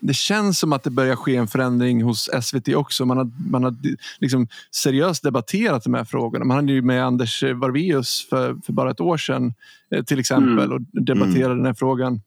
det 0.00 0.14
känns 0.14 0.58
som 0.58 0.72
att 0.72 0.82
det 0.82 0.90
börjar 0.90 1.16
ske 1.16 1.36
en 1.36 1.48
förändring 1.48 2.02
hos 2.02 2.28
SVT 2.42 2.68
också. 2.68 3.06
Man 3.06 3.16
har, 3.16 3.30
man 3.50 3.64
har 3.64 3.76
liksom 4.18 4.48
seriöst 4.74 5.22
debatterat 5.22 5.84
de 5.84 5.94
här 5.94 6.04
frågorna. 6.04 6.44
Man 6.44 6.56
hade 6.56 6.72
ju 6.72 6.82
med 6.82 7.04
Anders 7.04 7.42
Varveus 7.42 8.26
för, 8.30 8.56
för 8.66 8.72
bara 8.72 8.90
ett 8.90 9.00
år 9.00 9.16
sedan 9.16 9.54
eh, 9.94 10.04
till 10.04 10.18
exempel 10.18 10.64
mm. 10.64 10.72
och 10.72 10.80
debatterade 10.92 11.44
mm. 11.44 11.56
den 11.56 11.66
här 11.66 11.74
frågan. 11.74 12.20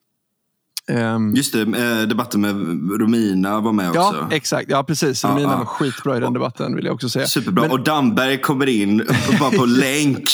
Um, 0.88 1.36
Just 1.36 1.54
det, 1.54 1.62
eh, 1.62 2.08
debatten 2.08 2.42
med 2.42 2.56
Romina 3.02 3.60
var 3.60 3.74
med 3.74 3.90
också. 3.90 4.00
Ja, 4.00 4.28
exakt. 4.32 4.70
Ja, 4.70 4.84
precis. 4.84 5.24
Romina 5.24 5.42
ja, 5.42 5.58
var 5.58 5.66
skitbra 5.66 6.18
i 6.18 6.20
den 6.20 6.34
debatten 6.34 6.76
vill 6.76 6.86
jag 6.86 6.94
också 6.94 7.10
säga. 7.10 7.28
Superbra. 7.28 7.62
Men... 7.62 7.72
Och 7.72 7.84
Damberg 7.84 8.42
kommer 8.42 8.70
in 8.70 9.08
bara 9.40 9.52
på 9.52 9.66
länk. 9.68 10.30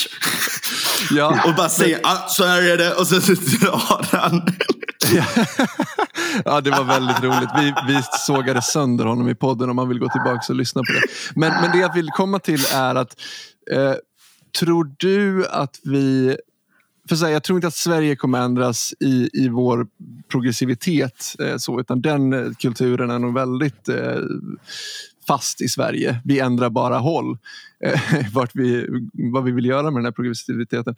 ja. 1.12 1.44
och 1.46 1.56
bara 1.56 1.70
säger 1.70 2.00
ah, 2.04 2.28
så 2.28 2.46
här 2.46 2.62
är 2.62 2.78
det 2.78 2.94
och 2.94 3.08
så 3.08 3.16
drar 3.16 4.18
han. 4.18 4.42
ja, 6.46 6.62
det 6.62 6.70
var 6.70 6.84
väldigt 6.84 7.24
roligt. 7.24 7.50
Vi, 7.58 7.74
vi 7.88 8.02
sågade 8.20 8.62
sönder 8.62 9.06
honom 9.06 9.30
i 9.30 9.36
podden 9.36 9.70
om 9.70 9.76
man 9.76 9.90
vill 9.90 10.00
gå 10.00 10.10
tillbaka 10.10 10.42
och 10.50 10.56
lyssna 10.56 10.82
på 10.82 10.94
det. 10.94 11.02
Men, 11.36 11.62
men 11.62 11.72
det 11.72 11.78
jag 11.78 11.94
vill 11.94 12.10
komma 12.10 12.40
till 12.40 12.66
är 12.74 12.96
att 12.96 13.16
eh, 13.72 13.94
tror 14.60 14.92
du 14.98 15.48
att 15.48 15.80
vi 15.84 16.38
för 17.10 17.16
så 17.16 17.26
här, 17.26 17.32
jag 17.32 17.44
tror 17.44 17.58
inte 17.58 17.68
att 17.68 17.76
Sverige 17.76 18.16
kommer 18.16 18.40
ändras 18.42 18.94
i, 19.00 19.30
i 19.34 19.50
vår 19.50 19.88
progressivitet. 20.32 21.36
Eh, 21.40 21.58
så, 21.58 21.80
utan 21.80 22.02
den 22.02 22.56
kulturen 22.56 23.10
är 23.10 23.20
nog 23.20 23.34
väldigt 23.34 23.90
eh, 23.90 24.18
fast 25.30 25.62
i 25.62 25.68
Sverige. 25.68 26.22
Vi 26.26 26.40
ändrar 26.40 26.70
bara 26.70 26.98
håll. 26.98 27.38
Eh, 27.84 28.00
vart 28.34 28.52
vi, 28.54 28.88
vad 29.14 29.44
vi 29.44 29.52
vill 29.52 29.66
göra 29.66 29.84
med 29.84 29.94
den 29.94 30.06
här 30.06 30.12
progressiviteten. 30.12 30.96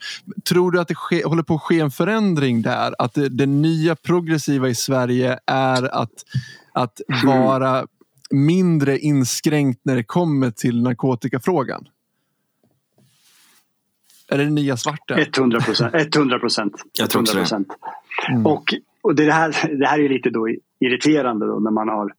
Tror 0.50 0.72
du 0.72 0.80
att 0.80 0.88
det 0.88 0.96
ske, 0.96 1.26
håller 1.26 1.44
på 1.44 1.56
att 1.56 1.62
ske 1.62 1.80
en 1.80 1.92
förändring 1.92 2.62
där? 2.62 2.96
Att 3.00 3.14
det, 3.14 3.30
det 3.30 3.46
nya 3.46 3.96
progressiva 3.96 4.70
i 4.70 4.76
Sverige 4.76 5.40
är 5.46 6.02
att, 6.02 6.26
att 6.74 7.02
vara 7.24 7.86
mindre 8.32 9.00
inskränkt 9.00 9.80
när 9.84 9.96
det 9.96 10.04
kommer 10.04 10.52
till 10.52 10.82
narkotikafrågan? 10.82 11.88
Är 14.28 14.38
det 14.38 14.44
det 14.44 14.50
nya 14.50 14.78
svarta? 14.78 15.20
100 15.38 15.62
procent. 15.62 15.96
100 16.16 16.40
procent. 16.40 16.74
Jag 17.00 17.10
tror 17.10 17.22
också 17.22 17.38
det. 17.38 17.66
Mm. 18.30 18.46
Och, 18.46 18.74
och 19.02 19.16
det, 19.16 19.32
här, 19.32 19.78
det 19.80 19.88
här 19.88 20.00
är 20.00 20.10
lite 20.10 20.30
då 20.30 20.48
irriterande 20.80 21.46
då 21.46 21.60
när 21.60 21.72
man 21.72 21.90
har 21.90 22.14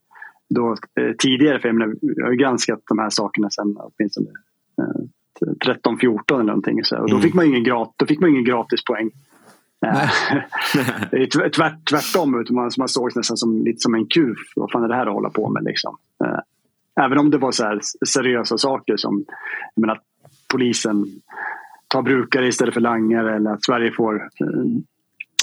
då, 0.49 0.75
eh, 0.99 1.11
tidigare, 1.17 1.59
för 1.59 1.67
jag, 1.69 1.75
menar, 1.75 1.95
jag 2.01 2.25
har 2.25 2.31
ju 2.31 2.37
granskat 2.37 2.81
de 2.89 2.99
här 2.99 3.09
sakerna 3.09 3.49
sedan 3.49 3.77
åtminstone 3.79 4.29
eh, 4.81 5.03
13-14 5.65 6.33
eller 6.33 6.43
någonting. 6.43 6.83
Så, 6.83 6.97
och 6.97 7.09
då, 7.09 7.15
mm. 7.15 7.21
fick 7.21 7.33
man 7.33 7.45
ingen 7.45 7.63
grat, 7.63 7.93
då 7.97 8.05
fick 8.05 8.19
man 8.19 8.29
ingen 8.29 8.43
gratispoäng. 8.43 9.11
Eh, 9.85 10.09
tvärt, 11.49 11.89
tvärtom, 11.89 12.45
man, 12.49 12.71
man 12.77 12.89
såg 12.89 13.15
nästan 13.15 13.37
som, 13.37 13.63
lite 13.63 13.79
som 13.79 13.95
en 13.95 14.05
kuf. 14.05 14.37
Vad 14.55 14.71
fan 14.71 14.83
är 14.83 14.87
det 14.87 14.95
här 14.95 15.07
att 15.07 15.13
hålla 15.13 15.29
på 15.29 15.49
med? 15.49 15.63
Liksom. 15.63 15.97
Eh, 16.25 16.39
även 17.05 17.17
om 17.17 17.29
det 17.29 17.37
var 17.37 17.51
så 17.51 17.79
seriösa 18.07 18.57
saker 18.57 18.97
som 18.97 19.25
menar, 19.75 19.99
polisen 20.51 21.05
tar 21.87 22.01
brukare 22.01 22.47
istället 22.47 22.73
för 22.73 22.81
langare 22.81 23.35
eller 23.35 23.51
att 23.51 23.63
Sverige 23.63 23.91
får 23.91 24.29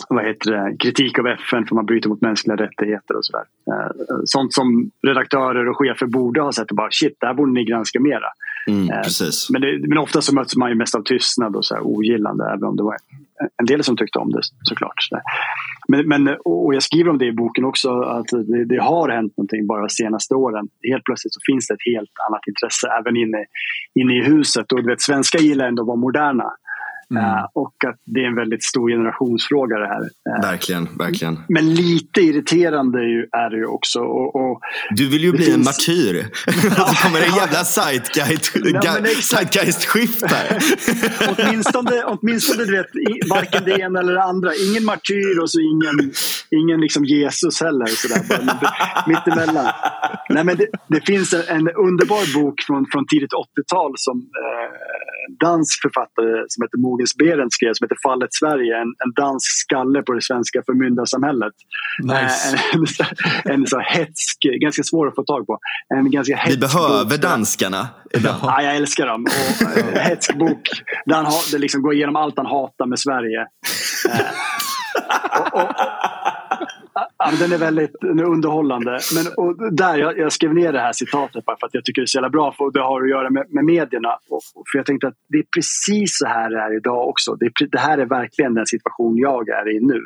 vad 0.08 0.24
heter 0.24 0.50
det, 0.50 0.76
kritik 0.76 1.18
av 1.18 1.26
FN 1.26 1.66
för 1.66 1.74
man 1.74 1.86
bryter 1.86 2.08
mot 2.08 2.20
mänskliga 2.20 2.56
rättigheter 2.56 3.16
och 3.16 3.24
sådär. 3.24 3.44
Eh, 3.70 3.90
sånt 4.24 4.52
som 4.52 4.90
redaktörer 5.06 5.68
och 5.68 5.76
chefer 5.78 6.06
borde 6.06 6.40
ha 6.40 6.52
sett 6.52 6.70
och 6.70 6.76
bara 6.76 6.90
shit, 6.90 7.16
det 7.20 7.26
här 7.26 7.34
borde 7.34 7.52
ni 7.52 7.64
granska 7.64 8.00
mera. 8.00 8.28
Mm, 8.66 8.90
eh. 8.90 9.02
Men, 9.52 9.60
det, 9.62 9.88
men 9.88 9.98
ofta 9.98 10.20
så 10.20 10.34
möts 10.34 10.56
man 10.56 10.70
ju 10.70 10.76
mest 10.76 10.94
av 10.94 11.02
tystnad 11.02 11.56
och 11.56 11.64
så 11.64 11.74
här 11.74 11.82
ogillande 11.82 12.44
även 12.44 12.64
om 12.64 12.76
det 12.76 12.82
var 12.82 12.96
en 13.56 13.66
del 13.66 13.84
som 13.84 13.96
tyckte 13.96 14.18
om 14.18 14.30
det 14.30 14.40
såklart. 14.62 15.02
Så 15.02 15.20
men, 15.88 16.08
men, 16.08 16.36
och 16.44 16.74
jag 16.74 16.82
skriver 16.82 17.10
om 17.10 17.18
det 17.18 17.26
i 17.26 17.32
boken 17.32 17.64
också 17.64 18.00
att 18.00 18.28
det, 18.28 18.64
det, 18.64 18.82
har 18.82 19.08
hänt 19.08 19.36
någonting 19.36 19.66
bara 19.66 19.80
de 19.80 19.88
senaste 19.88 20.34
åren. 20.34 20.68
Helt 20.92 21.04
plötsligt 21.04 21.34
så 21.34 21.40
finns 21.52 21.66
det 21.66 21.74
ett 21.74 21.92
helt 21.94 22.14
annat 22.28 22.40
intresse 22.46 22.86
även 23.00 23.16
inne, 23.16 23.44
inne 24.00 24.14
i 24.18 24.22
huset. 24.24 24.72
Och 24.72 24.82
du 24.82 24.90
vet, 24.90 25.00
svenskar 25.00 25.38
gillar 25.38 25.68
ändå 25.68 25.82
att 25.82 25.86
vara 25.86 25.96
moderna. 25.96 26.50
Mm. 27.10 27.24
Uh, 27.24 27.44
och 27.54 27.74
att 27.86 27.96
det 28.06 28.20
är 28.20 28.26
en 28.26 28.34
väldigt 28.34 28.64
stor 28.64 28.90
generationsfråga 28.90 29.78
det 29.78 29.86
här. 29.86 30.02
Uh, 30.02 30.50
verkligen, 30.50 30.88
verkligen. 30.98 31.38
Men 31.48 31.74
lite 31.74 32.20
irriterande 32.20 32.98
är 33.44 33.50
det 33.50 33.56
ju 33.56 33.66
också. 33.66 34.00
Och, 34.00 34.36
och 34.36 34.60
du 34.90 35.08
vill 35.08 35.24
ju 35.24 35.32
bli 35.32 35.44
finns... 35.44 35.56
en 35.56 35.64
martyr. 35.64 36.26
så 36.76 36.94
kommer 37.02 37.20
en 37.20 37.34
jävla 37.36 37.64
zeitgeist-skift 39.22 40.26
här. 40.26 40.58
åtminstone, 41.38 42.04
åtminstone 42.04 42.64
du 42.64 42.76
vet, 42.76 42.86
varken 43.30 43.64
det 43.64 43.80
ena 43.80 44.00
eller 44.00 44.12
det 44.14 44.22
andra. 44.22 44.50
Ingen 44.54 44.84
martyr 44.84 45.42
och 45.42 45.50
så 45.50 45.60
ingen, 45.60 46.12
ingen 46.50 46.80
liksom 46.80 47.04
Jesus 47.04 47.60
heller. 47.60 47.86
Sådär, 47.86 48.22
mittemellan. 49.06 49.72
Nej, 50.28 50.44
men 50.44 50.56
det, 50.56 50.66
det 50.88 51.06
finns 51.06 51.32
en, 51.34 51.42
en, 51.48 51.68
underbar 51.68 52.42
bok 52.42 52.54
från, 52.66 52.86
från 52.92 53.06
tidigt 53.06 53.32
80-tal 53.32 53.92
som 53.96 54.18
eh, 54.18 54.70
dansk 55.46 55.82
författare 55.82 56.32
som 56.48 56.58
heter 56.62 56.78
Mogens 56.78 57.14
Berend 57.16 57.52
skrev 57.52 57.72
som 57.74 57.84
heter 57.84 57.98
Fallet 58.06 58.32
Sverige. 58.34 58.72
En, 58.82 58.90
en 59.04 59.12
dansk 59.24 59.50
skalle 59.64 60.02
på 60.02 60.12
det 60.12 60.22
svenska 60.22 60.62
förmyndarsamhället. 60.66 61.56
Nice. 62.02 62.38
En, 62.48 62.80
en, 63.52 63.52
en 63.52 63.66
så 63.66 63.78
hetsk, 63.78 64.38
ganska 64.60 64.82
svår 64.82 65.08
att 65.08 65.14
få 65.14 65.24
tag 65.24 65.46
på. 65.46 65.58
En 65.94 66.10
ganska 66.10 66.44
Vi 66.48 66.58
behöver 66.58 67.18
danskarna. 67.18 67.88
Ja, 68.22 68.62
jag 68.62 68.76
älskar 68.76 69.06
dem. 69.06 69.22
Och, 69.24 69.78
en 69.78 70.00
hetsk 70.00 70.34
bok 70.34 70.62
där 71.06 71.14
han 71.14 71.32
liksom 71.58 71.82
går 71.82 71.94
igenom 71.94 72.16
allt 72.16 72.36
han 72.36 72.46
hatar 72.46 72.86
med 72.86 72.98
Sverige. 72.98 73.40
Eh, 74.08 74.26
och, 75.40 75.62
och, 75.62 75.70
Ja, 77.22 77.30
den 77.38 77.52
är 77.52 77.58
väldigt 77.58 78.04
underhållande. 78.04 78.98
Men, 79.14 79.32
och 79.36 79.72
där, 79.72 79.96
jag, 79.96 80.18
jag, 80.18 80.32
skrev 80.32 80.54
ner 80.54 80.72
det 80.72 80.80
här 80.80 80.92
citatet 80.92 81.44
bara 81.44 81.56
för 81.60 81.66
att 81.66 81.74
jag 81.74 81.84
tycker 81.84 82.02
det 82.02 82.04
är 82.04 82.06
så 82.06 82.18
jävla 82.18 82.30
bra. 82.30 82.52
För 82.52 82.70
det 82.70 82.80
har 82.80 83.02
att 83.02 83.10
göra 83.10 83.30
med, 83.30 83.46
med 83.48 83.64
medierna. 83.64 84.18
Och, 84.28 84.42
för 84.72 84.78
jag 84.78 84.86
tänkte 84.86 85.08
att 85.08 85.14
det 85.28 85.38
är 85.38 85.44
precis 85.54 86.18
så 86.18 86.26
här 86.26 86.50
det 86.50 86.60
är 86.60 86.76
idag 86.76 87.08
också. 87.08 87.34
Det, 87.34 87.46
är, 87.46 87.66
det 87.66 87.78
här 87.78 87.98
är 87.98 88.06
verkligen 88.06 88.54
den 88.54 88.66
situation 88.66 89.16
jag 89.16 89.48
är 89.48 89.76
i 89.76 89.80
nu. 89.80 90.00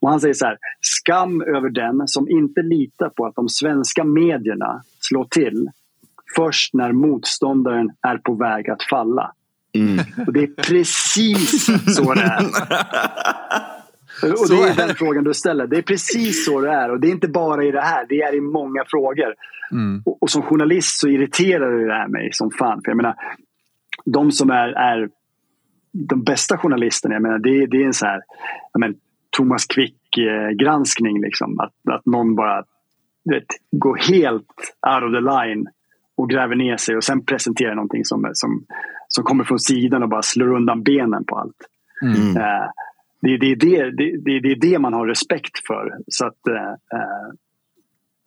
Och 0.00 0.10
han 0.10 0.20
säger 0.20 0.34
så 0.34 0.46
här. 0.46 0.58
Skam 0.80 1.42
över 1.42 1.70
den 1.70 2.08
som 2.08 2.28
inte 2.30 2.62
litar 2.62 3.08
på 3.08 3.26
att 3.26 3.34
de 3.34 3.48
svenska 3.48 4.04
medierna 4.04 4.82
slår 5.00 5.24
till 5.24 5.68
först 6.36 6.74
när 6.74 6.92
motståndaren 6.92 7.90
är 8.02 8.18
på 8.18 8.34
väg 8.34 8.70
att 8.70 8.82
falla. 8.82 9.32
Mm. 9.74 10.04
Och 10.26 10.32
det 10.32 10.42
är 10.42 10.62
precis 10.62 11.66
så 11.96 12.14
det 12.14 12.20
är. 12.20 12.46
Och 14.22 14.48
det 14.48 14.56
är 14.56 14.86
den 14.86 14.94
frågan 14.94 15.24
du 15.24 15.34
ställer. 15.34 15.66
Det 15.66 15.78
är 15.78 15.82
precis 15.82 16.44
så 16.44 16.60
det 16.60 16.70
är. 16.70 16.90
Och 16.90 17.00
det 17.00 17.08
är 17.08 17.12
inte 17.12 17.28
bara 17.28 17.64
i 17.64 17.70
det 17.70 17.80
här, 17.80 18.06
det 18.08 18.22
är 18.22 18.34
i 18.34 18.40
många 18.40 18.84
frågor. 18.86 19.34
Mm. 19.72 20.02
Och, 20.06 20.22
och, 20.22 20.30
som 20.30 20.42
journalist 20.42 21.00
så 21.00 21.08
irriterar 21.08 21.86
det 21.86 21.92
här 21.92 22.08
mig 22.08 22.28
som 22.32 22.50
fan. 22.50 22.80
För 22.84 22.90
jag 22.90 22.96
menar, 22.96 23.14
de 24.04 24.32
som 24.32 24.50
är, 24.50 24.68
är 24.68 25.08
de 25.92 26.24
bästa 26.24 26.58
journalisterna, 26.58 27.14
jag 27.14 27.22
menar, 27.22 27.38
det, 27.38 27.66
det 27.66 27.76
är 27.76 27.86
en 27.86 27.94
så 27.94 28.06
här 28.06 28.20
jag 28.72 28.94
Thomas 29.36 29.66
Quick-granskning. 29.66 31.20
Liksom. 31.20 31.60
Att, 31.60 31.94
att 31.94 32.06
någon 32.06 32.34
bara 32.34 32.64
vet, 33.30 33.46
går 33.70 33.96
helt 33.96 34.76
out 34.86 35.02
of 35.02 35.12
the 35.12 35.20
line 35.20 35.66
och 36.16 36.30
gräver 36.30 36.56
ner 36.56 36.76
sig 36.76 36.96
och 36.96 37.04
sen 37.04 37.24
presenterar 37.24 37.74
någonting 37.74 38.04
som, 38.04 38.30
som, 38.32 38.64
som 39.08 39.24
kommer 39.24 39.44
från 39.44 39.58
sidan 39.58 40.02
och 40.02 40.08
bara 40.08 40.22
slår 40.22 40.56
undan 40.56 40.82
benen 40.82 41.24
på 41.24 41.36
allt. 41.36 41.56
Mm. 42.02 42.36
Uh, 42.36 42.68
det, 43.20 43.36
det, 43.36 43.54
det, 43.54 43.90
det, 43.90 44.40
det 44.40 44.50
är 44.50 44.60
det 44.60 44.78
man 44.78 44.92
har 44.92 45.06
respekt 45.06 45.66
för. 45.66 45.98
Så 46.08 46.26
att, 46.26 46.46
eh, 46.48 46.74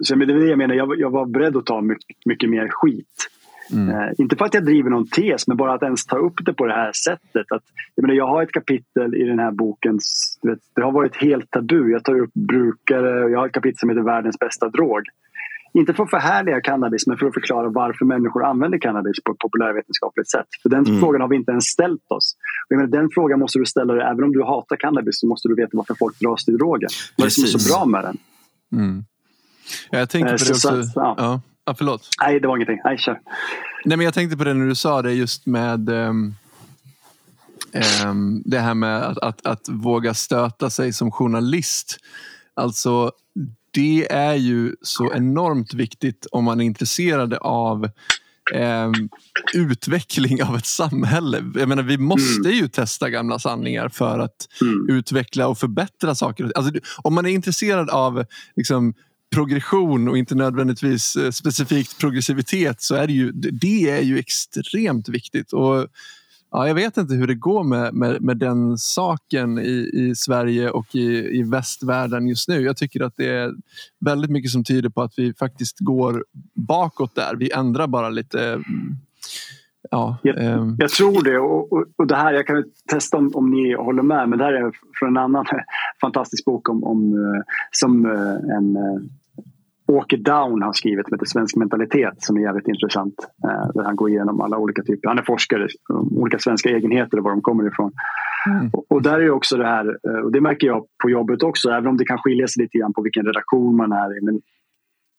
så 0.04 0.16
det 0.16 0.34
är 0.34 0.40
det 0.40 0.48
jag 0.48 0.58
menar, 0.58 0.76
jag, 0.76 1.00
jag 1.00 1.10
var 1.10 1.26
beredd 1.26 1.58
att 1.58 1.66
ta 1.66 1.82
mycket, 1.82 2.18
mycket 2.26 2.50
mer 2.50 2.68
skit. 2.72 3.30
Mm. 3.74 3.90
Eh, 3.90 4.12
inte 4.18 4.36
för 4.36 4.46
att 4.46 4.54
jag 4.54 4.66
driver 4.66 4.90
någon 4.90 5.08
tes, 5.08 5.48
men 5.48 5.58
bara 5.58 5.74
att 5.74 5.84
ens 5.84 6.06
ta 6.06 6.18
upp 6.18 6.46
det 6.46 6.54
på 6.54 6.66
det 6.66 6.74
här 6.74 6.92
sättet. 6.94 7.52
Att, 7.52 7.64
jag, 7.96 8.04
menar, 8.04 8.16
jag 8.16 8.28
har 8.28 8.44
ett 8.44 8.52
kapitel 8.52 9.16
i 9.16 9.24
den 9.24 9.40
här 9.40 9.52
boken, 9.52 10.00
vet, 10.42 10.60
det 10.76 10.82
har 10.82 10.92
varit 10.92 11.16
helt 11.16 11.52
tabu. 11.52 11.92
Jag 11.92 12.04
tar 12.04 12.20
upp 12.20 12.34
brukare 12.34 13.24
och 13.24 13.32
jag 13.32 13.40
har 13.40 13.46
ett 13.46 13.54
kapitel 13.54 13.78
som 13.78 13.90
heter 13.90 14.02
Världens 14.02 14.40
bästa 14.40 14.70
drog. 14.70 15.02
Inte 15.74 15.94
för 15.94 16.04
att 16.04 16.10
förhärliga 16.10 16.62
cannabis, 16.62 17.08
men 17.08 17.18
för 17.18 17.26
att 17.26 17.34
förklara 17.34 17.70
varför 17.70 18.06
människor 18.06 18.46
använder 18.46 18.78
cannabis 18.78 19.24
på 19.24 19.32
ett 19.32 19.38
populärvetenskapligt 19.38 20.30
sätt. 20.32 20.48
För 20.62 20.70
den 20.70 20.86
mm. 20.86 21.00
frågan 21.00 21.22
har 21.22 21.28
vi 21.28 21.36
inte 21.36 21.52
ens 21.52 21.66
ställt 21.66 22.12
oss. 22.12 22.36
Och 22.70 22.76
menar, 22.76 22.88
den 22.88 23.10
frågan 23.14 23.40
måste 23.40 23.60
du 23.60 23.66
ställa 23.66 23.94
dig, 23.94 24.04
även 24.04 24.24
om 24.24 24.32
du 24.32 24.44
hatar 24.44 24.76
cannabis 24.76 25.20
så 25.20 25.28
måste 25.28 25.48
du 25.48 25.56
veta 25.56 25.70
varför 25.74 25.96
folk 26.00 26.20
dras 26.20 26.46
till 26.46 26.58
drogen. 26.58 26.90
Vad 27.18 27.26
är 27.26 27.28
det 27.28 27.32
som 27.32 27.44
är 27.44 27.48
så 27.48 27.74
bra 27.74 27.86
med 27.86 28.04
den? 28.04 28.18
Mm. 28.72 29.04
jag 29.92 30.10
tänkte 30.10 30.32
på 30.32 30.44
det 30.44 30.52
också. 30.52 30.84
Så, 30.84 30.92
ja. 30.96 31.16
Ja. 31.18 31.42
ja, 31.66 31.74
förlåt. 31.78 32.10
Nej, 32.22 32.40
det 32.40 32.48
var 32.48 32.56
ingenting. 32.56 32.80
Nej, 32.84 32.98
kör. 32.98 33.20
Nej, 33.86 33.98
men 33.98 34.06
jag 34.06 34.14
tänkte 34.14 34.38
på 34.38 34.44
det 34.44 34.54
när 34.54 34.68
du 34.68 34.76
sa 34.76 35.02
det 35.02 35.14
just 35.14 35.46
med 35.46 35.90
um, 35.90 36.36
um, 38.06 38.42
det 38.46 38.60
här 38.60 38.74
med 38.74 39.04
att, 39.04 39.18
att, 39.18 39.46
att 39.46 39.70
våga 39.70 40.14
stöta 40.14 40.70
sig 40.70 40.94
som 40.94 41.12
journalist. 41.12 41.98
Alltså 42.54 43.12
det 43.72 44.12
är 44.12 44.34
ju 44.34 44.76
så 44.82 45.14
enormt 45.14 45.74
viktigt 45.74 46.28
om 46.32 46.44
man 46.44 46.62
är 46.62 46.66
intresserad 46.66 47.34
av 47.34 47.86
eh, 48.54 48.92
utveckling 49.54 50.44
av 50.44 50.56
ett 50.56 50.66
samhälle. 50.66 51.52
Jag 51.56 51.70
menar, 51.70 51.84
vi 51.84 51.98
måste 51.98 52.50
mm. 52.50 52.58
ju 52.58 52.68
testa 52.68 53.10
gamla 53.10 53.40
sanningar 53.40 53.90
för 53.90 54.20
att 54.20 54.48
mm. 54.62 54.90
utveckla 54.90 55.48
och 55.48 55.58
förbättra 55.58 56.16
saker. 56.16 56.52
Alltså, 56.56 56.74
om 56.98 57.14
man 57.14 57.26
är 57.26 57.30
intresserad 57.30 57.90
av 57.90 58.26
liksom, 58.56 58.94
progression 59.34 60.10
och 60.10 60.18
inte 60.18 60.36
nödvändigtvis 60.36 61.16
eh, 61.16 61.32
specifikt 61.32 62.00
progressivitet 62.00 62.82
så 62.82 62.96
är 62.96 63.08
det 63.08 63.14
ju, 63.14 63.32
det 63.32 63.90
är 63.90 64.02
ju 64.02 64.20
extremt 64.20 65.10
viktigt. 65.10 65.54
Och 65.54 65.88
Ja, 66.52 66.68
jag 66.68 66.76
vet 66.76 66.98
inte 66.98 67.14
hur 67.14 67.28
det 67.28 67.36
går 67.36 67.64
med, 67.64 67.94
med, 67.94 68.22
med 68.22 68.38
den 68.38 68.78
saken 68.78 69.60
i, 69.60 69.90
i 69.94 70.16
Sverige 70.16 70.70
och 70.70 70.96
i, 70.96 71.40
i 71.40 71.44
västvärlden 71.44 72.28
just 72.28 72.50
nu. 72.50 72.62
Jag 72.62 72.78
tycker 72.78 73.04
att 73.04 73.18
det 73.18 73.30
är 73.30 73.54
väldigt 74.00 74.32
mycket 74.32 74.52
som 74.52 74.64
tyder 74.64 74.90
på 74.90 75.02
att 75.02 75.14
vi 75.18 75.34
faktiskt 75.34 75.80
går 75.80 76.26
bakåt 76.54 77.16
där. 77.16 77.36
Vi 77.36 77.52
ändrar 77.52 77.88
bara 77.88 78.10
lite 78.10 78.64
Ja, 79.92 80.18
jag, 80.24 80.60
um... 80.60 80.76
jag, 80.80 80.90
tror 80.90 81.24
det. 81.24 81.40
Och, 81.40 81.74
och, 81.74 81.86
och, 81.96 82.08
det 82.08 82.16
här, 82.16 82.34
jag 82.34 82.48
kan 82.48 82.64
testa 82.92 83.18
om, 83.18 83.32
om 83.34 83.52
ni 83.52 83.76
håller 83.76 84.04
med, 84.04 84.30
men 84.30 84.40
det 84.40 84.46
här 84.46 84.54
är 84.54 84.72
från 85.00 85.10
en 85.10 85.24
annan 85.24 85.46
fantastisk 86.02 86.46
bok 86.46 86.70
om, 86.70 86.84
om 86.84 87.14
eh, 87.14 87.42
som 87.72 88.06
eh, 88.06 88.56
en 88.58 88.78
Åke 89.90 90.18
Down 90.18 90.62
har 90.62 90.74
skrivit 90.74 91.08
som 91.08 91.14
heter 91.14 91.26
Svensk 91.26 91.56
mentalitet 91.56 92.14
som 92.18 92.38
är 92.38 92.42
jävligt 92.42 92.68
intressant. 92.68 93.16
Där 93.74 93.84
han 93.84 93.96
går 93.96 94.10
igenom 94.10 94.42
alla 94.42 94.58
olika 94.58 94.84
typer, 94.84 95.08
han 95.08 95.18
är 95.18 95.24
forskare, 95.24 95.68
olika 96.12 96.40
svenska 96.40 96.70
egenheter 96.70 97.18
och 97.18 97.24
var 97.24 97.32
de 97.32 97.42
kommer 97.42 97.68
ifrån. 97.68 97.92
Mm. 98.50 98.70
Och, 98.90 99.02
där 99.02 99.20
är 99.20 99.30
också 99.30 99.58
det 99.58 99.66
här, 99.66 99.98
och 100.24 100.32
det 100.32 100.42
märker 100.42 100.68
jag 100.68 100.86
på 101.04 101.10
jobbet 101.10 101.44
också, 101.44 101.70
även 101.70 101.88
om 101.88 101.98
det 101.98 102.06
kan 102.06 102.18
skilja 102.18 102.48
sig 102.48 102.64
lite 102.64 102.78
grann 102.78 102.94
på 102.94 103.02
vilken 103.02 103.26
redaktion 103.26 103.76
man 103.76 103.92
är 103.92 104.18
i. 104.18 104.22
Men, 104.22 104.42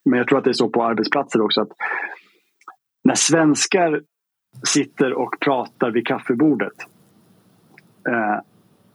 men 0.04 0.18
jag 0.18 0.28
tror 0.28 0.38
att 0.38 0.44
det 0.44 0.50
är 0.50 0.62
så 0.64 0.68
på 0.68 0.84
arbetsplatser 0.84 1.40
också 1.40 1.60
att 1.60 1.72
när 3.04 3.14
svenskar 3.14 4.02
sitter 4.66 5.12
och 5.12 5.36
pratar 5.40 5.90
vid 5.90 6.06
kaffebordet. 6.06 6.72
Eh, 8.08 8.40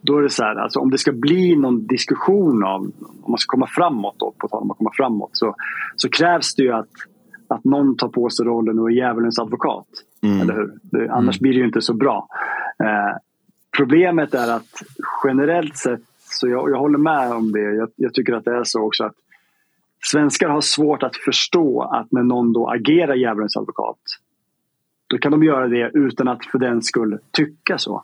då 0.06 0.18
är 0.18 0.22
det 0.22 0.30
så 0.30 0.44
här, 0.44 0.56
alltså 0.56 0.80
om 0.80 0.92
det 0.92 0.98
ska 0.98 1.12
bli 1.12 1.56
någon 1.56 1.88
diskussion 1.88 2.64
av, 2.64 2.82
om 3.22 3.32
man 3.32 3.38
ska 3.38 3.52
komma 3.52 3.68
framåt 3.68 4.16
då, 4.18 4.34
på 4.38 4.48
tal 4.48 4.62
om 4.62 4.72
att 4.72 4.78
komma 4.78 4.92
framåt, 4.94 5.30
så, 5.34 5.56
så 5.96 6.10
krävs 6.10 6.56
det 6.56 6.64
ju 6.64 6.72
att, 6.72 6.90
att 7.48 7.64
någon 7.64 7.98
tar 7.98 8.08
på 8.08 8.30
sig 8.30 8.46
rollen 8.46 8.80
och 8.80 8.92
är 8.92 8.96
djävulens 8.96 9.40
advokat. 9.40 9.88
Mm. 10.24 10.42
Eller 10.42 10.54
hur? 10.54 10.72
Det, 10.82 11.10
annars 11.10 11.36
mm. 11.36 11.42
blir 11.42 11.54
det 11.54 11.60
ju 11.60 11.66
inte 11.66 11.82
så 11.82 11.94
bra. 11.94 12.28
Eh, 12.84 13.18
problemet 13.78 14.34
är 14.34 14.52
att 14.52 14.84
generellt 15.24 15.78
sett, 15.78 16.02
så 16.20 16.48
jag, 16.48 16.70
jag 16.70 16.80
håller 16.80 16.98
med 16.98 17.32
om 17.32 17.52
det, 17.52 17.76
jag, 17.76 17.90
jag 17.96 18.14
tycker 18.14 18.34
att 18.34 18.46
det 18.46 18.56
är 18.56 18.64
så 18.64 18.82
också 18.82 19.04
att 19.04 19.16
svenskar 20.12 20.50
har 20.50 20.62
svårt 20.62 21.04
att 21.04 21.16
förstå 21.16 21.82
att 21.82 22.12
när 22.12 22.24
någon 22.24 22.54
då 22.54 22.68
agerar 22.68 23.16
djävulens 23.16 23.58
advokat 23.58 23.98
då 25.08 25.18
kan 25.18 25.32
de 25.32 25.44
göra 25.44 25.68
det 25.68 25.92
utan 25.94 26.28
att 26.28 26.46
för 26.46 26.60
den 26.60 26.82
skull 26.82 27.20
tycka 27.32 27.78
så. 27.78 28.04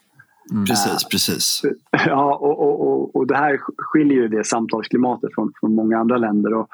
Mm. 0.52 0.66
Precis, 0.66 1.04
precis. 1.12 1.62
Ja, 1.92 2.36
och, 2.36 2.60
och, 2.60 2.88
och, 2.88 3.16
och 3.16 3.28
det 3.28 3.38
här 3.38 3.60
skiljer 3.78 4.22
ju 4.22 4.28
det 4.28 4.44
samtalsklimatet 4.44 5.30
från, 5.36 5.54
från 5.60 5.76
många 5.76 6.00
andra 6.00 6.18
länder. 6.18 6.54
Och, 6.54 6.68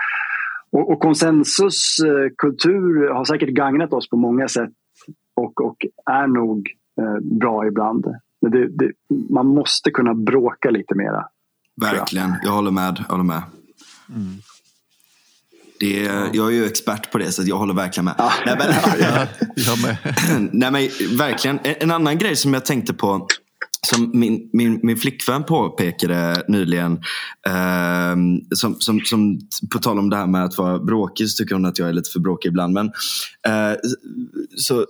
och, 0.71 0.91
och 0.91 0.99
konsensuskultur 0.99 3.13
har 3.13 3.25
säkert 3.25 3.49
gagnat 3.49 3.93
oss 3.93 4.09
på 4.09 4.17
många 4.17 4.47
sätt 4.47 4.71
och, 5.35 5.61
och 5.61 5.85
är 6.05 6.27
nog 6.27 6.69
eh, 7.01 7.17
bra 7.39 7.67
ibland. 7.67 8.05
Men 8.41 8.51
det, 8.51 8.67
det, 8.67 8.91
man 9.29 9.47
måste 9.47 9.91
kunna 9.91 10.13
bråka 10.13 10.69
lite 10.69 10.95
mera. 10.95 11.25
Verkligen, 11.81 12.29
jag. 12.29 12.39
jag 12.43 12.51
håller 12.51 12.71
med. 12.71 12.95
Jag 12.97 13.05
håller 13.05 13.23
med. 13.23 13.41
Mm. 14.09 14.33
Det, 15.79 16.03
ja. 16.03 16.27
Jag 16.33 16.47
är 16.47 16.51
ju 16.51 16.65
expert 16.65 17.11
på 17.11 17.17
det 17.17 17.31
så 17.31 17.43
jag 17.45 17.57
håller 17.57 17.73
verkligen 17.73 18.05
med. 18.05 18.15
Ja. 18.17 18.31
Nej, 18.45 18.55
men, 18.59 18.67
ja, 18.99 19.27
jag 19.55 19.81
med. 19.81 19.97
nej, 20.51 20.71
men, 20.71 20.89
verkligen. 21.17 21.59
En 21.63 21.91
annan 21.91 22.17
grej 22.17 22.35
som 22.35 22.53
jag 22.53 22.65
tänkte 22.65 22.93
på 22.93 23.27
som 23.89 24.11
min, 24.13 24.49
min, 24.53 24.79
min 24.83 24.97
flickvän 24.97 25.43
påpekade 25.43 26.43
nyligen, 26.47 26.93
eh, 27.47 28.15
som, 28.55 28.79
som, 28.79 28.99
som, 28.99 29.39
på 29.71 29.79
tal 29.79 29.99
om 29.99 30.09
det 30.09 30.15
här 30.15 30.27
med 30.27 30.43
att 30.43 30.57
vara 30.57 30.79
bråkig 30.79 31.29
så 31.29 31.43
tycker 31.43 31.55
hon 31.55 31.65
att 31.65 31.79
jag 31.79 31.89
är 31.89 31.93
lite 31.93 32.11
för 32.11 32.19
bråkig 32.19 32.49
ibland. 32.49 32.73
Men, 32.73 32.85
eh, 33.47 33.77
så, 34.57 34.85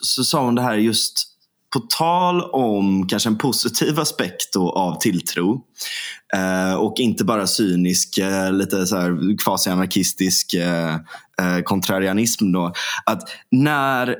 så 0.00 0.24
sa 0.24 0.44
hon 0.44 0.54
det 0.54 0.62
här 0.62 0.74
just 0.74 1.24
på 1.72 1.80
tal 1.80 2.40
om 2.40 3.08
kanske 3.08 3.28
en 3.28 3.38
positiv 3.38 4.00
aspekt 4.00 4.56
av 4.56 5.00
tilltro 5.00 5.64
eh, 6.34 6.74
och 6.74 6.94
inte 6.98 7.24
bara 7.24 7.46
cynisk, 7.46 8.18
eh, 8.18 8.52
lite 8.52 8.86
så 8.86 8.96
här 8.96 9.36
kvasi-anarkistisk 9.44 10.54
eh, 10.54 10.94
eh, 11.40 11.62
kontrarianism. 11.64 12.52
Då, 12.52 12.72
att 13.06 13.22
när 13.50 14.16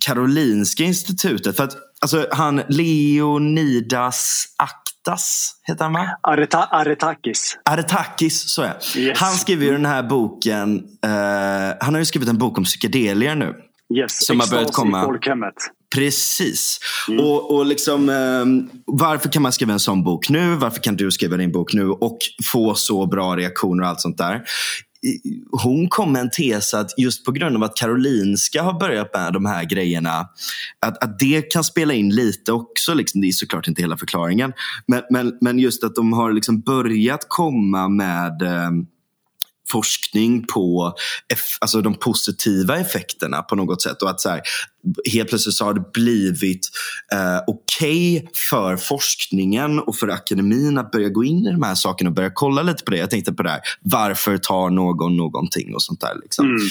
Karolinska 0.00 0.84
institutet, 0.84 1.56
för 1.56 1.64
att 1.64 1.76
alltså, 2.02 2.26
han 2.32 2.62
Leonidas 2.68 4.44
Aktas, 4.56 5.52
heter 5.68 5.84
han 5.84 5.92
va? 5.92 6.08
Areta 6.22 6.64
Aretakis. 6.64 7.58
Aretakis, 7.64 8.50
så 8.50 8.62
är 8.62 8.76
yes. 8.96 9.18
Han 9.18 9.32
skriver 9.32 9.66
ju 9.66 9.72
den 9.72 9.86
här 9.86 10.02
boken, 10.02 10.84
eh, 11.04 11.10
han 11.80 11.94
har 11.94 11.98
ju 11.98 12.04
skrivit 12.04 12.28
en 12.28 12.38
bok 12.38 12.58
om 12.58 12.64
psykedelier 12.64 13.34
nu. 13.34 13.54
Yes, 13.94 14.26
som 14.26 14.40
har 14.40 14.50
börjat 14.50 14.72
komma. 14.72 15.02
i 15.02 15.04
folkhemmet. 15.04 15.54
Precis. 15.94 16.78
Mm. 17.08 17.24
Och, 17.24 17.54
och 17.54 17.66
liksom, 17.66 18.08
eh, 18.08 18.74
varför 18.86 19.28
kan 19.28 19.42
man 19.42 19.52
skriva 19.52 19.72
en 19.72 19.80
sån 19.80 20.04
bok 20.04 20.28
nu? 20.28 20.54
Varför 20.54 20.82
kan 20.82 20.96
du 20.96 21.10
skriva 21.10 21.36
din 21.36 21.52
bok 21.52 21.72
nu 21.72 21.90
och 21.90 22.18
få 22.52 22.74
så 22.74 23.06
bra 23.06 23.36
reaktioner 23.36 23.82
och 23.82 23.88
allt 23.88 24.00
sånt 24.00 24.18
där? 24.18 24.42
Hon 25.50 25.88
kom 25.88 26.12
med 26.12 26.20
en 26.22 26.30
tes 26.30 26.74
att 26.74 26.98
just 26.98 27.24
på 27.24 27.32
grund 27.32 27.56
av 27.56 27.62
att 27.62 27.76
Karolinska 27.76 28.62
har 28.62 28.80
börjat 28.80 29.14
med 29.14 29.32
de 29.32 29.46
här 29.46 29.64
grejerna, 29.64 30.28
att, 30.80 31.04
att 31.04 31.18
det 31.18 31.42
kan 31.42 31.64
spela 31.64 31.94
in 31.94 32.10
lite 32.10 32.52
också. 32.52 32.94
Liksom, 32.94 33.20
det 33.20 33.26
är 33.26 33.32
såklart 33.32 33.68
inte 33.68 33.82
hela 33.82 33.96
förklaringen. 33.96 34.52
Men, 34.86 35.02
men, 35.10 35.38
men 35.40 35.58
just 35.58 35.84
att 35.84 35.94
de 35.94 36.12
har 36.12 36.32
liksom 36.32 36.60
börjat 36.60 37.26
komma 37.28 37.88
med 37.88 38.42
eh, 38.42 38.70
forskning 39.72 40.46
på 40.46 40.94
alltså 41.60 41.80
de 41.80 41.94
positiva 41.94 42.78
effekterna 42.78 43.42
på 43.42 43.56
något 43.56 43.82
sätt. 43.82 44.02
Och 44.02 44.10
att 44.10 44.20
så 44.20 44.28
här, 44.28 44.40
helt 45.12 45.28
plötsligt 45.28 45.54
så 45.54 45.64
har 45.64 45.74
det 45.74 45.92
blivit 45.92 46.68
eh, 47.12 47.38
okej 47.46 48.18
okay 48.18 48.28
för 48.50 48.76
forskningen 48.76 49.78
och 49.78 49.96
för 49.96 50.08
akademin 50.08 50.78
att 50.78 50.90
börja 50.90 51.08
gå 51.08 51.24
in 51.24 51.46
i 51.46 51.52
de 51.52 51.62
här 51.62 51.74
sakerna 51.74 52.10
och 52.10 52.16
börja 52.16 52.30
kolla 52.34 52.62
lite 52.62 52.84
på 52.84 52.90
det. 52.90 52.96
Jag 52.96 53.10
tänkte 53.10 53.32
på 53.32 53.42
det 53.42 53.50
här, 53.50 53.60
varför 53.80 54.38
tar 54.38 54.70
någon 54.70 55.16
någonting 55.16 55.74
och 55.74 55.82
sånt 55.82 56.00
där. 56.00 56.14
Liksom. 56.22 56.46
Mm. 56.46 56.62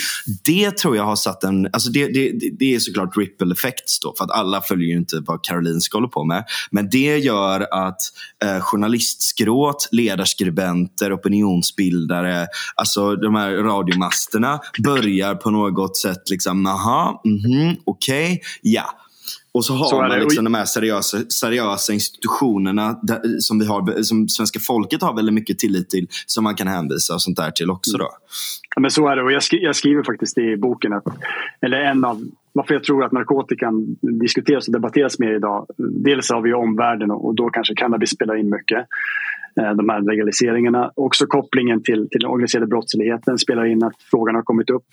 Det 0.46 0.78
tror 0.78 0.96
jag 0.96 1.04
har 1.04 1.16
satt 1.16 1.44
en, 1.44 1.66
alltså 1.66 1.90
det, 1.90 2.08
det, 2.08 2.50
det 2.60 2.76
är 2.76 2.80
såklart 2.80 3.18
ripple 3.18 3.54
effects 3.54 4.00
då, 4.00 4.14
för 4.18 4.24
att 4.24 4.32
alla 4.32 4.62
följer 4.62 4.90
ju 4.90 4.98
inte 4.98 5.22
vad 5.26 5.44
Karolinska 5.44 5.98
håller 5.98 6.08
på 6.08 6.24
med. 6.24 6.44
Men 6.72 6.90
det 6.90 7.18
gör 7.18 7.68
att 7.72 8.02
eh, 8.44 8.60
journalistskråt, 8.60 9.90
ledarskribenter, 9.92 11.16
opinionsbildare, 11.16 12.48
alltså 12.86 13.16
de 13.16 13.36
här 13.36 13.52
radiomasterna 13.52 14.60
börjar 14.84 15.36
på 15.36 15.50
något 15.50 15.98
sätt 15.98 16.30
liksom, 16.30 16.66
aha, 16.66 17.22
okej 17.24 17.82
okej, 17.86 18.34
okay, 18.34 18.40
ja. 18.62 18.84
Och 19.52 19.66
så 19.66 19.74
har 19.74 19.86
så 19.86 19.98
man 19.98 20.20
liksom 20.20 20.44
de 20.44 20.54
här 20.54 20.66
seriösa, 20.66 21.18
seriösa 21.18 21.94
institutionerna 21.94 23.00
där, 23.02 23.22
som, 23.40 23.60
vi 23.60 23.66
har, 23.66 24.02
som 24.02 24.28
svenska 24.28 24.60
folket 24.60 25.02
har 25.02 25.16
väldigt 25.16 25.34
mycket 25.34 25.60
tillit 25.60 25.90
till 25.90 26.08
som 26.26 26.44
man 26.44 26.56
kan 26.56 26.68
hänvisa 26.68 27.14
och 27.14 27.22
sånt 27.22 27.38
där 27.38 27.52
till 27.52 27.72
också. 27.72 27.98
Då. 27.98 28.10
Ja, 28.76 28.82
men 28.82 28.92
så 28.92 29.08
är 29.08 29.16
det 29.16 29.24
och 29.24 29.32
jag, 29.32 29.44
skri 29.44 29.64
jag 29.64 29.76
skriver 29.76 30.04
faktiskt 30.04 30.38
i 30.38 30.58
boken 30.58 30.94
att, 30.94 31.04
eller 31.62 31.78
en 31.78 32.06
av 32.06 32.24
varför 32.54 32.74
jag 32.74 32.84
tror 32.84 33.04
att 33.04 33.12
narkotikan 33.12 33.96
diskuteras 34.02 34.68
och 34.68 34.74
debatteras 34.74 35.20
mer 35.20 35.36
idag. 35.36 35.68
Dels 35.78 36.32
har 36.32 36.42
vi 36.42 36.54
omvärlden 36.54 37.12
och 37.12 37.36
då 37.36 37.50
kanske 37.50 37.76
cannabis 37.76 38.10
spelar 38.10 38.36
in 38.40 38.50
mycket. 38.50 38.88
Eh, 39.60 39.74
de 39.76 39.90
här 39.90 40.02
legaliseringarna. 40.02 40.92
Också 40.96 41.26
kopplingen 41.26 41.84
till, 41.84 42.10
till 42.10 42.20
den 42.22 42.30
organiserade 42.30 42.68
brottsligheten 42.68 43.38
spelar 43.38 43.66
in 43.66 43.84
att 43.84 44.02
frågan 44.12 44.36
har 44.36 44.42
kommit 44.42 44.70
upp. 44.70 44.88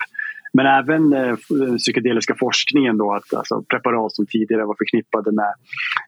Men 0.53 0.65
även 0.65 1.13
eh, 1.13 1.35
den 1.49 1.77
psykedeliska 1.77 2.35
forskningen 2.39 2.97
då, 2.97 3.13
att 3.13 3.33
alltså, 3.33 3.63
preparat 3.63 4.15
som 4.15 4.25
tidigare 4.25 4.65
var 4.65 4.75
förknippade 4.77 5.31
med, 5.31 5.53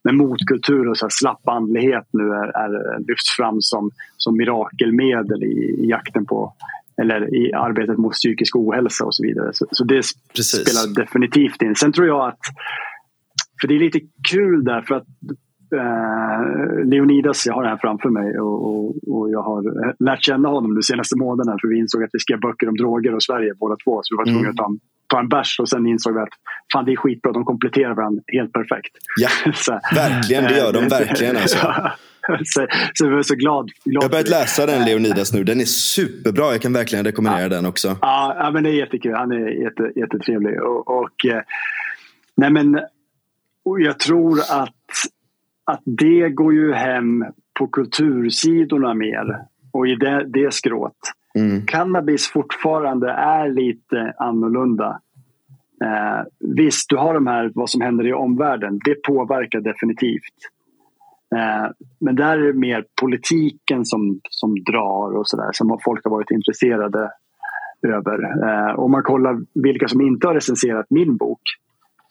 med 0.04 0.16
motkultur 0.16 0.90
och 0.90 0.98
så 0.98 1.06
här 1.06 1.10
slapp 1.10 1.48
andlighet 1.48 2.08
nu 2.12 2.24
är, 2.24 2.48
är, 2.48 3.00
lyfts 3.08 3.36
fram 3.38 3.62
som, 3.62 3.92
som 4.18 4.38
mirakelmedel 4.38 5.44
i, 5.44 5.84
i 5.84 5.90
jakten 5.90 6.26
på 6.26 6.54
eller 7.02 7.36
i 7.36 7.54
arbetet 7.54 7.98
mot 7.98 8.14
psykisk 8.14 8.56
ohälsa 8.56 9.06
och 9.06 9.16
så 9.16 9.24
vidare. 9.24 9.50
Så, 9.54 9.66
så 9.72 9.84
det 9.84 10.02
Precis. 10.36 10.62
spelar 10.62 10.96
definitivt 10.96 11.62
in. 11.62 11.76
Sen 11.76 11.92
tror 11.92 12.08
jag 12.08 12.28
att, 12.28 12.40
för 13.62 13.68
det 13.68 13.76
är 13.76 13.80
lite 13.80 14.00
kul 14.32 14.64
där 14.64 14.82
för 14.82 14.96
att 14.96 15.08
eh, 15.74 16.86
Leonidas, 16.86 17.46
jag 17.46 17.54
har 17.54 17.64
det 17.64 17.70
här 17.70 17.78
framför 17.78 18.10
mig 18.10 18.40
och, 18.40 18.66
och, 18.68 18.86
och, 19.08 19.32
jag 19.32 19.42
har 19.42 19.62
lärt 20.04 20.24
känna 20.24 20.50
honom 20.50 20.76
de 20.76 20.84
senaste 20.84 21.18
månaderna 21.18 21.58
för 21.62 21.68
vi 21.68 21.78
insåg 21.78 22.04
att 22.04 22.10
vi 22.14 22.20
skrev 22.20 22.40
böcker 22.40 22.70
om 22.70 22.78
droger 22.78 23.16
och 23.16 23.24
Sverige 23.24 23.54
båda 23.60 23.76
två 23.84 24.00
så 24.04 24.16
vi 24.16 24.18
var 24.18 24.26
tvungna 24.26 24.40
mm. 24.40 24.50
att 24.50 24.58
ta 24.58 24.66
en, 24.66 24.80
ta 25.08 25.20
en 25.20 25.30
bärs 25.30 25.60
och 25.60 25.70
sen 25.70 25.88
insåg 25.88 26.14
vi 26.14 26.20
att 26.20 26.36
fan 26.74 26.86
det 26.86 26.92
är 26.92 26.96
skitbra, 26.96 27.32
de 27.32 27.46
kompletterar 27.46 27.96
varandra 27.96 28.22
helt 28.28 28.54
perfekt. 28.54 28.94
Ja, 29.18 29.30
så, 29.54 29.80
verkligen, 29.96 30.44
det 30.44 30.58
gör 30.58 30.74
de 30.74 30.84
eh, 30.84 30.90
verkligen 30.90 31.38
alltså. 31.38 31.58
så, 32.46 32.68
så 32.94 33.06
jag 33.06 33.20
är 33.20 33.24
så 33.24 33.36
glad. 33.36 33.66
glad 33.66 33.72
jag 33.84 34.02
har 34.02 34.10
börjat 34.10 34.30
läsa 34.30 34.66
den 34.66 34.86
Leonidas 34.86 35.34
nu. 35.34 35.44
Den 35.44 35.62
är 35.62 35.66
superbra. 35.66 36.52
Jag 36.52 36.62
kan 36.62 36.74
verkligen 36.74 37.06
rekommendera 37.06 37.44
ja. 37.44 37.50
den 37.50 37.66
också. 37.66 37.98
Ja, 38.02 38.36
ja, 38.40 38.52
men 38.52 38.64
det 38.64 38.70
är 38.70 38.74
jättekul. 38.74 39.14
Han 39.14 39.32
är 39.32 39.64
jätte, 39.64 39.92
jättetrevlig. 40.00 40.62
Och, 40.62 40.88
och, 40.88 41.26
eh, 41.26 41.42
nej 42.38 42.50
men, 42.52 42.80
och 43.66 43.82
jag 43.82 44.00
tror 44.00 44.40
att 44.40 44.74
att 45.66 45.82
det 45.86 46.30
går 46.30 46.54
ju 46.54 46.74
hem 46.74 47.26
på 47.60 47.68
kultursidorna 47.68 48.94
mer 48.94 49.46
och 49.74 49.88
i 49.88 49.96
det, 49.96 50.26
det 50.28 50.54
skrået. 50.54 50.98
Mm. 51.36 51.66
Cannabis 51.66 52.28
fortfarande 52.28 53.12
är 53.12 53.50
lite 53.50 54.14
annorlunda. 54.18 55.00
Eh, 55.84 56.24
visst, 56.40 56.90
du 56.90 56.98
har 56.98 57.14
de 57.14 57.28
här 57.28 57.52
vad 57.56 57.70
som 57.70 57.82
händer 57.82 58.08
i 58.08 58.14
omvärlden. 58.14 58.80
Det 58.86 59.04
påverkar 59.04 59.60
definitivt. 59.60 60.38
Eh, 61.36 61.72
men 62.00 62.16
där 62.16 62.38
är 62.38 62.54
det 62.54 62.60
mer 62.60 62.86
politiken 63.02 63.86
som, 63.86 64.20
som 64.30 64.56
drar 64.64 65.18
och 65.18 65.28
sådär 65.28 65.50
som 65.52 65.80
folk 65.86 66.04
har 66.04 66.12
varit 66.12 66.32
intresserade 66.32 67.12
över. 67.88 68.48
Eh, 68.48 68.80
om 68.80 68.92
man 68.92 69.04
kollar 69.04 69.38
vilka 69.54 69.88
som 69.88 70.02
inte 70.02 70.28
har 70.28 70.34
recenserat 70.34 70.86
min 70.90 71.18
bok 71.18 71.42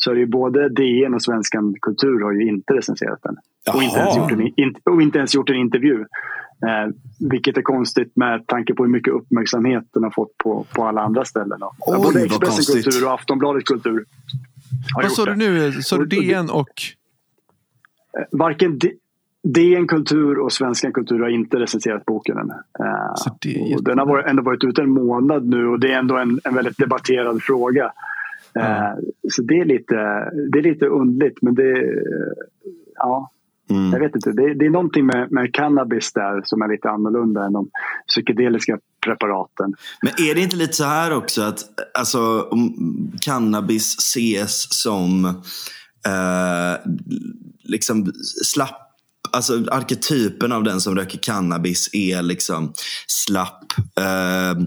så 0.04 0.10
är 0.10 0.14
det 0.14 0.20
ju 0.20 0.26
både 0.26 0.68
DN 0.68 1.14
och 1.14 1.22
Svenskan 1.22 1.74
Kultur 1.80 2.20
har 2.24 2.32
ju 2.32 2.48
inte 2.48 2.74
recenserat 2.74 3.18
den. 3.22 3.36
Och 3.74 3.82
inte, 3.82 3.98
ens 3.98 4.16
gjort 4.16 4.32
en, 4.32 4.40
in, 4.40 4.74
och 4.84 5.02
inte 5.02 5.18
ens 5.18 5.34
gjort 5.34 5.50
en 5.50 5.56
intervju. 5.56 6.00
Eh, 6.66 6.94
vilket 7.30 7.56
är 7.56 7.62
konstigt 7.62 8.16
med 8.16 8.46
tanke 8.46 8.74
på 8.74 8.84
hur 8.84 8.90
mycket 8.90 9.14
uppmärksamhet 9.14 9.84
den 9.94 10.02
har 10.02 10.10
fått 10.10 10.38
på, 10.38 10.66
på 10.74 10.84
alla 10.84 11.00
andra 11.00 11.24
ställen. 11.24 11.58
Oj, 11.78 11.98
både 12.02 12.24
Expressen 12.24 12.82
Kultur 12.82 13.06
och 13.06 13.12
Aftonbladet 13.12 13.64
Kultur. 13.64 14.04
Vad 14.94 15.12
sa 15.12 15.24
du 15.24 15.36
nu? 15.36 15.72
Sa 15.72 15.98
du 15.98 16.06
DN 16.06 16.50
och? 16.50 16.82
Eh, 18.18 18.24
varken 18.32 18.80
DN 19.42 19.86
Kultur 19.86 20.38
och 20.38 20.52
Svenskan 20.52 20.92
Kultur 20.92 21.20
har 21.20 21.28
inte 21.28 21.56
recenserat 21.56 22.04
boken 22.04 22.38
än. 22.38 22.50
Uh, 22.50 23.80
den 23.82 23.98
har 23.98 24.06
varit, 24.06 24.26
ändå 24.26 24.42
varit 24.42 24.64
ute 24.64 24.82
en 24.82 24.90
månad 24.90 25.46
nu 25.48 25.66
och 25.66 25.80
det 25.80 25.92
är 25.92 25.98
ändå 25.98 26.16
en, 26.16 26.40
en 26.44 26.54
väldigt 26.54 26.78
debatterad 26.78 27.42
fråga. 27.42 27.92
Uh, 28.58 28.94
Så 29.28 29.42
det 29.42 29.54
är, 29.60 29.64
lite, 29.64 29.94
det 30.52 30.58
är 30.58 30.62
lite 30.62 30.86
undligt 30.86 31.42
men 31.42 31.54
det... 31.54 31.84
Ja, 32.94 33.30
mm. 33.70 33.92
Jag 33.92 34.00
vet 34.00 34.14
inte. 34.14 34.32
Det, 34.32 34.54
det, 34.54 34.66
är 34.66 34.70
någonting 34.70 35.06
med, 35.06 35.32
med 35.32 35.54
cannabis 35.54 36.12
där 36.12 36.40
som 36.44 36.62
är 36.62 36.68
lite 36.68 36.90
annorlunda 36.90 37.44
än 37.44 37.52
de 37.52 37.70
psykedeliska 38.08 38.78
preparaten. 39.04 39.74
Men 40.02 40.12
är 40.28 40.34
det 40.34 40.40
inte 40.40 40.56
lite 40.56 40.72
så 40.72 40.84
här 40.84 41.16
också 41.16 41.42
att 41.42 41.64
alltså, 41.98 42.48
cannabis 43.20 43.98
ses 43.98 44.82
som 44.82 45.24
eh, 46.06 46.92
liksom 47.64 48.12
slapp 48.44 48.80
alltså 49.32 49.64
arketypen 49.70 50.52
av 50.52 50.64
den 50.64 50.80
som 50.80 50.96
röker 50.96 51.18
cannabis 51.18 51.90
är 51.92 52.22
liksom 52.22 52.72
slapp, 53.06 53.64
eh, 53.98 54.62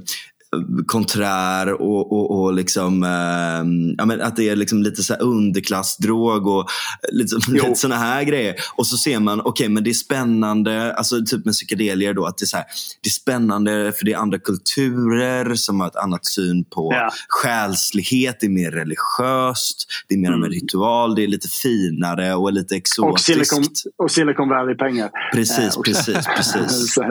konträr 0.86 1.74
och, 1.74 2.12
och, 2.12 2.44
och 2.44 2.54
liksom, 2.54 3.04
eh, 3.04 3.94
ja, 3.98 4.06
men 4.06 4.22
att 4.22 4.36
det 4.36 4.50
är 4.50 4.56
liksom 4.56 4.84
lite 4.84 5.04
så 5.04 5.14
underklassdrog 5.14 6.48
och 6.48 6.68
lite, 7.12 7.36
lite 7.52 7.76
såna 7.76 7.96
här 7.96 8.24
grejer. 8.24 8.56
Och 8.76 8.88
så 8.88 8.98
ser 8.98 9.20
man, 9.20 9.40
okej 9.40 9.50
okay, 9.50 9.70
men 9.70 9.84
det 9.84 9.90
är 9.90 9.94
spännande, 9.94 10.94
alltså 10.94 11.16
typ 11.26 11.46
med 11.46 11.54
psykedelier 11.54 12.14
då, 12.14 12.26
att 12.26 12.38
det 12.38 12.44
är, 12.44 12.48
så 12.48 12.58
här, 12.58 12.66
det 13.04 13.08
är 13.08 13.12
spännande 13.12 13.94
för 13.98 14.06
det 14.06 14.14
är 14.14 14.18
andra 14.18 14.40
kulturer 14.40 15.56
som 15.56 15.80
har 15.80 15.88
ett 15.88 15.96
annat 15.96 16.26
syn 16.26 16.66
på 16.66 16.90
ja. 16.94 17.10
själslighet, 17.28 18.38
det 18.40 18.46
är 18.46 18.50
mer 18.50 18.72
religiöst, 18.72 19.86
det 20.08 20.16
är 20.16 20.20
mer 20.20 20.28
mm. 20.28 20.44
en 20.44 20.50
ritual, 20.50 21.16
det 21.16 21.24
är 21.24 21.28
lite 21.28 21.48
finare 21.48 22.36
och 22.36 22.54
lite 22.54 22.76
exotiskt. 22.76 23.30
Och 23.30 23.48
Silicon, 23.48 23.64
och 23.98 24.12
Silicon 24.12 24.50
Valley-pengar. 24.50 25.10
Precis, 25.34 25.76
eh, 25.76 25.82
precis, 25.82 26.28
precis. 26.36 26.94
så, 26.94 27.02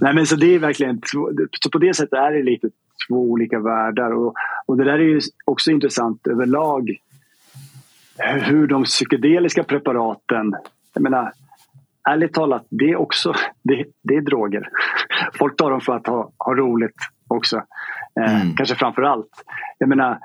nej 0.00 0.14
men 0.14 0.26
så 0.26 0.36
det 0.36 0.54
är 0.54 0.58
verkligen, 0.58 1.00
så 1.62 1.70
på 1.70 1.78
det 1.78 1.94
sättet 1.94 2.12
är 2.12 2.32
det 2.32 2.57
två 3.08 3.14
olika 3.14 3.58
världar. 3.58 4.10
Och, 4.10 4.34
och 4.66 4.76
det 4.76 4.84
där 4.84 4.92
är 4.92 4.98
ju 4.98 5.20
också 5.44 5.70
intressant 5.70 6.26
överlag. 6.26 6.96
Hur 8.18 8.66
de 8.66 8.84
psykedeliska 8.84 9.64
preparaten, 9.64 10.54
jag 10.94 11.02
menar 11.02 11.32
ärligt 12.10 12.32
talat, 12.32 12.66
det 12.70 12.90
är 12.90 12.96
också 12.96 13.34
det, 13.62 13.84
det 14.02 14.14
är 14.14 14.20
droger. 14.20 14.68
Folk 15.38 15.56
tar 15.56 15.70
dem 15.70 15.80
för 15.80 15.96
att 15.96 16.06
ha, 16.06 16.32
ha 16.38 16.54
roligt 16.54 16.96
också. 17.28 17.56
Eh, 18.20 18.42
mm. 18.42 18.56
Kanske 18.56 18.74
framför 18.74 19.02
allt. 19.02 19.30
Jag 19.78 19.88
menar, 19.88 20.18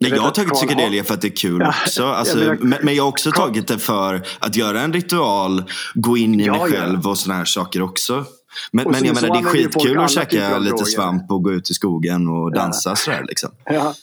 Nej, 0.00 0.10
jag 0.10 0.22
har 0.22 0.30
tagit 0.30 0.52
psykedelier 0.52 1.02
för 1.02 1.14
att 1.14 1.20
det 1.20 1.28
är 1.28 1.36
kul 1.36 1.60
ja, 1.60 1.68
också. 1.68 2.04
Alltså, 2.04 2.44
jag 2.44 2.64
men, 2.64 2.78
men, 2.82 2.94
jag 2.94 3.02
har 3.02 3.08
också 3.08 3.30
tagit 3.30 3.68
det 3.68 3.78
för 3.78 4.22
att 4.40 4.56
göra 4.56 4.80
en 4.80 4.92
ritual, 4.92 5.64
gå 5.94 6.16
in 6.16 6.40
i 6.40 6.46
ja, 6.46 6.52
mig 6.52 6.72
själv 6.72 7.06
och 7.06 7.18
såna 7.18 7.34
här 7.34 7.44
saker 7.44 7.82
också. 7.82 8.24
Men, 8.72 8.90
men 8.90 9.04
jag 9.04 9.14
menar, 9.14 9.34
det 9.34 9.48
är 9.48 9.52
skitkul 9.52 9.98
att 9.98 10.10
käka 10.10 10.58
lite 10.58 10.84
svamp 10.84 11.30
och 11.30 11.42
gå 11.42 11.52
ut 11.52 11.70
i 11.70 11.74
skogen 11.74 12.28
och 12.28 12.52
dansa 12.52 12.90
ja. 12.90 12.96
sådär. 12.96 13.24
Liksom. 13.28 13.50
Ja. 13.64 13.94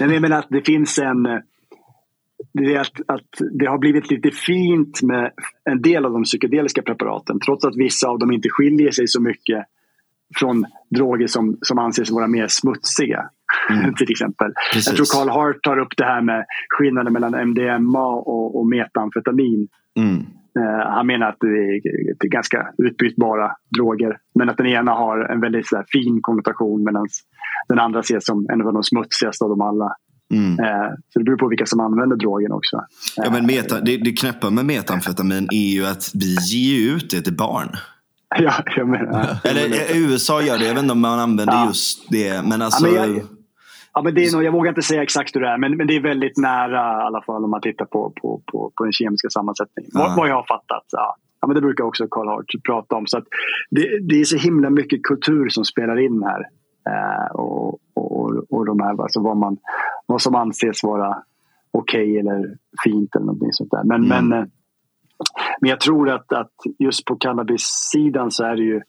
Men 0.00 0.10
jag 0.10 0.22
menar 0.22 0.38
att 0.38 0.48
det 0.50 0.66
finns 0.66 0.98
en... 0.98 1.22
Det, 2.52 2.74
är 2.74 2.80
att, 2.80 3.00
att 3.06 3.58
det 3.58 3.66
har 3.66 3.78
blivit 3.78 4.10
lite 4.10 4.30
fint 4.30 5.02
med 5.02 5.32
en 5.70 5.82
del 5.82 6.04
av 6.04 6.12
de 6.12 6.24
psykedeliska 6.24 6.82
preparaten. 6.82 7.40
Trots 7.40 7.64
att 7.64 7.76
vissa 7.76 8.08
av 8.08 8.18
dem 8.18 8.32
inte 8.32 8.48
skiljer 8.48 8.90
sig 8.90 9.08
så 9.08 9.20
mycket 9.20 9.64
från 10.36 10.66
droger 10.90 11.26
som, 11.26 11.58
som 11.62 11.78
anses 11.78 12.10
vara 12.10 12.26
mer 12.26 12.48
smutsiga. 12.48 13.30
Mm. 13.70 13.94
till 13.98 14.10
exempel. 14.10 14.52
Precis. 14.72 14.86
Jag 14.86 14.96
tror 14.96 15.06
Carl 15.12 15.28
Hart 15.28 15.62
tar 15.62 15.78
upp 15.78 15.96
det 15.96 16.04
här 16.04 16.22
med 16.22 16.44
skillnaden 16.68 17.12
mellan 17.12 17.34
MDMA 17.48 18.06
och, 18.06 18.58
och 18.58 18.66
metamfetamin. 18.66 19.68
Mm. 19.96 20.26
Eh, 20.58 20.90
han 20.94 21.06
menar 21.06 21.28
att 21.28 21.36
det 21.40 21.46
är, 21.46 22.28
ganska 22.28 22.68
utbytbara 22.78 23.50
droger. 23.76 24.18
Men 24.34 24.48
att 24.48 24.56
den 24.56 24.66
ena 24.66 24.92
har 24.92 25.32
en 25.32 25.40
väldigt 25.40 25.68
så 25.68 25.82
fin 25.92 26.18
konnotation 26.22 26.84
medan 26.84 27.06
den 27.68 27.78
andra 27.78 28.00
ses 28.00 28.26
som 28.26 28.46
en 28.52 28.66
av 28.66 28.72
de 28.72 28.82
smutsigaste 28.82 29.44
av 29.44 29.50
dem 29.50 29.60
alla. 29.60 29.96
Mm. 30.34 30.58
Eh, 30.58 30.90
så 31.08 31.18
det 31.18 31.24
beror 31.24 31.36
på 31.36 31.48
vilka 31.48 31.66
som 31.66 31.80
använder 31.80 32.16
drogen 32.16 32.52
också. 32.52 32.80
Ja, 33.16 33.30
men 33.30 33.46
meta, 33.46 33.80
det, 33.80 33.96
det 33.96 34.12
knäppa 34.12 34.50
med 34.50 34.64
metamfetamin 34.64 35.48
är 35.52 35.72
ju 35.74 35.86
att 35.86 36.10
vi 36.14 36.34
ger 36.34 36.96
ut 36.96 37.10
det 37.10 37.22
till 37.22 37.36
barn. 37.36 37.68
Ja, 38.38 38.52
jag 38.76 38.88
menar, 38.88 39.36
Eller 39.44 39.96
USA 39.96 40.42
gör 40.42 40.58
det, 40.58 40.66
jag 40.66 40.74
vet 40.74 40.82
inte 40.82 40.92
om 40.92 41.00
man 41.00 41.18
använder 41.18 41.54
ja. 41.54 41.66
just 41.66 42.10
det. 42.10 42.48
Men 42.48 42.62
alltså... 42.62 42.86
Ja, 42.86 43.06
men 43.06 43.14
jag, 43.14 43.24
Ja, 43.96 44.02
men 44.02 44.14
det 44.14 44.24
är 44.24 44.32
nog, 44.32 44.44
jag 44.44 44.52
vågar 44.52 44.68
inte 44.68 44.82
säga 44.82 45.02
exakt 45.02 45.36
hur 45.36 45.40
det 45.40 45.48
är, 45.48 45.58
men, 45.58 45.76
men 45.76 45.86
det 45.86 45.96
är 45.96 46.00
väldigt 46.00 46.36
nära 46.36 47.02
i 47.02 47.06
alla 47.06 47.22
fall 47.22 47.44
om 47.44 47.50
man 47.50 47.60
tittar 47.60 47.84
på, 47.84 48.12
på, 48.22 48.42
på, 48.52 48.72
på 48.76 48.84
den 48.84 48.92
kemiska 48.92 49.30
sammansättningen. 49.30 49.90
Ja. 49.94 50.00
Vad, 50.00 50.16
vad 50.16 50.28
jag 50.28 50.34
har 50.34 50.42
fattat. 50.42 50.84
Ja. 50.92 51.16
ja. 51.40 51.46
men 51.46 51.54
det 51.54 51.60
brukar 51.60 51.84
också 51.84 52.06
Carl 52.10 52.28
Hart 52.28 52.50
prata 52.66 52.96
om. 52.96 53.06
Så 53.06 53.20
det, 53.70 54.08
det 54.08 54.20
är 54.20 54.24
så 54.24 54.36
himla 54.36 54.70
mycket 54.70 55.02
kultur 55.02 55.48
som 55.48 55.64
spelar 55.64 55.98
in 55.98 56.22
här. 56.22 56.40
Eh, 56.90 57.30
och, 57.34 57.78
och, 57.94 58.44
och 58.50 58.66
de 58.66 58.80
här, 58.80 59.02
alltså 59.02 59.20
vad, 59.22 59.36
man, 59.36 59.56
vad 60.06 60.22
som 60.22 60.34
anses 60.34 60.82
vara 60.82 61.22
okej 61.70 62.10
okay 62.10 62.18
eller 62.18 62.56
fint 62.84 63.16
eller 63.16 63.26
någonting 63.26 63.52
sånt 63.52 63.70
där. 63.70 63.84
Men, 63.84 64.04
mm. 64.04 64.28
men, 64.28 64.38
eh, 64.38 64.46
men 65.60 65.70
jag 65.70 65.80
tror 65.80 66.10
att, 66.10 66.32
att 66.32 66.52
just 66.78 67.04
på 67.04 67.16
cannabis-sidan 67.16 68.30
så 68.30 68.44
är 68.44 68.56
det 68.56 68.62
ju 68.62 68.80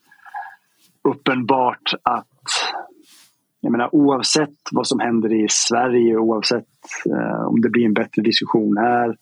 uppenbart 1.03 1.93
att 2.03 2.27
jag 3.68 3.72
menar, 3.72 3.95
oavsett 3.95 4.60
vad 4.72 4.88
som 4.88 4.99
händer 4.99 5.34
i 5.34 5.48
Sverige, 5.49 6.18
oavsett 6.18 6.65
eh, 7.06 7.48
om 7.48 7.61
det 7.61 7.69
blir 7.69 7.85
en 7.85 7.94
bättre 7.94 8.22
diskussion 8.22 8.77
här 8.77 9.15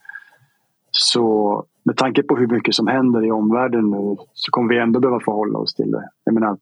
så 0.91 1.65
med 1.83 1.97
tanke 1.97 2.23
på 2.23 2.37
hur 2.37 2.47
mycket 2.47 2.75
som 2.75 2.87
händer 2.87 3.25
i 3.25 3.31
omvärlden 3.31 3.89
nu 3.89 4.15
så 4.33 4.51
kommer 4.51 4.69
vi 4.69 4.79
ändå 4.79 4.99
behöva 4.99 5.19
förhålla 5.19 5.59
oss 5.59 5.73
till 5.73 5.91
det. 5.91 6.09
Jag 6.23 6.33
menar, 6.33 6.57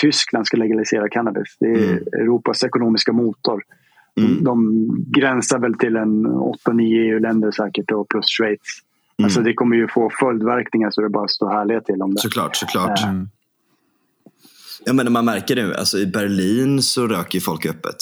Tyskland 0.00 0.46
ska 0.46 0.56
legalisera 0.56 1.08
cannabis. 1.08 1.56
Det 1.60 1.66
är 1.66 1.90
mm. 1.90 2.04
Europas 2.12 2.64
ekonomiska 2.64 3.12
motor. 3.12 3.62
Mm. 4.20 4.44
De 4.44 4.88
gränsar 5.06 5.58
väl 5.58 5.74
till 5.74 5.96
en 5.96 6.26
8-9 6.26 6.80
EU-länder 6.80 7.50
säkert 7.50 7.90
och 7.90 8.08
plus 8.08 8.26
Schweiz. 8.26 8.60
Mm. 9.18 9.24
Alltså 9.24 9.40
det 9.40 9.54
kommer 9.54 9.76
ju 9.76 9.88
få 9.88 10.10
följdverkningar 10.20 10.90
så 10.90 11.00
det 11.00 11.08
bara 11.08 11.28
står 11.28 11.50
härliga 11.50 11.80
till 11.80 12.02
om 12.02 12.14
det. 12.14 12.20
Såklart, 12.20 12.56
såklart. 12.56 13.04
Äh, 13.04 13.12
Ja, 14.84 14.92
men 14.92 15.12
man 15.12 15.24
märker 15.24 15.56
det. 15.56 15.78
Alltså, 15.78 15.98
I 15.98 16.06
Berlin 16.06 16.82
så 16.82 17.06
röker 17.06 17.40
folk 17.40 17.66
öppet. 17.66 17.96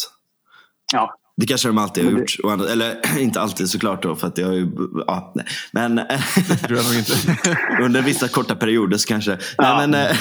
Ja. 0.93 1.15
Det 1.37 1.47
kanske 1.47 1.69
de 1.69 1.79
alltid 1.79 2.05
har 2.05 2.13
det... 2.13 2.19
gjort. 2.19 2.71
Eller 2.71 3.01
inte 3.19 3.41
alltid 3.41 3.71
såklart 3.71 4.03
då. 4.03 4.17
För 4.17 4.27
att 4.27 4.39
jag 4.39 4.55
ju, 4.55 4.69
ja, 5.07 5.33
nej. 5.35 5.47
Men 5.73 5.99
under 7.83 8.03
vissa 8.03 8.29
korta 8.29 8.55
perioder 8.55 8.99
så 8.99 9.09
kanske. 9.09 9.39
Ja. 9.57 9.87
Nej, 9.87 9.89
men, 9.89 10.17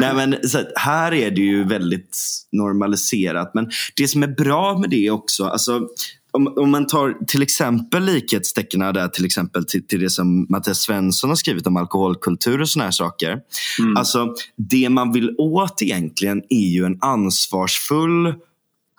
nej, 0.00 0.14
men 0.14 0.48
så 0.48 0.58
här 0.74 1.14
är 1.14 1.30
det 1.30 1.40
ju 1.40 1.64
väldigt 1.64 2.18
normaliserat. 2.52 3.50
Men 3.54 3.70
det 3.96 4.08
som 4.08 4.22
är 4.22 4.28
bra 4.28 4.78
med 4.78 4.90
det 4.90 5.10
också. 5.10 5.44
Alltså, 5.44 5.80
om, 6.30 6.54
om 6.56 6.70
man 6.70 6.86
tar 6.86 7.26
till 7.26 7.42
exempel 7.42 8.04
likhetstecken 8.04 8.80
där 8.80 9.08
till 9.08 9.24
exempel 9.24 9.64
till, 9.64 9.86
till 9.86 10.00
det 10.00 10.10
som 10.10 10.46
Mattias 10.48 10.78
Svensson 10.78 11.30
har 11.30 11.36
skrivit 11.36 11.66
om 11.66 11.76
alkoholkultur 11.76 12.60
och 12.60 12.68
såna 12.68 12.84
här 12.84 12.90
saker. 12.90 13.40
Mm. 13.78 13.96
Alltså, 13.96 14.34
det 14.56 14.88
man 14.88 15.12
vill 15.12 15.34
åt 15.38 15.82
egentligen 15.82 16.42
är 16.48 16.68
ju 16.68 16.84
en 16.84 16.98
ansvarsfull 17.00 18.34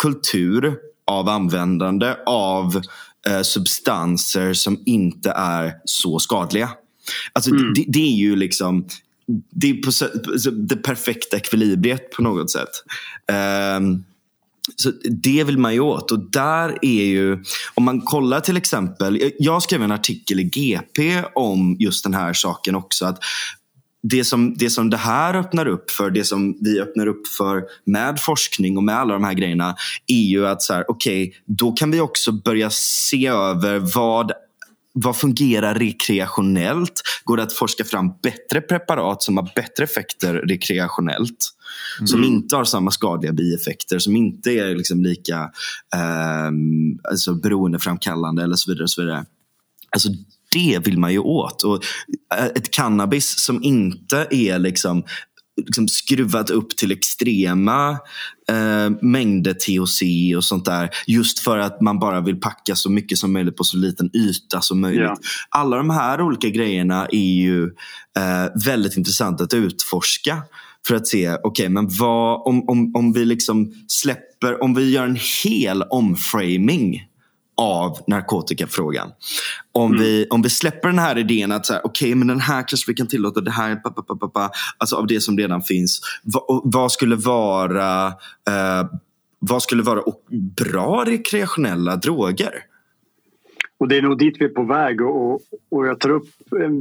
kultur 0.02 0.76
av 1.08 1.30
användande 1.30 2.16
av 2.26 2.82
eh, 3.28 3.42
substanser 3.42 4.54
som 4.54 4.80
inte 4.86 5.32
är 5.32 5.74
så 5.86 6.20
skadliga. 6.20 6.70
Alltså, 7.34 7.52
mm. 7.52 7.74
det, 7.74 7.86
det, 7.88 8.00
är 8.00 8.16
ju 8.16 8.36
liksom 8.36 8.86
det, 9.50 9.70
är 9.70 9.74
på, 9.74 10.50
det 10.52 10.76
perfekta 10.76 11.38
ekvilibriet 11.38 12.12
på 12.12 12.22
något 12.22 12.52
sätt. 12.52 12.70
Um, 13.78 14.04
så 14.76 14.92
Det 15.10 15.44
vill 15.44 15.58
man 15.58 15.74
ju 15.74 15.80
åt. 15.80 16.12
Och 16.12 16.32
där 16.32 16.78
är 16.82 17.04
ju, 17.04 17.44
om 17.74 17.84
man 17.84 18.02
kollar 18.02 18.40
till 18.40 18.58
exempel, 18.58 19.32
jag 19.40 19.64
skrev 19.64 19.84
en 19.84 19.92
artikel 19.92 20.40
i 20.40 20.44
GP 20.44 21.24
om 21.36 21.76
just 21.80 22.04
den 22.04 22.14
här 22.14 22.34
saken 22.34 22.76
också. 22.76 23.06
att 23.06 23.20
det 24.04 24.24
som, 24.24 24.54
det 24.58 24.70
som 24.70 24.90
det 24.90 24.98
här 24.98 25.36
öppnar 25.36 25.68
upp 25.68 25.92
för, 25.92 26.10
det 26.10 26.24
som 26.24 26.58
vi 26.62 26.82
öppnar 26.82 27.08
upp 27.08 27.28
för 27.28 27.64
med 27.86 28.20
forskning 28.20 28.78
och 28.78 28.84
med 28.84 28.96
alla 28.96 29.14
de 29.14 29.24
här 29.24 29.34
grejerna 29.34 29.76
är 30.08 30.30
ju 30.30 30.48
att 30.48 30.62
så 30.62 30.74
här, 30.74 30.92
okay, 30.92 31.32
då 31.46 31.72
kan 31.72 31.92
vi 31.92 32.00
också 32.00 32.32
börja 32.32 32.70
se 32.72 33.28
över 33.28 33.94
vad 33.96 34.32
vad 34.94 35.18
fungerar 35.18 35.76
rekreationellt? 35.76 37.02
Går 37.24 37.38
det 37.38 37.44
att 37.44 37.54
forska 37.54 37.84
fram 37.84 38.12
bättre 38.24 38.62
preparat 38.62 39.24
som 39.24 39.38
har 39.38 39.52
bättre 39.56 39.84
effekter 39.84 40.34
rekreationellt? 40.34 41.50
Mm. 42.00 42.08
Som 42.08 42.24
inte 42.24 42.56
har 42.56 42.64
samma 42.64 42.92
skadliga 42.92 43.34
bieffekter, 43.34 44.00
som 44.00 44.16
inte 44.16 44.52
är 44.52 44.76
liksom 44.76 45.04
lika 45.04 45.40
eh, 45.96 46.52
alltså 47.10 47.34
beroendeframkallande 47.34 48.44
eller 48.44 48.56
så 48.56 48.72
vidare. 48.72 48.84
Och 48.84 48.90
så 48.90 49.02
vidare. 49.02 49.26
Alltså, 49.92 50.10
det 50.52 50.80
vill 50.86 51.00
man 51.00 51.12
ju 51.12 51.20
åt. 51.20 51.64
Och 51.64 51.84
eh, 52.36 52.46
ett 52.46 52.72
cannabis 52.72 53.40
som 53.40 53.64
inte 53.64 54.28
är 54.32 54.60
liksom 54.60 55.04
liksom 55.58 55.88
skruvat 55.88 56.50
upp 56.50 56.78
till 56.78 56.92
extrema 56.92 57.90
eh, 58.50 58.90
mängder 59.02 59.54
THC 59.54 60.02
och 60.38 60.44
sånt 60.44 60.66
där. 60.66 60.90
Just 61.08 61.40
för 61.40 61.58
att 61.58 61.82
man 61.82 62.00
bara 62.00 62.22
vill 62.22 62.40
packa 62.40 62.76
så 62.76 62.90
mycket 62.90 63.18
som 63.18 63.34
möjligt 63.34 63.56
på 63.56 63.64
så 63.64 63.78
liten 63.78 64.10
yta 64.16 64.62
som 64.62 64.82
möjligt. 64.82 65.02
Ja. 65.02 65.18
Alla 65.50 65.78
de 65.78 65.90
här 65.90 66.22
olika 66.22 66.50
grejerna 66.50 67.08
är 67.12 67.34
ju 67.34 67.64
eh, 68.18 68.66
väldigt 68.66 68.98
intressanta 68.98 69.44
att 69.44 69.54
utforska. 69.54 70.42
För 70.88 70.96
att 70.96 71.08
se, 71.08 71.30
okej, 71.30 71.42
okay, 71.44 71.70
men 71.70 71.88
vad, 72.00 72.48
om, 72.48 72.70
om, 72.70 72.96
om 72.96 73.14
vi 73.14 73.26
liksom 73.26 73.74
släpper, 73.88 74.64
om 74.64 74.74
vi 74.74 74.92
gör 74.92 75.06
en 75.06 75.20
hel 75.44 75.84
omframing 75.84 77.11
av 77.62 77.98
narkotikafrågan. 78.08 79.12
Om, 79.72 79.92
mm. 79.92 80.04
vi, 80.04 80.28
om 80.30 80.42
vi 80.42 80.50
släpper 80.50 80.88
den 80.88 81.00
här 81.00 81.18
idén 81.18 81.52
att 81.52 81.70
okej, 81.70 81.82
okay, 81.84 82.16
men 82.16 82.28
den 82.28 82.40
här 82.40 82.68
kanske 82.68 82.92
vi 82.92 82.96
kan 82.96 83.08
tillåta, 83.08 83.42
det 83.42 83.52
här, 83.52 83.76
pa, 83.76 83.90
pa, 83.90 84.16
pa, 84.16 84.28
pa, 84.28 84.52
alltså 84.78 84.96
av 84.96 85.08
det 85.08 85.22
som 85.22 85.38
redan 85.38 85.62
finns. 85.62 86.02
Va, 86.24 86.62
vad 86.64 86.92
skulle 86.92 87.16
vara 87.16 88.08
eh, 88.48 88.86
vad 89.40 89.64
skulle 89.64 89.84
vara 89.84 90.02
bra 90.66 91.04
rekreationella 91.08 91.96
droger? 91.96 92.54
Och 93.78 93.88
det 93.88 93.98
är 93.98 94.02
nog 94.02 94.20
dit 94.20 94.36
vi 94.40 94.46
är 94.46 94.50
på 94.50 94.64
väg 94.64 95.02
och, 95.02 95.42
och 95.72 95.88
jag 95.88 96.00
tar 96.00 96.10
upp 96.10 96.28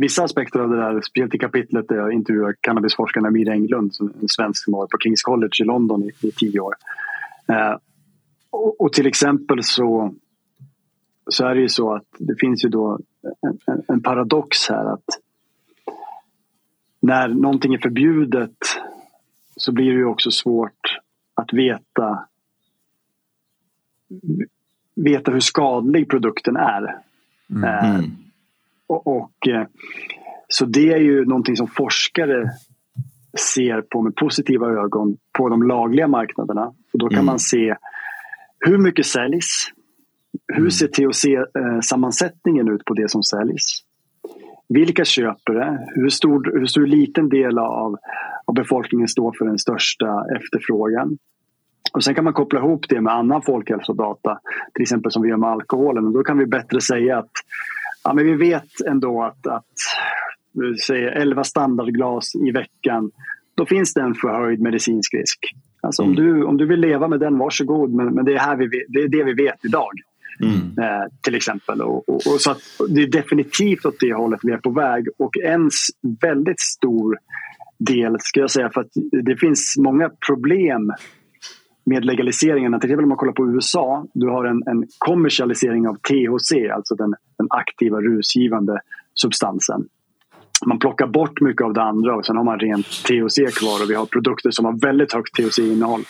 vissa 0.01 0.25
aspekter 0.25 0.61
av 0.61 0.71
det 0.71 0.77
där, 0.77 1.01
speciellt 1.01 1.35
i 1.35 1.39
kapitlet 1.39 1.89
där 1.89 1.97
jag 1.97 2.13
intervjuar 2.13 2.55
cannabisforskaren 2.61 3.27
Amir 3.27 3.51
Englund, 3.51 3.93
en 4.01 4.29
svensk 4.29 4.65
som 4.65 4.75
har 4.75 4.81
varit 4.81 4.91
på 4.91 4.99
Kings 4.99 5.23
College 5.23 5.53
i 5.61 5.65
London 5.65 6.05
i, 6.05 6.27
i 6.27 6.33
tio 6.33 6.61
år. 6.61 6.75
Eh, 7.49 7.77
och, 8.51 8.81
och, 8.81 8.93
till 8.93 9.07
exempel 9.07 9.63
så 9.63 10.15
så 11.27 11.47
är 11.47 11.55
det 11.55 11.61
ju 11.61 11.69
så 11.69 11.95
att 11.95 12.07
det 12.19 12.35
finns 12.41 12.65
ju 12.65 12.69
då 12.69 12.99
en, 13.67 13.83
en, 13.89 14.03
paradox 14.03 14.69
här 14.69 14.93
att 14.93 15.05
när 17.01 17.29
någonting 17.29 17.75
är 17.75 17.79
förbjudet 17.79 18.57
så 19.57 19.73
blir 19.73 19.93
det 19.93 19.99
ju 19.99 20.07
också 20.07 20.31
svårt 20.31 20.99
att 21.35 21.53
veta 21.53 22.27
veta 24.95 25.33
hur 25.33 25.41
skadlig 25.41 26.11
produkten 26.11 26.57
är. 26.57 26.99
Mm. 27.51 27.65
Eh, 27.65 28.05
och, 28.87 29.07
och, 29.07 29.49
eh, 29.49 29.67
så 30.49 30.65
det 30.65 30.93
är 30.93 31.01
ju 31.01 31.25
någonting 31.25 31.57
som 31.57 31.69
forskare 31.69 32.51
ser 33.55 33.83
på 33.83 34.03
med 34.03 34.17
positiva 34.17 34.67
ögon 34.67 35.17
på 35.33 35.49
de 35.49 35.63
lagliga 35.63 36.09
marknaderna. 36.09 36.67
Och 36.93 36.99
då 36.99 37.09
kan 37.09 37.19
mm. 37.19 37.27
man 37.27 37.39
se 37.39 37.77
hur 38.59 38.79
mycket 38.79 39.07
säljs? 39.07 39.73
Hur 40.53 40.59
mm. 40.59 40.71
ser 40.71 40.87
THC-sammansättningen 40.87 42.69
ut 42.69 42.85
på 42.85 42.95
det 42.95 43.11
som 43.11 43.23
säljs? 43.23 43.85
Vilka 44.69 45.05
köper 45.05 45.55
det? 45.55 45.87
Hur 45.95 46.09
stor, 46.09 46.59
hur 46.59 46.67
stor 46.67 46.87
liten 46.87 47.29
del 47.29 47.59
av, 47.59 47.97
av 48.45 48.55
befolkningen 48.55 49.09
står 49.09 49.33
för 49.39 49.45
den 49.45 49.59
största 49.59 50.25
efterfrågan? 50.37 51.19
Och 51.93 52.05
Sen 52.05 52.15
kan 52.15 52.25
man 52.25 52.33
koppla 52.33 52.59
ihop 52.59 52.89
det 52.89 53.01
med 53.01 53.15
annan 53.15 53.43
folkhälsodata, 53.43 54.39
till 54.75 54.83
exempel 54.83 55.13
som 55.13 55.23
vi 55.23 55.29
gör 55.29 55.37
med 55.37 55.51
alkoholen. 55.51 56.07
Och 56.07 56.13
då 56.13 56.23
kan 56.23 56.39
vi 56.39 56.47
bättre 56.47 56.81
säga 56.81 57.19
att 57.19 57.31
ja, 58.05 58.15
men 58.15 58.25
vi 58.25 58.35
vet 58.35 58.81
ändå 58.87 59.23
att, 59.23 59.47
att 59.47 59.65
säger 60.87 61.09
11 61.09 61.45
standardglas 61.45 62.35
i 62.35 62.51
veckan, 62.51 63.11
då 63.55 63.67
finns 63.67 63.95
det 63.95 64.01
en 64.01 64.15
förhöjd 64.15 64.61
medicinsk 64.61 65.15
risk. 65.15 65.39
Alltså 65.81 66.03
mm. 66.03 66.11
om, 66.11 66.25
du, 66.25 66.45
om 66.45 66.57
du 66.57 66.67
vill 66.67 66.81
leva 66.81 67.09
med 67.09 67.21
den, 67.21 67.39
varsågod, 67.39 67.91
men, 67.91 68.07
men 68.07 68.25
det, 68.25 68.35
är 68.35 68.39
här 68.39 68.57
vi, 68.57 68.69
det 68.89 69.01
är 69.01 69.09
det 69.09 69.25
vi 69.25 69.33
vet 69.33 69.65
idag. 69.65 69.93
Mm. 70.43 70.79
Eh, 70.79 71.09
till 71.23 71.35
exempel. 71.35 71.83
Och, 71.83 72.09
och, 72.09 72.15
och, 72.15 72.41
så 72.41 72.55
det 72.89 73.03
är 73.03 73.07
definitivt 73.07 73.87
åt 73.87 74.01
det 74.01 74.15
hållet 74.15 74.41
vi 74.43 74.53
är 74.53 74.59
på 74.59 74.71
väg. 74.71 75.07
Och 75.19 75.37
en 75.37 75.71
väldigt 76.21 76.61
stor 76.61 77.19
del, 77.79 78.17
ska 78.21 78.41
jag 78.41 78.51
säga, 78.51 78.71
för 78.71 78.81
att 78.81 78.91
det 79.25 79.37
finns 79.37 79.75
många 79.79 80.11
problem 80.27 80.93
med 81.85 82.05
legaliseringen. 82.05 82.81
Till 82.81 82.89
exempel 82.89 83.03
om 83.03 83.09
man 83.09 83.19
kollar 83.19 83.33
på 83.33 83.47
USA, 83.47 84.07
du 84.15 84.29
har 84.29 84.45
en, 84.45 84.63
en 84.67 84.87
kommersialisering 84.99 85.89
av 85.89 85.95
THC, 85.95 86.53
alltså 86.75 86.95
den, 86.95 87.15
den 87.39 87.47
aktiva 87.51 88.01
rusgivande 88.01 88.81
substansen. 89.15 89.89
Man 90.67 90.79
plockar 90.79 91.07
bort 91.07 91.41
mycket 91.41 91.65
av 91.65 91.73
det 91.73 91.83
andra 91.83 92.17
och 92.17 92.27
sen 92.27 92.37
har 92.37 92.45
man 92.45 92.59
rent 92.59 92.87
THC 92.87 93.59
kvar 93.59 93.83
och 93.83 93.91
vi 93.91 93.95
har 93.95 94.07
produkter 94.07 94.51
som 94.51 94.65
har 94.65 94.81
väldigt 94.81 95.13
högt 95.13 95.35
THC-innehåll. 95.35 96.01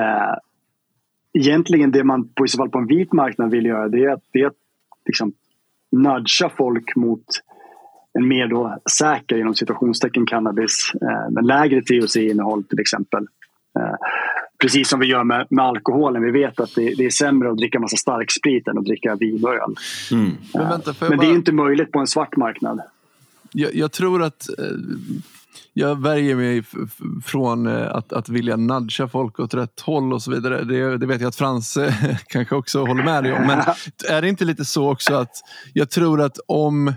Eh, 0.00 0.34
egentligen 1.32 1.90
det 1.90 2.04
man 2.04 2.28
på, 2.28 2.44
i 2.44 2.48
så 2.48 2.58
fall 2.58 2.70
på 2.70 2.78
en 2.78 2.86
vit 2.86 3.12
marknad 3.12 3.50
vill 3.50 3.66
göra 3.66 3.88
det 3.88 4.04
är 4.04 4.10
att, 4.10 4.22
det 4.32 4.40
är 4.40 4.46
att 4.46 4.56
liksom, 5.06 5.32
nudga 5.92 6.48
folk 6.56 6.96
mot 6.96 7.24
en 8.18 8.28
mer 8.28 8.46
då 8.46 8.78
säker 8.90 9.38
inom 9.38 9.54
situationstecken 9.54 10.26
cannabis 10.26 10.92
eh, 10.94 11.30
med 11.30 11.46
lägre 11.46 11.82
THC-innehåll 11.82 12.64
till 12.64 12.80
exempel. 12.80 13.26
Eh, 13.78 13.94
precis 14.58 14.88
som 14.88 15.00
vi 15.00 15.06
gör 15.06 15.24
med, 15.24 15.46
med 15.50 15.64
alkoholen. 15.64 16.22
Vi 16.22 16.30
vet 16.30 16.60
att 16.60 16.74
det, 16.74 16.94
det 16.94 17.04
är 17.06 17.10
sämre 17.10 17.50
att 17.50 17.56
dricka 17.56 17.80
massa 17.80 17.96
starksprit 17.96 18.68
än 18.68 18.78
att 18.78 18.84
dricka 18.84 19.14
vin 19.14 19.44
och 19.44 19.54
öl. 19.54 19.76
Mm. 20.12 20.26
Eh, 20.26 20.32
men, 20.54 20.68
vänta, 20.68 20.94
men 21.00 21.18
det 21.18 21.26
är 21.26 21.34
inte 21.34 21.52
möjligt 21.52 21.92
på 21.92 21.98
en 21.98 22.06
svart 22.06 22.36
marknad. 22.36 22.80
Jag, 23.52 23.74
jag 23.74 23.92
tror 23.92 24.22
att 24.22 24.48
eh, 24.58 24.64
jag 25.72 26.02
värjer 26.02 26.36
mig 26.36 26.62
från 27.24 27.66
eh, 27.66 27.94
att, 27.94 28.12
att 28.12 28.28
vilja 28.28 28.56
nudga 28.56 29.08
folk 29.08 29.40
åt 29.40 29.54
rätt 29.54 29.80
håll 29.80 30.12
och 30.12 30.22
så 30.22 30.30
vidare. 30.30 30.64
Det, 30.64 30.98
det 30.98 31.06
vet 31.06 31.20
jag 31.20 31.28
att 31.28 31.36
Frans 31.36 31.76
eh, 31.76 31.94
kanske 32.26 32.54
också 32.54 32.84
håller 32.84 33.04
med 33.04 33.24
dig 33.24 33.32
om. 33.32 33.46
Men 33.46 33.58
är 34.08 34.22
det 34.22 34.28
inte 34.28 34.44
lite 34.44 34.64
så 34.64 34.92
också 34.92 35.14
att 35.14 35.32
jag 35.72 35.90
tror 35.90 36.20
att 36.20 36.38
om 36.46 36.92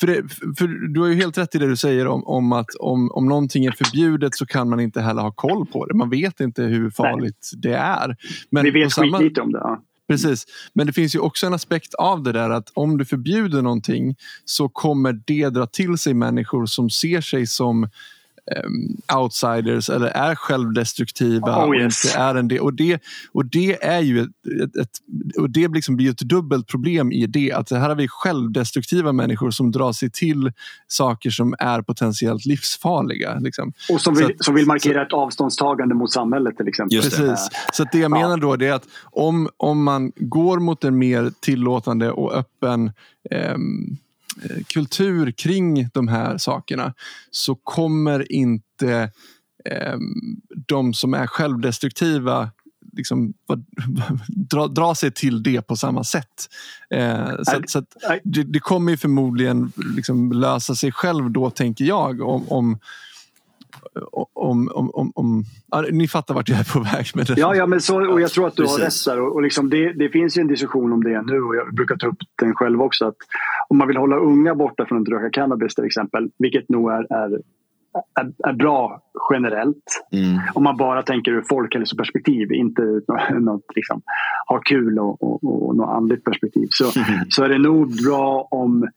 för, 0.00 0.06
det, 0.06 0.28
för, 0.58 0.88
du 0.88 1.00
har 1.00 1.06
ju 1.06 1.14
helt 1.14 1.38
rätt 1.38 1.54
i 1.54 1.58
det 1.58 1.66
du 1.66 1.76
säger 1.76 2.06
om, 2.06 2.24
om 2.24 2.52
att 2.52 2.74
om, 2.80 3.10
om 3.10 3.28
någonting 3.28 3.64
är 3.64 3.70
förbjudet 3.72 4.34
så 4.34 4.46
kan 4.46 4.68
man 4.68 4.80
inte 4.80 5.00
heller 5.00 5.22
ha 5.22 5.32
koll 5.32 5.66
på 5.66 5.86
det. 5.86 5.94
Man 5.94 6.10
vet 6.10 6.40
inte 6.40 6.62
hur 6.62 6.90
farligt 6.90 7.50
Nej. 7.52 7.60
det 7.62 7.74
är. 7.74 8.16
Men 8.50 8.64
Vi 8.64 8.70
vet 8.70 8.92
samma, 8.92 9.18
lite 9.18 9.40
om 9.40 9.52
det. 9.52 9.58
Ja. 9.58 9.82
Precis, 10.08 10.46
men 10.72 10.86
det 10.86 10.92
finns 10.92 11.14
ju 11.14 11.18
också 11.18 11.46
en 11.46 11.54
aspekt 11.54 11.94
av 11.94 12.22
det 12.22 12.32
där 12.32 12.50
att 12.50 12.70
om 12.74 12.98
du 12.98 13.04
förbjuder 13.04 13.62
någonting 13.62 14.16
så 14.44 14.68
kommer 14.68 15.12
det 15.26 15.48
dra 15.48 15.66
till 15.66 15.98
sig 15.98 16.14
människor 16.14 16.66
som 16.66 16.90
ser 16.90 17.20
sig 17.20 17.46
som 17.46 17.88
outsiders 19.16 19.90
eller 19.90 20.06
är 20.06 20.34
självdestruktiva. 20.34 21.66
Oh, 21.66 21.76
yes. 21.76 22.04
och, 22.04 22.08
inte 22.08 22.18
är 22.18 22.34
en 22.34 22.48
del. 22.48 22.60
Och, 22.60 22.74
det, 22.74 23.02
och 23.32 23.46
det 23.46 23.84
är 23.84 24.00
ju 24.00 24.20
ett, 24.20 24.28
ett, 24.64 24.76
ett 24.76 24.90
och 25.38 25.50
det 25.50 25.68
liksom 25.68 25.96
blir 25.96 26.10
ett 26.10 26.18
dubbelt 26.18 26.66
problem 26.66 27.12
i 27.12 27.26
det. 27.26 27.52
Att 27.52 27.70
här 27.70 27.88
har 27.88 27.94
vi 27.94 28.08
självdestruktiva 28.08 29.12
människor 29.12 29.50
som 29.50 29.72
drar 29.72 29.92
sig 29.92 30.10
till 30.10 30.52
saker 30.86 31.30
som 31.30 31.54
är 31.58 31.82
potentiellt 31.82 32.46
livsfarliga. 32.46 33.38
Liksom. 33.38 33.72
Och 33.90 34.00
som 34.00 34.14
vill, 34.14 34.24
att, 34.24 34.44
som 34.44 34.54
vill 34.54 34.66
markera 34.66 34.94
så, 34.94 35.06
ett 35.06 35.12
avståndstagande 35.12 35.94
mot 35.94 36.12
samhället 36.12 36.56
till 36.56 36.68
exempel. 36.68 37.00
Precis. 37.00 37.48
Så 37.72 37.84
det 37.92 37.98
jag 37.98 38.10
menar 38.10 38.36
då 38.36 38.52
är 38.52 38.72
att 38.72 38.84
om, 39.02 39.48
om 39.56 39.84
man 39.84 40.12
går 40.16 40.58
mot 40.58 40.84
en 40.84 40.98
mer 40.98 41.30
tillåtande 41.40 42.10
och 42.10 42.34
öppen 42.34 42.90
Eh, 43.30 43.56
kultur 44.66 45.30
kring 45.30 45.88
de 45.94 46.08
här 46.08 46.38
sakerna 46.38 46.94
så 47.30 47.54
kommer 47.54 48.32
inte 48.32 49.10
eh, 49.64 49.98
de 50.66 50.94
som 50.94 51.14
är 51.14 51.26
självdestruktiva 51.26 52.50
liksom, 52.92 53.34
dra, 54.28 54.66
dra 54.66 54.94
sig 54.94 55.10
till 55.10 55.42
det 55.42 55.62
på 55.62 55.76
samma 55.76 56.04
sätt. 56.04 56.48
Eh, 56.90 57.28
så, 57.42 57.62
så 57.66 57.82
det, 58.24 58.42
det, 58.42 58.60
kommer 58.60 58.96
förmodligen 58.96 59.72
liksom 59.96 60.32
lösa 60.32 60.74
sig 60.74 60.92
själv 60.92 61.30
då, 61.30 61.50
tänker 61.50 61.84
jag, 61.84 62.20
om, 62.20 62.48
om 62.48 62.78
om, 64.34 64.68
om, 64.74 64.90
om, 64.90 65.12
om 65.14 65.44
ja, 65.70 65.84
ni 65.90 66.08
fattar 66.08 66.34
vart 66.34 66.48
jag 66.48 66.58
är 66.58 66.72
på 66.72 66.80
väg 66.80 67.06
med 67.14 67.26
det. 67.26 67.40
Ja, 67.40 67.54
ja 67.54 67.66
men 67.66 67.80
så, 67.80 68.12
och 68.12 68.20
jag 68.20 68.30
tror 68.30 68.46
att 68.46 68.56
du 68.56 68.62
Precis. 68.62 68.78
har 68.78 69.14
rätt 69.14 69.16
där. 69.16 69.22
Och, 69.22 69.34
och 69.34 69.42
liksom 69.42 69.70
det, 69.70 69.92
det, 69.92 70.08
finns 70.08 70.38
ju 70.38 70.40
en 70.40 70.48
diskussion 70.48 70.92
om 70.92 71.04
det 71.04 71.22
nu 71.22 71.40
och 71.40 71.56
jag 71.56 71.74
brukar 71.74 71.96
ta 71.96 72.06
upp 72.06 72.18
den 72.36 72.54
själv 72.54 72.82
också. 72.82 73.06
Att 73.06 73.16
om 73.68 73.78
man 73.78 73.88
vill 73.88 73.96
hålla 73.96 74.16
unga 74.16 74.54
borta 74.54 74.86
från 74.86 75.02
att 75.02 75.08
röka 75.08 75.30
cannabis 75.30 75.74
till 75.74 75.84
exempel, 75.84 76.30
vilket 76.38 76.68
nog 76.68 76.90
är, 76.90 77.12
är, 77.12 77.42
är, 78.20 78.48
är 78.48 78.52
bra 78.52 79.00
generellt. 79.32 80.06
Mm. 80.12 80.40
Om 80.54 80.62
man 80.62 80.76
bara 80.76 81.02
tänker 81.02 81.32
ur 81.32 81.44
folkhälsoperspektiv, 81.48 82.52
inte 82.52 82.82
något 83.40 83.64
liksom, 83.74 84.02
ha 84.48 84.60
kul 84.60 84.98
och, 84.98 85.22
och, 85.22 85.68
och 85.68 85.76
något 85.76 85.88
andligt 85.88 86.24
perspektiv. 86.24 86.66
Så, 86.70 87.00
mm. 87.00 87.20
så 87.28 87.44
är 87.44 87.48
det 87.48 87.58
nog 87.58 88.02
bra 88.04 88.48
om 88.50 88.88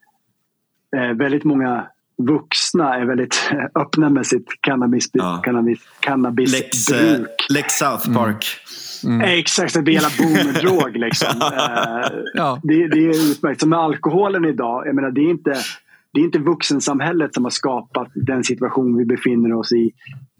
eh, 0.95 1.13
väldigt 1.17 1.43
många 1.43 1.87
vuxna 2.25 2.95
är 2.95 3.05
väldigt 3.05 3.51
öppna 3.75 4.09
med 4.09 4.27
sitt 4.27 4.47
cannabis, 4.61 5.09
ja. 5.13 5.41
cannabis, 5.43 5.79
cannabisbruk. 5.99 6.63
Lex, 6.63 6.91
uh, 6.91 7.25
Lex 7.49 7.73
South 7.73 8.13
Park. 8.13 8.45
Mm. 9.03 9.15
Mm. 9.15 9.39
Exakt, 9.39 9.73
det 9.73 9.81
blir 9.81 9.93
hela 9.93 10.09
boomdrog. 10.17 10.97
Liksom. 10.97 11.27
ja. 12.33 12.59
det, 12.63 12.87
det, 12.87 13.05
är 13.05 13.31
utmärkt. 13.31 13.61
Så 13.61 13.67
med 13.67 13.79
alkoholen 13.79 14.45
idag, 14.45 14.87
jag 14.87 14.95
menar, 14.95 15.11
det 15.11 15.21
är 15.21 15.29
inte 15.29 15.55
det 16.13 16.19
är 16.19 16.23
inte 16.23 16.39
vuxensamhället 16.39 17.33
som 17.33 17.43
har 17.43 17.51
skapat 17.51 18.07
den 18.15 18.43
situation 18.43 18.97
vi 18.97 19.05
befinner 19.05 19.53
oss 19.53 19.71
i 19.71 19.91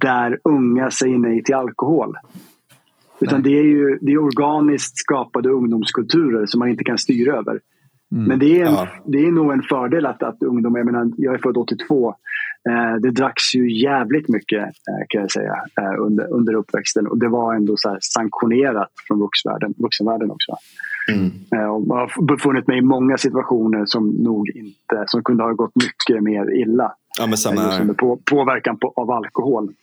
där 0.02 0.40
unga 0.44 0.92
säger 0.92 1.18
nej 1.18 1.44
till 1.44 1.56
alkohol. 1.56 2.16
Utan 3.20 3.44
det 3.44 3.60
är 3.60 3.64
ju 3.64 3.98
det 4.02 4.12
är 4.12 4.18
organiskt 4.18 4.98
skapade 4.98 5.50
ungdomskulturer 5.50 6.46
som 6.46 6.60
man 6.60 6.70
inte 6.70 6.84
kan 6.84 6.98
styra 6.98 7.38
över. 7.38 7.60
Mm. 8.12 8.24
Men 8.24 8.40
det 8.40 8.62
är, 8.62 8.66
en, 8.66 8.74
ja. 8.74 8.88
det 9.06 9.18
är 9.18 9.32
nog 9.32 9.52
en 9.52 9.62
fördel 9.62 10.06
att, 10.06 10.24
att 10.24 10.44
ungdomar, 10.44 10.80
jag, 10.80 10.86
menar, 10.86 11.12
jag 11.18 11.34
är 11.34 11.38
född 11.38 11.58
82, 11.58 12.16
eh, 12.70 12.96
det 13.02 13.12
dracks 13.12 13.56
ju 13.56 13.82
jävligt 13.82 14.30
mycket 14.30 14.64
eh, 14.64 15.06
kan 15.10 15.22
jag 15.22 15.32
säga 15.32 15.56
eh, 15.82 16.00
under, 16.00 16.34
under 16.34 16.54
uppväxten 16.54 17.08
och 17.08 17.20
det 17.20 17.28
var 17.28 17.56
ändå 17.56 17.74
så 17.78 17.98
sanktionerat 18.02 18.92
från 19.08 19.20
vuxenvärlden, 19.20 19.74
vuxenvärlden 19.78 20.32
också. 20.32 20.56
Mm. 21.12 21.26
Eh, 21.26 21.62
jag 21.62 21.96
har 21.96 22.26
befunnit 22.26 22.68
mig 22.68 22.78
i 22.78 22.82
många 22.82 23.18
situationer 23.18 23.86
som 23.86 24.08
nog 24.08 24.50
inte, 24.50 25.04
som 25.08 25.24
kunde 25.24 25.44
ha 25.44 25.52
gått 25.52 25.76
mycket 25.76 26.24
mer 26.24 26.62
illa. 26.62 26.94
Ja, 27.20 27.28
men 27.28 27.38
samma 27.38 27.80
eh, 27.80 27.94
på, 27.94 28.20
påverkan 28.26 28.78
på, 28.78 28.94
av 28.96 29.12
alkohol. 29.12 29.74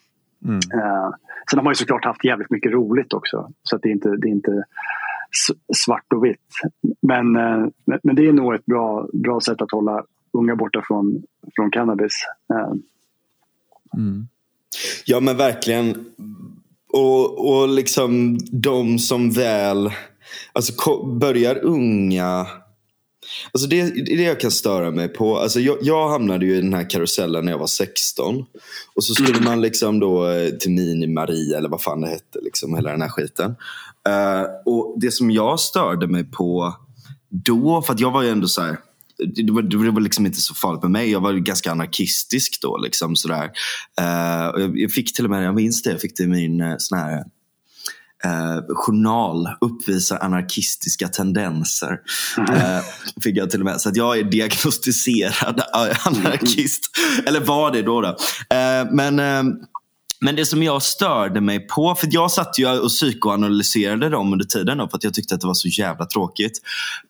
Mm. 0.44 0.56
Uh, 0.56 1.10
sen 1.50 1.58
har 1.58 1.62
man 1.62 1.70
ju 1.70 1.74
såklart 1.74 2.04
haft 2.04 2.24
jävligt 2.24 2.50
mycket 2.50 2.72
roligt 2.72 3.12
också. 3.12 3.50
Så 3.62 3.76
att 3.76 3.82
det, 3.82 3.88
är 3.88 3.92
inte, 3.92 4.08
det 4.08 4.28
är 4.28 4.30
inte 4.30 4.64
svart 5.84 6.12
och 6.14 6.24
vitt. 6.24 6.54
Men, 7.00 7.36
uh, 7.36 7.68
men 8.02 8.16
det 8.16 8.26
är 8.26 8.32
nog 8.32 8.54
ett 8.54 8.66
bra, 8.66 9.08
bra 9.12 9.40
sätt 9.40 9.62
att 9.62 9.70
hålla 9.70 10.04
unga 10.32 10.56
borta 10.56 10.82
från, 10.86 11.22
från 11.56 11.70
cannabis. 11.70 12.12
Uh. 12.52 12.74
Mm. 13.94 14.28
Ja 15.04 15.20
men 15.20 15.36
verkligen. 15.36 16.04
Och, 16.92 17.48
och 17.48 17.68
liksom 17.68 18.38
de 18.52 18.98
som 18.98 19.30
väl 19.30 19.90
Alltså 20.52 21.04
börjar 21.04 21.64
unga... 21.64 22.46
Alltså 23.52 23.68
det, 23.68 23.82
det 23.82 24.12
är 24.12 24.16
det 24.16 24.22
jag 24.22 24.40
kan 24.40 24.50
störa 24.50 24.90
mig 24.90 25.08
på. 25.08 25.38
Alltså 25.38 25.60
jag, 25.60 25.78
jag 25.82 26.08
hamnade 26.08 26.46
ju 26.46 26.56
i 26.56 26.60
den 26.60 26.74
här 26.74 26.90
karusellen 26.90 27.44
när 27.44 27.52
jag 27.52 27.58
var 27.58 27.66
16. 27.66 28.44
Och 28.94 29.04
så 29.04 29.14
skulle 29.14 29.40
man 29.40 29.60
liksom 29.60 30.00
då 30.00 30.28
eh, 30.30 30.50
till 30.50 30.70
Mini-Maria 30.70 31.56
eller 31.56 31.68
vad 31.68 31.82
fan 31.82 32.00
det 32.00 32.08
hette. 32.08 32.38
Liksom, 32.42 32.74
hela 32.74 32.90
den 32.90 33.02
här 33.02 33.08
skiten. 33.08 33.54
Uh, 34.08 34.46
och 34.66 34.96
Det 35.00 35.10
som 35.10 35.30
jag 35.30 35.60
störde 35.60 36.06
mig 36.06 36.24
på 36.24 36.74
då, 37.30 37.82
för 37.82 37.92
att 37.92 38.00
jag 38.00 38.10
var 38.10 38.22
ju 38.22 38.28
ändå 38.28 38.48
så 38.48 38.62
här, 38.62 38.76
det 39.34 39.52
var, 39.52 39.62
det 39.62 39.90
var 39.90 40.00
liksom 40.00 40.26
inte 40.26 40.40
så 40.40 40.54
farligt 40.54 40.82
med 40.82 40.90
mig. 40.90 41.10
Jag 41.10 41.20
var 41.20 41.32
ganska 41.32 41.72
anarkistisk 41.72 42.62
då. 42.62 42.76
Liksom, 42.76 43.16
sådär. 43.16 43.44
Uh, 44.00 44.46
och 44.46 44.60
jag, 44.60 44.78
jag, 44.78 44.92
fick 44.92 45.14
till 45.14 45.24
och 45.24 45.30
med, 45.30 45.44
jag 45.44 45.54
minns 45.54 45.82
det, 45.82 45.90
jag 45.90 46.00
fick 46.00 46.16
det 46.16 46.22
i 46.22 46.26
min 46.26 46.60
eh, 46.60 46.74
sån 46.78 46.98
här 46.98 47.24
uh, 48.26 48.62
journal 48.68 49.48
uppvisar 49.60 50.18
anarkistiska 50.18 51.08
tendenser. 51.08 51.98
Mm. 52.38 52.82
Fick 53.22 53.36
jag 53.36 53.50
till 53.50 53.60
och 53.60 53.66
med. 53.66 53.80
Så 53.80 53.88
att 53.88 53.96
jag 53.96 54.18
är 54.18 54.24
diagnostiserad 54.24 55.62
anarkist. 56.04 56.82
Mm. 57.12 57.26
Eller 57.26 57.40
var 57.40 57.70
det 57.70 57.82
då. 57.82 58.00
då. 58.00 58.16
Men 58.92 59.20
men 60.20 60.36
det 60.36 60.46
som 60.46 60.62
jag 60.62 60.82
störde 60.82 61.40
mig 61.40 61.66
på, 61.66 61.94
för 61.94 62.08
jag 62.10 62.30
satt 62.30 62.58
ju 62.58 62.78
och 62.78 62.88
psykoanalyserade 62.88 64.08
dem 64.08 64.32
under 64.32 64.44
tiden 64.44 64.78
då, 64.78 64.88
för 64.88 64.96
att 64.96 65.04
jag 65.04 65.14
tyckte 65.14 65.34
att 65.34 65.40
det 65.40 65.46
var 65.46 65.54
så 65.54 65.68
jävla 65.68 66.06
tråkigt. 66.06 66.60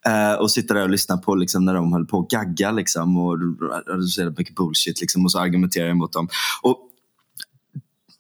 Eh, 0.06 0.32
och 0.32 0.50
sitta 0.50 0.74
där 0.74 0.82
och 0.82 0.90
lyssna 0.90 1.16
på 1.16 1.34
liksom, 1.34 1.64
när 1.64 1.74
de 1.74 1.92
höll 1.92 2.06
på 2.06 2.20
att 2.20 2.30
gagga 2.30 2.70
liksom, 2.70 3.16
och 3.16 3.38
hade 3.86 4.06
så 4.06 4.34
mycket 4.38 4.54
bullshit 4.54 5.00
liksom, 5.00 5.24
och 5.24 5.32
så 5.32 5.38
argumenterade 5.38 5.90
jag 5.90 5.96
mot 5.96 6.12
dem. 6.12 6.28
Och 6.62 6.78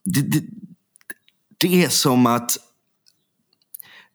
det, 0.04 0.20
det, 0.20 0.44
det 1.58 1.84
är 1.84 1.88
som 1.88 2.26
att 2.26 2.56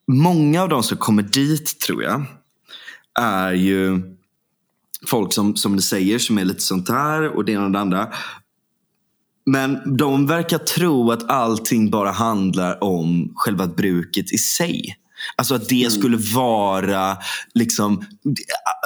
många 0.08 0.62
av 0.62 0.70
de 0.70 0.84
som 0.84 0.98
kommer 0.98 1.24
dit 1.24 1.80
tror 1.80 2.04
jag 2.04 2.26
är 3.20 3.54
ju 3.54 4.02
folk 5.08 5.34
som, 5.34 5.56
som 5.56 5.76
du 5.76 5.82
säger, 5.82 6.20
som 6.20 6.38
är 6.38 6.46
lite 6.46 6.62
sånt 6.62 6.90
här 6.90 7.28
och 7.28 7.46
det 7.46 7.52
ena 7.52 7.66
och 7.66 7.72
det 7.72 7.80
andra. 7.80 8.14
Men 9.46 9.98
de 9.98 10.28
verkar 10.28 10.58
tro 10.58 11.12
att 11.12 11.30
allting 11.30 11.90
bara 11.90 12.12
handlar 12.12 12.84
om 12.84 13.32
själva 13.36 13.68
bruket 13.68 14.34
i 14.34 14.38
sig. 14.38 14.98
Alltså 15.36 15.56
att 15.56 15.70
det 15.70 15.82
mm. 15.82 15.92
skulle 15.92 16.18
vara 16.18 17.18
liksom, 17.54 18.06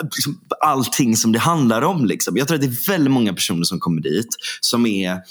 liksom 0.04 0.40
allting 0.66 1.18
som 1.18 1.32
det 1.32 1.40
handlar 1.40 1.82
om. 1.82 2.06
Liksom. 2.06 2.38
Jag 2.38 2.48
tror 2.48 2.56
att 2.56 2.62
det 2.62 2.68
är 2.68 2.90
väldigt 2.92 3.12
många 3.12 3.34
personer 3.34 3.64
som 3.64 3.80
kommer 3.80 4.02
dit 4.02 4.28
som 4.62 4.86
är 4.86 5.22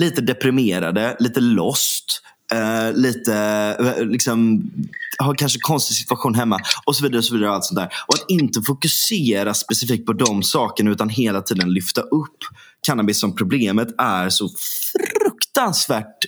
lite 0.00 0.20
deprimerade, 0.20 1.16
lite 1.20 1.40
lost, 1.40 2.22
Uh, 2.54 2.98
lite, 2.98 3.32
uh, 3.80 4.06
liksom, 4.06 4.70
har 5.18 5.34
kanske 5.34 5.58
konstig 5.58 5.96
situation 5.96 6.34
hemma 6.34 6.60
och 6.84 6.96
så 6.96 7.02
vidare. 7.02 7.18
Och 7.18 7.24
så 7.24 7.34
vidare 7.34 7.50
allt 7.50 7.64
sånt 7.64 7.80
där. 7.80 7.88
Och 8.06 8.14
att 8.14 8.30
inte 8.30 8.62
fokusera 8.62 9.54
specifikt 9.54 10.06
på 10.06 10.12
de 10.12 10.42
sakerna 10.42 10.90
utan 10.90 11.08
hela 11.08 11.42
tiden 11.42 11.72
lyfta 11.72 12.00
upp 12.00 12.38
cannabis 12.86 13.20
som 13.20 13.36
problemet 13.36 13.88
är 13.98 14.28
så 14.28 14.48
fruktansvärt 14.92 16.24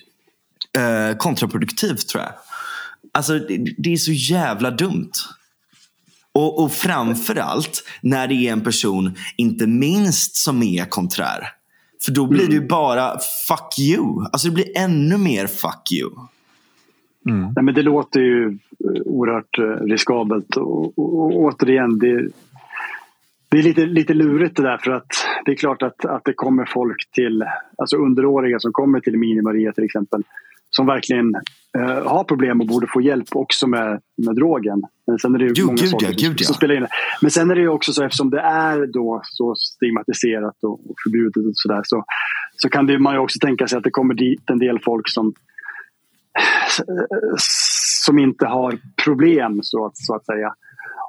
uh, 0.78 1.16
kontraproduktivt 1.16 2.08
tror 2.08 2.22
jag. 2.22 2.32
Alltså 3.12 3.38
det, 3.38 3.74
det, 3.78 3.92
är 3.92 3.96
så 3.96 4.12
jävla 4.12 4.70
dumt. 4.70 5.12
Och, 6.32 6.62
och 6.64 6.72
framförallt 6.72 7.84
när 8.00 8.28
det 8.28 8.34
är 8.34 8.52
en 8.52 8.60
person, 8.60 9.14
inte 9.36 9.66
minst 9.66 10.36
som 10.36 10.62
är 10.62 10.84
konträr. 10.84 11.48
För 12.04 12.12
då 12.12 12.26
blir 12.26 12.40
mm. 12.40 12.50
det 12.50 12.56
ju 12.56 12.68
bara 12.68 13.18
fuck 13.48 13.78
you. 13.78 14.24
Alltså 14.32 14.48
det 14.48 14.54
blir 14.54 14.78
ännu 14.78 15.18
mer 15.18 15.46
fuck 15.46 15.92
you. 15.92 16.10
Mm. 17.28 17.52
Nej, 17.56 17.64
men 17.64 17.74
det 17.74 17.82
låter 17.82 18.20
ju 18.20 18.46
eh, 18.48 19.02
oerhört 19.04 19.58
eh, 19.58 19.86
riskabelt. 19.86 20.56
Och, 20.56 20.98
och, 20.98 21.18
och 21.18 21.36
återigen, 21.36 21.98
det, 21.98 22.28
det 23.50 23.58
är 23.58 23.62
lite, 23.62 23.86
lite 23.86 24.14
lurigt 24.14 24.56
det 24.56 24.62
där 24.62 24.78
för 24.78 24.90
att 24.90 25.06
det 25.44 25.50
är 25.50 25.56
klart 25.56 25.82
att, 25.82 26.04
att 26.04 26.24
det 26.24 26.32
kommer 26.32 26.64
folk 26.74 27.10
till, 27.12 27.44
alltså 27.78 27.96
underåriga 27.96 28.58
som 28.58 28.72
kommer 28.72 29.00
till 29.00 29.16
Mini-Maria 29.16 29.72
till 29.72 29.84
exempel 29.84 30.22
som 30.70 30.86
verkligen 30.86 31.34
eh, 31.78 32.06
har 32.06 32.24
problem 32.24 32.60
och 32.60 32.66
borde 32.66 32.86
få 32.86 33.00
hjälp 33.00 33.28
också 33.32 33.66
med, 33.66 34.00
med 34.26 34.34
drogen. 34.34 34.82
Men 35.06 35.18
sen 35.18 35.34
är 35.34 35.38
det 35.38 35.44
ju 35.44 35.52
jo, 35.56 35.66
många 35.66 35.76
gud, 35.76 35.90
saker 35.90 36.06
ja, 36.06 36.12
gud, 36.28 36.38
som, 36.38 36.44
som 36.44 36.54
spelar 36.54 36.76
in. 36.76 36.86
Men 37.22 37.30
sen 37.30 37.50
är 37.50 37.54
det 37.54 37.60
ju 37.60 37.68
också 37.68 37.92
så 37.92 38.04
eftersom 38.04 38.30
det 38.30 38.40
är 38.40 38.86
då 38.86 39.20
så 39.24 39.54
stigmatiserat 39.54 40.56
och, 40.62 40.90
och 40.90 40.96
förbjudet 41.04 41.36
och 41.46 41.52
sådär 41.54 41.80
så, 41.84 42.04
så 42.56 42.68
kan 42.68 42.86
det, 42.86 42.98
man 42.98 43.14
ju 43.14 43.20
också 43.20 43.38
tänka 43.38 43.68
sig 43.68 43.78
att 43.78 43.84
det 43.84 43.90
kommer 43.90 44.14
dit 44.14 44.50
en 44.50 44.58
del 44.58 44.78
folk 44.84 45.08
som 45.08 45.32
som 48.06 48.18
inte 48.18 48.46
har 48.46 48.78
problem 49.04 49.60
så 49.62 49.86
att, 49.86 49.96
så 49.96 50.14
att 50.14 50.24
säga. 50.24 50.54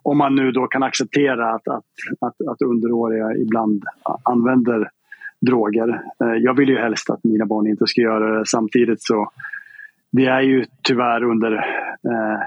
Om 0.03 0.17
man 0.17 0.35
nu 0.35 0.51
då 0.51 0.67
kan 0.67 0.83
acceptera 0.83 1.53
att, 1.53 1.67
att, 1.67 1.85
att, 2.19 2.47
att 2.47 2.61
underåriga 2.61 3.35
ibland 3.35 3.83
använder 4.23 4.89
droger. 5.41 5.89
Eh, 6.23 6.33
jag 6.39 6.53
vill 6.53 6.69
ju 6.69 6.77
helst 6.77 7.09
att 7.09 7.23
mina 7.23 7.45
barn 7.45 7.67
inte 7.67 7.87
ska 7.87 8.01
göra 8.01 8.37
det. 8.37 8.45
Samtidigt 8.45 9.01
så 9.03 9.31
det 10.11 10.25
är 10.25 10.41
ju 10.41 10.65
tyvärr 10.83 11.23
under 11.23 11.53
eh, 12.03 12.39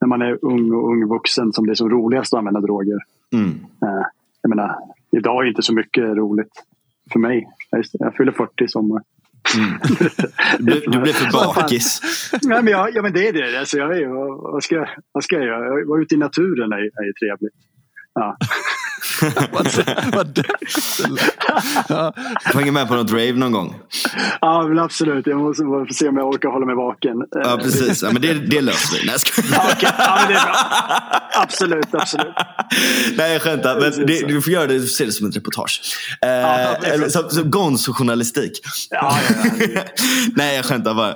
när 0.00 0.06
man 0.06 0.22
är 0.22 0.38
ung 0.44 0.72
och 0.72 0.88
ung 0.88 1.08
vuxen 1.08 1.52
som 1.52 1.66
det 1.66 1.72
är 1.72 1.74
som 1.74 1.90
roligast 1.90 2.34
att 2.34 2.38
använda 2.38 2.60
droger. 2.60 2.98
Mm. 3.32 3.48
Eh, 3.82 4.06
jag 4.42 4.48
menar, 4.48 4.76
idag 5.16 5.44
är 5.44 5.48
inte 5.48 5.62
så 5.62 5.74
mycket 5.74 6.04
roligt 6.04 6.52
för 7.12 7.18
mig. 7.18 7.48
Jag, 7.70 7.84
jag 7.92 8.14
fyller 8.14 8.32
40 8.32 8.64
i 8.64 8.68
sommar. 8.68 9.02
Mm. 9.56 9.78
Du, 10.58 10.80
du 10.86 11.00
blev 11.00 11.12
för 11.12 11.32
bakis. 11.32 12.00
ja, 12.42 12.62
men 12.62 12.66
ja, 12.66 12.88
ja, 12.94 13.02
men 13.02 13.12
det 13.12 13.28
är 13.28 13.32
det. 13.32 13.58
Alltså, 13.58 13.78
jag 13.78 13.96
är, 13.96 14.06
vad, 14.52 14.62
ska, 14.62 14.86
vad 15.12 15.24
ska 15.24 15.36
jag 15.36 15.44
göra? 15.44 15.64
Jag 15.64 15.88
var 15.88 16.02
ute 16.02 16.14
i 16.14 16.18
naturen 16.18 16.72
är, 16.72 16.76
är 16.78 17.12
trevligt. 17.12 17.54
Ja. 18.14 18.36
Vad 20.12 20.46
ja. 21.88 22.12
Får 22.52 22.58
hänga 22.58 22.72
med 22.72 22.88
på 22.88 22.94
något 22.94 23.10
rave 23.10 23.32
någon 23.32 23.52
gång. 23.52 23.74
Ja, 24.40 24.68
men 24.68 24.78
absolut. 24.78 25.26
Jag 25.26 25.38
måste 25.38 25.62
få 25.62 25.86
se 25.90 26.08
om 26.08 26.16
jag 26.16 26.28
orkar 26.28 26.48
hålla 26.48 26.66
mig 26.66 26.74
vaken. 26.74 27.16
Ja, 27.30 27.58
precis. 27.62 28.02
Ja, 28.02 28.10
men 28.12 28.22
det, 28.22 28.34
det 28.34 28.60
löser 28.60 28.98
vi. 28.98 29.06
Nej, 29.06 29.16
jag 29.36 29.44
ja, 29.52 29.72
okay. 29.72 29.90
ja, 29.98 30.18
men 30.20 30.28
det 30.28 30.38
är 30.38 30.44
bra. 30.44 30.54
Absolut, 31.42 31.94
absolut. 31.94 32.34
Nej, 33.16 33.32
jag 33.32 33.42
skämtar. 33.42 33.80
Men 33.80 34.06
det, 34.06 34.26
du 34.26 34.42
får 34.42 34.52
göra 34.52 34.66
det, 34.66 34.80
se 34.80 35.04
det 35.04 35.12
som 35.12 35.28
ett 35.28 35.36
reportage. 35.36 35.80
Eh, 36.22 36.30
ja, 36.30 37.10
som, 37.10 37.30
som 37.30 37.50
gonzo-journalistik. 37.50 38.52
Ja, 38.90 39.18
ja, 39.28 39.82
Nej, 40.36 40.56
jag 40.56 40.64
skämtar 40.64 40.94
bara. 40.94 41.14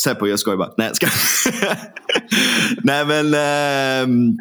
Säpo, 0.00 0.26
jag 0.26 0.38
skojar 0.38 0.58
bara. 0.58 0.70
Nej, 0.76 0.86
jag 0.86 0.96
ska. 0.96 1.06
Nej, 2.82 3.04
men... 3.04 3.34
Eh, 3.34 4.34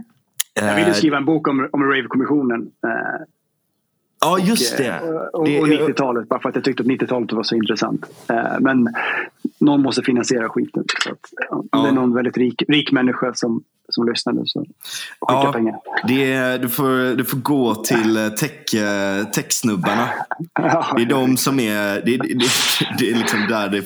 jag 0.66 0.76
ville 0.76 0.94
skriva 0.94 1.18
en 1.18 1.26
bok 1.26 1.48
om, 1.48 1.70
om 1.72 1.84
Rave-kommissionen. 1.84 2.62
Eh, 2.62 3.26
Ja, 4.20 4.40
just 4.40 4.78
det. 4.78 5.00
Och, 5.34 5.40
och, 5.40 5.42
och 5.42 5.68
90-talet, 5.68 6.30
bara 6.30 6.40
för 6.40 6.50
att 6.50 6.56
jag 6.56 6.64
tyckte 6.64 6.84
att 6.84 6.90
90-talet 6.90 7.32
var 7.32 7.44
så 7.44 7.56
intressant. 7.56 8.06
Eh, 8.30 8.60
men 8.60 8.90
någon 9.60 9.82
måste 9.82 10.04
finansiera 10.04 10.50
skiten. 10.50 10.84
Så 11.04 11.12
att, 11.12 11.20
ja. 11.50 11.82
Det 11.82 11.88
är 11.88 11.92
någon 11.92 12.14
väldigt 12.14 12.38
rik, 12.38 12.64
rik 12.68 12.92
människa 12.92 13.34
som, 13.34 13.64
som 13.90 14.08
lyssnar 14.08 14.34
nu. 14.34 14.42
Så 14.46 14.60
skicka 14.60 14.74
ja, 15.20 15.52
pengar. 15.54 15.76
Det 16.08 16.58
du, 16.58 16.70
får, 16.70 17.16
du 17.16 17.26
får 17.26 17.38
gå 17.38 17.76
till 17.76 18.18
eh, 18.18 18.30
tech, 18.30 18.74
eh, 18.74 19.24
techsnubbarna. 19.24 20.10
Ja, 20.54 20.94
det 20.96 21.02
är 21.02 21.06
de 21.06 21.38
som 21.38 21.60
är... 21.60 22.02
Det, 22.06 22.18
det, 22.18 22.28
det 23.00 23.12
är 23.12 23.16
liksom 23.16 23.40
där 23.50 23.70
det, 23.70 23.84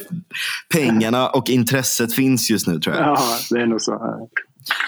pengarna 0.73 1.29
och 1.29 1.49
intresset 1.49 2.13
finns 2.13 2.49
just 2.49 2.67
nu 2.67 2.79
tror 2.79 2.95
jag. 2.95 3.05
Ja, 3.05 3.17
det 3.49 3.61
är 3.61 3.65
nog 3.65 3.81
så. 3.81 4.27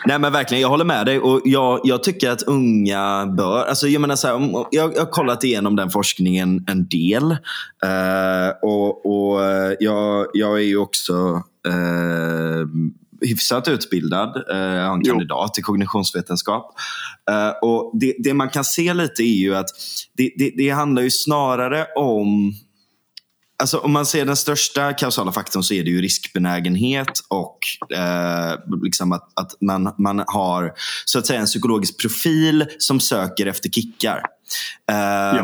Nej 0.06 0.20
men 0.20 0.34
verkligen, 0.34 0.62
jag 0.62 0.70
håller 0.70 0.86
med 0.86 1.06
dig. 1.06 1.20
Och 1.20 1.41
jag, 1.44 1.80
jag 1.84 2.04
tycker 2.04 2.30
att 2.30 2.44
unga 2.44 3.26
bör... 3.26 3.66
Alltså 3.66 3.88
jag, 3.88 4.02
menar 4.02 4.16
så 4.16 4.28
här, 4.28 4.66
jag, 4.72 4.94
jag 4.95 5.00
har 5.00 5.12
kollat 5.12 5.44
igenom 5.44 5.76
den 5.76 5.90
forskningen 5.90 6.66
en 6.68 6.88
del. 6.88 7.32
Uh, 7.32 8.50
och, 8.62 9.06
och 9.06 9.41
jag, 9.80 10.28
jag 10.34 10.58
är 10.58 10.64
ju 10.64 10.78
också 10.78 11.14
uh, 11.68 12.68
hyfsat 13.22 13.68
utbildad. 13.68 14.44
Uh, 14.52 14.58
jag 14.58 14.88
har 14.88 14.94
en 14.94 15.04
kandidat 15.04 15.58
i 15.58 15.62
kognitionsvetenskap. 15.62 16.76
Uh, 17.32 17.70
och 17.70 17.91
det, 18.00 18.16
det, 18.20 18.34
man 18.34 18.50
kan 18.50 18.64
se 18.64 18.94
lite 18.94 19.24
är 19.24 19.38
ju 19.38 19.56
att 19.56 19.70
det, 20.18 20.32
det, 20.38 20.54
det 20.58 20.70
handlar 20.70 21.02
ju 21.02 21.12
snarare 21.12 21.86
om 21.95 22.54
Alltså, 23.64 23.77
om 23.77 23.91
man 23.91 24.06
ser 24.06 24.26
den 24.26 24.35
största 24.35 24.94
kausala 24.94 25.31
faktorn 25.31 25.64
så 25.64 25.73
är 25.73 25.84
det 25.84 25.90
ju 25.90 26.02
riskbenägenhet 26.02 27.19
och 27.27 27.57
eh, 27.98 28.60
liksom 28.84 29.11
att, 29.11 29.40
att 29.40 29.61
man, 29.61 29.95
man 29.98 30.23
har 30.27 30.73
så 31.06 31.19
att 31.19 31.26
säga 31.26 31.40
en 31.40 31.45
psykologisk 31.45 31.99
profil 31.99 32.65
som 32.77 32.99
söker 32.99 33.45
efter 33.45 33.69
kickar. 33.69 34.22
Eh, 34.91 34.95
ja. 34.95 35.44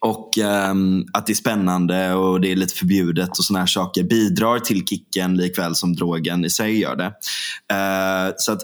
Och 0.00 0.38
um, 0.38 1.06
att 1.12 1.26
det 1.26 1.32
är 1.32 1.34
spännande 1.34 2.14
och 2.14 2.40
det 2.40 2.52
är 2.52 2.56
lite 2.56 2.74
förbjudet 2.74 3.38
och 3.38 3.44
såna 3.44 3.58
här 3.58 3.66
saker 3.66 4.02
bidrar 4.02 4.58
till 4.58 4.86
kicken 4.86 5.36
likväl 5.36 5.74
som 5.74 5.94
drogen 5.94 6.44
i 6.44 6.50
sig 6.50 6.78
gör 6.78 6.96
det. 6.96 7.06
Uh, 7.72 8.34
så 8.36 8.52
att 8.52 8.62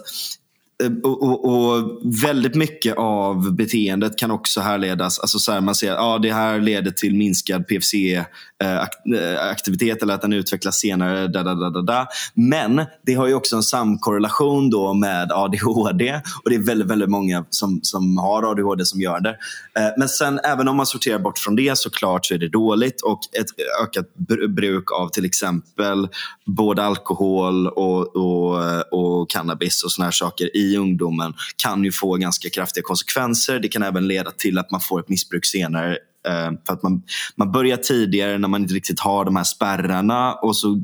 Eh, 0.83 0.91
och, 1.03 1.23
och, 1.23 1.45
och, 1.45 2.01
väldigt 2.23 2.55
mycket 2.55 2.97
av 2.97 3.55
beteendet 3.55 4.17
kan 4.17 4.31
också 4.31 4.61
härledas, 4.61 5.19
alltså 5.19 5.39
så 5.39 5.51
här, 5.51 5.61
man 5.61 5.75
ser 5.75 5.91
att 5.91 5.97
ja, 5.97 6.17
det 6.17 6.33
här 6.33 6.59
leder 6.59 6.91
till 6.91 7.15
minskad 7.15 7.67
PFC-aktivitet 7.67 9.97
eh, 9.97 10.03
eller 10.03 10.13
att 10.13 10.21
den 10.21 10.33
utvecklas 10.33 10.75
senare. 10.75 11.27
Da, 11.27 11.43
da, 11.43 11.55
da, 11.55 11.69
da, 11.69 11.81
da. 11.81 12.07
Men 12.33 12.85
det 13.05 13.13
har 13.13 13.27
ju 13.27 13.33
också 13.33 13.55
en 13.55 13.63
samkorrelation 13.63 14.69
då 14.69 14.93
med 14.93 15.31
ADHD 15.31 16.21
och 16.43 16.49
det 16.49 16.55
är 16.55 16.63
väldigt, 16.63 16.87
väldigt 16.87 17.09
många 17.09 17.45
som, 17.49 17.79
som 17.83 18.17
har 18.17 18.51
ADHD 18.51 18.85
som 18.85 19.01
gör 19.01 19.19
det. 19.19 19.37
Eh, 19.79 19.89
men 19.97 20.09
sen 20.09 20.39
även 20.43 20.67
om 20.67 20.77
man 20.77 20.85
sorterar 20.85 21.19
bort 21.19 21.37
från 21.37 21.55
det 21.55 21.77
såklart 21.77 22.25
så 22.25 22.33
är 22.33 22.37
det 22.37 22.49
dåligt 22.49 23.01
och 23.01 23.19
ett 23.39 23.47
ökat 23.83 24.15
bruk 24.49 24.91
av 24.91 25.09
till 25.09 25.25
exempel 25.25 26.07
både 26.45 26.83
alkohol 26.83 27.67
och, 27.67 28.15
och, 28.15 28.61
och 28.91 29.29
cannabis 29.29 29.83
och 29.83 29.91
såna 29.91 30.05
här 30.05 30.11
saker 30.11 30.49
i 30.73 30.77
ungdomen 30.77 31.33
kan 31.55 31.83
ju 31.83 31.91
få 31.91 32.15
ganska 32.15 32.49
kraftiga 32.49 32.83
konsekvenser. 32.83 33.59
Det 33.59 33.67
kan 33.67 33.83
även 33.83 34.07
leda 34.07 34.31
till 34.31 34.57
att 34.57 34.71
man 34.71 34.81
får 34.81 34.99
ett 34.99 35.09
missbruk 35.09 35.45
senare 35.45 35.91
eh, 36.27 36.51
för 36.67 36.73
att 36.73 36.83
man, 36.83 37.03
man 37.35 37.51
börjar 37.51 37.77
tidigare 37.77 38.37
när 38.37 38.47
man 38.47 38.61
inte 38.61 38.73
riktigt 38.73 38.99
har 38.99 39.25
de 39.25 39.35
här 39.35 39.43
spärrarna 39.43 40.33
och 40.33 40.57
så 40.57 40.83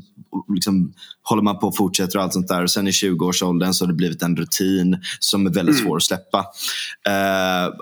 liksom 0.54 0.92
håller 1.22 1.42
man 1.42 1.58
på 1.58 1.66
och 1.66 1.76
fortsätter 1.76 2.16
och 2.16 2.22
allt 2.22 2.32
sånt 2.32 2.48
där. 2.48 2.62
Och 2.62 2.70
sen 2.70 2.88
i 2.88 2.90
20-årsåldern 2.90 3.72
så 3.72 3.84
har 3.84 3.88
det 3.88 3.96
blivit 3.96 4.22
en 4.22 4.36
rutin 4.36 5.00
som 5.18 5.46
är 5.46 5.50
väldigt 5.50 5.74
mm. 5.74 5.86
svår 5.86 5.96
att 5.96 6.02
släppa. 6.02 6.38
Uh, 6.38 7.74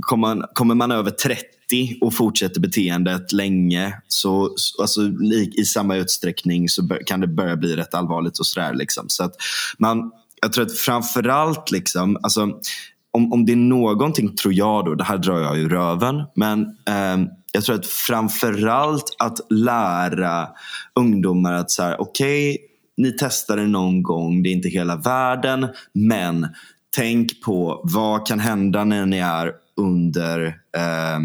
kommer, 0.00 0.34
man, 0.34 0.44
kommer 0.52 0.74
man 0.74 0.90
över 0.90 1.10
30 1.10 1.46
och 2.00 2.14
fortsätter 2.14 2.60
beteendet 2.60 3.32
länge 3.32 3.94
så, 4.08 4.54
alltså, 4.80 5.02
i, 5.02 5.52
i 5.56 5.64
samma 5.64 5.96
utsträckning 5.96 6.68
så 6.68 6.82
bör, 6.82 7.02
kan 7.06 7.20
det 7.20 7.26
börja 7.26 7.56
bli 7.56 7.76
rätt 7.76 7.94
allvarligt. 7.94 8.38
och 8.38 8.46
sådär, 8.46 8.74
liksom. 8.74 9.04
Så 9.08 9.24
att 9.24 9.34
man, 9.78 10.10
jag 10.42 10.52
tror 10.52 10.64
att 10.64 10.78
framförallt, 10.78 11.70
liksom, 11.70 12.18
alltså, 12.22 12.48
om, 13.12 13.32
om 13.32 13.44
det 13.46 13.52
är 13.52 13.56
någonting, 13.56 14.36
tror 14.36 14.54
jag, 14.54 14.84
då, 14.84 14.94
det 14.94 15.04
här 15.04 15.18
drar 15.18 15.40
jag 15.40 15.58
i 15.58 15.68
röven, 15.68 16.22
men 16.34 16.60
eh, 16.62 17.28
jag 17.52 17.64
tror 17.64 17.76
att 17.76 17.86
framförallt 17.86 19.16
att 19.18 19.38
lära 19.50 20.48
ungdomar 20.94 21.52
att 21.52 21.70
så 21.70 21.82
här, 21.82 22.00
okej, 22.00 22.54
okay, 22.54 22.66
ni 22.96 23.16
testar 23.18 23.56
det 23.56 23.66
någon 23.66 24.02
gång, 24.02 24.42
det 24.42 24.48
är 24.48 24.52
inte 24.52 24.68
hela 24.68 24.96
världen, 24.96 25.66
men 25.92 26.48
tänk 26.96 27.42
på 27.42 27.80
vad 27.84 28.26
kan 28.26 28.40
hända 28.40 28.84
när 28.84 29.06
ni 29.06 29.18
är 29.18 29.52
under 29.76 30.46
eh, 30.76 31.18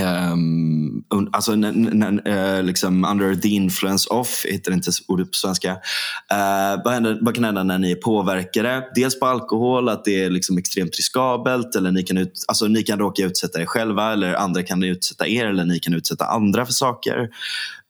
Um, 0.00 1.04
alltså 1.32 1.52
uh, 1.52 2.62
liksom 2.62 3.04
under 3.04 3.34
the 3.34 3.48
influence 3.48 4.08
of, 4.10 4.44
heter 4.44 4.70
det 4.70 4.74
inte 4.74 4.90
ordet 5.08 5.26
på 5.26 5.36
svenska. 5.36 5.72
Uh, 5.72 6.82
vad, 6.84 6.94
händer, 6.94 7.18
vad 7.20 7.34
kan 7.34 7.44
hända 7.44 7.62
när 7.62 7.78
ni 7.78 7.90
är 7.90 7.96
påverkade? 7.96 8.84
Dels 8.94 9.20
på 9.20 9.26
alkohol, 9.26 9.88
att 9.88 10.04
det 10.04 10.24
är 10.24 10.30
liksom 10.30 10.58
extremt 10.58 10.96
riskabelt. 10.96 11.74
Eller 11.74 11.90
ni 11.90 12.02
kan, 12.02 12.18
ut, 12.18 12.44
alltså 12.48 12.66
ni 12.66 12.82
kan 12.82 12.98
råka 12.98 13.24
utsätta 13.24 13.60
er 13.60 13.66
själva 13.66 14.12
eller 14.12 14.34
andra 14.34 14.62
kan 14.62 14.82
utsätta 14.82 15.26
er 15.26 15.46
eller 15.46 15.64
ni 15.64 15.80
kan 15.80 15.94
utsätta 15.94 16.24
andra 16.24 16.66
för 16.66 16.72
saker. 16.72 17.28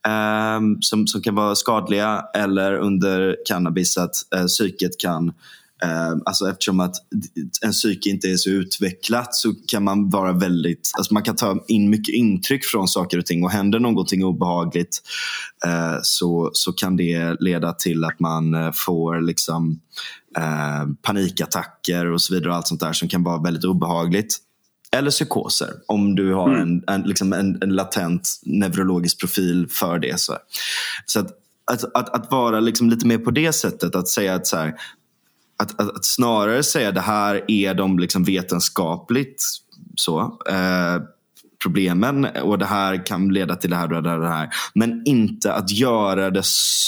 Um, 0.07 0.81
som, 0.81 1.07
som 1.07 1.21
kan 1.21 1.35
vara 1.35 1.55
skadliga. 1.55 2.23
Eller 2.33 2.73
under 2.73 3.37
cannabis 3.47 3.97
att 3.97 4.15
uh, 4.35 4.45
psyket 4.45 4.99
kan 4.99 5.33
alltså 6.25 6.49
eftersom 6.49 6.79
att 6.79 6.95
en 7.65 7.71
psyke 7.71 8.09
inte 8.09 8.27
är 8.27 8.37
så 8.37 8.49
utvecklat 8.49 9.35
så 9.35 9.53
kan 9.67 9.83
man 9.83 10.09
vara 10.09 10.33
väldigt, 10.33 10.91
alltså 10.97 11.13
man 11.13 11.23
kan 11.23 11.35
ta 11.35 11.65
in 11.67 11.89
mycket 11.89 12.15
intryck 12.15 12.65
från 12.65 12.87
saker 12.87 13.17
och 13.17 13.25
ting 13.25 13.43
och 13.43 13.51
händer 13.51 13.79
någonting 13.79 14.23
obehagligt 14.23 15.01
eh, 15.65 15.97
så, 16.01 16.49
så 16.53 16.73
kan 16.73 16.95
det 16.95 17.35
leda 17.39 17.73
till 17.73 18.03
att 18.03 18.19
man 18.19 18.53
eh, 18.53 18.71
får 18.73 19.21
liksom 19.21 19.79
eh, 20.37 20.87
panikattacker 21.01 22.11
och 22.11 22.21
så 22.21 22.33
vidare 22.33 22.49
och 22.49 22.55
allt 22.55 22.67
sånt 22.67 22.81
där 22.81 22.93
som 22.93 23.07
kan 23.07 23.23
vara 23.23 23.41
väldigt 23.41 23.63
obehagligt. 23.63 24.37
Eller 24.91 25.11
psykoser 25.11 25.73
om 25.87 26.15
du 26.15 26.33
har 26.33 26.49
mm. 26.49 26.61
en, 26.61 26.83
en, 26.87 27.01
liksom 27.01 27.33
en, 27.33 27.57
en, 27.61 27.69
latent 27.69 28.39
neurologisk 28.43 29.19
profil 29.19 29.67
för 29.69 29.99
det. 29.99 30.19
Så, 30.19 30.37
så 31.05 31.19
att, 31.19 31.27
att, 31.71 31.83
att, 31.83 32.09
att, 32.09 32.31
vara 32.31 32.59
liksom 32.59 32.89
lite 32.89 33.07
mer 33.07 33.17
på 33.17 33.31
det 33.31 33.53
sättet, 33.53 33.95
att 33.95 34.07
säga 34.07 34.35
att 34.35 34.47
så 34.47 34.57
här, 34.57 34.73
att, 35.59 35.81
att, 35.81 35.95
att, 35.95 36.05
snarare 36.05 36.63
säga 36.63 36.91
det 36.91 37.01
här 37.01 37.43
är 37.47 37.73
de 37.73 37.99
liksom 37.99 38.23
vetenskapligt 38.23 39.43
så, 39.95 40.19
eh, 40.49 40.97
problemen 41.63 42.25
och 42.25 42.57
det 42.57 42.65
här 42.65 43.05
kan 43.05 43.27
leda 43.27 43.55
till 43.55 43.69
det 43.69 43.75
här 43.75 43.93
och 43.93 44.03
det 44.03 44.09
här. 44.09 44.17
Och 44.17 44.23
det 44.23 44.29
här. 44.29 44.49
Men 44.73 45.01
inte 45.05 45.53
att 45.53 45.71
göra 45.71 46.29
det 46.29 46.43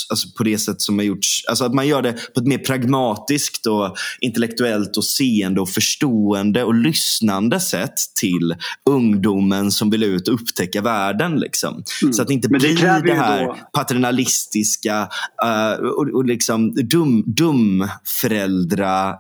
alltså 0.10 0.28
på 0.38 0.44
det 0.44 0.58
sätt 0.58 0.82
som 0.82 0.98
har 0.98 1.06
gjorts. 1.06 1.46
Alltså 1.50 1.66
att 1.66 1.74
man 1.74 1.88
gör 1.88 2.02
det 2.02 2.14
på 2.34 2.40
ett 2.40 2.48
mer 2.48 2.58
pragmatiskt 2.58 3.66
och 3.66 3.96
intellektuellt 4.22 4.98
och 4.98 5.06
seende 5.06 5.62
och 5.62 5.70
förstående 5.70 6.64
och 6.64 6.76
lyssnande 6.76 7.60
sätt 7.60 8.00
till 8.20 8.56
ungdomen 8.90 9.72
som 9.72 9.90
vill 9.90 10.04
ut 10.04 10.28
och 10.28 10.34
upptäcka 10.34 10.82
världen. 10.82 11.40
Liksom. 11.40 11.84
Mm. 12.02 12.14
Så 12.14 12.22
att 12.22 12.28
det 12.28 12.34
inte 12.34 12.48
blir 12.48 12.60
det, 12.60 13.02
det 13.06 13.14
här 13.14 13.46
då... 13.46 13.58
paternalistiska 13.74 15.02
uh, 15.46 15.86
och, 15.86 16.16
och 16.16 16.26
liksom 16.26 16.74
dum, 16.74 17.24
dum 17.28 17.88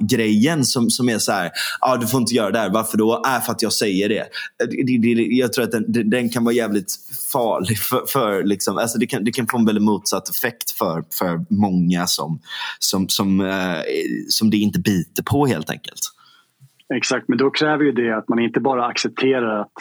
grejen 0.09 0.65
som, 0.65 0.89
som 0.89 1.09
är 1.09 1.19
så 1.19 1.31
här, 1.31 1.51
ah, 1.81 1.97
du 1.97 2.07
får 2.07 2.19
inte 2.19 2.33
göra 2.33 2.51
det 2.51 2.59
här. 2.59 2.69
Varför 2.69 2.97
då? 2.97 3.23
Äh, 3.25 3.41
för 3.45 3.51
att 3.51 3.61
jag 3.61 3.73
säger 3.73 4.09
det. 4.09 4.25
det, 4.59 4.97
det, 4.97 5.15
det 5.15 5.40
jag 5.41 5.53
tror 5.53 5.63
att 5.63 5.71
den, 5.71 6.09
den 6.09 6.29
kan 6.29 6.43
vara 6.43 6.55
jävligt 6.55 6.91
farlig. 7.33 7.77
För, 7.77 8.05
för 8.07 8.43
liksom, 8.43 8.77
alltså 8.77 8.99
det, 8.99 9.05
kan, 9.05 9.23
det 9.23 9.31
kan 9.31 9.47
få 9.47 9.57
en 9.57 9.65
väldigt 9.65 9.83
motsatt 9.83 10.29
effekt 10.29 10.71
för, 10.71 11.03
för 11.19 11.45
många 11.49 12.07
som, 12.07 12.39
som, 12.79 13.09
som, 13.09 13.41
eh, 13.41 13.79
som 14.29 14.49
det 14.49 14.57
inte 14.57 14.79
biter 14.79 15.23
på 15.23 15.45
helt 15.45 15.69
enkelt. 15.69 16.01
Exakt, 16.93 17.27
men 17.27 17.37
då 17.37 17.49
kräver 17.49 17.83
ju 17.83 17.91
det 17.91 18.17
att 18.17 18.29
man 18.29 18.39
inte 18.39 18.59
bara 18.59 18.85
accepterar 18.85 19.61
att 19.61 19.71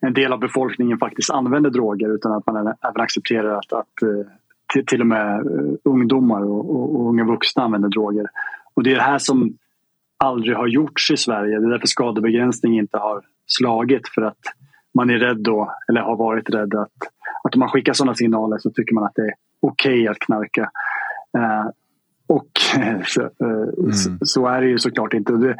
en 0.00 0.14
del 0.14 0.32
av 0.32 0.38
befolkningen 0.38 0.98
faktiskt 0.98 1.30
använder 1.30 1.70
droger 1.70 2.14
utan 2.14 2.32
att 2.32 2.46
man 2.46 2.56
även 2.56 2.74
accepterar 2.82 3.58
att, 3.58 3.72
att 3.72 4.02
eh, 4.02 4.26
till, 4.72 4.86
till 4.86 5.00
och 5.00 5.06
med 5.06 5.46
eh, 5.46 5.74
ungdomar 5.84 6.42
och, 6.42 6.70
och, 6.70 6.96
och, 6.96 7.08
unga 7.08 7.24
vuxna 7.24 7.62
använder 7.62 7.88
droger. 7.88 8.26
Och 8.74 8.82
det 8.82 8.90
är 8.90 8.94
det 8.94 9.02
här 9.02 9.18
som 9.18 9.56
aldrig 10.16 10.56
har 10.56 10.66
gjorts 10.66 11.10
i 11.10 11.16
Sverige. 11.16 11.58
Det 11.58 11.66
är 11.66 11.70
därför 11.70 11.86
skadebegränsning 11.86 12.78
inte 12.78 12.98
har 12.98 13.22
slagit 13.46 14.08
för 14.08 14.22
att 14.22 14.38
man 14.94 15.10
är 15.10 15.18
rädd 15.18 15.38
då, 15.38 15.74
eller 15.88 16.00
har 16.00 16.16
varit 16.16 16.50
rädd 16.50 16.74
att, 16.74 16.92
att 17.44 17.54
om 17.54 17.60
man 17.60 17.68
skickar 17.68 17.92
sådana 17.92 18.14
signaler 18.14 18.58
så 18.58 18.70
tycker 18.70 18.94
man 18.94 19.04
att 19.04 19.14
det 19.14 19.22
är 19.22 19.34
okej 19.60 19.92
okay 19.92 20.08
att 20.08 20.18
knarka. 20.18 20.70
Eh, 21.38 21.66
och 22.26 22.48
så, 23.06 23.22
eh, 23.22 23.28
mm. 23.78 23.92
så, 23.92 24.16
så, 24.20 24.46
är 24.46 24.60
det 24.60 24.68
ju 24.68 24.78
såklart 24.78 25.14
inte. 25.14 25.32
Det, 25.32 25.56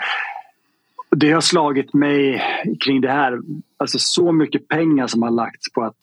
det 1.11 1.33
har 1.33 1.41
slagit 1.41 1.95
mig 1.95 2.43
kring 2.85 3.01
det 3.01 3.11
här, 3.11 3.41
alltså 3.77 3.99
så 3.99 4.33
mycket 4.33 4.69
pengar 4.69 5.07
som 5.07 5.23
har 5.23 5.31
lagts 5.31 5.73
på 5.73 5.83
att 5.83 5.99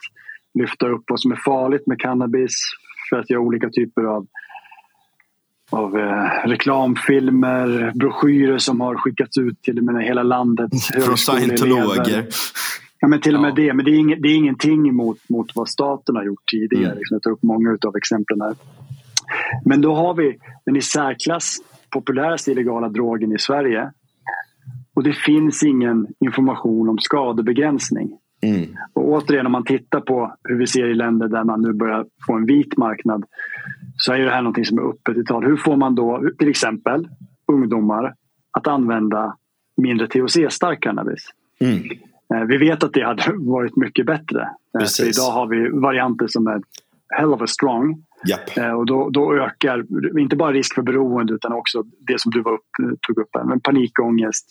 lyfta 0.53 0.87
upp 0.87 1.03
vad 1.07 1.19
som 1.19 1.31
är 1.31 1.35
farligt 1.35 1.87
med 1.87 1.99
cannabis 1.99 2.53
för 3.09 3.19
att 3.19 3.29
göra 3.29 3.41
olika 3.41 3.69
typer 3.69 4.03
av 4.03 4.27
av 5.73 5.97
eh, 5.97 6.47
reklamfilmer, 6.47 7.91
broschyrer 7.95 8.57
som 8.57 8.81
har 8.81 8.95
skickats 8.95 9.37
ut 9.37 9.61
till 9.61 9.81
menar, 9.81 10.01
hela 10.01 10.23
landet. 10.23 10.71
Från 11.05 11.17
scientologer. 11.17 12.25
Ja, 13.01 13.07
men 13.07 13.21
till 13.21 13.35
och 13.35 13.41
med 13.41 13.49
ja. 13.49 13.55
det. 13.55 13.73
Men 13.73 13.85
det 13.85 13.91
är, 13.91 13.95
ing, 13.95 14.21
det 14.21 14.29
är 14.29 14.35
ingenting 14.35 14.95
mot, 14.95 15.29
mot 15.29 15.55
vad 15.55 15.69
staten 15.69 16.15
har 16.15 16.23
gjort 16.23 16.43
tidigare. 16.51 16.85
Mm. 16.85 16.97
Liksom, 16.97 17.15
jag 17.15 17.21
tar 17.21 17.31
upp 17.31 17.43
många 17.43 17.77
av 17.87 17.95
exemplen 17.95 18.41
här. 18.41 18.55
Men 19.65 19.81
då 19.81 19.95
har 19.95 20.13
vi 20.13 20.37
den 20.65 20.75
i 20.75 20.81
särklass 20.81 21.57
populäraste 21.89 22.51
illegala 22.51 22.89
drogen 22.89 23.31
i 23.31 23.39
Sverige. 23.39 23.91
Och 24.93 25.03
det 25.03 25.13
finns 25.13 25.63
ingen 25.63 26.07
information 26.19 26.89
om 26.89 26.97
skadebegränsning. 26.99 28.17
Mm. 28.41 28.69
Och 28.93 29.09
återigen 29.09 29.45
om 29.45 29.51
man 29.51 29.65
tittar 29.65 30.01
på 30.01 30.35
hur 30.43 30.57
vi 30.57 30.67
ser 30.67 30.87
i 30.87 30.93
länder 30.93 31.27
där 31.27 31.43
man 31.43 31.61
nu 31.61 31.73
börjar 31.73 32.05
få 32.27 32.33
en 32.33 32.45
vit 32.45 32.77
marknad 32.77 33.25
så 33.97 34.13
är 34.13 34.19
det 34.19 34.31
här 34.31 34.41
någonting 34.41 34.65
som 34.65 34.77
är 34.77 34.89
öppet 34.89 35.17
i 35.17 35.23
tal. 35.23 35.45
Hur 35.45 35.57
får 35.57 35.75
man 35.75 35.95
då 35.95 36.29
till 36.39 36.49
exempel 36.49 37.07
ungdomar 37.47 38.13
att 38.51 38.67
använda 38.67 39.35
mindre 39.77 40.07
THC-stark 40.07 40.79
cannabis? 40.79 41.25
Mm. 41.59 41.83
Eh, 42.33 42.43
vi 42.47 42.57
vet 42.57 42.83
att 42.83 42.93
det 42.93 43.05
hade 43.05 43.23
varit 43.37 43.75
mycket 43.75 44.05
bättre. 44.05 44.41
Eh, 44.41 44.79
Precis. 44.79 45.17
För 45.17 45.23
idag 45.23 45.31
har 45.31 45.47
vi 45.47 45.69
varianter 45.69 46.27
som 46.27 46.47
är 46.47 46.61
hell 47.09 47.33
of 47.33 47.41
a 47.41 47.47
strong. 47.47 48.03
Yep. 48.29 48.57
Eh, 48.57 48.71
och 48.71 48.85
då, 48.85 49.09
då, 49.09 49.35
ökar 49.35 49.85
inte 50.19 50.35
bara 50.35 50.51
risk 50.51 50.75
för 50.75 50.81
beroende 50.81 51.33
utan 51.33 51.53
också 51.53 51.83
det 52.07 52.21
som 52.21 52.31
du 52.31 52.41
var 52.41 52.53
upp, 52.53 52.99
tog 53.07 53.17
upp 53.17 53.29
här, 53.33 53.43
men 53.43 53.59
panikångest, 53.59 54.45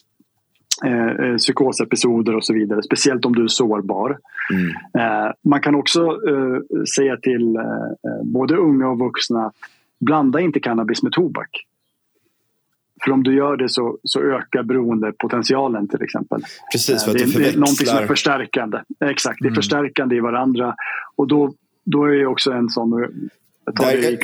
eh, 0.84 1.36
psykosepisoder 1.36 2.36
och 2.36 2.44
så 2.44 2.54
vidare. 2.54 2.82
Speciellt 2.82 3.24
om 3.24 3.34
du 3.34 3.42
är 3.42 3.48
sårbar. 3.48 4.18
Mm. 4.52 4.68
Eh, 4.98 5.32
man 5.44 5.60
kan 5.60 5.74
också 5.74 6.00
eh, 6.02 6.84
säga 6.96 7.16
till 7.16 7.58
både 8.24 8.56
unga 8.56 8.88
och 8.88 8.98
vuxna 8.98 9.46
att 9.46 9.54
blanda 10.00 10.40
inte 10.40 10.60
cannabis 10.60 11.02
med 11.02 11.12
tobak. 11.12 11.66
För 13.04 13.12
om 13.12 13.22
du 13.22 13.36
gör 13.36 13.56
det 13.56 13.68
så, 13.68 13.98
så 14.04 14.20
ökar 14.20 14.62
beroendepotentialen 14.62 15.88
till 15.88 16.02
exempel. 16.02 16.42
Precis, 16.72 17.04
för 17.04 17.10
att 17.10 17.18
det, 17.18 17.24
förväxlar... 17.24 17.42
det 17.42 17.48
är 17.48 17.58
någonting 17.58 17.86
som 17.86 17.98
är 17.98 18.06
förstärkande. 18.06 18.78
Exakt, 19.04 19.38
det 19.40 19.46
är 19.46 19.50
mm. 19.50 19.54
förstärkande 19.54 20.16
i 20.16 20.20
varandra. 20.20 20.74
Och 21.16 21.28
då, 21.28 21.52
då 21.84 22.04
är 22.04 22.10
det 22.10 22.26
också 22.26 22.50
en 22.50 22.68
sån 22.68 22.90
där, 22.90 23.08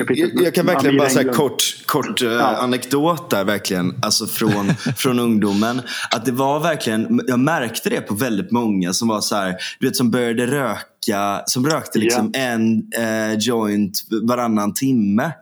jag, 0.09 0.45
jag, 0.45 0.55
kan 0.55 0.67
verkligen 0.67 0.97
bara 0.97 1.09
säga 1.09 1.33
kort, 1.33 1.63
kort 1.87 2.23
uh, 2.23 2.29
ja. 2.29 2.57
anekdot 2.57 3.31
där 3.31 3.45
verkligen. 3.45 3.95
Alltså 4.03 4.27
från, 4.27 4.69
från 4.97 5.19
ungdomen. 5.19 5.81
Att 6.11 6.25
det 6.25 6.33
var 6.33 6.61
verkligen, 6.61 7.21
jag 7.27 7.41
märkte 7.41 7.91
det 7.91 8.01
på 8.01 8.15
väldigt 8.15 8.51
många 8.51 8.93
som 8.93 9.09
var 9.09 9.21
så 9.21 9.37
här, 9.37 9.55
du 9.81 9.87
vet 9.87 9.97
som 9.97 10.11
började 10.11 10.47
röka, 10.47 11.43
som 11.47 11.67
rökte 11.67 11.99
liksom 11.99 12.33
yeah. 12.35 12.53
en 12.53 12.83
uh, 12.99 13.39
joint 13.39 13.99
varannan 14.23 14.75
timme. 14.75 15.33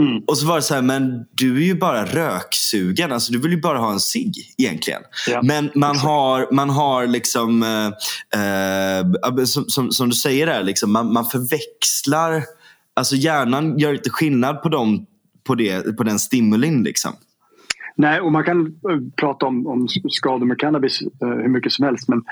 Mm. 0.00 0.22
Och 0.26 0.38
så 0.38 0.46
var 0.46 0.56
det 0.56 0.62
så 0.62 0.74
här, 0.74 0.82
men 0.82 1.26
du 1.30 1.56
är 1.56 1.66
ju 1.66 1.74
bara 1.74 2.04
röksugen. 2.04 3.12
Alltså, 3.12 3.32
du 3.32 3.38
vill 3.38 3.52
ju 3.52 3.60
bara 3.60 3.78
ha 3.78 3.92
en 3.92 4.00
cigg 4.00 4.34
egentligen. 4.58 5.02
Ja. 5.28 5.42
Men 5.42 5.70
man 5.74 5.96
har, 5.96 6.48
man 6.52 6.70
har 6.70 7.06
liksom, 7.06 7.62
eh, 7.62 8.40
eh, 8.40 9.44
som, 9.44 9.64
som, 9.64 9.90
som, 9.90 10.08
du 10.08 10.14
säger 10.14 10.46
där, 10.46 10.62
liksom, 10.62 10.92
man, 10.92 11.12
man 11.12 11.24
förväxlar 11.24 12.42
alltså 12.96 13.16
hjärnan 13.16 13.78
gör 13.78 13.94
inte 13.94 14.10
skillnad 14.10 14.62
på, 14.62 14.68
dem, 14.68 15.06
på, 15.46 15.54
det, 15.54 15.96
på 15.96 16.02
den 16.04 16.18
stimulin. 16.18 16.82
Liksom. 16.82 17.12
Nej, 17.96 18.20
och 18.20 18.32
man 18.32 18.44
kan 18.44 18.66
eh, 18.66 18.98
prata 19.16 19.46
om, 19.46 19.66
om 19.66 19.88
skador 19.88 20.46
med 20.46 20.58
cannabis 20.58 21.02
eh, 21.02 21.28
hur 21.28 21.48
mycket 21.48 21.72
som 21.72 21.84
helst. 21.84 22.08
Men 22.08 22.24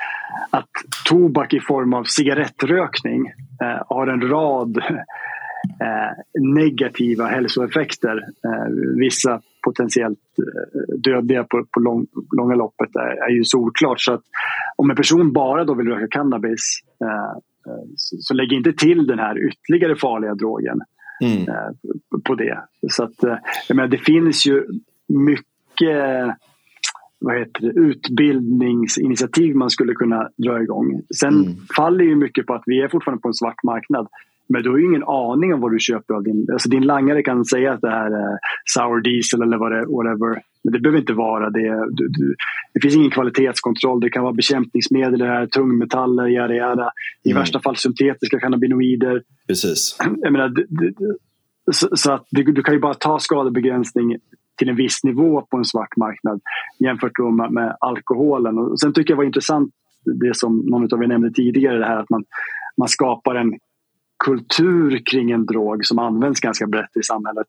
att 0.51 0.69
tobak 1.09 1.55
i 1.55 1.61
form 1.61 1.95
av 1.95 2.05
cigarettrökning 2.05 3.27
eh, 3.63 3.83
har 3.89 4.07
en 4.07 4.29
rad 4.29 4.79
negativa 6.41 7.27
hälsoeffekter. 7.27 8.17
Eh, 8.17 8.73
vissa 8.99 9.41
potentiellt 9.65 10.19
eh, 10.39 10.99
dödliga 10.99 11.45
på, 11.45 11.65
på 11.71 11.81
lång, 11.81 12.07
långa 12.37 12.55
loppet 12.55 12.97
är, 12.97 13.29
är, 13.29 13.31
ju 13.31 13.45
solklart. 13.45 14.01
Så 14.01 14.13
att 14.13 14.23
om 14.77 14.91
en 14.91 14.97
person 14.97 15.33
bara 15.33 15.65
då 15.65 15.75
vill 15.75 15.89
röka 15.89 16.09
cannabis 16.09 16.81
Eh, 17.67 17.83
så 17.97 18.35
lägg 18.35 18.53
inte 18.53 18.73
till 18.73 19.07
den 19.07 19.19
här 19.19 19.49
ytterligare 19.49 19.97
farliga 19.97 20.35
drogen 20.35 20.81
mm. 21.21 21.49
Eh, 21.49 21.71
på 22.25 22.35
det. 22.35 22.59
Så 22.89 23.05
att, 23.05 23.25
eh, 23.25 23.37
jag 23.69 23.77
menar, 23.77 23.89
det 23.89 23.99
finns 23.99 24.47
ju 24.47 24.67
mycket 25.09 26.37
vad 27.19 27.39
heter 27.39 27.61
det, 27.61 27.81
utbildningsinitiativ 27.81 29.57
man 29.57 29.71
skulle 29.71 29.95
kunna 29.95 30.29
dra 30.37 30.63
igång. 30.63 31.03
Sen 31.21 31.35
mm. 31.35 31.57
faller 31.77 32.05
ju 32.05 32.17
mycket 32.17 32.47
på 32.47 32.55
att 32.55 32.63
vi 32.67 32.81
är 32.81 32.89
fortfarande 32.89 33.23
på 33.23 33.29
en 33.29 33.35
svart 33.35 33.63
marknad. 33.63 34.09
Men 34.49 34.63
du 34.63 34.71
har 34.71 34.79
ju 34.79 34.85
ingen 34.85 35.05
aning 35.05 35.55
om 35.55 35.61
vad 35.61 35.73
du 35.73 35.79
köper 35.79 36.15
av 36.15 36.23
din... 36.23 36.47
Alltså 36.53 36.69
din 36.69 36.83
langare 36.83 37.23
kan 37.23 37.45
säga 37.45 37.73
att 37.73 37.81
det 37.81 37.91
här 37.91 38.11
är 38.11 38.39
sour 38.65 39.01
diesel 39.01 39.43
eller 39.43 39.57
vad 39.57 39.73
det 39.73 39.87
whatever. 39.87 40.43
Men 40.65 40.73
det 40.73 40.81
behöver 40.81 40.99
inte 40.99 41.13
vara 41.13 41.51
det. 41.51 41.87
Du, 41.91 42.09
du, 42.09 42.35
det 42.75 42.81
finns 42.81 42.95
ingen 42.95 43.11
kvalitetskontroll. 43.11 44.01
Det 44.01 44.11
kan 44.11 44.23
vara 44.23 44.33
bekämpningsmedel, 44.33 45.19
det 45.19 45.27
här, 45.27 45.47
tungmetaller, 45.47 46.29
yada, 46.29 46.55
yada. 46.55 46.91
I 47.25 47.31
mm. 47.31 47.41
värsta 47.41 47.61
fall 47.61 47.77
syntetiska 47.77 48.41
cannabinoider. 48.41 49.23
Precis. 49.49 49.97
Jag 50.23 50.33
menar, 50.33 50.49
det, 50.49 50.67
det, 50.69 51.17
så, 51.73 51.89
så, 51.97 52.13
att 52.13 52.27
du, 52.31 52.43
du, 52.43 52.63
kan 52.63 52.75
ju 52.75 52.81
bara 52.81 52.95
ta 52.95 53.19
skadebegränsning 53.19 54.17
till 54.59 54.69
en 54.69 54.77
viss 54.77 55.05
nivå 55.05 55.47
på 55.51 55.57
en 55.57 55.65
svart 55.65 55.97
marknad 55.97 56.41
jämfört 56.79 57.19
med, 57.19 57.53
med 57.53 57.77
alkoholen. 57.81 58.59
Och 58.59 58.81
sen 58.81 58.93
tycker 58.93 59.13
jag 59.13 59.17
var 59.17 59.25
intressant 59.25 59.71
det 60.05 60.37
som 60.37 60.59
någon 60.59 60.95
av 60.95 61.03
er 61.03 61.07
nämnde 61.07 61.31
tidigare, 61.31 61.79
det 61.79 61.85
här 61.85 61.99
att 61.99 62.11
man, 62.11 62.25
man 62.77 62.89
skapar 62.89 63.35
en 63.35 63.53
kultur 64.25 65.03
kring 65.11 65.31
en 65.31 65.47
drog 65.47 65.87
som 65.87 65.99
används 65.99 66.41
ganska 66.41 66.67
brett 66.67 66.97
i 66.97 67.03
samhället. 67.03 67.47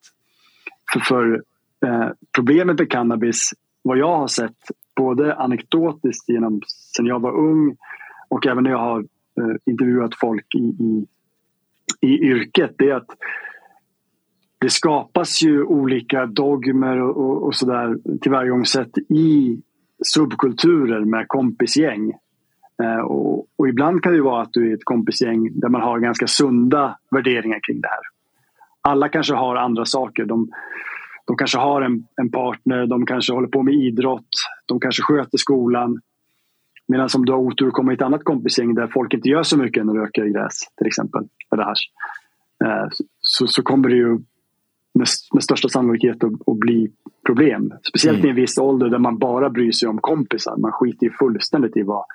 För, 0.93 0.99
för 0.99 1.43
eh, 1.85 2.09
problemet 2.35 2.79
med 2.79 2.91
cannabis, 2.91 3.49
vad 3.81 3.97
jag 3.97 4.17
har 4.17 4.27
sett 4.27 4.57
både 4.95 5.35
anekdotiskt 5.35 6.29
genom 6.29 6.61
sen 6.95 7.05
jag 7.05 7.21
var 7.21 7.31
ung 7.31 7.75
och 8.29 8.47
även 8.47 8.63
när 8.63 8.71
jag 8.71 8.77
har 8.77 8.99
eh, 8.99 9.55
intervjuat 9.65 10.15
folk 10.15 10.55
i, 10.55 10.83
i, 10.83 11.07
i 12.01 12.07
yrket, 12.07 12.75
det 12.77 12.89
är 12.89 12.95
att 12.95 13.09
det 14.57 14.69
skapas 14.69 15.43
ju 15.43 15.63
olika 15.63 16.25
dogmer 16.25 17.01
och, 17.01 17.17
och, 17.17 17.43
och 17.43 17.55
sådär 17.55 17.97
tillvägagångssätt 18.21 18.97
i 18.97 19.61
subkulturer 20.03 21.05
med 21.05 21.27
kompisgäng. 21.27 22.13
Eh, 22.83 23.05
och, 23.05 23.47
och, 23.55 23.67
ibland 23.67 24.03
kan 24.03 24.13
det 24.13 24.21
vara 24.21 24.41
att 24.41 24.53
du 24.53 24.71
är 24.71 24.75
ett 24.75 24.83
kompisgäng 24.85 25.59
där 25.59 25.69
man 25.69 25.81
har 25.81 25.99
ganska 25.99 26.27
sunda 26.27 26.97
värderingar 27.11 27.59
kring 27.67 27.81
det 27.81 27.87
här. 27.87 27.99
Alla 28.81 29.09
kanske 29.09 29.33
har 29.33 29.55
andra 29.55 29.85
saker. 29.85 30.25
De, 30.25 30.49
de 31.27 31.37
kanske 31.37 31.57
har 31.57 31.81
en, 31.81 32.07
en 32.15 32.31
partner, 32.31 32.85
de 32.85 33.05
kanske 33.05 33.33
håller 33.33 33.47
på 33.47 33.63
med 33.63 33.73
idrott, 33.73 34.27
de 34.65 34.79
kanske 34.79 35.03
sköter 35.03 35.37
skolan. 35.37 36.01
Medan 36.87 37.09
om 37.15 37.25
du 37.25 37.31
har 37.31 37.39
otur 37.39 37.67
och 37.67 37.73
kommer 37.73 37.91
i 37.91 37.95
ett 37.95 38.01
annat 38.01 38.23
kompisgäng 38.23 38.75
där 38.75 38.87
folk 38.87 39.13
inte 39.13 39.29
gör 39.29 39.43
så 39.43 39.57
mycket 39.57 39.81
än 39.81 39.89
att 39.89 39.95
röka 39.95 40.25
gräs 40.25 40.59
till 40.77 40.87
exempel, 40.87 41.21
eller 41.53 41.63
hasch. 41.63 41.91
Eh, 42.65 42.87
så, 43.19 43.47
så 43.47 43.63
kommer 43.63 43.89
det 43.89 43.95
ju 43.95 44.09
med, 44.93 45.07
med 45.33 45.43
största 45.43 45.69
sannolikhet 45.69 46.23
att, 46.23 46.33
att 46.47 46.57
bli 46.57 46.91
problem. 47.25 47.73
Speciellt 47.89 48.17
mm. 48.17 48.27
i 48.27 48.29
en 48.29 48.35
viss 48.35 48.57
ålder 48.57 48.89
där 48.89 48.99
man 48.99 49.17
bara 49.17 49.49
bryr 49.49 49.71
sig 49.71 49.89
om 49.89 49.97
kompisar. 50.01 50.57
Man 50.57 50.71
skiter 50.71 51.05
ju 51.05 51.11
fullständigt 51.11 51.77
i 51.77 51.83
vad, 51.83 52.05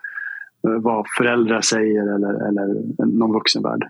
vad 0.60 1.06
föräldrar 1.18 1.60
säger 1.60 2.14
eller, 2.14 2.48
eller 2.48 2.74
någon 3.06 3.32
vuxenvärld. 3.32 3.84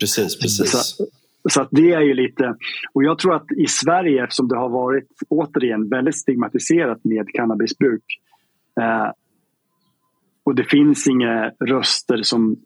Precis, 0.00 0.38
precis. 0.38 0.70
Så, 0.70 1.04
så 1.48 1.60
att 1.60 1.68
det 1.70 1.92
är 1.92 2.00
ju 2.00 2.14
lite... 2.14 2.54
Och 2.92 3.04
jag 3.04 3.18
tror 3.18 3.34
att 3.34 3.52
i 3.52 3.66
Sverige, 3.66 4.24
eftersom 4.24 4.48
det 4.48 4.56
har 4.56 4.68
varit 4.68 5.08
återigen 5.28 5.88
väldigt 5.88 6.16
stigmatiserat 6.16 7.04
med 7.04 7.28
cannabisbruk 7.28 8.04
eh, 8.80 9.10
och 10.44 10.54
det 10.54 10.64
finns 10.64 11.08
inga 11.08 11.50
röster 11.60 12.22
som 12.22 12.56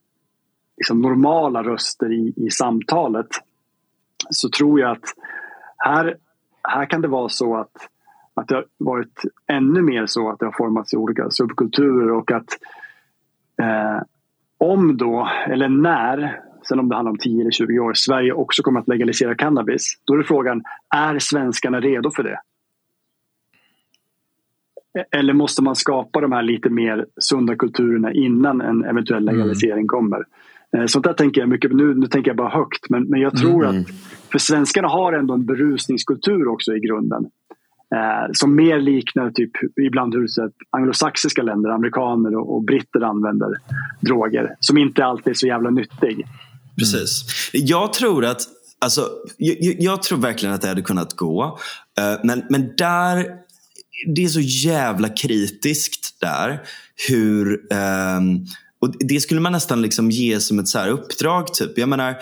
liksom 0.76 1.00
normala 1.00 1.62
röster 1.62 2.12
i, 2.12 2.32
i 2.36 2.50
samtalet 2.50 3.26
så 4.30 4.48
tror 4.48 4.80
jag 4.80 4.90
att 4.90 5.04
här, 5.76 6.16
här 6.62 6.86
kan 6.86 7.00
det 7.00 7.08
vara 7.08 7.28
så 7.28 7.56
att, 7.56 7.72
att 8.34 8.48
det 8.48 8.54
har 8.54 8.64
varit 8.78 9.22
ännu 9.46 9.82
mer 9.82 10.06
så 10.06 10.30
att 10.30 10.38
det 10.38 10.44
har 10.44 10.52
formats 10.52 10.94
i 10.94 10.96
olika 10.96 11.30
subkulturer 11.30 12.10
och 12.10 12.30
att 12.32 12.48
Eh, 13.60 14.02
om 14.58 14.96
då, 14.96 15.28
eller 15.46 15.68
när, 15.68 16.40
sen 16.68 16.78
om 16.78 16.88
det 16.88 16.94
handlar 16.94 17.10
om 17.10 17.18
10 17.18 17.40
eller 17.40 17.50
20 17.50 17.78
år, 17.78 17.94
Sverige 17.94 18.32
också 18.32 18.62
kommer 18.62 18.80
att 18.80 18.88
legalisera 18.88 19.34
cannabis. 19.34 20.00
Då 20.04 20.14
är 20.14 20.22
frågan, 20.22 20.62
är 20.94 21.18
svenskarna 21.18 21.80
redo 21.80 22.10
för 22.10 22.22
det? 22.22 22.40
Eller 25.10 25.32
måste 25.32 25.62
man 25.62 25.76
skapa 25.76 26.20
de 26.20 26.32
här 26.32 26.42
lite 26.42 26.70
mer 26.70 27.06
sunda 27.16 27.56
kulturerna 27.56 28.12
innan 28.12 28.60
en 28.60 28.84
eventuell 28.84 29.28
mm. 29.28 29.36
legalisering 29.36 29.72
mm. 29.72 29.88
kommer? 29.88 30.24
Eh, 30.76 30.86
sånt 30.86 31.04
där 31.04 31.12
tänker 31.12 31.40
jag 31.40 31.48
mycket 31.48 31.72
Nu, 31.72 31.94
nu 31.94 32.06
tänker 32.06 32.30
jag 32.30 32.36
bara 32.36 32.48
högt, 32.48 32.90
men, 32.90 33.02
men 33.02 33.20
jag 33.20 33.36
tror 33.36 33.66
mm. 33.66 33.80
att 33.80 33.88
för 34.32 34.38
svenskarna 34.38 34.88
har 34.88 35.12
ändå 35.12 35.34
en 35.34 35.46
berusningskultur 35.46 36.48
också 36.48 36.76
i 36.76 36.80
grunden. 36.80 37.30
Eh, 37.94 38.30
som 38.32 38.56
mer 38.56 38.80
liknar 38.80 39.30
typ 39.30 39.50
ibland 39.86 40.14
hur 40.14 40.26
så 40.26 40.50
anglosaxiska 40.70 41.42
länder, 41.42 41.70
amerikaner 41.70 42.36
och, 42.36 42.54
och, 42.54 42.64
britter 42.64 43.00
använder 43.00 43.48
droger. 44.00 44.56
Som 44.60 44.78
inte 44.78 45.04
alltid 45.04 45.30
är 45.30 45.34
så 45.34 45.46
jävla 45.46 45.70
nyttig. 45.70 46.26
Precis. 46.78 47.24
Jag 47.52 47.92
tror 47.92 48.24
att 48.24 48.40
Alltså, 48.82 49.08
jag, 49.36 49.56
jag, 49.78 50.02
tror 50.02 50.18
verkligen 50.18 50.54
att 50.54 50.62
det 50.62 50.68
hade 50.68 50.82
kunnat 50.82 51.16
gå. 51.16 51.58
Eh, 51.98 52.20
men, 52.24 52.42
men 52.50 52.72
där, 52.76 53.26
det 54.14 54.24
är 54.24 54.28
så 54.28 54.40
jävla 54.40 55.08
kritiskt 55.08 56.20
där 56.20 56.60
hur 57.08 57.72
eh, 57.72 58.20
och 58.80 58.94
Det 58.98 59.20
skulle 59.20 59.40
man 59.40 59.52
nästan 59.52 59.82
liksom 59.82 60.10
ge 60.10 60.40
som 60.40 60.58
ett 60.58 60.68
så 60.68 60.86
uppdrag. 60.86 61.54
Typ. 61.54 61.78
Jag 61.78 61.88
menar, 61.88 62.16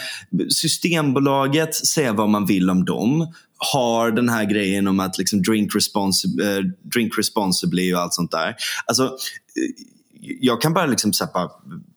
Systembolaget, 0.48 1.74
säger 1.74 2.12
vad 2.12 2.28
man 2.28 2.46
vill 2.46 2.70
om 2.70 2.84
dem 2.84 3.32
har 3.58 4.10
den 4.10 4.28
här 4.28 4.44
grejen 4.44 4.88
om 4.88 5.00
att 5.00 5.18
liksom 5.18 5.42
drink, 5.42 5.74
responsi 5.74 6.28
eh, 6.42 6.64
drink 6.94 7.18
responsibly 7.18 7.94
och 7.94 8.00
allt 8.00 8.14
sånt 8.14 8.30
där. 8.30 8.56
Alltså, 8.86 9.04
eh, 9.04 9.97
jag 10.20 10.60
kan 10.60 10.74
bara 10.74 10.86
liksom 10.86 11.12
så 11.12 11.24
här, 11.24 11.48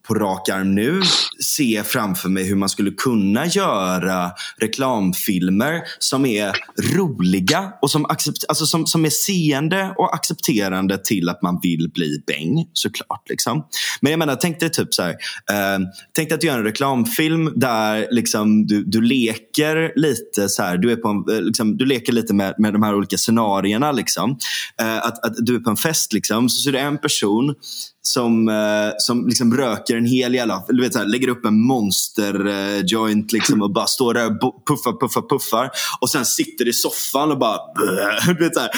på 0.07 0.13
rak 0.13 0.49
arm 0.49 0.75
nu 0.75 1.01
se 1.39 1.83
framför 1.83 2.29
mig 2.29 2.43
hur 2.43 2.55
man 2.55 2.69
skulle 2.69 2.91
kunna 2.91 3.45
göra 3.45 4.31
reklamfilmer 4.57 5.81
som 5.99 6.25
är 6.25 6.51
roliga 6.95 7.73
och 7.81 7.91
som, 7.91 8.05
accept, 8.05 8.37
alltså 8.47 8.65
som, 8.65 8.87
som 8.87 9.05
är 9.05 9.09
seende 9.09 9.93
och 9.97 10.13
accepterande 10.13 10.97
till 10.97 11.29
att 11.29 11.41
man 11.41 11.59
vill 11.61 11.89
bli 11.93 12.23
bäng 12.27 12.65
såklart. 12.73 13.29
Liksom. 13.29 13.65
Men 14.01 14.11
jag 14.11 14.19
menar, 14.19 14.35
tänk 14.35 14.59
dig 14.59 14.69
typ 14.69 14.93
så 14.93 15.03
här, 15.03 15.09
eh, 15.51 15.79
tänk 16.15 16.29
dig 16.29 16.35
att 16.35 16.41
du 16.41 16.47
gör 16.47 16.57
en 16.57 16.63
reklamfilm 16.63 17.53
där 17.55 18.07
liksom 18.11 18.67
du, 18.67 18.83
du 18.83 19.01
leker 19.01 19.93
lite 19.95 20.49
så 20.49 20.63
här, 20.63 20.77
du, 20.77 20.91
är 20.91 20.95
på 20.95 21.07
en, 21.07 21.35
eh, 21.37 21.41
liksom, 21.41 21.77
du 21.77 21.85
leker 21.85 22.13
lite 22.13 22.33
med, 22.33 22.55
med 22.57 22.73
de 22.73 22.83
här 22.83 22.95
olika 22.95 23.17
scenarierna. 23.17 23.91
Liksom. 23.91 24.37
Eh, 24.81 24.97
att, 24.97 25.25
att 25.25 25.33
du 25.37 25.55
är 25.55 25.59
på 25.59 25.69
en 25.69 25.77
fest 25.77 26.13
liksom, 26.13 26.49
så 26.49 26.61
ser 26.61 26.71
du 26.71 26.77
en 26.77 26.97
person 26.97 27.55
som, 28.03 28.49
eh, 28.49 28.93
som 28.97 29.27
liksom 29.27 29.57
röker 29.57 29.97
en 29.97 30.05
hel 30.05 30.33
jävla, 30.33 30.63
eller 30.69 30.81
vet, 30.81 30.93
så 30.93 30.99
här, 30.99 31.05
lägger 31.05 31.27
upp 31.27 31.45
en 31.45 31.61
monster 31.61 32.47
eh, 32.47 32.85
joint 32.85 33.31
liksom, 33.31 33.61
och 33.61 33.71
bara 33.71 33.87
står 33.87 34.13
där 34.13 34.25
och 34.27 34.65
puffar, 34.67 34.99
puffar, 34.99 35.21
puffar. 35.29 35.69
Och 35.99 36.09
sen 36.09 36.25
sitter 36.25 36.67
i 36.67 36.73
soffan 36.73 37.31
och 37.31 37.37
bara 37.37 37.57
du 38.27 38.43
vet, 38.43 38.53
så 38.53 38.59
här, 38.59 38.69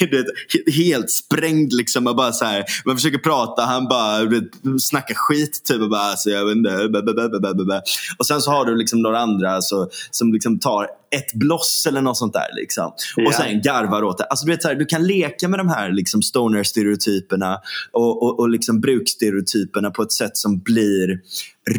du 0.10 0.16
vet, 0.16 0.74
helt 0.74 1.10
sprängd. 1.10 1.72
Liksom, 1.72 2.06
och 2.06 2.16
bara, 2.16 2.32
så 2.32 2.44
här, 2.44 2.64
man 2.84 2.96
försöker 2.96 3.18
prata, 3.18 3.62
han 3.62 3.88
bara 3.88 4.24
du 4.24 4.40
vet, 4.40 4.82
snackar 4.82 5.14
skit. 5.14 5.64
Typ, 5.64 5.80
och, 5.80 5.90
bara, 5.90 6.00
alltså, 6.00 6.30
jag 6.30 6.44
vet 6.44 6.56
inte, 6.56 7.82
och 8.18 8.26
sen 8.26 8.40
så 8.40 8.50
har 8.50 8.64
du 8.64 8.76
liksom 8.76 9.02
några 9.02 9.18
andra 9.18 9.54
alltså, 9.54 9.88
som 10.10 10.32
liksom 10.32 10.58
tar 10.58 10.86
ett 11.10 11.34
bloss 11.34 11.86
eller 11.88 12.02
något 12.02 12.16
sånt 12.16 12.32
där. 12.32 12.46
Liksom. 12.56 12.92
Yeah. 13.18 13.28
Och 13.28 13.34
sen 13.34 13.62
garvar 13.62 14.02
åt 14.02 14.18
det. 14.18 14.24
Alltså, 14.24 14.46
du, 14.46 14.52
vet, 14.52 14.62
så 14.62 14.68
här, 14.68 14.74
du 14.74 14.86
kan 14.86 15.06
leka 15.06 15.48
med 15.48 15.60
de 15.60 15.68
här 15.68 15.90
liksom, 15.90 16.22
stoner-stereotyperna 16.22 17.58
och, 17.92 18.22
och, 18.22 18.40
och 18.40 18.48
liksom 18.48 18.80
brukstereotyperna 18.80 19.90
på 19.90 20.02
ett 20.02 20.12
sätt 20.12 20.36
som 20.36 20.58
blir 20.58 21.20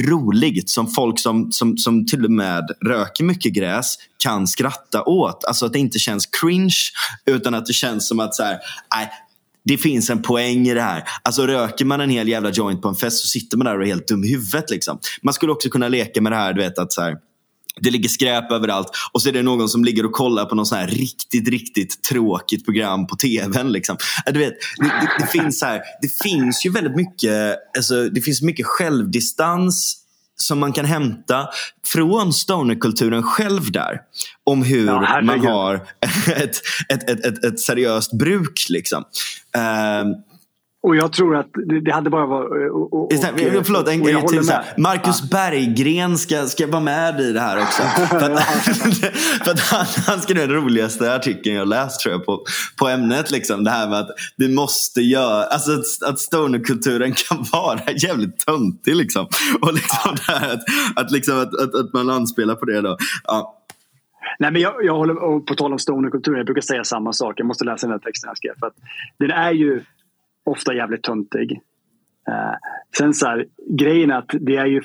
roligt. 0.09 0.69
Som 0.69 0.87
folk 0.87 1.19
som, 1.19 1.51
som, 1.51 1.77
som 1.77 2.05
till 2.05 2.25
och 2.25 2.31
med 2.31 2.71
röker 2.85 3.23
mycket 3.23 3.53
gräs 3.53 3.95
kan 4.17 4.47
skratta 4.47 5.03
åt. 5.03 5.45
Alltså 5.45 5.65
att 5.65 5.73
det 5.73 5.79
inte 5.79 5.99
känns 5.99 6.25
cringe 6.25 6.77
utan 7.25 7.53
att 7.53 7.65
det 7.65 7.73
känns 7.73 8.07
som 8.07 8.19
att 8.19 8.35
så 8.35 8.43
här, 8.43 8.59
nej, 8.95 9.09
det 9.65 9.77
finns 9.77 10.09
en 10.09 10.21
poäng 10.21 10.67
i 10.67 10.73
det 10.73 10.81
här. 10.81 11.03
Alltså 11.23 11.47
röker 11.47 11.85
man 11.85 12.01
en 12.01 12.09
hel 12.09 12.27
jävla 12.27 12.49
joint 12.49 12.81
på 12.81 12.87
en 12.87 12.95
fest 12.95 13.17
så 13.17 13.27
sitter 13.27 13.57
man 13.57 13.65
där 13.65 13.77
och 13.77 13.83
är 13.83 13.87
helt 13.87 14.07
dum 14.07 14.23
i 14.23 14.29
huvudet. 14.29 14.69
Liksom. 14.69 14.99
Man 15.21 15.33
skulle 15.33 15.51
också 15.51 15.69
kunna 15.69 15.87
leka 15.87 16.21
med 16.21 16.31
det 16.31 16.35
här, 16.35 16.53
du 16.53 16.61
vet 16.61 16.79
att 16.79 16.93
så 16.93 17.01
här, 17.01 17.17
det 17.81 17.91
ligger 17.91 18.09
skräp 18.09 18.51
överallt 18.51 18.87
och 19.11 19.21
så 19.21 19.29
är 19.29 19.33
det 19.33 19.43
någon 19.43 19.69
som 19.69 19.83
ligger 19.83 20.05
och 20.05 20.11
kollar 20.11 20.45
på 20.45 20.55
något 20.55 20.67
sån 20.67 20.77
här 20.77 20.87
riktigt, 20.87 21.47
riktigt 21.47 22.03
tråkigt 22.03 22.65
program 22.65 23.07
på 23.07 23.15
tvn. 23.15 23.71
Liksom. 23.71 23.97
Du 24.25 24.39
vet, 24.39 24.53
det, 24.77 24.83
det, 24.83 25.09
det 25.19 25.27
finns 25.27 25.63
här, 25.63 25.81
det 26.01 26.13
finns 26.23 26.65
ju 26.65 26.71
väldigt 26.71 26.95
mycket, 26.95 27.57
alltså, 27.77 28.09
det 28.09 28.21
finns 28.21 28.41
mycket 28.41 28.65
självdistans 28.65 29.95
som 30.35 30.59
man 30.59 30.73
kan 30.73 30.85
hämta 30.85 31.47
från 31.87 32.33
stonerkulturen 32.33 33.23
själv 33.23 33.71
där. 33.71 33.99
Om 34.43 34.63
hur 34.63 34.87
ja, 34.87 35.21
man 35.21 35.39
har 35.39 35.75
ett, 36.27 36.61
ett, 36.89 37.09
ett, 37.09 37.25
ett, 37.25 37.43
ett 37.43 37.59
seriöst 37.59 38.13
bruk. 38.13 38.65
Liksom. 38.69 39.03
Uh, 39.57 40.15
och 40.81 40.95
jag 40.95 41.13
tror 41.13 41.35
att 41.35 41.49
det 41.83 41.91
hade 41.91 42.09
bara 42.09 42.25
varit... 42.25 42.71
Och, 42.71 42.93
och, 42.93 43.09
Förlåt, 43.65 43.87
en 43.87 44.03
grej 44.03 44.27
till. 44.27 44.43
Så 44.43 44.53
Marcus 44.77 45.21
ja. 45.21 45.27
Berggren 45.31 46.17
ska, 46.17 46.45
ska 46.45 46.67
vara 46.67 46.81
med 46.81 47.19
i 47.19 47.31
det 47.31 47.39
här 47.39 47.61
också. 47.61 47.83
för 48.09 48.31
att, 48.31 48.43
för 49.43 49.51
att 49.51 49.59
han, 49.59 49.85
han 50.07 50.21
skrev 50.21 50.37
den 50.37 50.51
roligaste 50.51 51.15
artikeln 51.15 51.55
jag 51.55 51.67
läst 51.67 52.01
tror 52.01 52.13
jag 52.13 52.25
på, 52.25 52.43
på 52.79 52.87
ämnet. 52.87 53.31
Liksom. 53.31 53.63
Det 53.63 53.69
här 53.69 53.89
med 53.89 53.99
att 53.99 54.09
vi 54.37 54.55
måste 54.55 55.01
göra... 55.01 55.43
Alltså 55.43 55.71
att, 55.71 56.09
att 56.09 56.19
stonerkulturen 56.19 57.13
kan 57.29 57.45
vara 57.51 57.79
jävligt 57.91 58.39
töntig. 58.45 58.95
Liksom. 58.95 59.27
Och 59.61 59.73
liksom 59.73 60.15
ja. 60.27 60.33
här 60.33 60.53
att, 60.53 60.63
att, 60.95 61.11
liksom, 61.11 61.39
att, 61.39 61.59
att, 61.59 61.75
att 61.75 61.93
man 61.93 62.09
anspelar 62.09 62.55
på 62.55 62.65
det. 62.65 62.81
Då. 62.81 62.97
Ja. 63.23 63.55
Nej, 64.39 64.51
men 64.51 64.61
jag, 64.61 64.73
jag 64.83 64.95
håller 64.95 65.39
på 65.39 65.55
tal 65.55 65.71
om 65.73 65.79
stonerkulturen. 65.79 66.37
Jag 66.37 66.45
brukar 66.45 66.61
säga 66.61 66.83
samma 66.83 67.13
sak. 67.13 67.33
Jag 67.39 67.47
måste 67.47 67.65
läsa 67.65 67.87
den 67.87 67.91
här 67.93 67.99
texten 67.99 68.27
jag 68.27 68.37
skrev. 68.37 68.53
För 68.59 68.67
att 68.67 68.75
den 69.19 69.31
är 69.31 69.51
ju 69.51 69.83
ofta 70.49 70.73
jävligt 70.73 71.03
töntig. 71.03 71.51
Eh, 72.27 72.55
sen 72.97 73.13
så 73.13 73.25
här, 73.25 73.45
grejen 73.69 74.11
är 74.11 74.15
att 74.15 74.31
det 74.39 74.55
är 74.55 74.65
ju 74.65 74.81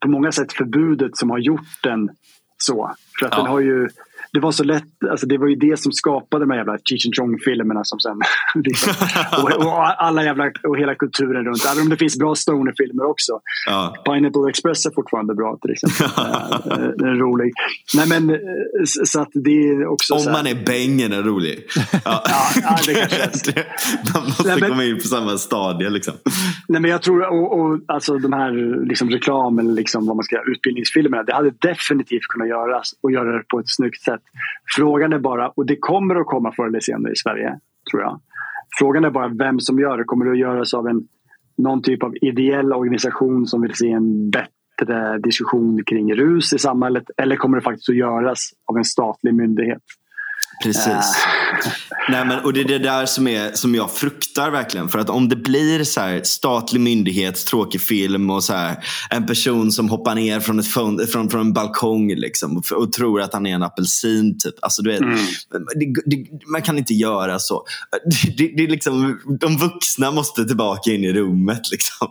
på 0.00 0.10
många 0.10 0.32
sätt 0.32 0.52
förbudet 0.52 1.16
som 1.16 1.30
har 1.30 1.38
gjort 1.38 1.82
den 1.82 2.10
så. 2.56 2.94
För 3.20 3.26
att 3.26 3.32
ja. 3.32 3.38
den 3.38 3.46
har 3.46 3.60
ju 3.60 3.88
det 4.32 4.40
var 4.40 4.52
så 4.52 4.64
lätt, 4.64 4.84
alltså 5.10 5.26
det 5.26 5.38
var 5.38 5.48
ju 5.48 5.54
det 5.54 5.80
som 5.80 5.92
skapade 5.92 6.44
de 6.44 6.50
här 6.50 6.58
jävla 6.58 6.78
Cheech 6.84 7.06
and 7.06 7.14
Chong-filmerna 7.14 7.84
som 7.84 8.00
sen... 8.00 8.20
liksom, 8.64 8.92
och, 9.42 9.66
och, 9.66 10.02
alla 10.02 10.24
jävla, 10.24 10.44
och 10.68 10.78
hela 10.78 10.94
kulturen 10.94 11.44
runt. 11.44 11.64
Även 11.72 11.82
om 11.82 11.88
det 11.88 11.96
finns 11.96 12.18
bra 12.18 12.34
stoner-filmer 12.34 13.04
också. 13.04 13.40
Ja. 13.66 13.94
Pineapple 14.04 14.50
Express 14.50 14.86
är 14.86 14.90
fortfarande 14.90 15.34
bra 15.34 15.58
till 15.62 15.70
exempel. 15.70 16.06
Den 16.98 17.08
är 17.08 17.14
rolig. 17.14 17.52
Nej 17.94 18.08
men 18.08 18.38
så 18.84 19.20
att 19.20 19.30
det 19.32 19.68
är 19.68 19.86
också 19.86 20.14
Om 20.14 20.32
man 20.32 20.46
är 20.46 20.64
bängen 20.64 21.12
är 21.12 21.22
rolig. 21.22 21.64
Ja. 22.04 22.22
ja, 22.62 22.78
det 22.86 22.94
kanske 22.94 23.64
Man 24.14 24.24
måste 24.24 24.48
Nej, 24.48 24.60
men, 24.60 24.70
komma 24.70 24.84
in 24.84 24.96
på 24.96 25.08
samma 25.08 25.38
stadie 25.38 25.90
liksom. 25.90 26.14
Nej 26.68 26.80
men 26.80 26.90
jag 26.90 27.02
tror, 27.02 27.26
och, 27.32 27.60
och 27.60 27.80
alltså 27.86 28.18
de 28.18 28.32
här 28.32 28.84
liksom 28.86 29.10
reklam 29.10 29.58
eller 29.58 29.72
liksom 29.72 30.06
vad 30.06 30.16
man 30.16 30.24
ska 30.24 30.42
utbildningsfilmerna. 30.46 31.22
Det 31.22 31.34
hade 31.34 31.50
definitivt 31.50 32.22
kunnat 32.28 32.48
göras 32.48 32.94
och 33.00 33.12
göra 33.12 33.36
det 33.36 33.44
på 33.48 33.58
ett 33.60 33.68
snyggt 33.68 34.02
sätt. 34.02 34.17
Frågan 34.76 35.12
är 35.12 35.18
bara, 35.18 35.48
och 35.48 35.66
det 35.66 35.76
kommer 35.76 36.14
att 36.16 36.26
komma 36.26 36.52
förr 36.52 36.66
eller 36.66 36.80
senare 36.80 37.12
i 37.12 37.16
Sverige, 37.16 37.58
tror 37.90 38.02
jag. 38.02 38.20
Frågan 38.78 39.04
är 39.04 39.10
bara 39.10 39.28
vem 39.28 39.60
som 39.60 39.78
gör 39.78 39.98
det. 39.98 40.04
Kommer 40.04 40.24
det 40.24 40.30
att 40.30 40.38
göras 40.38 40.74
av 40.74 40.88
en, 40.88 41.02
någon 41.56 41.82
typ 41.82 42.02
av 42.02 42.14
ideell 42.22 42.72
organisation 42.72 43.46
som 43.46 43.62
vill 43.62 43.74
se 43.74 43.90
en 43.90 44.30
bättre 44.30 45.18
diskussion 45.18 45.84
kring 45.84 46.14
rus 46.14 46.52
i 46.52 46.58
samhället? 46.58 47.04
Eller 47.16 47.36
kommer 47.36 47.56
det 47.56 47.62
faktiskt 47.62 47.88
att 47.88 47.96
göras 47.96 48.50
av 48.66 48.76
en 48.76 48.84
statlig 48.84 49.34
myndighet? 49.34 49.82
Precis. 50.64 50.86
Äh. 50.86 51.72
Nej, 52.10 52.24
men, 52.24 52.38
och 52.38 52.52
det 52.52 52.60
är 52.60 52.64
det 52.64 52.78
där 52.78 53.06
som, 53.06 53.28
är, 53.28 53.52
som 53.52 53.74
jag 53.74 53.90
fruktar 53.90 54.50
verkligen. 54.50 54.88
För 54.88 54.98
att 54.98 55.10
om 55.10 55.28
det 55.28 55.36
blir 55.36 55.84
så 55.84 56.00
här, 56.00 56.20
statlig 56.24 56.80
myndighet, 56.80 57.46
tråkig 57.46 57.80
film 57.80 58.30
och 58.30 58.44
så 58.44 58.52
här, 58.52 58.84
en 59.10 59.26
person 59.26 59.72
som 59.72 59.88
hoppar 59.88 60.14
ner 60.14 60.40
från, 60.40 60.58
ett 60.58 60.66
från, 60.66 61.08
från 61.08 61.40
en 61.40 61.52
balkong 61.52 62.14
liksom, 62.14 62.56
och, 62.56 62.72
och, 62.72 62.92
tror 62.92 63.20
att 63.20 63.32
han 63.32 63.46
är 63.46 63.54
en 63.54 63.62
apelsin. 63.62 64.38
Typ. 64.38 64.54
Alltså, 64.62 64.82
du 64.82 64.90
vet, 64.90 65.00
mm. 65.00 65.18
det, 65.50 66.16
det, 66.16 66.26
man 66.52 66.62
kan 66.62 66.78
inte 66.78 66.94
göra 66.94 67.38
så. 67.38 67.64
Det, 68.38 68.52
det, 68.56 68.66
liksom, 68.66 69.20
de 69.40 69.56
vuxna 69.56 70.10
måste 70.10 70.44
tillbaka 70.44 70.90
in 70.90 71.04
i 71.04 71.12
rummet. 71.12 71.62
Liksom. 71.72 72.08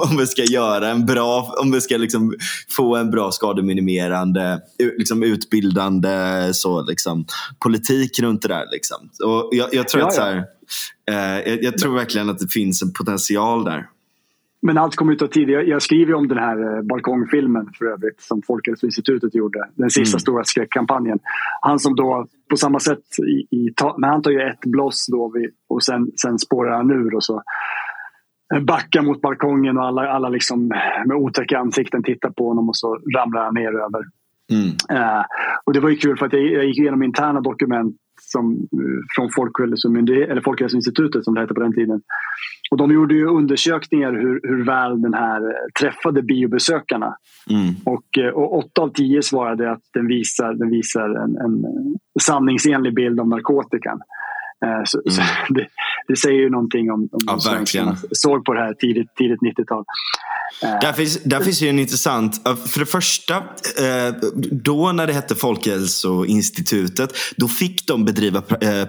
Om 0.10 0.16
vi 0.16 0.26
ska 0.26 0.44
göra 0.44 0.88
en 0.88 1.06
bra, 1.06 1.54
om 1.58 1.72
vi 1.72 1.80
ska 1.80 1.96
liksom, 1.96 2.34
få 2.68 2.96
en 2.96 3.10
bra 3.10 3.32
skademinimerande, 3.32 4.60
liksom, 4.98 5.22
utbildande 5.22 6.48
så, 6.52 6.82
liksom, 6.82 7.26
politik 7.70 8.20
runt 8.20 8.42
det 8.42 8.48
där. 8.48 8.66
Liksom. 8.70 9.10
Och 9.24 9.48
jag, 9.52 9.68
jag 9.72 9.88
tror 9.88 10.00
ja, 10.00 10.06
att 10.06 10.14
så 10.14 10.22
här, 10.22 10.36
eh, 11.10 11.50
jag, 11.50 11.62
jag, 11.62 11.78
tror 11.78 11.94
verkligen 11.94 12.30
att 12.30 12.38
det 12.38 12.52
finns 12.52 12.82
en 12.82 12.92
potential 12.92 13.64
där. 13.64 13.88
Men 14.62 14.78
allt 14.78 14.96
kommer 14.96 15.12
ju 15.12 15.18
ta 15.18 15.26
tid. 15.26 15.48
Jag, 15.50 15.68
jag 15.68 15.82
skriver 15.82 16.14
om 16.14 16.28
den 16.28 16.38
här 16.38 16.76
eh, 16.76 16.82
balkongfilmen 16.82 17.70
för 17.78 17.84
övrigt 17.86 18.20
som 18.20 18.42
Folkhälsoinstitutet 18.42 19.34
gjorde. 19.34 19.68
Den 19.74 19.90
sista 19.90 20.14
mm. 20.14 20.20
stora 20.20 20.44
skräckkampanjen. 20.44 21.18
Han 21.60 21.78
som 21.78 21.96
då 21.96 22.26
på 22.50 22.56
samma 22.56 22.80
sätt, 22.80 23.04
i, 23.18 23.56
i, 23.56 23.74
men 23.98 24.10
han 24.10 24.22
tar 24.22 24.30
ju 24.30 24.40
ett 24.40 24.60
bloss 24.66 25.06
då 25.12 25.32
och 25.68 25.82
sen, 25.82 26.10
sen 26.22 26.38
spårar 26.38 26.76
han 26.76 26.90
ur 26.90 27.14
och 27.14 27.24
så 27.24 27.42
eh, 28.54 28.62
backar 28.62 29.02
mot 29.02 29.20
balkongen 29.20 29.78
och 29.78 29.84
alla, 29.84 30.08
alla 30.08 30.28
liksom 30.28 30.68
med 31.06 31.16
otäcka 31.16 31.58
ansikten 31.58 32.02
tittar 32.02 32.30
på 32.30 32.48
honom 32.48 32.68
och 32.68 32.76
så 32.76 32.98
ramlar 33.16 33.44
han 33.44 33.54
ner 33.54 33.72
över 33.72 34.19
Mm. 34.50 34.66
Uh, 34.68 35.24
och 35.64 35.72
det 35.72 35.80
var 35.80 35.90
ju 35.90 35.96
kul 35.96 36.18
för 36.18 36.26
att 36.26 36.32
jag, 36.32 36.42
jag 36.42 36.64
gick 36.64 36.78
igenom 36.78 37.02
interna 37.02 37.40
dokument 37.40 37.96
som, 38.20 38.52
uh, 38.52 39.00
från 39.16 39.30
Folkhälsoinstitutet 40.44 41.24
som 41.24 41.34
det 41.34 41.40
hette 41.40 41.54
på 41.54 41.60
den 41.60 41.74
tiden. 41.74 42.00
Och 42.70 42.76
de 42.76 42.92
gjorde 42.92 43.14
ju 43.14 43.26
undersökningar 43.26 44.12
hur, 44.12 44.40
hur 44.42 44.64
väl 44.64 45.02
den 45.02 45.14
här 45.14 45.40
eh, 45.40 45.54
träffade 45.80 46.22
biobesökarna. 46.22 47.16
Mm. 47.50 47.74
Och, 47.84 48.34
och 48.34 48.58
åtta 48.58 48.82
av 48.82 48.88
tio 48.88 49.22
svarade 49.22 49.72
att 49.72 49.82
den 49.94 50.06
visar, 50.06 50.54
den 50.54 50.70
visar 50.70 51.08
en, 51.08 51.36
en 51.36 51.64
sanningsenlig 52.20 52.94
bild 52.94 53.20
av 53.20 53.28
narkotikan. 53.28 54.00
Eh, 54.64 54.82
så, 54.84 54.98
mm. 54.98 55.10
så 55.16 55.22
det, 55.54 55.66
det, 56.08 56.16
säger 56.16 56.40
ju 56.40 56.50
någonting 56.50 56.90
om, 56.90 57.08
om 57.12 57.20
ja, 57.26 57.38
verkligen. 57.50 57.96
såg 58.12 58.44
på 58.44 58.54
det 58.54 58.60
här 58.60 58.74
tidigt, 58.74 59.14
tidigt 59.16 59.40
90-tal. 59.40 59.84
Eh, 60.62 60.78
där 60.80 60.92
finns, 60.92 61.18
där 61.24 61.40
finns 61.40 61.62
ju 61.62 61.68
en 61.68 61.78
intressant, 61.78 62.48
för 62.66 62.80
det 62.80 62.86
första, 62.86 63.36
eh, 63.36 64.14
då 64.50 64.92
när 64.92 65.06
det 65.06 65.12
hette 65.12 65.34
Folkhälsoinstitutet, 65.34 67.12
då 67.36 67.48
fick 67.48 67.86
de 67.86 68.04
bedriva 68.04 68.42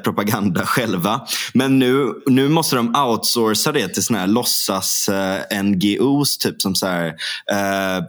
propaganda 0.03 0.61
själva. 0.65 1.22
Men 1.53 1.80
nu, 1.80 2.14
nu 2.26 2.49
måste 2.49 2.76
de 2.76 2.95
outsourca 2.95 3.72
det 3.72 3.88
till 3.88 4.03
såna 4.03 4.19
här 4.19 4.27
låtsas-NGOs, 4.27 6.38
typ 6.38 6.61
som 6.61 6.76
så 6.76 6.88
här, 6.88 7.07
eh, 7.52 8.03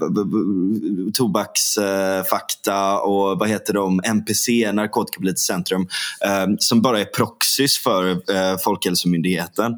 tobaksfakta 1.14 3.00
och 3.00 3.38
vad 3.38 3.48
heter 3.48 3.74
de, 3.74 4.00
NPC, 4.04 4.72
Narkotikapolitiskt 4.72 5.46
centrum, 5.46 5.88
eh, 6.24 6.46
som 6.58 6.82
bara 6.82 7.00
är 7.00 7.04
proxys 7.52 7.78
för 7.78 8.10
eh, 8.10 8.58
Folkhälsomyndigheten. 8.64 9.72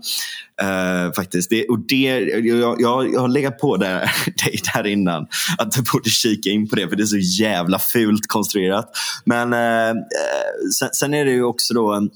Eh, 0.62 1.12
faktiskt. 1.12 1.51
Det, 1.51 1.68
och 1.68 1.78
det, 1.78 1.96
jag, 1.96 2.46
jag, 2.80 3.12
jag 3.12 3.20
har 3.20 3.28
legat 3.28 3.59
på 3.59 3.76
där, 3.76 4.01
dig 4.44 4.60
där 4.74 4.86
innan 4.86 5.26
att 5.59 5.72
du 5.72 5.82
borde 5.92 6.10
kika 6.10 6.51
in 6.51 6.68
på 6.68 6.76
det 6.76 6.88
för 6.88 6.96
det 6.96 7.02
är 7.02 7.06
så 7.06 7.42
jävla 7.42 7.78
fult 7.78 8.26
konstruerat. 8.26 8.90
Men 9.24 9.52
eh, 9.52 9.88
eh 9.88 9.94
sen, 10.78 10.88
sen, 10.92 11.14
är 11.14 11.24
det 11.24 11.30
ju 11.30 11.44
också 11.44 11.74
då 11.74 12.09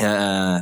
Eh, 0.00 0.58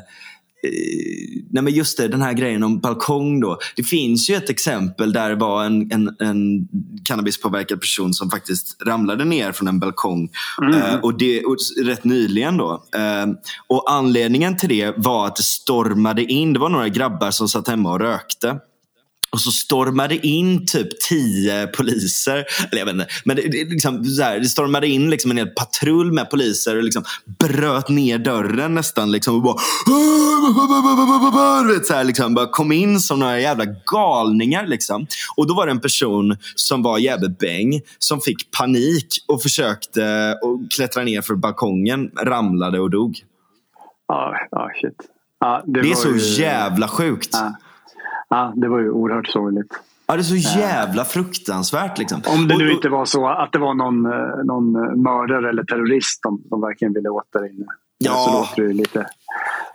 nej 1.51 1.63
men 1.63 1.73
just 1.73 1.97
det, 1.97 2.09
den 2.09 2.23
här 2.23 2.33
grejen 2.33 2.63
om 2.63 2.81
balkong. 2.81 3.41
Då. 3.41 3.59
Det 3.77 3.83
finns 3.83 4.31
ju 4.31 4.35
ett 4.35 4.51
exempel 4.51 5.13
där 5.13 5.31
det 5.31 5.37
var 5.37 5.65
en, 5.65 5.93
en, 5.93 6.17
en 6.19 6.69
cannabispåverkad 7.05 7.81
person 7.81 8.15
som 8.15 8.31
faktiskt 8.31 8.83
ramlade 8.83 9.25
ner 9.25 9.53
från 9.53 9.69
en 9.69 9.79
balkong. 9.79 10.31
Mm. 10.63 10.75
Uh, 10.75 10.95
och 10.95 11.19
det, 11.19 11.45
och 11.45 11.57
rätt 11.85 12.05
nyligen. 12.05 12.57
då. 12.57 12.73
Uh, 12.73 13.35
och 13.67 13.93
Anledningen 13.93 14.57
till 14.57 14.69
det 14.69 14.95
var 14.97 15.27
att 15.27 15.37
det 15.37 15.43
stormade 15.43 16.25
in. 16.25 16.53
Det 16.53 16.59
var 16.59 16.69
några 16.69 16.89
grabbar 16.89 17.31
som 17.31 17.49
satt 17.49 17.69
hemma 17.69 17.93
och 17.93 18.01
rökte. 18.01 18.59
Och 19.33 19.41
så 19.41 19.53
stormade 19.53 20.27
in 20.27 20.67
typ 20.67 21.01
tio 21.01 21.67
poliser. 21.67 22.45
Eller 22.71 22.79
jag 22.79 22.87
vet 22.87 22.95
inte. 22.95 23.07
Men 23.25 23.37
det, 23.37 23.43
det, 23.43 23.65
liksom, 23.65 24.05
så 24.05 24.23
här, 24.23 24.41
det 24.41 24.49
stormade 24.49 24.89
in 24.89 25.11
liksom 25.11 25.31
en 25.31 25.37
hel 25.37 25.49
patrull 25.49 26.13
med 26.13 26.31
poliser 26.31 26.77
och 26.77 26.83
liksom 26.83 27.05
bröt 27.39 27.89
ner 27.89 28.19
dörren 28.19 28.75
nästan. 28.75 29.13
Liksom, 29.13 29.35
och 29.35 29.43
bara, 29.43 29.57
vet, 31.73 31.87
så 31.87 31.95
här, 31.95 32.05
liksom, 32.05 32.35
bara 32.35 32.47
kom 32.47 32.73
in 32.73 33.01
som 33.01 33.19
några 33.19 33.41
jävla 33.41 33.65
galningar. 33.93 34.67
Liksom. 34.67 35.07
Och 35.37 35.47
då 35.47 35.55
var 35.55 35.67
det 35.67 35.73
en 35.73 35.81
person 35.81 36.37
som 36.55 36.83
var 36.83 36.99
jävligt 36.99 37.39
bäng 37.39 37.81
som 37.99 38.21
fick 38.21 38.51
panik 38.51 39.07
och 39.29 39.43
försökte 39.43 40.35
och 40.43 40.61
klättra 40.77 41.03
ner 41.03 41.23
för 41.23 41.35
balkongen, 41.35 42.11
ramlade 42.23 42.81
och 42.81 42.91
dog. 42.91 43.19
Ja, 44.09 44.35
ah, 44.53 44.59
ah, 44.59 44.69
shit. 44.81 44.97
Ah, 45.41 45.63
det, 45.67 45.83
det 45.83 45.91
är 45.91 45.95
så 45.95 46.09
ju... 46.09 46.43
jävla 46.43 46.89
sjukt. 46.89 47.35
Ah. 47.35 47.70
Ja, 48.31 48.53
det 48.57 48.69
var 48.69 48.79
ju 48.79 48.91
oerhört 48.91 49.27
sorgligt. 49.27 49.81
Ja, 50.07 50.17
det 50.17 50.23
är 50.23 50.25
så 50.25 50.59
jävla 50.59 51.05
fruktansvärt. 51.05 51.99
Liksom. 51.99 52.23
Om 52.27 52.49
det 52.49 52.57
nu 52.57 52.73
inte 52.73 52.89
var 52.89 53.05
så 53.05 53.29
att 53.29 53.53
det 53.53 53.59
var 53.59 53.75
någon, 53.75 54.07
eh, 54.07 54.45
någon 54.45 54.73
mördare 55.03 55.49
eller 55.49 55.65
terrorist 55.65 56.23
de, 56.23 56.43
de 56.51 56.61
verkligen 56.61 56.95
ville 56.95 57.09
åt 57.09 57.33
där 57.33 57.51
inne. 57.51 57.67
Ja. 57.99 58.27
Så 58.29 58.33
låter 58.33 58.63
det 58.63 58.73
lite... 58.73 59.07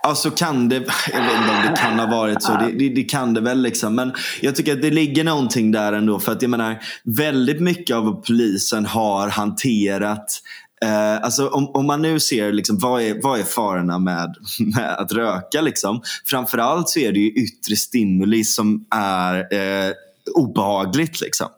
Ja, 0.02 0.14
så 0.14 0.30
kan 0.30 0.68
det. 0.68 0.74
Jag 1.12 1.22
vet 1.22 1.40
inte 1.40 1.50
om 1.50 1.62
det 1.70 1.76
kan 1.76 1.98
ha 1.98 2.06
varit 2.06 2.42
så. 2.42 2.52
Det, 2.52 2.72
det, 2.78 2.88
det, 2.88 3.02
kan 3.02 3.34
det 3.34 3.40
väl. 3.40 3.62
liksom. 3.62 3.94
Men 3.94 4.12
jag 4.40 4.56
tycker 4.56 4.72
att 4.72 4.82
det 4.82 4.90
ligger 4.90 5.24
någonting 5.24 5.72
där 5.72 5.92
ändå. 5.92 6.18
För 6.18 6.32
att 6.32 6.42
jag 6.42 6.50
menar, 6.50 6.78
väldigt 7.04 7.60
mycket 7.60 7.96
av 7.96 8.24
polisen 8.26 8.86
har 8.86 9.28
hanterat 9.28 10.42
Eh, 10.84 11.16
alltså 11.22 11.48
om, 11.48 11.70
om, 11.74 11.86
man 11.86 12.02
nu 12.02 12.20
ser 12.20 12.52
liksom, 12.52 12.78
vad, 12.78 13.02
är, 13.02 13.22
vad 13.22 13.40
är 13.40 13.44
farorna 13.44 13.98
med, 13.98 14.34
med 14.76 14.96
att 14.98 15.12
röka. 15.12 15.60
Liksom? 15.60 16.02
Framförallt 16.24 16.88
så 16.88 16.98
är 16.98 17.12
det 17.12 17.18
ju 17.18 17.30
yttre 17.30 17.76
stimuli 17.76 18.44
som 18.44 18.84
är 18.90 19.54
eh, 19.54 19.92
obehagligt. 20.34 21.20
Liksom. 21.20 21.48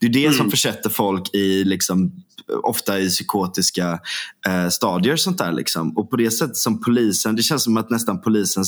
Det 0.00 0.06
är 0.06 0.10
det 0.10 0.24
mm. 0.26 0.38
som 0.38 0.50
försätter 0.50 0.90
folk 0.90 1.34
i 1.34 1.64
liksom, 1.64 2.12
ofta 2.62 2.98
i 2.98 3.08
psykotiska 3.08 4.00
eh, 4.46 4.68
stadier. 4.68 5.16
sånt 5.16 5.38
där 5.38 5.52
liksom. 5.52 5.98
Och 5.98 6.10
på 6.10 6.16
det 6.16 6.30
sättet 6.30 6.56
som 6.56 6.80
polisen, 6.80 7.36
det 7.36 7.42
känns 7.42 7.62
som 7.62 7.76
att 7.76 7.90
nästan 7.90 8.20
polisen 8.20 8.64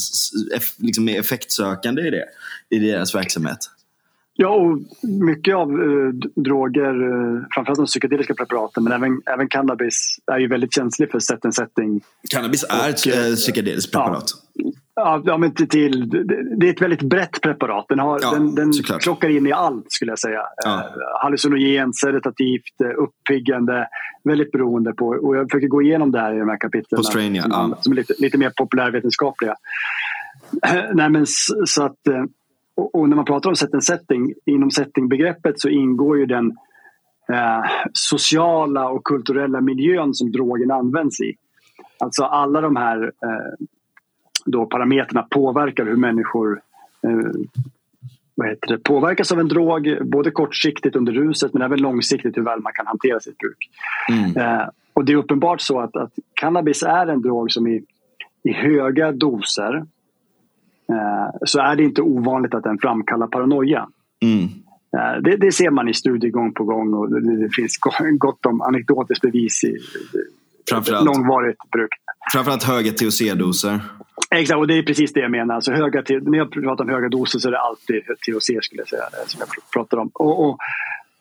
liksom, 0.79 1.09
är 1.09 1.21
effektsökande 1.21 2.03
i 2.03 2.11
det, 2.11 2.25
i 2.71 2.79
deras 2.79 3.15
verksamhet. 3.15 3.59
Ja, 4.43 4.49
och 4.49 4.79
mycket 5.03 5.55
av 5.55 5.71
eh, 5.71 6.09
droger, 6.35 7.03
eh, 7.03 7.43
framförallt 7.55 7.79
de 7.79 7.87
psykedeliska 7.87 8.35
preparaten, 8.35 8.85
men 8.85 8.93
även, 8.93 9.21
även 9.27 9.49
cannabis 9.49 10.17
är 10.33 10.39
ju 10.39 10.49
väldigt 10.49 10.75
känslig 10.75 11.11
för 11.11 11.19
set 11.19 11.45
and 11.45 11.55
setting. 11.55 12.01
Cannabis 12.31 12.65
är 12.65 12.91
ett 12.91 13.07
eh, 13.07 13.35
psykedeliskt 13.35 13.93
preparat? 13.93 14.25
Ja, 14.95 15.23
ja 15.25 15.37
men 15.37 15.55
till, 15.55 16.11
det 16.57 16.69
är 16.69 16.73
ett 16.73 16.83
väldigt 16.83 17.03
brett 17.03 17.41
preparat. 17.41 17.87
Den, 17.89 17.99
har, 17.99 18.19
ja, 18.23 18.31
den, 18.31 18.55
den 18.55 18.73
klockar 19.01 19.29
in 19.29 19.47
i 19.47 19.53
allt 19.53 19.93
skulle 19.93 20.11
jag 20.11 20.19
säga. 20.19 20.43
Ja. 20.65 20.79
Eh, 20.79 21.23
hallucinogen, 21.23 21.93
sedatativt, 21.93 22.81
eh, 22.85 23.03
uppiggande, 23.03 23.89
väldigt 24.25 24.53
beroende 24.53 24.93
på. 24.93 25.07
Och 25.07 25.37
jag 25.37 25.51
försöker 25.51 25.69
gå 25.69 25.83
igenom 25.83 26.11
det 26.11 26.21
här 26.21 26.35
i 26.35 26.39
de 26.39 26.49
här 26.49 26.61
kapitlen. 26.61 27.05
Strain, 27.05 27.35
ja. 27.35 27.43
Som, 27.43 27.75
som 27.81 27.93
är 27.93 27.97
lite, 27.97 28.15
lite 28.19 28.39
mer 28.39 28.53
populärvetenskapliga. 28.57 29.55
Nej, 30.95 31.11
men 31.11 31.27
så 31.67 31.83
att 31.83 31.99
och, 32.81 33.09
när 33.09 33.17
man 33.17 33.25
pratar 33.25 33.51
om 33.51 33.57
set 33.57 33.75
and 33.75 33.85
setting, 33.85 34.35
inom 34.47 34.71
settingbegreppet 34.71 35.61
så 35.61 35.69
ingår 35.69 36.19
ju 36.19 36.27
den 36.27 36.47
eh, 37.33 37.65
sociala 37.93 38.89
och 38.89 39.05
kulturella 39.05 39.61
miljön 39.61 40.15
som 40.15 40.33
drogen 40.33 40.71
används 40.71 41.21
i. 41.21 41.35
Alltså 41.99 42.25
alla 42.25 42.61
de 42.61 42.77
här 42.77 43.03
eh, 43.03 43.67
då 44.45 44.67
parametrarna 44.67 45.27
påverkar 45.31 45.85
hur 45.85 45.97
människor 45.97 46.61
eh, 47.03 47.41
vad 48.35 48.49
heter 48.49 48.69
det, 48.69 48.79
påverkas 48.79 49.33
av 49.33 49.41
en 49.41 49.49
drog, 49.49 49.99
både 50.03 50.31
kortsiktigt 50.31 50.97
under 50.97 51.13
ruset 51.13 51.55
men 51.55 51.63
även 51.63 51.79
långsiktigt 51.79 52.37
hur 52.37 52.43
väl 52.43 52.61
man 52.61 52.73
kan 52.73 52.87
hantera 52.87 53.21
sitt 53.21 53.39
bruk. 53.39 53.71
Mm. 54.09 54.37
Eh, 54.37 54.69
och 54.93 55.05
det 55.05 55.13
är 55.13 55.17
uppenbart 55.17 55.61
så 55.61 55.81
att, 55.81 55.97
att 55.97 56.13
cannabis 56.35 56.83
är 56.83 57.07
en 57.07 57.23
drog 57.23 57.53
som 57.53 57.67
i, 57.67 57.85
i 58.43 58.53
höga 58.53 59.13
doser 59.13 59.85
så 61.45 61.61
är 61.61 61.77
det 61.77 61.83
inte 61.83 62.03
ovanligt 62.03 62.55
att 62.55 62.63
den 62.63 62.79
framkallar 62.79 63.27
paranoia. 63.27 63.89
Mm. 64.23 64.45
Eh, 64.97 65.23
det, 65.23 65.37
det, 65.37 65.53
ser 65.53 65.71
man 65.71 65.89
i 65.89 65.95
studier 65.95 66.31
gång 66.31 66.55
på 66.55 66.65
gång 66.65 66.95
och 66.95 67.11
det, 67.11 67.43
det 67.43 67.51
finns 67.55 67.79
gott 68.19 68.47
om 68.47 68.61
anekdotiskt 68.61 69.23
bevis 69.23 69.65
i 69.65 69.77
Framförallt, 70.71 71.07
långvarigt 71.07 71.71
bruk. 71.73 71.91
Framförallt 72.33 72.63
höga 72.63 72.91
THC-doser. 72.91 73.81
Exakt, 74.31 74.59
och 74.59 74.67
det 74.67 74.79
är 74.79 74.83
precis 74.83 75.13
det 75.13 75.21
jag 75.21 75.31
menar. 75.31 75.55
Alltså 75.55 75.73
höga, 75.73 76.03
när 76.23 76.39
jag 76.39 76.53
pratar 76.53 76.85
om 76.85 76.91
höga 76.91 77.09
doser 77.09 77.39
så 77.39 77.49
är 77.49 77.53
det 77.53 77.61
alltid 77.61 78.03
THC 78.05 78.47
skulle 78.63 78.81
jag 78.81 78.89
säga, 78.89 79.03
som 79.27 79.41
jag 79.41 79.49
pratar 79.73 79.97
om. 79.97 80.11
Och, 80.15 80.49
och 80.49 80.59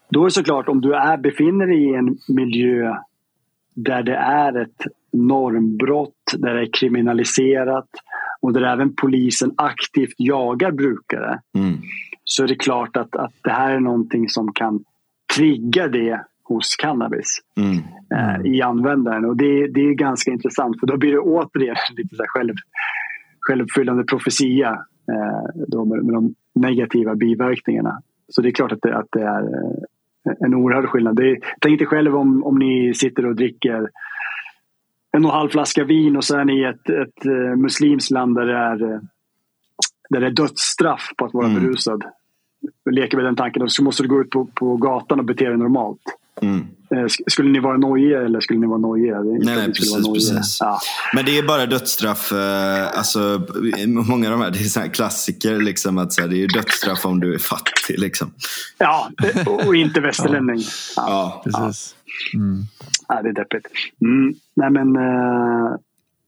då 0.09 0.21
är 0.21 0.25
det 0.25 0.31
såklart, 0.31 0.69
om 0.69 0.81
du 0.81 0.93
är, 0.93 1.17
befinner 1.17 1.67
dig 1.67 1.83
i 1.83 1.95
en 1.95 2.17
miljö 2.27 2.95
där 3.75 4.03
det 4.03 4.15
är 4.15 4.61
ett 4.61 4.83
normbrott, 5.13 6.33
där 6.37 6.53
det 6.53 6.61
är 6.61 6.69
kriminaliserat, 6.79 7.89
och 8.41 8.53
där 8.53 8.61
även 8.61 8.95
polisen 8.95 9.53
aktivt 9.57 10.13
jagar 10.17 10.71
brukare 10.71 11.39
mm. 11.55 11.77
så 12.23 12.43
är 12.43 12.47
det 12.47 12.55
klart 12.55 12.97
att, 12.97 13.15
att 13.15 13.33
det 13.43 13.51
här 13.51 13.71
är 13.71 13.79
någonting 13.79 14.29
som 14.29 14.53
kan 14.53 14.83
trigga 15.35 15.87
det 15.87 16.21
hos 16.43 16.75
cannabis 16.75 17.41
mm. 17.57 17.77
Mm. 18.11 18.45
Eh, 18.45 18.51
i 18.53 18.61
användaren. 18.61 19.25
Och 19.25 19.37
det, 19.37 19.67
det 19.67 19.81
är 19.81 19.93
ganska 19.93 20.31
intressant 20.31 20.79
för 20.79 20.87
då 20.87 20.97
blir 20.97 21.11
det 21.11 21.19
återigen 21.19 21.75
lite 21.97 22.15
så 22.15 22.23
själv, 22.27 22.53
självuppfyllande 23.39 24.03
profetia 24.03 24.69
eh, 25.11 25.63
då 25.67 25.85
med, 25.85 26.03
med 26.05 26.13
de 26.13 26.35
negativa 26.55 27.15
biverkningarna. 27.15 28.01
Så 28.29 28.41
det 28.41 28.49
är 28.49 28.51
klart 28.51 28.71
att 28.71 28.81
det, 28.81 28.97
att 28.97 29.07
det 29.11 29.21
är 29.21 29.41
eh, 29.41 30.33
en 30.39 30.53
oerhörd 30.53 30.85
skillnad. 30.85 31.15
Det 31.15 31.39
tänk 31.61 31.79
dig 31.79 31.87
själv 31.87 32.15
om, 32.15 32.43
om 32.43 32.59
ni 32.59 32.93
sitter 32.93 33.25
och 33.25 33.35
dricker 33.35 33.89
en 35.17 35.25
och 35.25 35.31
en 35.31 35.37
halv 35.37 35.49
flaska 35.49 35.83
vin 35.83 36.17
och 36.17 36.23
så 36.23 36.37
är 36.37 36.45
ni 36.45 36.61
i 36.61 36.63
ett, 36.63 36.89
ett 36.89 37.25
uh, 37.25 37.55
muslimskt 37.55 38.11
land 38.11 38.35
där 38.35 38.45
det, 38.45 38.57
är, 38.57 38.83
uh, 38.83 38.99
där 40.09 40.19
det 40.19 40.25
är 40.25 40.31
dödsstraff 40.31 41.11
på 41.17 41.25
att 41.25 41.33
vara 41.33 41.47
mm. 41.47 41.63
berusad. 41.63 42.03
Leker 42.91 43.17
med 43.17 43.25
den 43.25 43.35
tanken 43.35 43.61
och 43.61 43.71
så 43.71 43.83
måste 43.83 44.03
du 44.03 44.09
gå 44.09 44.21
ut 44.21 44.29
på, 44.29 44.45
på 44.45 44.77
gatan 44.77 45.19
och 45.19 45.25
bete 45.25 45.45
dig 45.45 45.57
normalt. 45.57 46.01
Mm. 46.41 46.67
Uh, 46.95 47.07
skulle 47.27 47.49
ni 47.49 47.59
vara 47.59 47.77
nojiga 47.77 48.21
eller 48.21 48.39
skulle 48.39 48.59
ni 48.59 48.67
vara 48.67 48.79
nojiga? 48.79 49.19
Nej, 49.21 49.39
nej 49.45 49.67
precis. 49.67 50.07
precis. 50.13 50.57
Ja. 50.59 50.79
Men 51.13 51.25
det 51.25 51.37
är 51.37 51.43
bara 51.43 51.65
dödsstraff. 51.65 52.31
Alltså, 52.93 53.41
många 53.85 54.27
av 54.27 54.31
de 54.31 54.41
här, 54.41 54.51
det 54.51 54.59
är 54.59 54.63
så 54.63 54.79
här 54.79 54.87
klassiker. 54.87 55.59
Liksom, 55.59 55.97
att 55.97 56.13
så 56.13 56.21
här, 56.21 56.27
det 56.27 56.43
är 56.43 56.47
dödsstraff 56.47 57.05
om 57.05 57.19
du 57.19 57.33
är 57.33 57.39
fattig. 57.39 57.99
Liksom. 57.99 58.33
Ja, 58.77 59.09
och 59.65 59.75
inte 59.75 60.01
västerlänning. 60.01 60.59
ja. 60.95 61.03
ja, 61.07 61.41
precis. 61.45 61.95
Mm. 62.33 62.65
Ja, 63.09 63.21
det 63.21 63.29
är 63.29 63.33
deppigt. 63.33 63.67
Mm. 64.01 64.33
Nej, 64.55 64.69
men, 64.69 64.95
uh... 64.95 65.75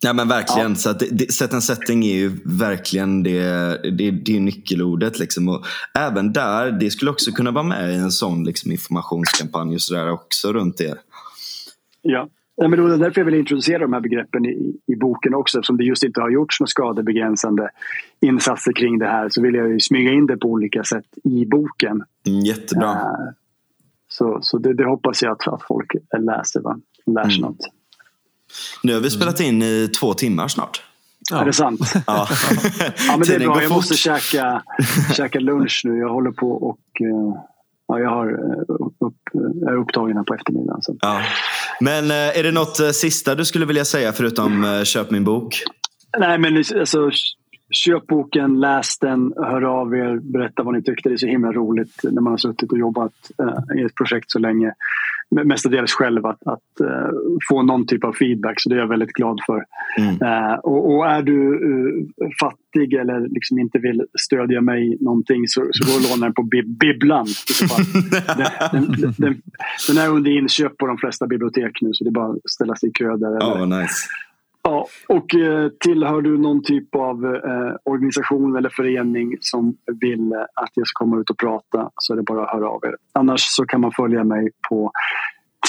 Ja 0.03 0.13
men 0.13 0.27
verkligen. 0.27 0.71
Ja. 0.71 0.75
Så 0.75 0.89
att 0.89 1.03
det, 1.11 1.31
set 1.31 1.53
and 1.53 1.63
setting 1.63 2.05
är 2.05 2.15
ju 2.15 2.31
verkligen 2.45 3.23
det, 3.23 3.41
det, 3.97 4.11
det 4.11 4.37
är 4.37 4.39
nyckelordet. 4.39 5.19
Liksom. 5.19 5.49
Och 5.49 5.65
även 5.99 6.33
där, 6.33 6.71
det 6.71 6.91
skulle 6.91 7.11
också 7.11 7.31
kunna 7.31 7.51
vara 7.51 7.63
med 7.63 7.91
i 7.91 7.95
en 7.95 8.11
sån 8.11 8.43
liksom, 8.43 8.71
informationskampanj 8.71 9.75
och 9.75 9.81
sådär 9.81 10.11
också 10.11 10.53
runt 10.53 10.77
det. 10.77 10.97
Ja. 12.01 12.29
Ja, 12.55 12.67
men 12.67 12.79
det 12.79 12.81
var 12.81 12.97
därför 12.97 13.21
jag 13.21 13.25
ville 13.25 13.37
introducera 13.37 13.79
de 13.79 13.93
här 13.93 13.99
begreppen 13.99 14.45
i, 14.45 14.75
i 14.87 14.95
boken 14.95 15.33
också. 15.33 15.57
Eftersom 15.57 15.77
det 15.77 15.83
just 15.83 16.03
inte 16.03 16.21
har 16.21 16.29
gjorts 16.29 16.59
några 16.59 16.67
skadebegränsande 16.67 17.69
insatser 18.21 18.73
kring 18.73 18.99
det 18.99 19.05
här 19.05 19.29
så 19.29 19.41
vill 19.41 19.55
jag 19.55 19.69
ju 19.69 19.79
smyga 19.79 20.11
in 20.11 20.25
det 20.25 20.37
på 20.37 20.47
olika 20.47 20.83
sätt 20.83 21.05
i 21.23 21.45
boken. 21.45 22.03
Mm, 22.27 22.39
jättebra. 22.39 22.91
Uh, 22.91 23.29
så 24.11 24.39
så 24.41 24.57
det, 24.57 24.73
det, 24.73 24.85
hoppas 24.85 25.23
jag 25.23 25.31
att, 25.31 25.47
att 25.47 25.63
folk 25.67 25.91
läser. 26.19 26.61
Va? 26.61 26.77
Lär 27.05 27.29
sig 27.29 27.37
mm. 27.37 27.41
något. 27.41 27.59
Nu 28.83 28.93
har 28.93 29.01
vi 29.01 29.09
spelat 29.09 29.39
in 29.39 29.61
i 29.61 29.87
två 29.99 30.13
timmar 30.13 30.47
snart. 30.47 30.81
Ja. 31.31 31.41
Är 31.41 31.45
det 31.45 31.53
sant? 31.53 31.79
Ja, 32.07 32.27
ja 33.07 33.17
men 33.17 33.27
det 33.27 33.35
är 33.35 33.39
bra. 33.39 33.61
Jag 33.61 33.71
måste 33.71 33.97
käka, 33.97 34.63
käka 35.17 35.39
lunch 35.39 35.81
nu. 35.83 35.97
Jag 35.97 36.09
håller 36.09 36.31
på 36.31 36.51
och 36.51 36.79
uh, 37.01 37.35
ja, 37.87 37.99
jag 37.99 38.09
har, 38.09 38.27
eh, 38.27 38.75
upp, 39.07 39.17
är 39.67 39.77
upptagen 39.77 40.17
här 40.17 40.23
på 40.23 40.33
eftermiddagen. 40.33 40.81
Så. 40.81 40.97
Ja. 41.01 41.21
Men 41.79 42.11
eh, 42.11 42.39
är 42.39 42.43
det 42.43 42.51
något 42.51 42.79
eh, 42.79 42.89
sista 42.89 43.35
du 43.35 43.45
skulle 43.45 43.65
vilja 43.65 43.85
säga 43.85 44.13
förutom 44.13 44.81
köp 44.85 45.11
min 45.11 45.23
bok? 45.23 45.63
Nej, 46.17 46.37
men 46.37 46.57
alltså, 46.57 47.09
köp 47.71 48.07
boken, 48.07 48.59
läs 48.59 48.99
den, 48.99 49.33
hör 49.37 49.61
av 49.61 49.95
er, 49.95 50.19
berätta 50.23 50.63
vad 50.63 50.73
ni 50.73 50.83
tyckte. 50.83 51.09
Det 51.09 51.15
är 51.15 51.17
så 51.17 51.27
himla 51.27 51.51
roligt 51.51 51.99
när 52.03 52.21
man 52.21 52.33
har 52.33 52.37
suttit 52.37 52.71
och 52.71 52.77
jobbat 52.77 53.13
i 53.77 53.81
ett 53.81 53.95
projekt 53.95 54.31
så 54.31 54.39
länge 54.39 54.73
mestadels 55.31 55.91
själv 55.91 56.25
att, 56.25 56.47
att 56.47 56.81
uh, 56.81 57.09
få 57.49 57.63
någon 57.63 57.87
typ 57.87 58.03
av 58.03 58.13
feedback. 58.13 58.61
Så 58.61 58.69
det 58.69 58.75
är 58.75 58.79
jag 58.79 58.87
väldigt 58.87 59.13
glad 59.13 59.39
för. 59.45 59.63
Mm. 59.97 60.21
Uh, 60.21 60.53
och, 60.53 60.95
och, 60.95 61.07
är 61.07 61.21
du 61.21 61.59
fattig 62.39 62.93
eller 62.93 63.27
liksom 63.29 63.59
inte 63.59 63.79
vill 63.79 64.05
stödja 64.19 64.61
mig 64.61 64.97
någonting 64.99 65.47
så, 65.47 65.67
så 65.71 65.91
gå 65.91 65.97
och 65.97 66.11
låna 66.11 66.25
den 66.25 66.33
på 66.33 66.43
bib 66.43 66.79
bibblan. 66.79 67.25
den, 68.71 68.83
den, 68.83 69.13
den, 69.17 69.41
den, 69.87 69.97
är 69.97 70.09
under 70.09 70.31
inköp 70.31 70.77
på 70.77 70.87
de 70.87 70.97
flesta 70.97 71.27
bibliotek 71.27 71.81
nu 71.81 71.93
så 71.93 72.03
det 72.03 72.09
är 72.09 72.11
bara 72.11 72.31
att 72.31 72.49
ställa 72.49 72.75
sig 72.75 72.89
i 72.89 72.91
kö 72.91 73.17
där. 73.17 73.39
Oh, 73.39 73.61
eller, 73.61 73.81
nice. 73.81 74.07
Ja, 74.63 74.87
och 75.07 75.35
eh, 75.35 75.69
tillhör 75.79 76.21
du 76.21 76.37
någon 76.37 76.63
typ 76.63 76.95
av 76.95 77.25
eh, 77.25 77.75
organisation 77.83 78.55
eller 78.55 78.69
förening 78.69 79.37
som 79.41 79.77
vill 80.01 80.31
eh, 80.31 80.39
att 80.41 80.71
jag 80.73 80.87
ska 80.87 80.99
komma 81.03 81.19
ut 81.19 81.29
och 81.29 81.37
prata 81.37 81.89
så 81.95 82.13
är 82.13 82.17
det 82.17 82.23
bara 82.23 82.43
att 82.43 82.49
höra 82.53 82.69
av 82.69 82.85
er. 82.85 82.95
Annars 83.13 83.41
så 83.41 83.65
kan 83.65 83.81
man 83.81 83.91
följa 83.91 84.23
mig 84.23 84.49
på 84.69 84.91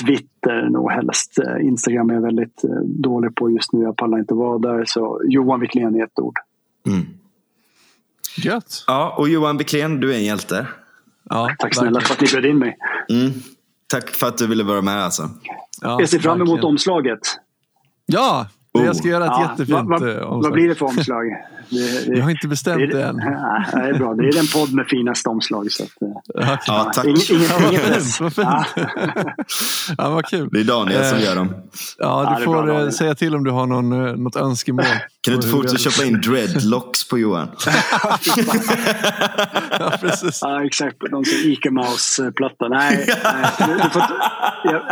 Twitter 0.05 0.69
nog 0.71 0.91
helst. 0.93 1.39
Eh, 1.39 1.67
Instagram 1.67 2.11
är 2.11 2.15
jag 2.15 2.23
väldigt 2.23 2.65
eh, 2.65 2.71
dålig 2.85 3.35
på 3.35 3.51
just 3.51 3.73
nu. 3.73 3.83
Jag 3.83 3.97
pallar 3.97 4.19
inte 4.19 4.35
vara 4.35 4.59
där. 4.59 4.85
Så 4.87 5.21
Johan 5.25 5.61
Wiklén 5.61 5.97
i 5.97 6.01
ett 6.01 6.19
ord. 6.19 6.37
Mm. 6.87 7.07
Gött. 8.37 8.85
Ja, 8.87 9.15
och 9.19 9.29
Johan 9.29 9.57
Wiklén, 9.59 10.01
du 10.01 10.13
är 10.13 10.17
en 10.17 10.25
hjälte. 10.25 10.67
Ja, 11.31 11.55
Tack 11.59 11.75
snälla 11.75 12.01
för 12.01 12.15
att 12.15 12.21
ni 12.21 12.27
bjöd 12.27 12.45
in 12.45 12.59
mig. 12.59 12.77
Mm. 13.11 13.31
Tack 13.87 14.11
för 14.11 14.27
att 14.27 14.39
du 14.39 14.47
ville 14.47 14.65
vara 14.65 14.83
med 14.83 15.05
alltså. 15.05 15.31
Ja, 15.81 16.01
jag 16.01 16.09
ser 16.09 16.19
fram 16.19 16.37
emot 16.37 16.49
verkligen. 16.49 16.65
omslaget. 16.65 17.19
Ja, 18.07 18.47
Oh. 18.75 18.85
Jag 18.85 18.97
ska 18.97 19.09
göra 19.09 19.25
ett 19.25 19.31
ja, 19.35 19.43
jättefint 19.51 19.89
vad, 19.89 20.01
vad, 20.01 20.17
eh, 20.17 20.41
vad 20.43 20.53
blir 20.53 20.69
det 20.69 20.75
för 20.75 20.87
omslag? 20.87 21.27
Det, 21.69 22.07
det, 22.07 22.17
jag 22.17 22.25
har 22.25 22.31
inte 22.31 22.49
bestämt 22.49 22.93
det, 22.93 23.05
än. 23.05 23.19
Ja, 23.19 23.65
det 23.73 23.89
är 23.89 23.99
bra. 23.99 24.15
Det 24.15 24.23
är 24.23 24.39
en 24.39 24.47
podd 24.47 24.75
med 24.75 24.87
finaste 24.87 25.29
omslag. 25.29 25.73
Så 25.73 25.83
att, 25.83 26.03
eh, 26.03 26.09
okay. 26.41 26.57
Ja, 26.67 26.91
tack. 26.95 27.05
Ingen, 27.05 27.21
ingen, 27.31 27.69
ingen 27.69 27.81
press. 27.81 28.21
Vad 28.21 28.35
fint. 28.35 28.49
Ja. 28.49 28.65
ja, 29.99 30.11
vad 30.11 30.25
kul. 30.25 30.49
Det 30.53 30.61
är 30.61 30.65
Daniel 30.65 31.05
som 31.05 31.21
gör 31.21 31.37
dem. 31.37 31.55
Ja, 31.99 32.37
du 32.39 32.45
får 32.45 32.63
bra, 32.63 32.91
säga 32.91 33.15
till 33.15 33.35
om 33.35 33.45
du 33.45 33.51
har 33.51 33.67
någon, 33.67 34.23
något 34.23 34.37
önskemål. 34.37 34.85
Kan 34.85 35.01
du 35.25 35.35
inte 35.35 35.49
fortsätta 35.49 35.91
köpa 35.91 36.05
in 36.09 36.21
dreadlocks 36.27 37.09
på 37.09 37.19
Johan? 37.19 37.49
ja, 39.79 39.93
precis. 40.01 40.39
Ja, 40.43 40.65
exakt. 40.65 40.97
Någon 41.11 41.25
som 41.25 41.39
Ica 41.39 41.71
Mouse-platta. 41.71 42.69
Nej, 42.69 43.07
nej. 43.25 43.51
Du, 43.59 43.75
du 43.75 43.91
får, 43.91 44.03
jag, 44.65 44.83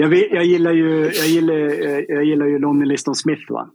jag, 0.00 0.08
vet, 0.08 0.26
jag, 0.30 0.44
gillar 0.44 0.72
ju, 0.72 1.12
jag, 1.14 1.26
gillar, 1.26 1.54
jag 2.12 2.24
gillar 2.24 2.46
ju 2.46 2.58
Lonnie 2.58 2.86
Liston 2.86 3.14
Smith. 3.14 3.42
Va? 3.52 3.68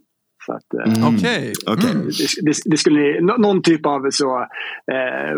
Eh, 0.48 0.92
mm. 0.92 1.14
Okej. 1.16 1.52
Okay. 1.66 1.90
Mm. 1.90 2.06
Det, 2.06 2.42
det, 2.42 2.56
det, 2.64 2.76
skulle, 2.76 3.20
någon 3.20 3.62
typ 3.62 3.86
av 3.86 4.10
så 4.10 4.40
eh, 4.92 5.32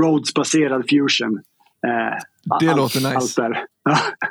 Rhodes-baserad 0.00 0.84
fusion. 0.90 1.40
Eh, 1.86 2.18
det 2.60 2.68
all, 2.68 2.76
låter 2.76 3.00
nice. 3.00 3.16
Allt 3.16 3.36
där. 3.36 3.50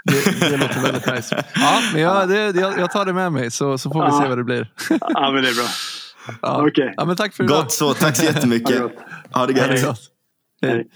det, 0.03 0.49
det 0.49 0.57
låter 0.57 0.81
väldigt 0.81 1.13
nice. 1.15 1.43
Ja, 1.55 1.79
men 1.93 2.01
jag, 2.01 2.29
det, 2.29 2.59
jag, 2.59 2.79
jag 2.79 2.91
tar 2.91 3.05
det 3.05 3.13
med 3.13 3.31
mig 3.31 3.51
så, 3.51 3.77
så 3.77 3.89
får 3.89 3.99
vi 3.99 4.07
ja. 4.07 4.21
se 4.21 4.29
vad 4.29 4.37
det 4.37 4.43
blir. 4.43 4.71
ja, 4.89 5.31
men 5.31 5.43
det 5.43 5.49
är 5.49 5.55
bra. 5.55 5.67
Ja. 6.41 6.67
Okay. 6.67 6.93
Ja, 6.97 7.05
men 7.05 7.15
tack 7.15 7.33
för 7.33 7.43
idag. 7.43 7.57
Gott 7.57 7.71
så. 7.71 7.93
Tack 7.93 8.15
så 8.15 8.25
jättemycket. 8.25 8.81
ha 9.31 9.45
det 9.45 9.53
gött. 9.53 9.99
Hej. 10.61 10.87